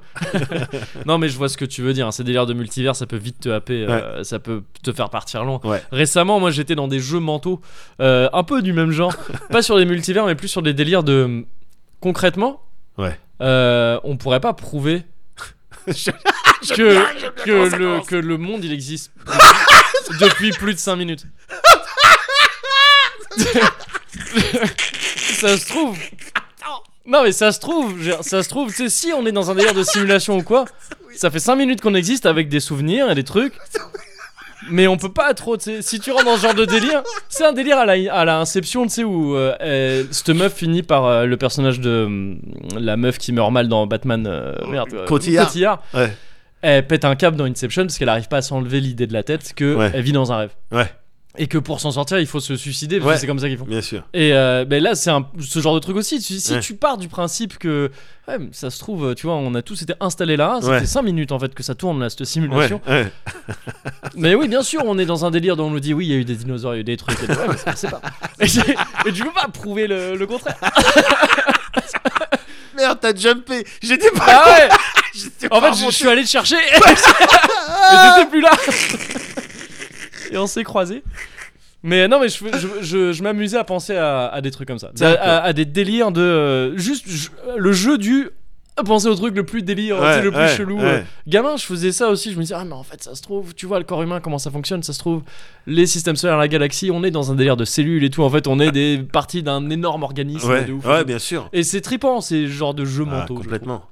[1.06, 2.12] non mais je vois ce que tu veux dire, hein.
[2.12, 5.44] ces délires de multivers ça peut vite te happer, euh, ça peut te faire partir
[5.44, 5.60] loin.
[5.64, 5.82] Ouais.
[5.92, 7.62] Récemment moi j'étais dans des jeux mentaux
[8.02, 9.14] euh, un peu du même genre,
[9.52, 11.46] pas sur des multivers mais plus sur des délires de...
[12.00, 12.62] Concrètement,
[12.98, 13.20] Ouais.
[13.42, 15.04] euh, on pourrait pas prouver
[15.88, 16.12] Je-
[16.76, 19.12] que, que, le, que le monde il existe
[20.20, 21.26] depuis plus de 5 minutes.
[25.16, 25.98] ça se trouve.
[27.06, 29.56] Non mais ça se trouve, ça se trouve, tu sais, si on est dans un
[29.56, 30.66] délire de simulation ou quoi,
[31.16, 33.54] ça fait 5 minutes qu'on existe avec des souvenirs et des trucs.
[34.70, 37.02] Mais on peut pas trop, tu sais, si tu rentres dans ce genre de délire,
[37.30, 40.54] c'est un délire à la, à la Inception, tu sais, où euh, elle- cette meuf
[40.54, 42.40] finit par euh, le personnage de hum,
[42.78, 45.82] la meuf qui meurt mal dans Batman, euh, merde, euh, Cotillard.
[45.96, 46.16] Ouais.
[46.62, 49.24] Elle pète un câble dans Inception parce qu'elle arrive pas à s'enlever l'idée de la
[49.24, 49.90] tête que Ouais.
[49.96, 50.52] elle vit dans un rêve.
[50.72, 50.92] Ouais.
[51.38, 53.14] Et que pour s'en sortir, il faut se suicider parce Ouais.
[53.16, 53.64] que c'est comme ça qu'ils font.
[53.66, 54.04] Bien sûr.
[54.14, 56.22] Et euh, ben là, c'est ce genre de truc aussi.
[56.22, 56.60] Si Ouais.
[56.60, 57.90] tu pars du principe que,
[58.28, 61.02] ouais, ça se trouve, tu vois, on a tous été installés là, ça fait 5
[61.04, 62.82] minutes en fait que ça tourne là, cette simulation.
[64.18, 66.12] Mais oui, bien sûr, on est dans un délire dont on nous dit, oui, il
[66.12, 67.18] y a eu des dinosaures, il y a eu des trucs.
[67.24, 68.02] Et, mais c'est pas.
[68.40, 70.58] Et, et tu peux pas prouver le, le contraire.
[72.76, 73.66] Merde, t'as jumpé.
[73.82, 74.26] J'étais pas.
[74.28, 74.70] Ah ouais
[75.52, 78.52] En pas fait, je, suis allé te chercher et t'étais plus là.
[80.32, 81.04] Et on s'est croisés.
[81.84, 84.78] Mais non, mais je, je, je, je m'amusais à penser à, à des trucs comme
[84.80, 84.88] ça.
[84.88, 85.24] À, D'accord.
[85.28, 86.22] à- à des délires de.
[86.22, 87.06] euh, juste
[87.58, 88.30] le jeu du.
[88.86, 90.78] Penser au truc le plus délire, tu sais, Ouais, le plus ouais, chelou.
[90.78, 90.84] ouais.
[90.86, 91.02] euh.
[91.28, 92.32] Gamin, je faisais ça aussi.
[92.32, 94.20] Je me disais, ah, mais en fait, ça se trouve, tu vois, le corps humain,
[94.22, 95.22] comment ça fonctionne, ça se trouve,
[95.68, 98.24] les systèmes solaires, la galaxie, on est dans un délire de cellules et tout.
[98.24, 100.86] En fait, on est des parties d'un énorme organisme Ouais, de ouf.
[100.86, 101.48] ouais, bien sûr.
[101.54, 103.36] Et c'est trippant, ces genres de jeux Ah, mentaux.
[103.36, 103.84] complètement.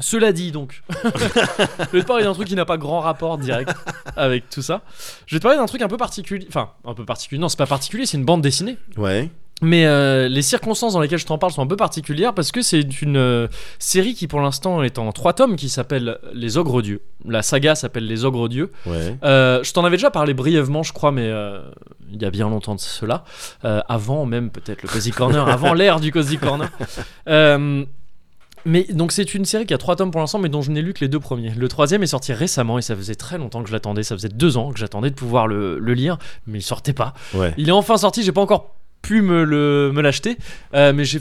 [0.00, 3.70] Cela dit donc, je vais te parler d'un truc qui n'a pas grand rapport direct
[4.16, 4.82] avec tout ça.
[5.26, 6.46] Je vais te parler d'un truc un peu particulier.
[6.48, 7.40] Enfin, un peu particulier.
[7.40, 8.76] Non, c'est pas particulier, c'est une bande dessinée.
[8.96, 9.30] Ouais.
[9.62, 12.62] Mais euh, les circonstances dans lesquelles je t'en parle sont un peu particulières parce que
[12.62, 13.46] c'est une euh,
[13.78, 17.02] série qui pour l'instant est en trois tomes qui s'appelle Les Ogres Dieux.
[17.28, 18.72] La saga s'appelle Les Ogres Dieux.
[18.86, 19.16] Ouais.
[19.22, 21.60] Euh, je t'en avais déjà parlé brièvement, je crois, mais euh,
[22.10, 23.24] il y a bien longtemps de cela.
[23.64, 26.70] Euh, avant même peut-être le Cozy Corner, avant l'ère du Cozy Corner.
[28.64, 30.82] Mais donc c'est une série qui a trois tomes pour l'instant, mais dont je n'ai
[30.82, 31.50] lu que les deux premiers.
[31.50, 34.02] Le troisième est sorti récemment et ça faisait très longtemps que je l'attendais.
[34.02, 37.14] Ça faisait deux ans que j'attendais de pouvoir le, le lire, mais il sortait pas.
[37.34, 37.54] Ouais.
[37.56, 38.22] Il est enfin sorti.
[38.22, 40.36] J'ai pas encore pu me le me l'acheter,
[40.74, 41.20] Euh, mais j'ai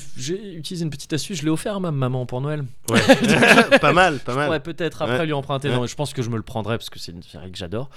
[0.55, 1.37] utilisé une petite astuce.
[1.39, 2.65] Je l'ai offert à ma maman pour Noël.
[2.89, 2.99] Ouais.
[3.79, 4.49] pas mal, pas mal.
[4.49, 5.25] Ouais, peut-être après Ouais.
[5.25, 5.69] lui emprunter.
[5.69, 7.89] Non, je pense que je me le prendrai parce que c'est une série que j'adore.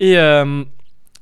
[0.00, 0.64] Et euh,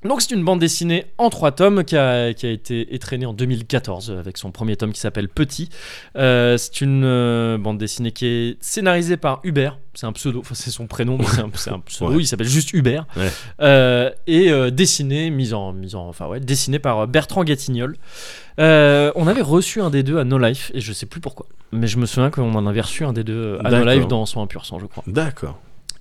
[0.04, 3.32] donc, c'est une bande dessinée en trois tomes qui a, qui a été étraînée en
[3.32, 5.70] 2014 avec son premier tome qui s'appelle Petit.
[6.14, 9.78] Euh, c'est une euh, bande dessinée qui est scénarisée par Hubert.
[9.94, 12.12] C'est un pseudo, enfin, c'est son prénom, c'est un, pseudo.
[12.12, 12.22] Ouais.
[12.22, 13.06] Il s'appelle juste Hubert.
[13.16, 13.28] Ouais.
[13.60, 17.96] Euh, et dessinée, mise en, mise en, enfin ouais, dessinée par Bertrand Gatignol.
[18.58, 21.88] On avait reçu un des deux à No Life et je sais plus pourquoi, mais
[21.88, 23.84] je me souviens qu'on en avait reçu un des deux à No.
[23.84, 25.02] Life dans son impur sang, je crois.
[25.08, 25.58] D'accord.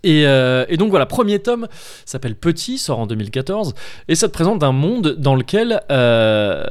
[0.07, 1.67] Et, euh, et donc voilà, premier tome
[2.05, 3.73] s'appelle Petit, sort en 2014,
[4.07, 6.63] et ça te présente un monde dans lequel euh,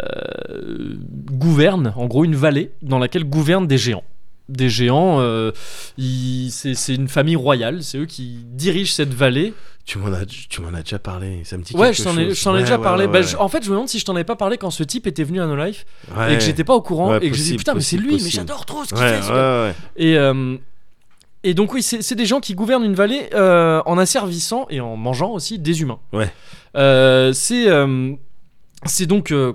[1.33, 4.05] gouverne, en gros, une vallée dans laquelle gouvernent des géants.
[4.49, 5.51] Des géants, euh,
[5.99, 9.53] c'est une famille royale, c'est eux qui dirigent cette vallée.
[9.85, 11.43] Tu m'en as, tu m'en as déjà parlé.
[11.45, 12.39] Ça me dit Ouais, quelque je t'en ai, chose.
[12.39, 13.05] je t'en ai Ouais, déjà ouais, parlé.
[13.07, 13.27] ouais, Bah, ouais.
[13.27, 15.07] je- en fait, je me demande si je t'en avais pas parlé quand ce type
[15.07, 15.85] était venu à No Life
[16.17, 16.35] Ouais.
[16.35, 18.15] et que j'étais pas au courant Ouais, et que je disais putain, mais c'est possible,
[18.17, 19.33] lui, mais j'adore trop ce qu'il Ouais, fait.
[19.33, 19.75] ouais, ouais.
[19.97, 20.57] Et, euh,
[21.47, 24.97] et donc oui, c'est des gens qui gouvernent une vallée euh, en asservissant et en
[24.97, 26.01] mangeant aussi des humains.
[26.13, 26.29] Ouais.
[26.75, 28.15] Euh, c'est euh,
[28.85, 29.53] c'est donc euh,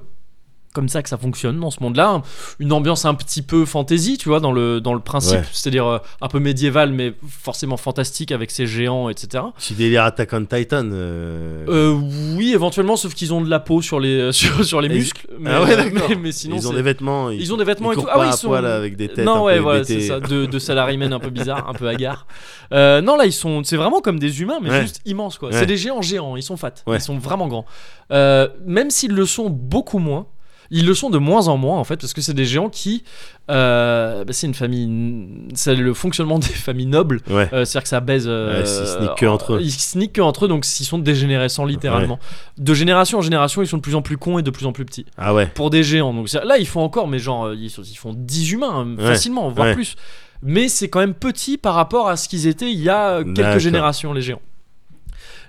[0.74, 2.22] comme ça que ça fonctionne dans ce monde-là.
[2.60, 5.38] Une ambiance un petit peu fantasy, tu vois, dans le, dans le principe.
[5.40, 5.44] Ouais.
[5.52, 9.44] C'est-à-dire euh, un peu médiéval, mais forcément fantastique avec ces géants, etc.
[9.58, 10.90] Si délire Attack on Titan.
[10.92, 12.00] euh, Euh,
[12.38, 15.28] oui, éventuellement, sauf qu'ils ont de la peau sur les, sur, sur les muscles.
[15.40, 16.08] Mais, Ah ouais, d'accord.
[16.10, 17.30] mais, mais sinon, ils ont des vêtements.
[17.30, 18.08] Ils, ils ont des vêtements ils et tout.
[18.10, 18.48] Ah pas oui, à ils sont.
[18.48, 20.20] poil avec des têtes non, un ouais, peu voilà, c'est ça.
[20.20, 22.26] De, de salarymen un peu bizarres, un peu hagards.
[22.74, 23.64] Euh, non, là, ils sont.
[23.64, 24.82] C'est vraiment comme des humains, mais Ouais.
[24.82, 25.50] juste immenses, quoi.
[25.50, 25.56] Ouais.
[25.60, 26.72] C'est des géants géants, ils sont fat.
[26.88, 26.98] Ouais.
[26.98, 27.66] Ils sont vraiment grands.
[28.10, 30.28] Même s'ils le sont beaucoup moins.
[30.74, 33.04] Ils le sont de moins en moins en fait parce que c'est des géants qui
[33.50, 37.50] euh, bah, c'est une famille c'est le fonctionnement des familles nobles Ouais.
[37.54, 39.60] euh, c'est-à-dire que ça baise euh, Ouais, ils sneakent que entre eux.
[39.62, 42.20] ils sneakent que entre eux donc ils sont dégénérescents littéralement
[42.58, 44.72] de génération en génération ils sont de plus en plus cons et de plus en
[44.72, 45.48] plus petits Ah ouais.
[45.48, 46.14] pour des géants.
[46.14, 49.04] Donc là, ils font encore, mais genre, euh, ils, sont- ils font 10 humains hein,
[49.04, 49.96] facilement, voire plus.
[50.44, 53.24] Mais c'est quand même petit par rapport à ce qu'ils étaient il y a euh,
[53.34, 54.42] quelques générations, les géants.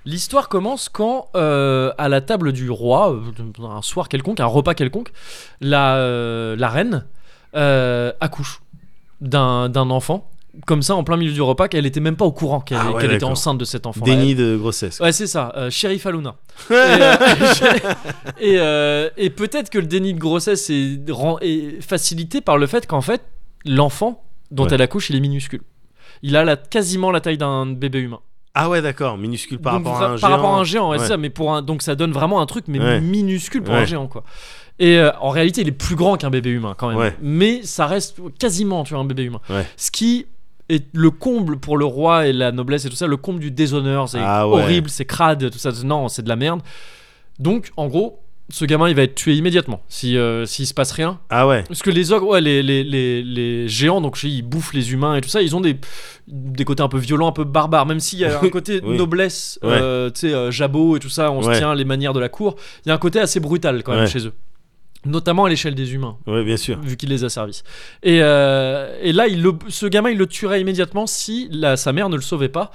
[0.05, 3.21] L'histoire commence quand, euh, à la table du roi, euh,
[3.67, 5.13] un soir quelconque, un repas quelconque,
[5.61, 7.07] la, euh, la reine
[7.55, 8.61] euh, accouche
[9.21, 10.29] d'un enfant,
[10.67, 12.91] comme ça, en plein milieu du repas, qu'elle était même pas au courant qu'elle Ah
[12.93, 14.05] ouais, était enceinte de cet enfant.
[14.05, 14.99] Déni de grossesse.
[15.01, 16.35] Ouais, c'est ça, euh, Sheriff Aluna.
[16.71, 17.15] et euh,
[18.41, 22.67] et, euh, et peut-être que le déni de grossesse est, rend- est facilité par le
[22.67, 23.23] fait qu'en fait,
[23.65, 24.71] l'enfant dont Ouais.
[24.75, 25.63] elle accouche, il est minuscule.
[26.23, 28.21] Il a la, quasiment la taille d'un bébé humain.
[28.55, 29.17] Ah ouais, d'accord.
[29.17, 30.29] Minuscule par Donc, rapport à un par géant.
[30.31, 31.09] rapport à un géant, ouais, c'est Ouais.
[31.09, 33.01] ça, mais pour un, donc ça donne vraiment un truc mais Ouais.
[33.01, 34.25] minuscule pour un géant quoi.
[34.79, 37.13] Et euh, en réalité, il est plus grand qu'un bébé humain quand même.
[37.23, 39.41] Mais ça reste quasiment, tu vois, un bébé humain.
[39.77, 40.27] Ce qui
[40.69, 43.51] est le comble pour le roi et la noblesse et tout ça, le comble du
[43.51, 44.09] déshonneur.
[44.09, 45.71] C'est Ah horrible, c'est crade, tout ça.
[45.85, 46.61] Non, c'est de la merde.
[47.39, 50.93] Donc, en gros, ce gamin il va être tué immédiatement si euh, s'il se passe
[50.93, 51.21] rien.
[51.31, 51.65] Ah ouais.
[51.69, 54.75] Parce que les ogres, ouais, les, les, les, les géants, donc je sais, ils bouffent
[54.75, 55.77] les humains et tout ça, ils ont des,
[56.29, 58.97] des côtés un peu violents, un peu barbares, même s'il y a un côté Oui.
[58.99, 61.55] noblesse, euh, tu sais, euh, jabot et tout ça, on Ouais.
[61.55, 63.93] se tient les manières de la cour, il y a un côté assez brutal quand
[63.93, 64.07] même Ouais.
[64.07, 64.33] chez eux.
[65.05, 66.79] Notamment à l'échelle des humains, Ouais, bien sûr.
[66.81, 67.63] vu qu'il les a servis.
[68.05, 71.93] Et, euh, et là, il le- ce gamin, il le tuerait immédiatement si la, sa
[71.93, 72.71] mère ne le sauvait pas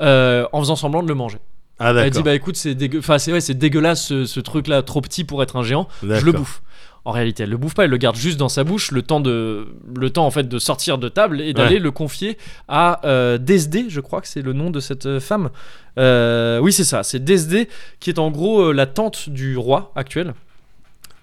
[0.00, 1.38] euh, en faisant semblant de le manger.
[1.78, 2.98] Ah Elle dit bah écoute, c'est dégueu...
[3.00, 6.24] enfin, c'est ouais, c'est dégueulasse ce, ce truc-là, trop petit pour être un géant je
[6.24, 6.62] le bouffe.
[7.04, 9.18] En réalité, elle le bouffe pas, elle le garde juste dans sa bouche le temps
[9.18, 9.66] de
[9.96, 11.80] le temps en fait de sortir de table et d'aller Ouais.
[11.80, 12.38] le confier
[12.68, 15.50] à euh, Desdé, je crois que c'est le nom de cette euh, femme.
[15.98, 17.68] Euh, oui, c'est ça, c'est Desdé
[17.98, 20.34] qui est en gros euh, la tante du roi actuel.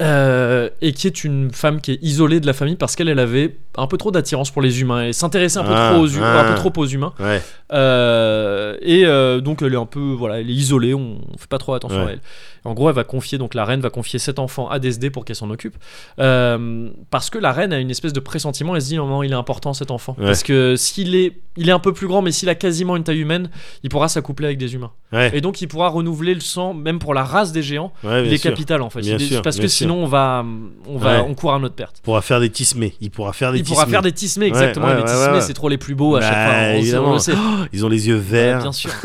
[0.00, 3.18] Euh, et qui est une femme qui est isolée de la famille parce qu'elle elle
[3.18, 6.08] avait un peu trop d'attirance pour les humains et s'intéressait un peu Ah, trop aux
[6.08, 6.40] hu- ah.
[6.40, 7.42] un peu trop aux humains Ouais.
[7.72, 11.58] euh, et euh, donc elle est un peu voilà elle est isolée on fait pas
[11.58, 12.06] trop attention Ouais.
[12.06, 12.20] à elle
[12.64, 15.24] en gros elle va confier donc la reine va confier cet enfant à Desdé pour
[15.24, 15.76] qu'elle s'en occupe
[16.18, 19.22] Euh, parce que la reine a une espèce de pressentiment elle se dit non, non
[19.22, 20.26] il est important cet enfant Ouais.
[20.26, 23.04] parce que s'il est il est un peu plus grand mais s'il a quasiment une
[23.04, 23.50] taille humaine
[23.82, 25.30] il pourra s'accoupler avec des humains Ouais.
[25.34, 28.32] et donc il pourra renouveler le sang même pour la race des géants Ouais, il
[28.32, 28.50] est sûr.
[28.50, 29.78] capital en fait Bien Il est- sûr, parce que sûr.
[29.86, 30.44] sinon on va
[30.86, 32.94] on va on court à notre perte Il pourra faire des tismés.
[33.00, 35.78] Il pourra faire des il pourra faire des tismés exactement les tismés c'est trop les
[35.78, 37.12] plus beaux à chaque Bah, fois on- on, évidemment.
[37.14, 37.34] le sait
[37.72, 38.60] Ils ont les yeux verts.
[38.62, 38.90] Bien sûr.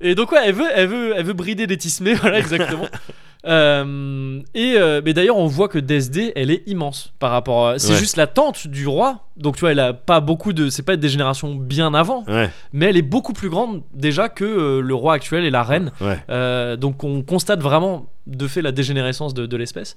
[0.00, 2.86] et donc ouais, elle veut, elle veut, elle veut brider des tismés, voilà exactement.
[3.44, 7.68] Euh, et euh, mais d'ailleurs, on voit que Desdé, elle est immense par rapport.
[7.68, 7.78] à...
[7.78, 7.98] C'est Ouais.
[7.98, 10.96] juste la tante du roi, donc tu vois, elle a pas beaucoup de, c'est pas
[10.96, 12.50] des générations bien avant, Ouais.
[12.72, 15.92] mais elle est beaucoup plus grande déjà que euh, le roi actuel et la reine.
[16.00, 16.18] Ouais.
[16.28, 19.96] Euh, donc on constate vraiment de fait la dégénérescence de, de l'espèce.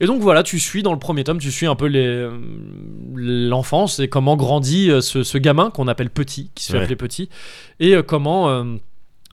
[0.00, 2.30] Et donc voilà, tu suis dans le premier tome, tu suis un peu euh,
[3.14, 6.96] l'enfance et comment grandit euh, ce, ce gamin qu'on appelle Petit, qui se fait appeler
[6.96, 7.28] Petit,
[7.78, 8.64] et euh, comment euh,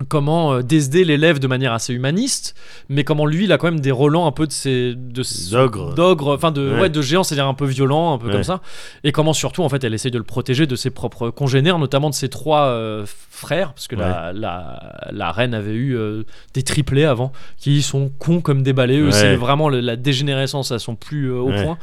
[0.10, 2.56] comment euh, Desdé l'élève de manière assez humaniste,
[2.88, 5.52] mais comment lui il a quand même des relents un peu de ses de ce-
[5.52, 5.96] D'ogre.
[5.96, 6.82] d'ogre, enfin de Ouais.
[6.82, 6.90] ouais.
[6.90, 8.34] de géant, c'est-à-dire un peu violent, un peu Ouais.
[8.34, 8.62] comme ça,
[9.04, 12.10] et comment surtout en fait elle essaye de le protéger de ses propres congénères, notamment
[12.10, 16.62] de ses trois euh, frères, parce que la, la, la reine avait eu euh, des
[16.64, 20.80] triplés avant, qui sont cons comme des balais, eux c'est vraiment le- la dégénérescence à
[20.80, 21.78] son plus euh, haut point.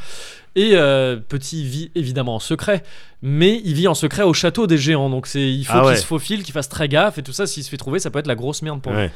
[0.56, 2.82] Et euh, Petit vit évidemment en secret,
[3.22, 5.10] mais il vit en secret au château des géants.
[5.10, 7.46] Donc c'est, il faut Ah qu'il se faufile, qu'il fasse très gaffe et tout ça.
[7.46, 8.98] S'il se fait trouver, ça peut être la grosse merde pour lui.
[8.98, 9.12] Ouais.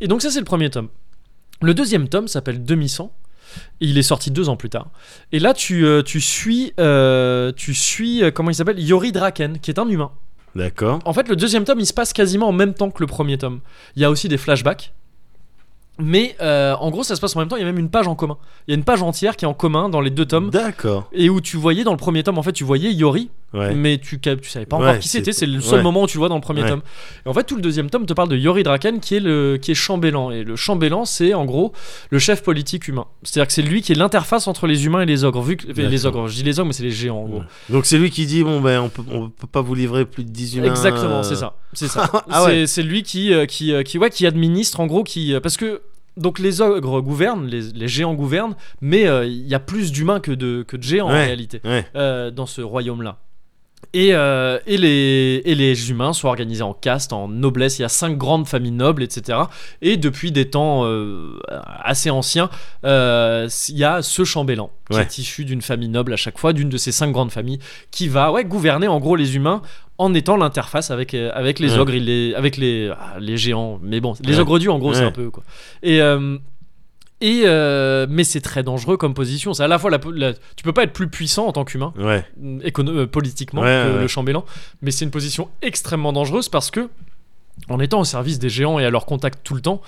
[0.00, 0.88] Et donc ça c'est le premier tome.
[1.62, 3.12] Le deuxième tome s'appelle Demi-sang.
[3.80, 4.88] Et il est sorti deux ans plus tard.
[5.32, 8.78] Et là tu, euh, tu suis, euh, tu suis euh, comment il s'appelle?
[8.78, 10.10] Yori Draken, qui est un humain.
[10.56, 11.00] D'accord.
[11.04, 13.36] En fait, le deuxième tome, il se passe quasiment en même temps que le premier
[13.36, 13.60] tome.
[13.94, 14.94] Il y a aussi des flashbacks.
[15.98, 17.56] Mais euh, en gros, ça se passe en même temps.
[17.56, 18.36] Il y a même une page en commun.
[18.66, 20.50] Il y a une page entière qui est en commun dans les deux tomes.
[20.50, 21.08] D'accord.
[21.12, 23.74] Et où tu voyais dans le premier tome, en fait, tu voyais Yori, Ouais.
[23.74, 25.32] mais tu, tu savais pas Ouais, encore qui c'était.
[25.32, 25.82] c'est- le seul ouais.
[25.82, 26.82] moment où tu le vois dans le premier tome.
[27.24, 29.58] Et en fait, tout le deuxième tome te parle de Yori Draken, qui est le
[29.60, 30.30] qui est chambellan.
[30.30, 31.72] Et le chambellan, c'est en gros
[32.10, 33.06] le chef politique humain.
[33.22, 35.40] C'est-à-dire que c'est lui qui est l'interface entre les humains et les ogres.
[35.42, 37.42] Vu que les ogres, je dis les ogres, mais c'est les géants en gros.
[37.70, 40.24] Donc c'est lui qui dit bon ben on peut on peut pas vous livrer plus
[40.24, 40.68] de 10 humains.
[40.68, 41.54] Exactement, euh, c'est ça.
[41.72, 42.10] C'est ça.
[42.30, 45.56] Ah c'est, lui qui, euh, qui, euh, qui, ouais, qui administre en gros, qui, parce
[45.56, 45.80] que
[46.16, 50.20] donc les ogres gouvernent, les, les géants gouvernent, mais euh, il y a plus d'humains
[50.20, 51.86] que de, que de géants en réalité Ouais.
[51.94, 53.18] euh, dans ce royaume-là.
[53.92, 57.78] Et, euh, et, les, et les humains sont organisés en castes, en noblesse.
[57.78, 59.38] Il y a cinq grandes familles nobles, etc.
[59.80, 61.38] Et depuis des temps euh,
[61.82, 62.50] assez anciens,
[62.84, 65.02] euh, il y a ce chambellan qui Ouais.
[65.02, 67.58] est issu d'une famille noble à chaque fois, d'une de ces cinq grandes familles,
[67.90, 69.62] qui va ouais, gouverner en gros les humains
[69.98, 71.78] en étant l'interface avec, avec les Ouais.
[71.78, 73.78] ogres, il avec les, ah, les géants.
[73.82, 75.42] Mais bon, les ogres dieux en gros, c'est un peu quoi.
[75.82, 76.00] Et.
[77.20, 79.54] Et euh, mais c'est très dangereux comme position.
[79.54, 81.92] C'est à la fois la, la- tu peux pas être plus puissant en tant qu'humain
[81.98, 82.24] Ouais.
[82.62, 84.00] écono- euh, politiquement Ouais, que ouais.
[84.02, 84.44] le chambellan,
[84.82, 86.88] mais c'est une position extrêmement dangereuse parce que
[87.68, 89.80] en étant au service des géants et à leur contact tout le temps,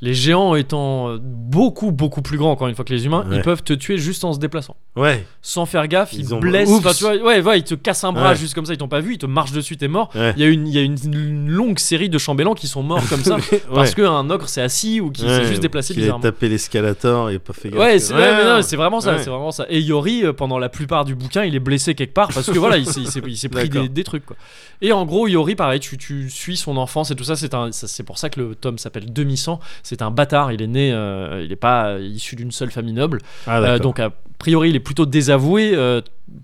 [0.00, 3.36] les géants étant beaucoup beaucoup plus grands encore une fois que les humains, Ouais.
[3.36, 4.76] ils peuvent te tuer juste en se déplaçant.
[4.96, 5.26] Ouais.
[5.42, 8.04] Sans faire gaffe, ils, Ils ont- blessent, enfin, tu vois, ouais, ouais, ils te cassent
[8.04, 8.36] un bras Ouais.
[8.36, 10.10] juste comme ça, ils t'ont pas vu, ils te marchent dessus, t'es mort.
[10.14, 12.82] Il y a une il y a une, une longue série de chambellans qui sont
[12.82, 13.36] morts comme ça
[13.74, 17.38] parce qu'un ogre s'est assis ou qui s'est juste déplacé qu'il a tapé l'escalator et
[17.38, 17.78] pas fait gaffe.
[17.80, 19.66] Ouais, c'est vraiment ça, c'est vraiment ça.
[19.68, 22.58] Et Yori, euh, pendant la plupart du bouquin, il est blessé quelque part parce que
[22.58, 24.36] voilà, il s'est, il il pris des, des trucs quoi.
[24.82, 27.34] Et en gros, Yori, pareil, tu, tu suis son enfance et tout ça.
[27.36, 29.60] C'est pour ça que le tome s'appelle Demi sang.
[29.84, 30.50] C'est un bâtard.
[30.52, 33.20] Il est né, euh, il est pas euh, issu d'une seule famille noble.
[33.46, 35.78] Ah Euh, donc a priori, il est plutôt désavoué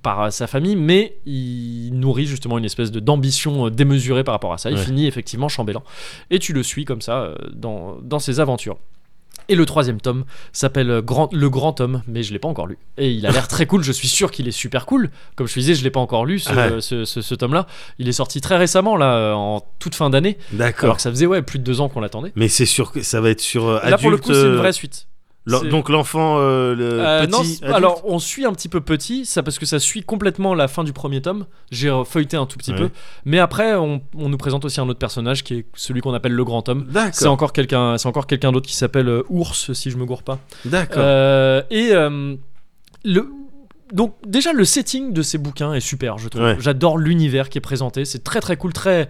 [0.03, 4.71] par sa famille, mais il nourrit justement une espèce d'ambition démesurée par rapport à ça.
[4.71, 4.83] Il Ouais.
[4.85, 5.83] finit effectivement chambellan.
[6.31, 8.79] Et tu le suis comme ça dans, dans ses aventures.
[9.51, 12.79] Et le troisième tome s'appelle Grand, Le Grand Tome, mais je l'ai pas encore lu.
[12.99, 15.11] Et il a l'air très cool, je suis sûr qu'il est super cool.
[15.35, 16.81] Comme je te disais, je l'ai pas encore lu, ce, Ouais.
[16.81, 17.67] ce- ce- ce tome-là.
[17.99, 20.39] Il est sorti très récemment, là, en toute fin d'année.
[20.53, 20.85] D'accord.
[20.85, 22.33] Alors que ça faisait ouais, plus de deux ans qu'on l'attendait.
[22.37, 24.41] Mais c'est sûr que ça va être sur euh, Là, pour le adulte, coup, c'est
[24.47, 25.09] une euh, vraie suite.
[25.71, 29.43] Donc l'enfant euh, le Euh, petit non, alors on suit un petit peu petit, ça
[29.43, 31.47] parce que ça suit complètement la fin du premier tome.
[31.71, 32.79] J'ai feuilleté un tout petit Ouais.
[32.79, 32.91] peu,
[33.25, 36.33] mais après on, on nous présente aussi un autre personnage qui est celui qu'on appelle
[36.33, 36.85] le grand homme.
[36.89, 37.33] C'est D'accord.
[37.33, 40.39] encore quelqu'un, c'est encore quelqu'un d'autre qui s'appelle euh, Ours, si je me gourre pas.
[40.65, 41.03] D'accord.
[41.03, 41.91] Euh, et
[43.05, 43.29] le
[43.93, 46.43] donc déjà le setting de ces bouquins est super, je trouve.
[46.43, 46.57] Ouais.
[46.61, 49.09] J'adore l'univers qui est présenté, c'est très très cool, très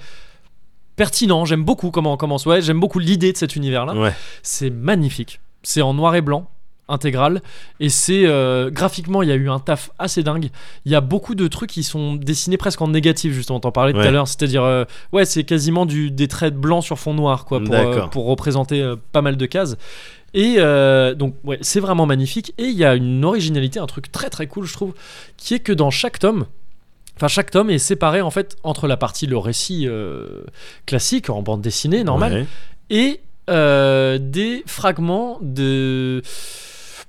[0.96, 1.44] pertinent.
[1.44, 2.46] J'aime beaucoup comment on commence.
[2.46, 3.94] Ouais, j'aime beaucoup l'idée de cet univers-là.
[3.94, 4.14] Ouais.
[4.42, 5.40] C'est magnifique.
[5.62, 6.48] C'est en noir et blanc
[6.88, 7.40] intégral.
[7.78, 10.50] Et c'est euh, graphiquement il y a eu un taf assez dingue.
[10.84, 13.60] Il y a beaucoup de trucs qui sont dessinés presque en négatif justement.
[13.60, 14.08] T'en parlais tout Ouais.
[14.08, 14.26] à l'heure.
[14.26, 17.74] C'est à dire ouais c'est quasiment du, des traits blancs sur fond noir quoi pour,
[17.74, 19.76] euh, pour représenter euh, pas mal de cases.
[20.34, 22.54] Et euh, donc ouais c'est vraiment magnifique.
[22.58, 24.94] Et il y a une originalité un truc très très cool je trouve
[25.36, 26.46] qui est que dans chaque tome
[27.16, 30.42] Enfin, chaque tome est séparé en fait entre la partie le récit euh,
[30.86, 32.46] classique en bande dessinée normale Ouais.
[32.90, 36.22] et euh, des fragments de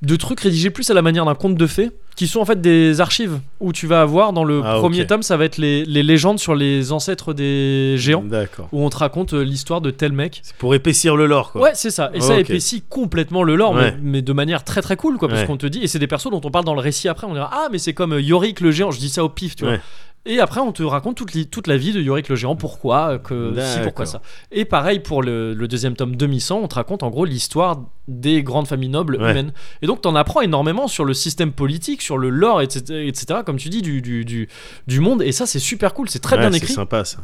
[0.01, 2.60] de trucs rédigés plus à la manière d'un conte de fées qui sont en fait
[2.60, 5.08] des archives où tu vas avoir dans le Ah, premier ok.
[5.08, 8.68] tome ça va être les, les légendes sur les ancêtres des géants D'accord.
[8.72, 11.61] où on te raconte euh, l'histoire de tel mec C'est pour épaissir le lore quoi.
[11.61, 12.10] Ouais, c'est ça.
[12.16, 12.40] Et ça Ok.
[12.40, 13.92] épaissit complètement le lore, Ouais.
[13.92, 15.27] mais, mais de manière très très cool, quoi.
[15.27, 15.48] Parce Ouais.
[15.48, 17.34] qu'on te dit, et c'est des persos dont on parle dans le récit après, on
[17.34, 19.64] dira, ah, mais c'est comme euh, Yorick le géant, je dis ça au pif, tu
[19.66, 19.74] vois.
[19.74, 19.82] Ouais.
[20.27, 23.17] Et après, on te raconte toute, toute la vie de Yorick le géant, pourquoi, euh,
[23.17, 24.22] que si, pourquoi ça.
[24.51, 28.43] Et pareil pour le, le deuxième tome demi-sang, on te raconte en gros l'histoire des
[28.43, 29.32] grandes familles nobles Ouais.
[29.32, 29.51] humaines.
[29.82, 33.58] Et donc, t'en apprends énormément sur le système politique, sur le lore, etc., etc., comme
[33.58, 34.48] tu dis, du, du, du,
[34.85, 35.24] du monde.
[35.24, 36.74] Et ça, c'est super cool, c'est très Ouais, bien c'est écrit.
[36.74, 37.17] sympa ça.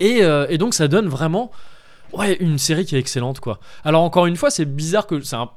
[0.00, 1.50] Et, euh, et donc ça donne vraiment
[2.12, 3.58] ouais une série qui est excellente quoi.
[3.84, 5.16] Alors encore une fois c'est bizarre que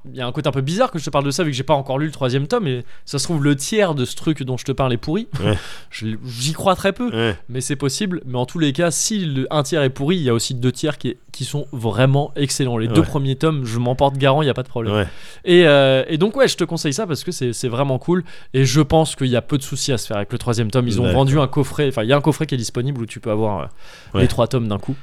[0.10, 1.52] il y a un côté un peu bizarre que je te parle de ça vu
[1.52, 4.06] que j'ai pas encore lu le troisième tome et ça se trouve le tiers de
[4.06, 5.28] ce truc dont je te parle est pourri.
[5.44, 5.58] Ouais.
[5.92, 7.38] J'y crois très peu Ouais.
[7.50, 8.22] mais c'est possible.
[8.26, 10.54] Mais en tous les cas si le, un tiers est pourri il y a aussi
[10.54, 12.78] deux tiers qui, qui sont vraiment excellents.
[12.78, 15.08] Les deux premiers tomes je m'en porte garant il y a pas de problème.
[15.46, 18.24] Et, euh, et donc ouais, je te conseille ça parce que c'est vraiment cool.
[18.54, 20.70] Et je pense qu'il y a peu de soucis à se faire avec le troisième
[20.72, 20.88] tome.
[20.88, 23.06] Ils ont vendu un coffret, enfin il y a un coffret qui est disponible où
[23.06, 23.70] tu peux avoir
[24.16, 24.96] euh, les trois tomes d'un coup.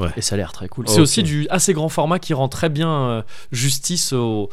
[0.00, 0.08] Ouais.
[0.16, 0.88] Et ça a l'air très cool.
[0.88, 3.22] C'est aussi du assez grand format qui rend très bien euh,
[3.52, 4.48] justice au,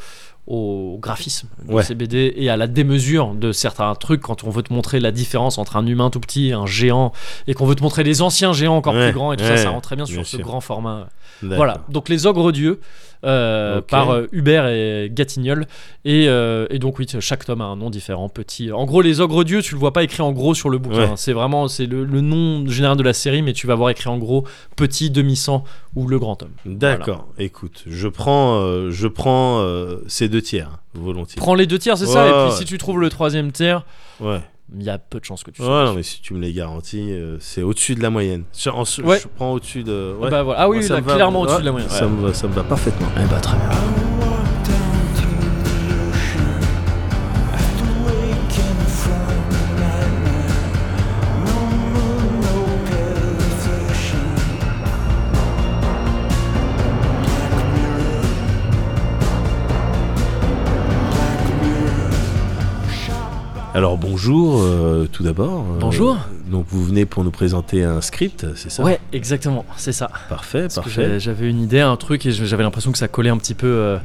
[0.46, 1.84] au graphisme de Ouais.
[1.84, 5.12] ces BD et à la démesure de certains trucs quand on veut te montrer la
[5.12, 7.12] différence entre un humain tout petit et un géant
[7.48, 9.10] et qu'on veut te montrer les anciens géants encore Ouais.
[9.10, 9.58] plus grands et tout ça, Ouais.
[9.58, 11.08] ça rend très bien sur ce grand format.
[11.42, 12.80] Voilà, donc les ogres dieux
[13.24, 15.66] euh, par euh, Hubert et Gatignol.
[16.06, 18.72] Et, euh, et donc, oui, chaque tome a un nom différent, petit.
[18.72, 20.98] En gros, les ogres dieux, tu le vois pas écrit en gros sur le bouquin.
[20.98, 21.04] Ouais.
[21.06, 21.16] hein.
[21.16, 24.10] C'est vraiment c'est le, le nom général de la série, mais tu vas voir écrit
[24.10, 25.64] en gros petit, demi-sang
[25.96, 26.52] ou le grand homme.
[26.66, 27.28] D'accord.
[27.38, 29.66] Écoute, je prends, je prends
[30.08, 31.38] ces deux tiers volontiers.
[31.38, 32.28] Prends les deux tiers, c'est ça.
[32.28, 33.84] Et puis, si tu trouves le troisième tiers,
[34.20, 34.42] Ouais.
[34.76, 35.86] Il y a peu de chances que tu Ouais, sois.
[35.86, 38.44] non, mais si tu me les garantis, euh, c'est au-dessus de la moyenne.
[38.58, 39.22] Je, en- je Ouais.
[39.36, 40.16] prends au-dessus de.
[40.20, 40.30] ouais.
[40.30, 40.62] Bah, voilà.
[40.62, 41.90] Ah oui, Moi, ça là, va- clairement au-dessus ouais, de la moyenne.
[41.90, 42.12] Ça, Ouais.
[42.12, 43.08] me va, ça me va parfaitement.
[43.18, 43.70] Eh bah, très bien.
[63.78, 65.60] Alors bonjour, euh, tout d'abord.
[65.60, 66.18] Euh, Bonjour.
[66.48, 68.82] donc vous venez pour nous présenter un script, c'est ça?
[68.84, 70.10] Ouais, exactement, c'est ça.
[70.30, 71.20] Parfait, Parce parfait.
[71.20, 73.98] j'avais une idée, un truc, et j'avais l'impression que ça collait un petit peu euh,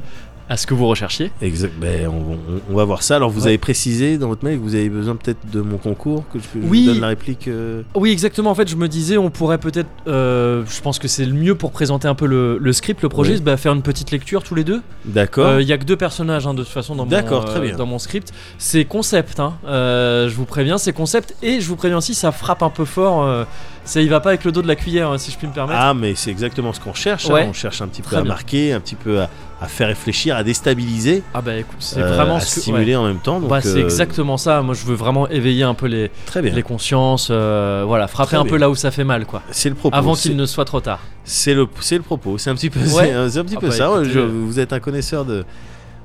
[0.52, 1.30] à ce que vous recherchiez.
[1.40, 1.72] Exact.
[1.80, 3.16] Ben, on, on- on va voir ça.
[3.16, 3.48] Alors vous Ouais.
[3.48, 6.44] avez précisé dans votre mail que vous avez besoin peut-être de mon concours, que je,
[6.60, 6.84] je Oui.
[6.86, 7.48] vous donne la réplique.
[7.48, 8.50] euh, Oui, exactement.
[8.50, 9.88] En fait, je me disais, on pourrait peut-être.
[10.08, 13.08] euh, je pense que c'est le mieux pour présenter un peu le, le script, le
[13.08, 13.40] projet, Oui.
[13.40, 14.82] bah, faire une petite lecture tous les deux.
[15.06, 15.46] D'accord.
[15.46, 17.60] Euh, Il y a que deux personnages, hein, de toute façon, dans, mon, D'accord, très
[17.60, 17.74] bien.
[17.76, 18.30] dans mon script.
[18.58, 19.54] C'est concept, hein.
[19.64, 21.34] Je vous préviens, c'est concept.
[21.42, 23.46] Et je vous préviens aussi, ça frappe un peu fort.
[23.84, 25.52] ça y va pas avec le dos de la cuillère, hein, si je puis me
[25.52, 25.80] permettre.
[25.82, 27.24] Ah, mais c'est exactement ce qu'on cherche.
[27.26, 27.46] Ouais.
[27.48, 28.28] On cherche un petit peu Très à bien.
[28.32, 29.28] marquer, un petit peu à,
[29.62, 32.60] à faire réfléchir, à déstabiliser, Ah, bah écoute, c'est euh, vraiment à ce que.
[32.62, 32.96] stimuler ouais.
[32.96, 33.40] en même temps.
[33.40, 34.62] Donc, Bah, c'est euh, exactement ça.
[34.62, 36.52] Moi, je veux vraiment éveiller un peu les, Très bien.
[36.52, 37.28] les consciences.
[37.30, 38.50] euh, voilà, frapper Très un bien.
[38.50, 39.42] peu là où ça fait mal, quoi.
[39.50, 39.96] C'est le propos.
[39.96, 41.00] Avant qu'il ne soit trop tard.
[41.24, 42.38] C'est le, c'est le propos.
[42.38, 43.12] C'est un petit peu, Ouais.
[43.12, 43.90] euh, un petit Ah peu bah, ça.
[43.92, 45.44] ouais, écoutez, je- euh, vous êtes un connaisseur de.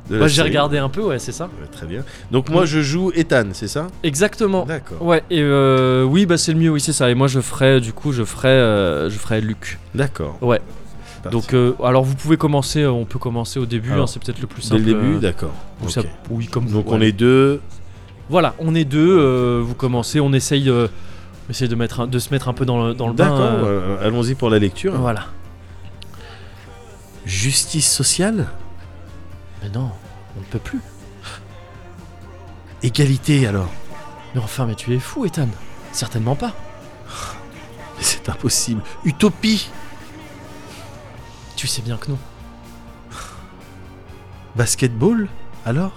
[0.10, 0.48] Moi, j'ai série.
[0.50, 1.50] regardé un peu, ouais, c'est ça.
[1.74, 2.02] Très bien.
[2.32, 3.88] Donc moi, je joue Ethan, c'est ça?
[4.04, 4.64] Exactement.
[4.66, 5.02] D'accord.
[5.02, 7.10] Ouais, et euh, oui, bah c'est le mieux, oui, c'est ça.
[7.10, 9.80] Et moi, je ferai, du coup, je ferai, euh, je ferai Luc.
[9.94, 10.38] D'accord.
[10.42, 10.62] Ouais.
[11.30, 11.36] Parti.
[11.48, 14.40] Donc, euh, alors, vous pouvez commencer, euh, on peut commencer au début, hein, c'est peut-être
[14.42, 14.82] le plus dès simple.
[14.82, 15.54] le début, euh, d'accord.
[15.82, 15.92] ou Ok.
[15.92, 17.08] ça- oui, comme Donc vous, on ouais.
[17.10, 17.62] est deux.
[18.30, 20.88] Voilà, on est deux, euh, vous commencez, on essaye, euh,
[21.48, 23.26] on essaye de, mettre un- de se mettre un peu dans le, dans le bain.
[23.30, 23.40] D'accord.
[23.42, 24.94] euh, euh, Allons-y pour la lecture.
[24.98, 25.26] Voilà.
[27.26, 28.48] Justice sociale?
[29.64, 29.92] Mais non,
[30.36, 30.80] on ne peut plus.
[32.84, 33.70] Égalité alors?
[34.36, 35.48] Mais enfin, mais tu es fou, Ethan.
[35.92, 36.54] Certainement pas.
[37.98, 38.82] Mais c'est impossible.
[39.04, 39.70] Utopie?
[41.58, 42.20] Tu sais bien que non.
[44.56, 45.28] Basketball
[45.66, 45.92] alors?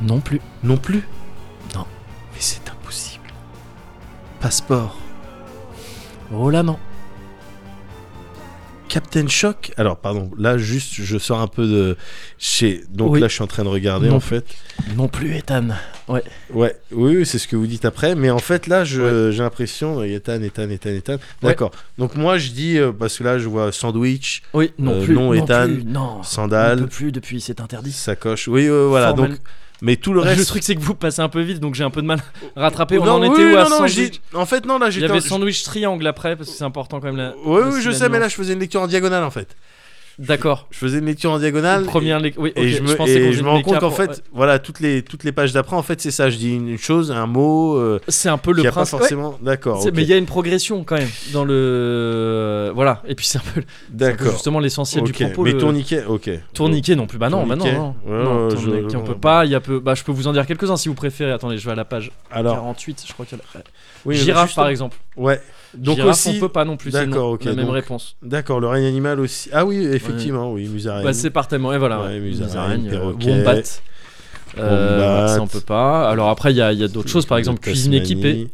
[0.00, 0.40] Non plus.
[0.64, 1.08] Non plus?
[1.74, 1.86] Non.
[2.32, 3.32] Mais c'est impossible.
[4.40, 4.98] Passeport?
[6.32, 6.78] Oh là non.
[8.88, 9.72] Captain Shock.
[9.76, 11.96] Alors pardon, là juste je sors un peu de
[12.38, 12.82] chez.
[12.90, 13.20] Donc Oui.
[13.20, 14.16] là je suis en train de regarder Non.
[14.16, 14.44] en fait.
[14.96, 15.68] Non plus, Ethan.
[16.06, 16.22] Ouais.
[16.52, 18.14] Ouais, oui, oui, c'est ce que vous dites après.
[18.14, 21.16] Mais en fait, là, j'ai l'impression, euh, Ethan, Ethan, Ethan, Ethan.
[21.42, 21.70] D'accord.
[21.96, 25.14] Donc moi, je dis, euh, parce que là, je vois sandwich, Oui, non Euh, plus.
[25.14, 25.68] non, Ethan.
[25.86, 26.22] non.
[26.22, 27.90] Sandales, peut plus depuis, c'est interdit.
[27.92, 28.48] sacoche.
[28.48, 29.08] Oui, euh, voilà.
[29.14, 29.40] Formel- Donc,
[29.82, 30.38] mais tout le reste.
[30.38, 32.20] Le truc, c'est que vous passez un peu vite, donc j'ai un peu de mal
[32.56, 32.98] à rattraper.
[32.98, 34.86] On non, en oui, était où oui, à non, non, sandwich En fait, non, là,
[34.86, 35.10] Il y j'étais.
[35.10, 37.16] avait sandwich triangle après, parce que c'est important quand même.
[37.16, 37.34] La...
[37.44, 39.56] Oui, oui, je sais, mais là, je faisais une lecture en diagonale, en fait.
[40.18, 40.68] D'accord.
[40.70, 41.84] Je faisais une lecture en diagonale.
[41.84, 42.42] Première lecture.
[42.42, 44.16] Oui, Et je me, et je rends compte qu'en fait, ouais.
[44.32, 46.30] voilà, toutes les, toutes les pages d'après, en fait, c'est ça.
[46.30, 48.94] Je dis une chose, un mot, euh, C'est un peu le principe.
[48.94, 48.98] ouais.
[49.00, 49.38] forcément.
[49.42, 49.84] D'accord.
[49.92, 52.70] Mais il y a une progression quand même dans le.
[52.74, 53.02] Voilà.
[53.06, 54.32] Et puis c'est un peu, D'accord.
[54.32, 55.42] justement l'essentiel du propos.
[55.42, 55.58] Mais le...
[55.58, 56.30] tourniquet, ok.
[56.52, 57.18] Tourniquet non plus.
[57.18, 57.94] Bah non, bah non, non.
[58.06, 59.44] Ouais, non ouais, tourniquet, je- on peut pas.
[59.44, 59.80] Il y a peu.
[59.80, 61.32] Bah je peux vous en dire quelques-uns si vous préférez.
[61.32, 63.60] Attendez, je vais à la page Alors, 48, je crois qu'il y a.
[64.04, 64.96] oui, Girafe par exemple.
[65.16, 65.40] Ouais.
[65.76, 66.36] Donc Girafe, aussi.
[66.36, 66.90] on peut pas non plus.
[66.92, 68.16] D'accord, ok, La même donc- réponse.
[68.22, 69.48] D'accord, le règne animal aussi.
[69.52, 71.04] Ah oui, effectivement, oui, musaraigne.
[71.04, 71.64] Bah c'est par thème.
[71.72, 72.00] Et voilà.
[72.02, 72.20] Ouais, ouais.
[72.20, 73.30] musaraigne, euh, perroquet.
[73.30, 73.54] Wombat.
[74.58, 76.08] Euh, ça on peut pas.
[76.08, 78.48] Alors après il y a, d'autres choses, par exemple cuisine équipée.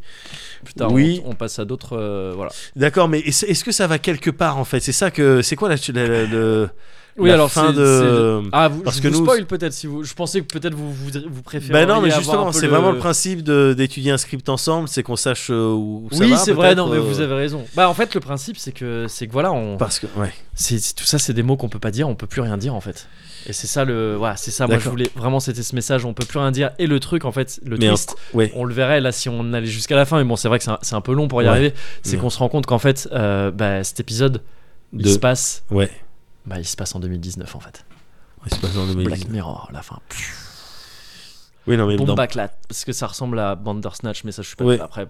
[0.65, 1.23] Putain, Oui.
[1.25, 1.97] on, on passe à d'autres.
[1.97, 2.51] euh, voilà.
[2.77, 4.81] D'accord, mais est-ce que ça va quelque part en fait?
[4.81, 6.69] C'est ça que c'est quoi la, la-
[7.19, 9.73] Oui, la alors fin c'est- de Ah, vous, parce je que vous nous- spoil peut-être
[9.73, 10.05] si vous.
[10.05, 11.73] Je pensais que peut-être vous vous, vous préférez.
[11.73, 15.17] Ben non, mais justement, c'est vraiment le principe de- d'étudier un script ensemble, c'est qu'on
[15.17, 16.75] sache euh, où ça Oui, c'est vrai.
[16.75, 17.65] Non, mais euh, vous avez raison.
[17.75, 19.77] Bah en fait le principe c'est que c'est que voilà on.
[19.77, 20.33] Parce que ouais.
[20.55, 22.75] C'est tout ça c'est des mots qu'on peut pas dire, on peut plus rien dire
[22.75, 23.07] en fait.
[23.47, 26.13] Et c'est ça le voilà, c'est ça moi je voulais vraiment c'était ce message, on
[26.13, 28.53] peut plus rien dire et le truc en fait, le Mais twist, en- ouais.
[28.55, 30.65] on le verrait là si on allait jusqu'à la fin mais bon, c'est vrai que
[30.65, 31.51] c'est un, un peu long pour y Ouais.
[31.51, 32.23] arriver, c'est Ouais.
[32.23, 34.43] qu'on se rend compte qu'en fait euh, bah, cet épisode
[34.93, 35.91] il De- se passe Ouais.
[36.51, 37.87] Bah il se passe en 2019 en fait.
[38.43, 39.05] Ouais, c'est pas en 2010.
[39.05, 39.99] Black Mirror la fin.
[41.67, 44.49] Oui, non, mais dans- Bomba Clat parce que ça ressemble à Bandersnatch mais ça je
[44.49, 44.81] suis pas Ouais.
[44.81, 45.07] après.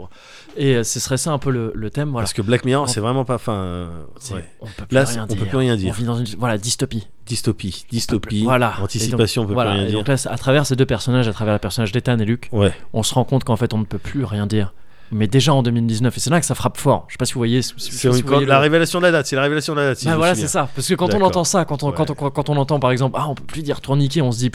[0.57, 2.25] Et euh, ce serait ça un peu le, le thème voilà.
[2.25, 3.37] parce que Black Mirror, c'est vraiment pas.
[3.37, 3.89] Enfin, euh,
[4.33, 4.45] ouais.
[4.61, 5.39] On peut plus Là, rien on dire.
[5.39, 5.95] peut plus rien On dire.
[5.95, 7.07] vit dans une voilà dystopie.
[7.25, 8.75] Dystopie, dystopie, Voilà.
[8.83, 9.71] anticipation, Et on peut donc, voilà.
[9.71, 9.99] plus rien Et dire.
[10.01, 12.75] donc là, à travers ces deux personnages, à travers le personnage d'Ethan et Luke, Ouais.
[12.93, 14.75] on se rend compte qu'en fait, on ne peut plus rien dire.
[15.13, 17.05] Mais déjà en 2019, et c'est là que ça frappe fort.
[17.09, 17.63] Je sais pas si vous voyez.
[17.63, 19.43] si- C'est pas si une- vous voyez la le- révélation de la date, c'est la
[19.43, 19.99] révélation de la date.
[19.99, 20.69] si Bah voilà, c'est ça.
[20.75, 23.17] Parce que quand on entend ça, quand on, quand, on, quand on entend par exemple,
[23.21, 24.51] ah, on peut plus dire tourniquet, on se dit,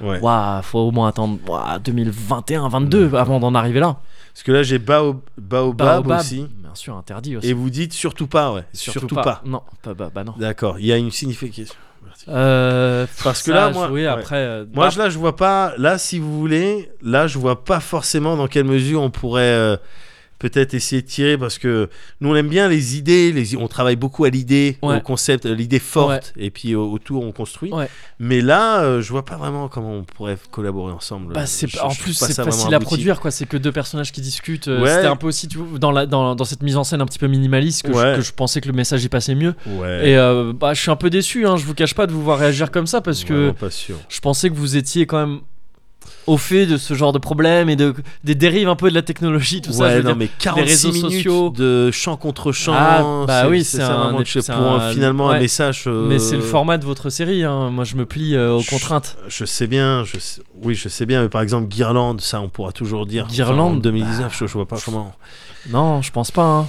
[0.00, 0.20] Ouais.
[0.62, 3.20] faut au moins attendre ouah, 2021, 22 D'accord.
[3.20, 3.98] avant d'en arriver là.
[4.34, 6.46] Parce que là, j'ai Bao- Baobab, Baobab, aussi.
[6.58, 7.46] Bien sûr, interdit aussi.
[7.48, 8.64] Et vous dites surtout pas, ouais.
[8.72, 9.42] Surtout, pas.
[9.44, 10.32] Non, pas, bah, bah non.
[10.38, 10.78] D'accord.
[10.78, 11.74] Il y a une signification.
[12.28, 14.06] Euh, Parce que ça, là, moi- oui, ouais.
[14.06, 14.36] après.
[14.36, 15.72] euh, Moi, bah, je- là, je vois pas.
[15.78, 19.76] Là, si vous voulez, là, je vois pas forcément dans quelle mesure on pourrait euh,
[20.42, 21.88] peut-être essayer de tirer parce que
[22.20, 23.32] nous, on aime bien les idées.
[23.32, 24.96] Les, on travaille beaucoup à l'idée, Ouais.
[24.96, 27.72] au concept, euh, l'idée forte, et puis au- autour, on construit.
[27.72, 27.88] Ouais.
[28.18, 31.32] Mais là, euh, je vois pas vraiment comment on pourrait collaborer ensemble.
[31.32, 34.68] Bah, Je- en plus c'est facile à produire quoi c'est que deux personnages qui discutent
[34.68, 37.00] euh, c'était un peu aussi tu vois, dans la dans, dans cette mise en scène
[37.00, 39.54] un petit peu minimaliste que, je, que je pensais que le message y passait mieux
[39.66, 42.22] et euh, bah je suis un peu déçu hein, je vous cache pas de vous
[42.22, 43.96] voir réagir comme ça parce que Vraiment pas sûr.
[44.08, 45.40] je pensais que vous étiez quand même
[46.28, 49.02] au fait de ce genre de problème et de des dérives un peu de la
[49.02, 50.16] technologie tout ça je ouais, veux non, dire.
[50.18, 51.50] mais 46 réseaux minutes sociaux.
[51.50, 52.72] de chant contre chant.
[52.76, 55.40] Ah, bah oui, c'est un- vraiment que je- c'est pour un- un- finalement un ouais.
[55.40, 55.84] message.
[55.88, 57.70] euh, mais c'est le format de votre série hein.
[57.70, 60.88] moi je me plie euh, aux Je- contraintes Je sais bien, je sais- oui, je
[60.88, 63.26] sais bien, mais par exemple, Guirlande, ça on pourra toujours dire.
[63.26, 65.12] Guirlande, en 2019, je, je vois pas comment.
[65.70, 66.68] non je pense pas hein.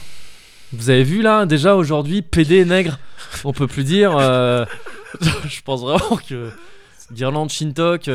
[0.71, 2.97] vous avez vu là déjà aujourd'hui PD nègre
[3.43, 4.65] on peut plus dire euh,
[5.21, 6.49] je pense vraiment que
[7.11, 8.07] Guirlande Shintok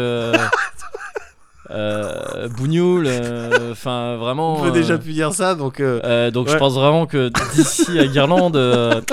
[1.70, 6.48] euh, Bougnoul euh, enfin vraiment On peut euh, déjà plus dire ça, donc euh, donc
[6.48, 8.56] je pense vraiment que d'ici à Guirlande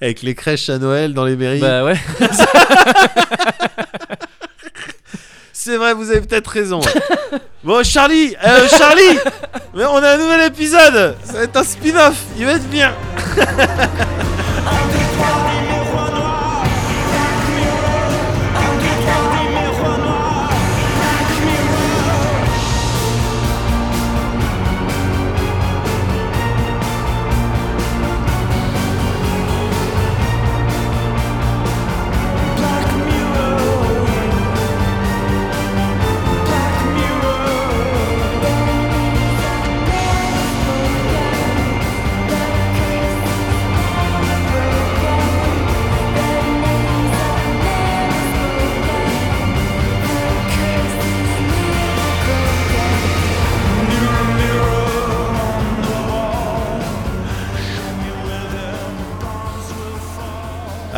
[0.00, 1.60] avec les crèches à Noël dans les mairies.
[1.60, 1.96] bah ouais
[5.52, 6.80] C'est vrai, vous avez peut-être raison.
[7.62, 9.16] bon, Charlie, euh, Charlie,
[9.74, 11.14] mais on a un nouvel épisode.
[11.22, 12.24] Ça va être un spin-off.
[12.36, 12.92] Il va être bien.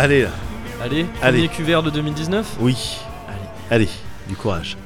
[0.05, 0.28] Allez là.
[0.83, 1.39] Allez, Allez.
[1.39, 2.76] premier cuvert de 2019 Oui.
[3.26, 3.39] Allez.
[3.70, 3.89] Allez,
[4.28, 4.76] du courage.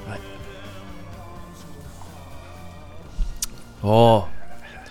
[3.82, 4.22] Oh,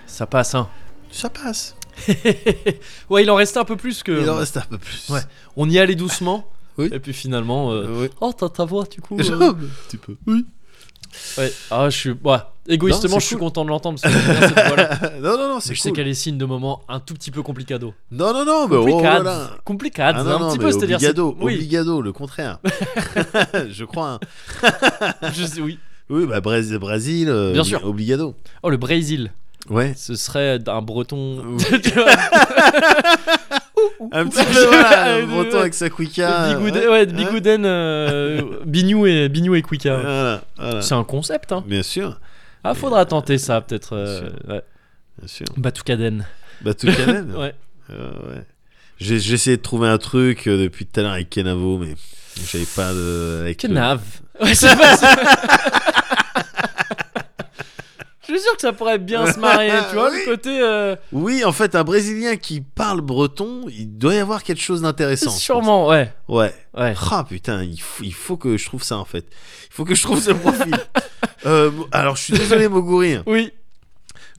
[0.05, 0.67] ça passe, hein.
[1.11, 1.77] Ça passe.
[3.09, 4.21] ouais, il en restait un peu plus que.
[4.21, 5.09] Il en reste un peu plus.
[5.09, 5.21] Ouais.
[5.55, 6.45] On y allait doucement.
[6.77, 6.89] Oui.
[6.91, 7.71] Et puis finalement.
[7.71, 8.09] euh, Euh, oui.
[8.19, 9.17] Oh, t'as ta voix, du coup.
[9.17, 9.53] euh, Un
[9.87, 10.17] petit peu.
[10.27, 10.45] Oui.
[11.37, 11.51] Ouais.
[11.71, 12.09] Ah, je suis.
[12.23, 12.37] Ouais.
[12.69, 13.45] Égoïstement, Non, je suis cool.
[13.45, 14.99] content de l'entendre parce que j'aime bien cette voix-là.
[15.21, 15.95] non, non, non, c'est je sais cool.
[15.95, 17.93] qu'elle est signe de moments un tout petit peu complicado.
[18.11, 19.23] Non, non, non, mais oh, Complicado.
[19.23, 19.51] voilà.
[19.63, 20.99] Complicado, Ah non, un petit peu, c'est-à-dire.
[20.99, 22.59] c'est- obligado, Oui, obligado, le contraire.
[23.71, 24.19] je crois.
[24.63, 24.69] hein.
[25.33, 25.79] je sais, oui.
[26.09, 27.83] Oui, bah Brésil, Brésil euh, Bien sûr.
[27.85, 28.35] obligado.
[28.63, 29.31] Oh, le Brésil.
[29.69, 29.93] Ouais.
[29.97, 31.43] Ce serait un breton.
[31.57, 31.63] Oui.
[34.11, 36.53] Un petit peu, voilà, breton avec sa Quicka.
[36.55, 36.87] Bigouden, ouais.
[36.89, 39.95] ouais, Bigouden, euh, Bignou et Bignou et Quicka.
[39.97, 40.81] Voilà, voilà.
[40.81, 41.63] C'est un concept, hein.
[41.67, 42.19] Bien sûr,
[42.63, 43.93] Ah, faudra tenter ça, peut-être.
[43.95, 44.61] euh, Bien ouais.
[45.19, 45.45] bien sûr.
[45.57, 46.25] Batoukaden.
[46.61, 46.87] Bah, tout.
[46.87, 47.53] Ouais.
[47.91, 48.43] Euh, ouais.
[48.99, 51.93] J'ai j'ai essayé de trouver un truc euh, depuis tout à l'heure avec Kenavo, mais
[52.51, 53.41] j'avais pas de.
[53.41, 53.75] Avec le-.
[54.43, 55.15] Ouais, c'est pas ça.
[58.27, 60.17] Je suis sûr que ça pourrait bien se marier, tu vois, Oui.
[60.25, 60.59] le côté.
[60.61, 64.81] euh, Oui, en fait, un Brésilien qui parle breton, il doit y avoir quelque chose
[64.81, 65.29] d'intéressant.
[65.31, 66.11] sûrement, ouais.
[66.27, 66.53] Ouais.
[66.77, 66.93] Ouais.
[67.11, 69.25] Ah putain, il faut, il faut que je trouve ça en fait.
[69.69, 70.75] Il faut que je trouve ce profil.
[71.45, 73.19] Euh, alors, je suis désolé, Moguri.
[73.27, 73.51] Oui.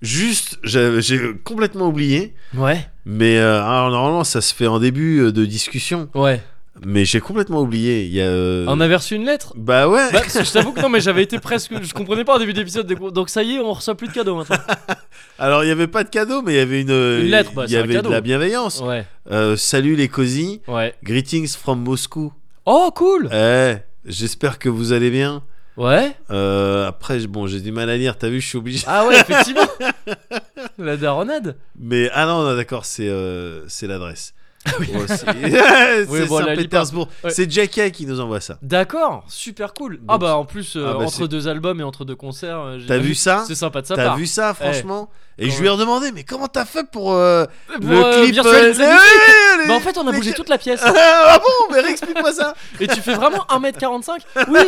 [0.02, 2.34] Juste, j'ai complètement oublié.
[2.55, 2.86] Ouais.
[3.07, 6.08] Mais euh, alors, normalement, ça se fait en début de discussion.
[6.15, 6.42] Ouais.
[6.85, 8.05] Mais j'ai complètement oublié.
[8.05, 8.27] Il y a.
[8.27, 10.11] euh, On avait reçu une lettre Bah ouais.
[10.13, 11.73] Bah, je t'avoue que non, mais j'avais été presque.
[11.83, 12.87] Je comprenais pas au début d'épisode.
[13.13, 14.57] Donc ça y est, on reçoit plus de cadeaux maintenant.
[15.39, 16.91] Alors, il y avait pas de cadeau, mais il y avait une.
[16.91, 18.09] euh, Une lettre, bah, il y c'est un avait cadeau.
[18.11, 18.81] de la bienveillance.
[18.81, 19.05] Ouais.
[19.31, 20.61] Euh, salut les cosy.
[20.69, 20.95] Ouais.
[21.03, 22.33] Greetings from Moscou.
[22.67, 23.75] Oh, cool Eh,
[24.05, 25.43] j'espère que vous allez bien.
[25.77, 26.13] Ouais.
[26.31, 28.19] Euh, après, bon, j'ai du mal à lire.
[28.19, 28.85] T'as vu, je suis obligé.
[28.89, 29.63] Ah ouais, effectivement.
[30.79, 31.57] La daronade.
[31.79, 34.35] Mais ah non, non, d'accord, c'est euh, c'est l'adresse.
[35.09, 37.09] C'est Oui, bon, Saint-Pétersbourg.
[37.25, 37.31] Ouais.
[37.31, 38.59] C'est Jackie qui nous envoie ça.
[38.63, 40.01] D'accord, super cool.
[40.09, 42.59] ah bah en plus, euh, Ah bah, entre deux albums et entre deux concerts.
[42.61, 45.55] euh, j'ai- T'as vu ça C'est sympa de sa T'as vu ça, franchement Et Quand
[45.55, 47.45] je lui ai redemandé, mais comment t'as fait pour euh,
[47.81, 50.59] Pour, le euh, clip euh, les- Bah en fait, on a les- bougé toute la
[50.59, 50.81] pièce.
[50.85, 52.55] ah bon Mais réexplique-moi ça.
[52.81, 54.61] Et tu fais vraiment 1m45 Oui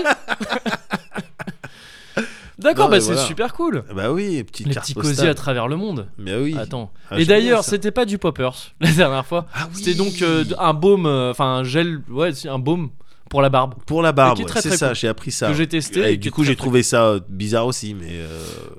[2.61, 3.27] D'accord, bah mais c'est voilà.
[3.27, 3.85] super cool.
[3.95, 5.29] Bah oui, petite Les carte petits cosy postale.
[5.31, 6.09] à travers le monde.
[6.19, 6.55] Bah oui.
[6.59, 6.93] Attends.
[7.11, 9.47] Ah, Et d'ailleurs, c'était pas du poppers la dernière fois.
[9.55, 9.83] Ah oui.
[9.83, 12.91] C'était donc euh, un baume, euh, enfin un gel, ouais, c'est un baume
[13.31, 14.97] pour la barbe pour la barbe, ouais, c'est ça, cool.
[14.97, 15.47] j'ai appris ça.
[15.49, 16.12] que j'ai testé.
[16.12, 18.09] Et du coup, j'ai trouvé ça euh, bizarre aussi, mais.
[18.10, 18.26] euh,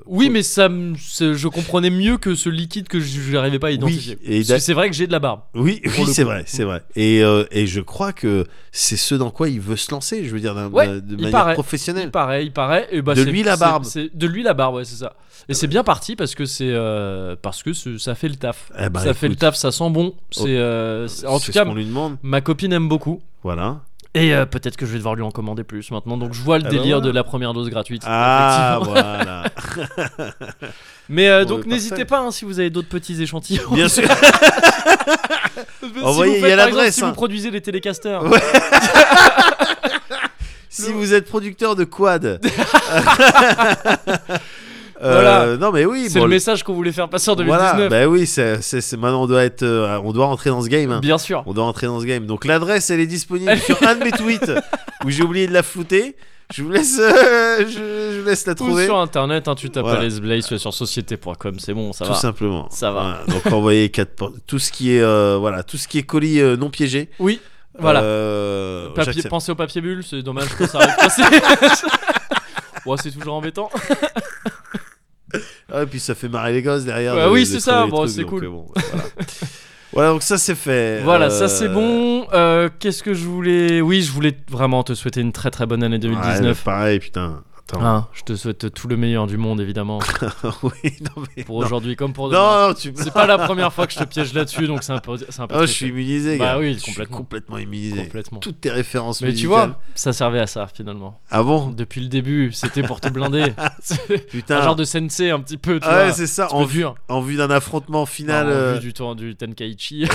[0.06, 4.18] Oui, mais ça, je comprenais mieux que ce liquide que je n'arrivais pas à identifier.
[4.22, 5.40] et Parce d'a- que c'est vrai que j'ai de la barbe.
[5.54, 6.82] Oui, oui, c'est vrai, c'est vrai.
[6.94, 10.30] Et, euh, et je crois que c'est ce dans quoi il veut se lancer, je
[10.30, 11.54] veux dire, Ouais, de il manière paraît.
[11.54, 12.10] professionnelle.
[12.10, 12.84] Pareil, pareil.
[12.92, 13.84] Et bah, De lui, la barbe.
[13.84, 15.14] c'est- De lui la barbe, ouais, c'est ça.
[15.48, 18.70] Et c'est bien parti parce que c'est euh, parce que ça fait le taf.
[18.78, 20.14] Eh ben, ça fait le taf, ça sent bon.
[20.30, 20.42] C'est
[21.08, 22.16] c'est- en tout ce cas, qu'on lui demande.
[22.22, 23.20] ma copine aime beaucoup.
[23.42, 23.80] Voilà.
[24.14, 26.18] Et euh, peut-être que je vais devoir lui en commander plus maintenant.
[26.18, 27.06] Donc je vois le Ah bah délire voilà.
[27.06, 28.02] de la première dose gratuite.
[28.04, 29.44] Ah, voilà.
[31.08, 33.70] Mais euh, donc mais n'hésitez pas hein, si vous avez d'autres petits échantillons.
[33.72, 34.06] Bien sûr.
[35.82, 37.08] Si Envoyez, il y a l'adresse, Si hein.
[37.08, 38.22] vous produisez les télécasters.
[38.24, 38.38] Ouais.
[40.68, 42.38] si vous êtes producteur de quad.
[45.02, 45.56] Euh, Voilà.
[45.56, 46.08] Non, mais oui.
[46.08, 47.72] c'est bon, le message qu'on voulait faire passer en 2019.
[47.74, 47.88] Voilà.
[47.88, 48.56] Bah oui, c'est,
[48.96, 50.90] maintenant on doit être, euh, on doit rentrer dans ce game.
[50.92, 51.00] hein.
[51.00, 51.42] Bien sûr.
[51.46, 52.26] On doit rentrer dans ce game.
[52.26, 54.50] Donc l'adresse, elle est disponible sur un de mes tweets
[55.04, 56.16] où j'ai oublié de la flouter.
[56.54, 58.84] Je vous laisse, euh, je, je vous laisse la Ou trouver.
[58.84, 60.06] sur internet, hein, tu tapes Voilà.
[60.20, 62.18] Blaze sur société.com, c'est bon, ça tout va.
[62.18, 62.68] simplement.
[62.70, 63.00] Ça va.
[63.02, 63.24] Voilà.
[63.42, 66.56] Donc envoyez quatre tout ce qui est, euh, voilà, tout ce qui est colis euh,
[66.58, 67.08] non piégé.
[67.18, 67.40] Oui,
[67.78, 68.00] voilà.
[68.94, 70.94] Papier, pensez au papier bulle, c'est dommage que ça arrive
[72.86, 73.70] ouais, c'est toujours embêtant.
[75.74, 77.14] Ah, et puis ça fait marrer les gosses derrière.
[77.14, 78.44] Ouais, de- oui, de c'est ça, bon, trucs, c'est donc, cool.
[78.44, 79.04] euh, bon, voilà.
[79.94, 81.00] Voilà, donc ça c'est fait.
[81.02, 82.26] Voilà, Euh, ça c'est bon.
[82.32, 83.82] Euh, Qu'est-ce que je voulais?
[83.82, 86.62] Oui, je voulais vraiment te souhaiter une très très bonne année Ouais, 2019.
[86.64, 87.42] pareil, putain.
[87.72, 87.84] Attends.
[87.84, 89.98] Hein, je te souhaite tout le meilleur du monde, évidemment.
[90.62, 91.44] oui, non mais.
[91.44, 92.40] Pour aujourd'hui comme pour demain.
[92.40, 92.92] Non, non, tu.
[92.96, 95.40] C'est pas la première fois que je te piège là-dessus, donc c'est un peu, c'est
[95.40, 96.58] un peu Oh, je suis immunisé, Bah gars.
[96.58, 97.16] oui, Je suis complètement.
[97.16, 98.02] complètement immunisé.
[98.04, 98.38] Complètement.
[98.40, 101.20] Toutes tes références Mais tu vois, ça servait à ça finalement.
[101.30, 103.54] Ah bon Depuis le début, c'était pour te blinder.
[104.30, 104.58] Putain.
[104.58, 106.52] un genre de sensei un petit peu, tu Ah ouais, c'est ça.
[106.52, 108.46] En vue, en vue d'un affrontement final.
[108.46, 110.06] En euh, vue du tour du Tenkaichi.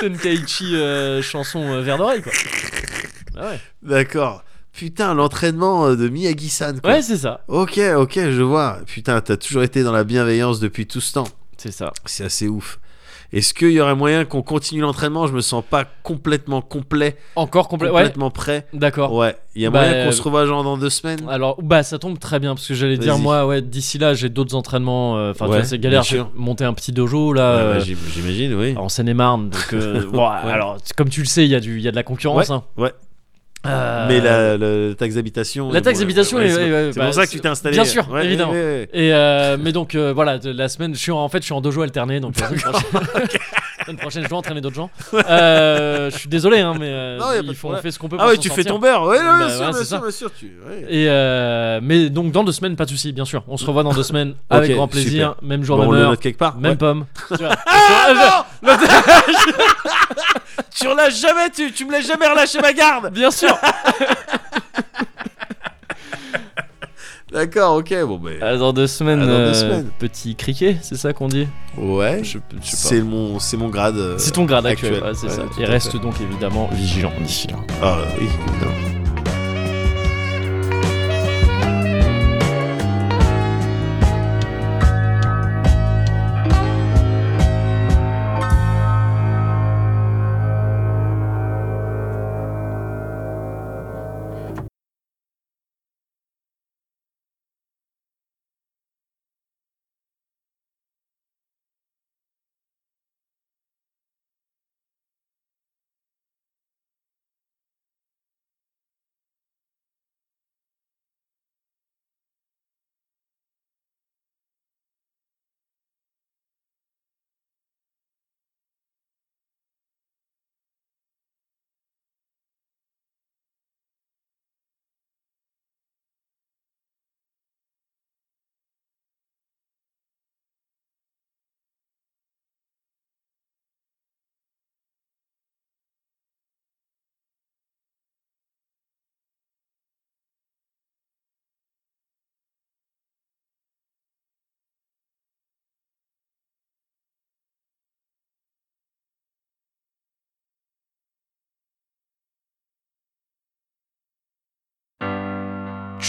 [0.00, 2.32] Tenkaichi euh, chanson euh, vert d'oreille quoi.
[3.36, 3.60] Ah ouais.
[3.82, 4.42] D'accord.
[4.74, 6.80] Putain, l'entraînement euh, de Miyagi-san.
[6.80, 6.92] quoi.
[6.94, 7.40] Ouais, c'est ça.
[7.48, 8.78] Ok, ok, je vois.
[8.86, 11.28] Putain, t'as toujours été dans la bienveillance depuis tout ce temps.
[11.56, 11.92] C'est ça.
[12.04, 12.80] C'est assez ouf.
[13.32, 15.26] Est-ce qu'il y aurait moyen qu'on continue l'entraînement?
[15.26, 17.88] Je me sens pas complètement complet, Encore complet.
[17.88, 18.66] Ouais, complètement prêt.
[18.72, 19.12] d'accord.
[19.12, 21.20] Ouais, il y a Bah, moyen qu'on euh, se revoie genre dans deux semaines?
[21.28, 24.28] Alors, bah, ça tombe très bien parce que j'allais dire, moi, ouais, d'ici là, j'ai
[24.28, 25.16] d'autres entraînements.
[25.18, 26.02] euh, Enfin, tu Ouais, c'est galère.
[26.04, 27.56] j'ai monté un petit dojo là.
[27.56, 28.74] Ouais, euh, bah, j'im- J'imagine, oui.
[28.76, 31.82] en Seine-et-Marne, donc euh, bon, alors comme tu le sais, il y a du, il
[31.82, 32.50] y a de la concurrence.
[32.50, 32.62] hein.
[32.76, 32.92] ouais.
[33.66, 35.70] Euh, Mais la, la taxe d'habitation.
[35.72, 37.74] La taxe d'habitation, c'est c'est bah, pour ça que tu t'es installé.
[37.76, 38.52] Bien sûr, Ouais, évidemment.
[38.52, 38.88] ouais, ouais, ouais.
[38.92, 41.54] Et euh, mais donc euh, voilà, la semaine, je suis en, en fait, je suis
[41.54, 42.58] en dojo alterné, donc prochaine,
[43.84, 44.90] la semaine prochaine, je dois entraîner d'autres gens.
[45.12, 48.16] Euh, je suis désolé, hein, mais euh, Non, il faut on fait ce qu'on peut.
[48.18, 49.02] Ah ouais, tu fais ton beurre.
[49.04, 50.30] Ouais, Bah, bien ouais, sûr, bien sûr, bien sûr.
[50.38, 50.46] Tu...
[50.66, 50.86] ouais.
[50.88, 53.44] Et euh, mais donc dans deux semaines, pas de souci, bien sûr.
[53.48, 56.20] On se revoit dans deux semaines avec grand plaisir, même jour, Bon, même heure, note
[56.20, 56.56] quelque part.
[56.56, 57.04] même pomme.
[57.36, 57.44] Tu.
[57.44, 58.72] Ah non
[60.74, 63.10] Tu relâches jamais, tu, tu me laisses jamais relâcher ma garde.
[63.12, 63.56] Bien sûr.
[67.34, 68.58] D'accord, ok, bon ben.
[68.58, 69.90] Dans deux semaines, Ah, dans deux euh, semaines.
[69.98, 71.48] petit criquet, c'est ça qu'on dit?
[71.76, 72.22] Ouais.
[72.22, 72.38] Je, je.
[72.62, 73.96] C'est mon, c'est mon grade.
[73.96, 75.08] euh, C'est ton grade actuel, actuel.
[75.10, 75.60] ouais, c'est Ouais, ça.
[75.60, 75.98] Et reste fait.
[75.98, 77.56] donc évidemment vigilant d'ici là.
[77.82, 79.03] Ah oui, évidemment.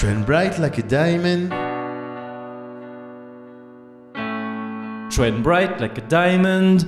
[0.05, 1.49] Shine bright like a diamond.
[5.11, 6.85] Shine bright like a diamond.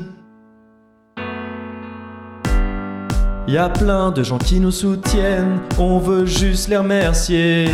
[3.47, 7.71] Y a plein de gens qui nous soutiennent, on veut juste les remercier.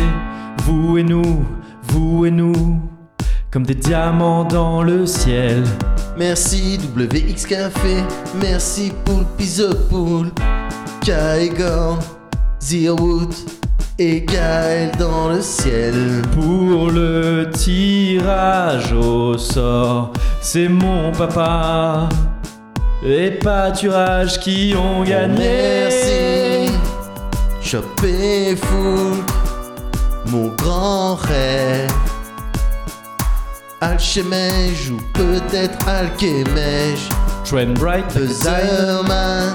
[0.62, 1.44] Vous et nous,
[1.82, 2.80] vous et nous,
[3.50, 5.62] comme des diamants dans le ciel.
[6.16, 8.02] Merci WX Café,
[8.40, 10.30] merci Poule Pizopoul,
[11.04, 11.98] Kaigor,
[12.62, 13.63] Zerowood
[13.98, 16.22] et Gaël dans le ciel.
[16.32, 22.08] Pour le tirage au sort, c'est mon papa
[23.04, 25.88] et pâturage qui ont gagné.
[25.88, 26.72] Merci,
[27.60, 29.24] Chop et Foulk,
[30.26, 31.90] mon grand frère.
[33.80, 37.08] Alchemège ou peut-être Alchemège,
[37.44, 38.06] Trend bright.
[38.14, 39.54] Buzzerman,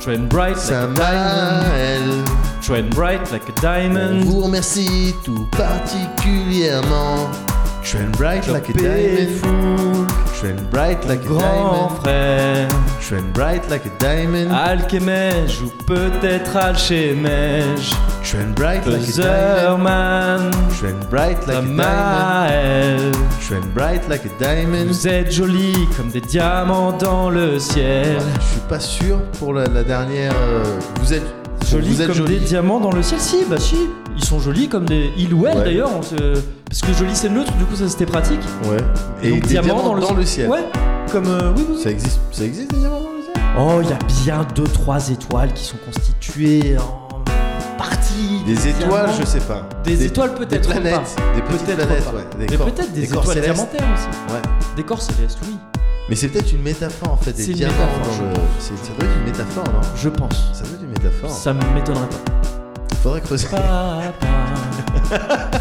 [0.00, 4.20] Trend bright like Trend bright like a On diamond.
[4.26, 7.30] vous remercie tout particulièrement.
[7.82, 10.06] Shine bright like a diamond.
[10.38, 11.88] Shine bright like a grand diamond.
[12.02, 12.68] frère.
[13.00, 14.50] Shine bright like a diamond.
[14.52, 17.90] Alchemège ou peut-être Alchemège.
[18.22, 20.50] Shine bright like a diamond.
[20.78, 23.16] Shine bright like a diamond.
[23.40, 24.88] Shine bright like a diamond.
[24.88, 28.18] Vous êtes jolis comme des diamants dans le ciel.
[28.40, 30.34] Je suis pas sûr pour la, la dernière.
[30.36, 30.62] euh,
[31.00, 31.37] vous êtes
[31.70, 32.38] Jolis vous êtes comme jolis.
[32.38, 33.76] des diamants dans le ciel, si, bah si.
[34.16, 35.10] Ils sont jolis comme des.
[35.16, 35.64] Il ou elle Ouais.
[35.64, 36.14] d'ailleurs, on se-
[36.68, 38.40] parce que joli c'est neutre, du coup ça c'était pratique.
[38.68, 38.78] Ouais.
[39.22, 40.48] Et Donc des diamants dans, le ciel.
[40.48, 40.64] Ouais,
[41.12, 41.26] comme.
[41.26, 41.82] euh, oui, oui, oui.
[41.82, 42.20] Ça existe.
[42.32, 43.44] Ça existe des diamants dans le ciel?
[43.58, 43.98] Oh, il y a
[44.36, 47.08] bien deux, trois étoiles qui sont constituées en
[47.76, 48.42] partie.
[48.46, 49.12] Des étoiles, diamants.
[49.20, 49.68] je sais pas.
[49.84, 51.16] Des étoiles, peut-être Des planètes.
[51.36, 52.04] Des petites Peut-être planètes.
[52.04, 52.16] pas.
[52.16, 52.24] Ouais.
[52.38, 53.54] Mais corps- peut-être des, corps étoiles célestes.
[53.54, 54.34] diamantaires aussi.
[54.34, 54.40] Ouais.
[54.76, 55.54] Des corps célestes, oui.
[56.08, 57.32] Mais c'est peut-être une métaphore en fait.
[57.32, 58.34] Des C'est une métaphore, dans le.
[58.58, 59.80] Ça doit être une métaphore, non?
[59.94, 60.50] Je pense.
[60.54, 61.30] Ça doit être une métaphore.
[61.30, 62.96] Ça m'étonnerait pas.
[63.02, 63.48] Faudrait creuser.
[63.48, 64.14] Papa.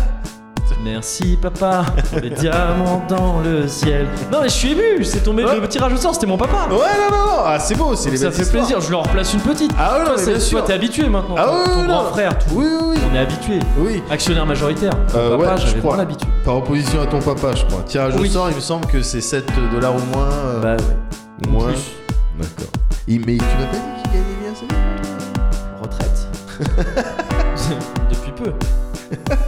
[0.91, 4.07] Merci papa pour les diamants dans le ciel.
[4.31, 5.59] Non mais je suis ému, c'est tombé Ouais.
[5.59, 6.67] le tirage au sort, c'était mon papa.
[6.69, 7.41] Ouais, non, non, non.
[7.45, 7.93] Ah, c'est beau.
[7.95, 8.63] C'est les ça fait histoires.
[8.65, 9.71] plaisir, je leur place une petite.
[9.77, 11.35] Ah ouais, non, toi, t'es habitué maintenant.
[11.37, 12.09] Ah ouais, ton ouais, grand non.
[12.09, 12.45] frère, tout.
[12.53, 12.97] Oui, oui, oui.
[13.11, 13.59] On est habitué.
[13.79, 14.01] Oui.
[14.09, 14.91] Actionnaire majoritaire.
[15.11, 15.97] Ton Euh, papa, ouais, je crois.
[15.97, 16.29] l'habitude.
[16.45, 17.81] Par opposition à ton papa, je crois.
[17.85, 18.29] Tirage Oui.
[18.29, 20.29] au sort, il me semble que c'est 7 dollars ou moins.
[20.31, 21.47] euh, Bah ouais.
[21.47, 21.67] ou moins.
[21.67, 22.71] D'accord.
[23.07, 26.27] Mais tu m'as pas dit qu'il gagnait bien, bien Retraite.
[28.09, 28.53] Depuis peu.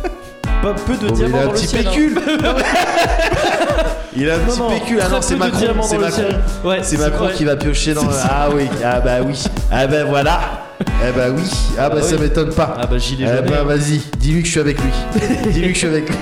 [0.61, 1.87] Pas peu de Bon, mais il a un le petit ciel.
[1.87, 1.89] hein.
[1.91, 2.19] pécule.
[4.17, 4.99] il a un Non, petit non, pécule.
[5.01, 5.59] Ah non, c'est Macron.
[5.83, 6.15] C'est le Macron.
[6.17, 6.39] ciel.
[6.65, 7.33] Ouais, C'est Macron vrai.
[7.33, 8.09] qui va piocher dans.
[8.11, 8.27] Ça.
[8.29, 8.67] Ah oui.
[8.83, 9.41] Ah bah oui.
[9.71, 10.39] Ah bah voilà.
[10.81, 11.43] Ah bah oui.
[11.79, 12.21] Ah bah Ah ça oui.
[12.23, 12.75] m'étonne pas.
[12.77, 14.91] Ah bah gilet Eh bah vas-y, dis-lui que je suis avec lui.
[15.53, 16.15] dis-lui que je suis avec lui.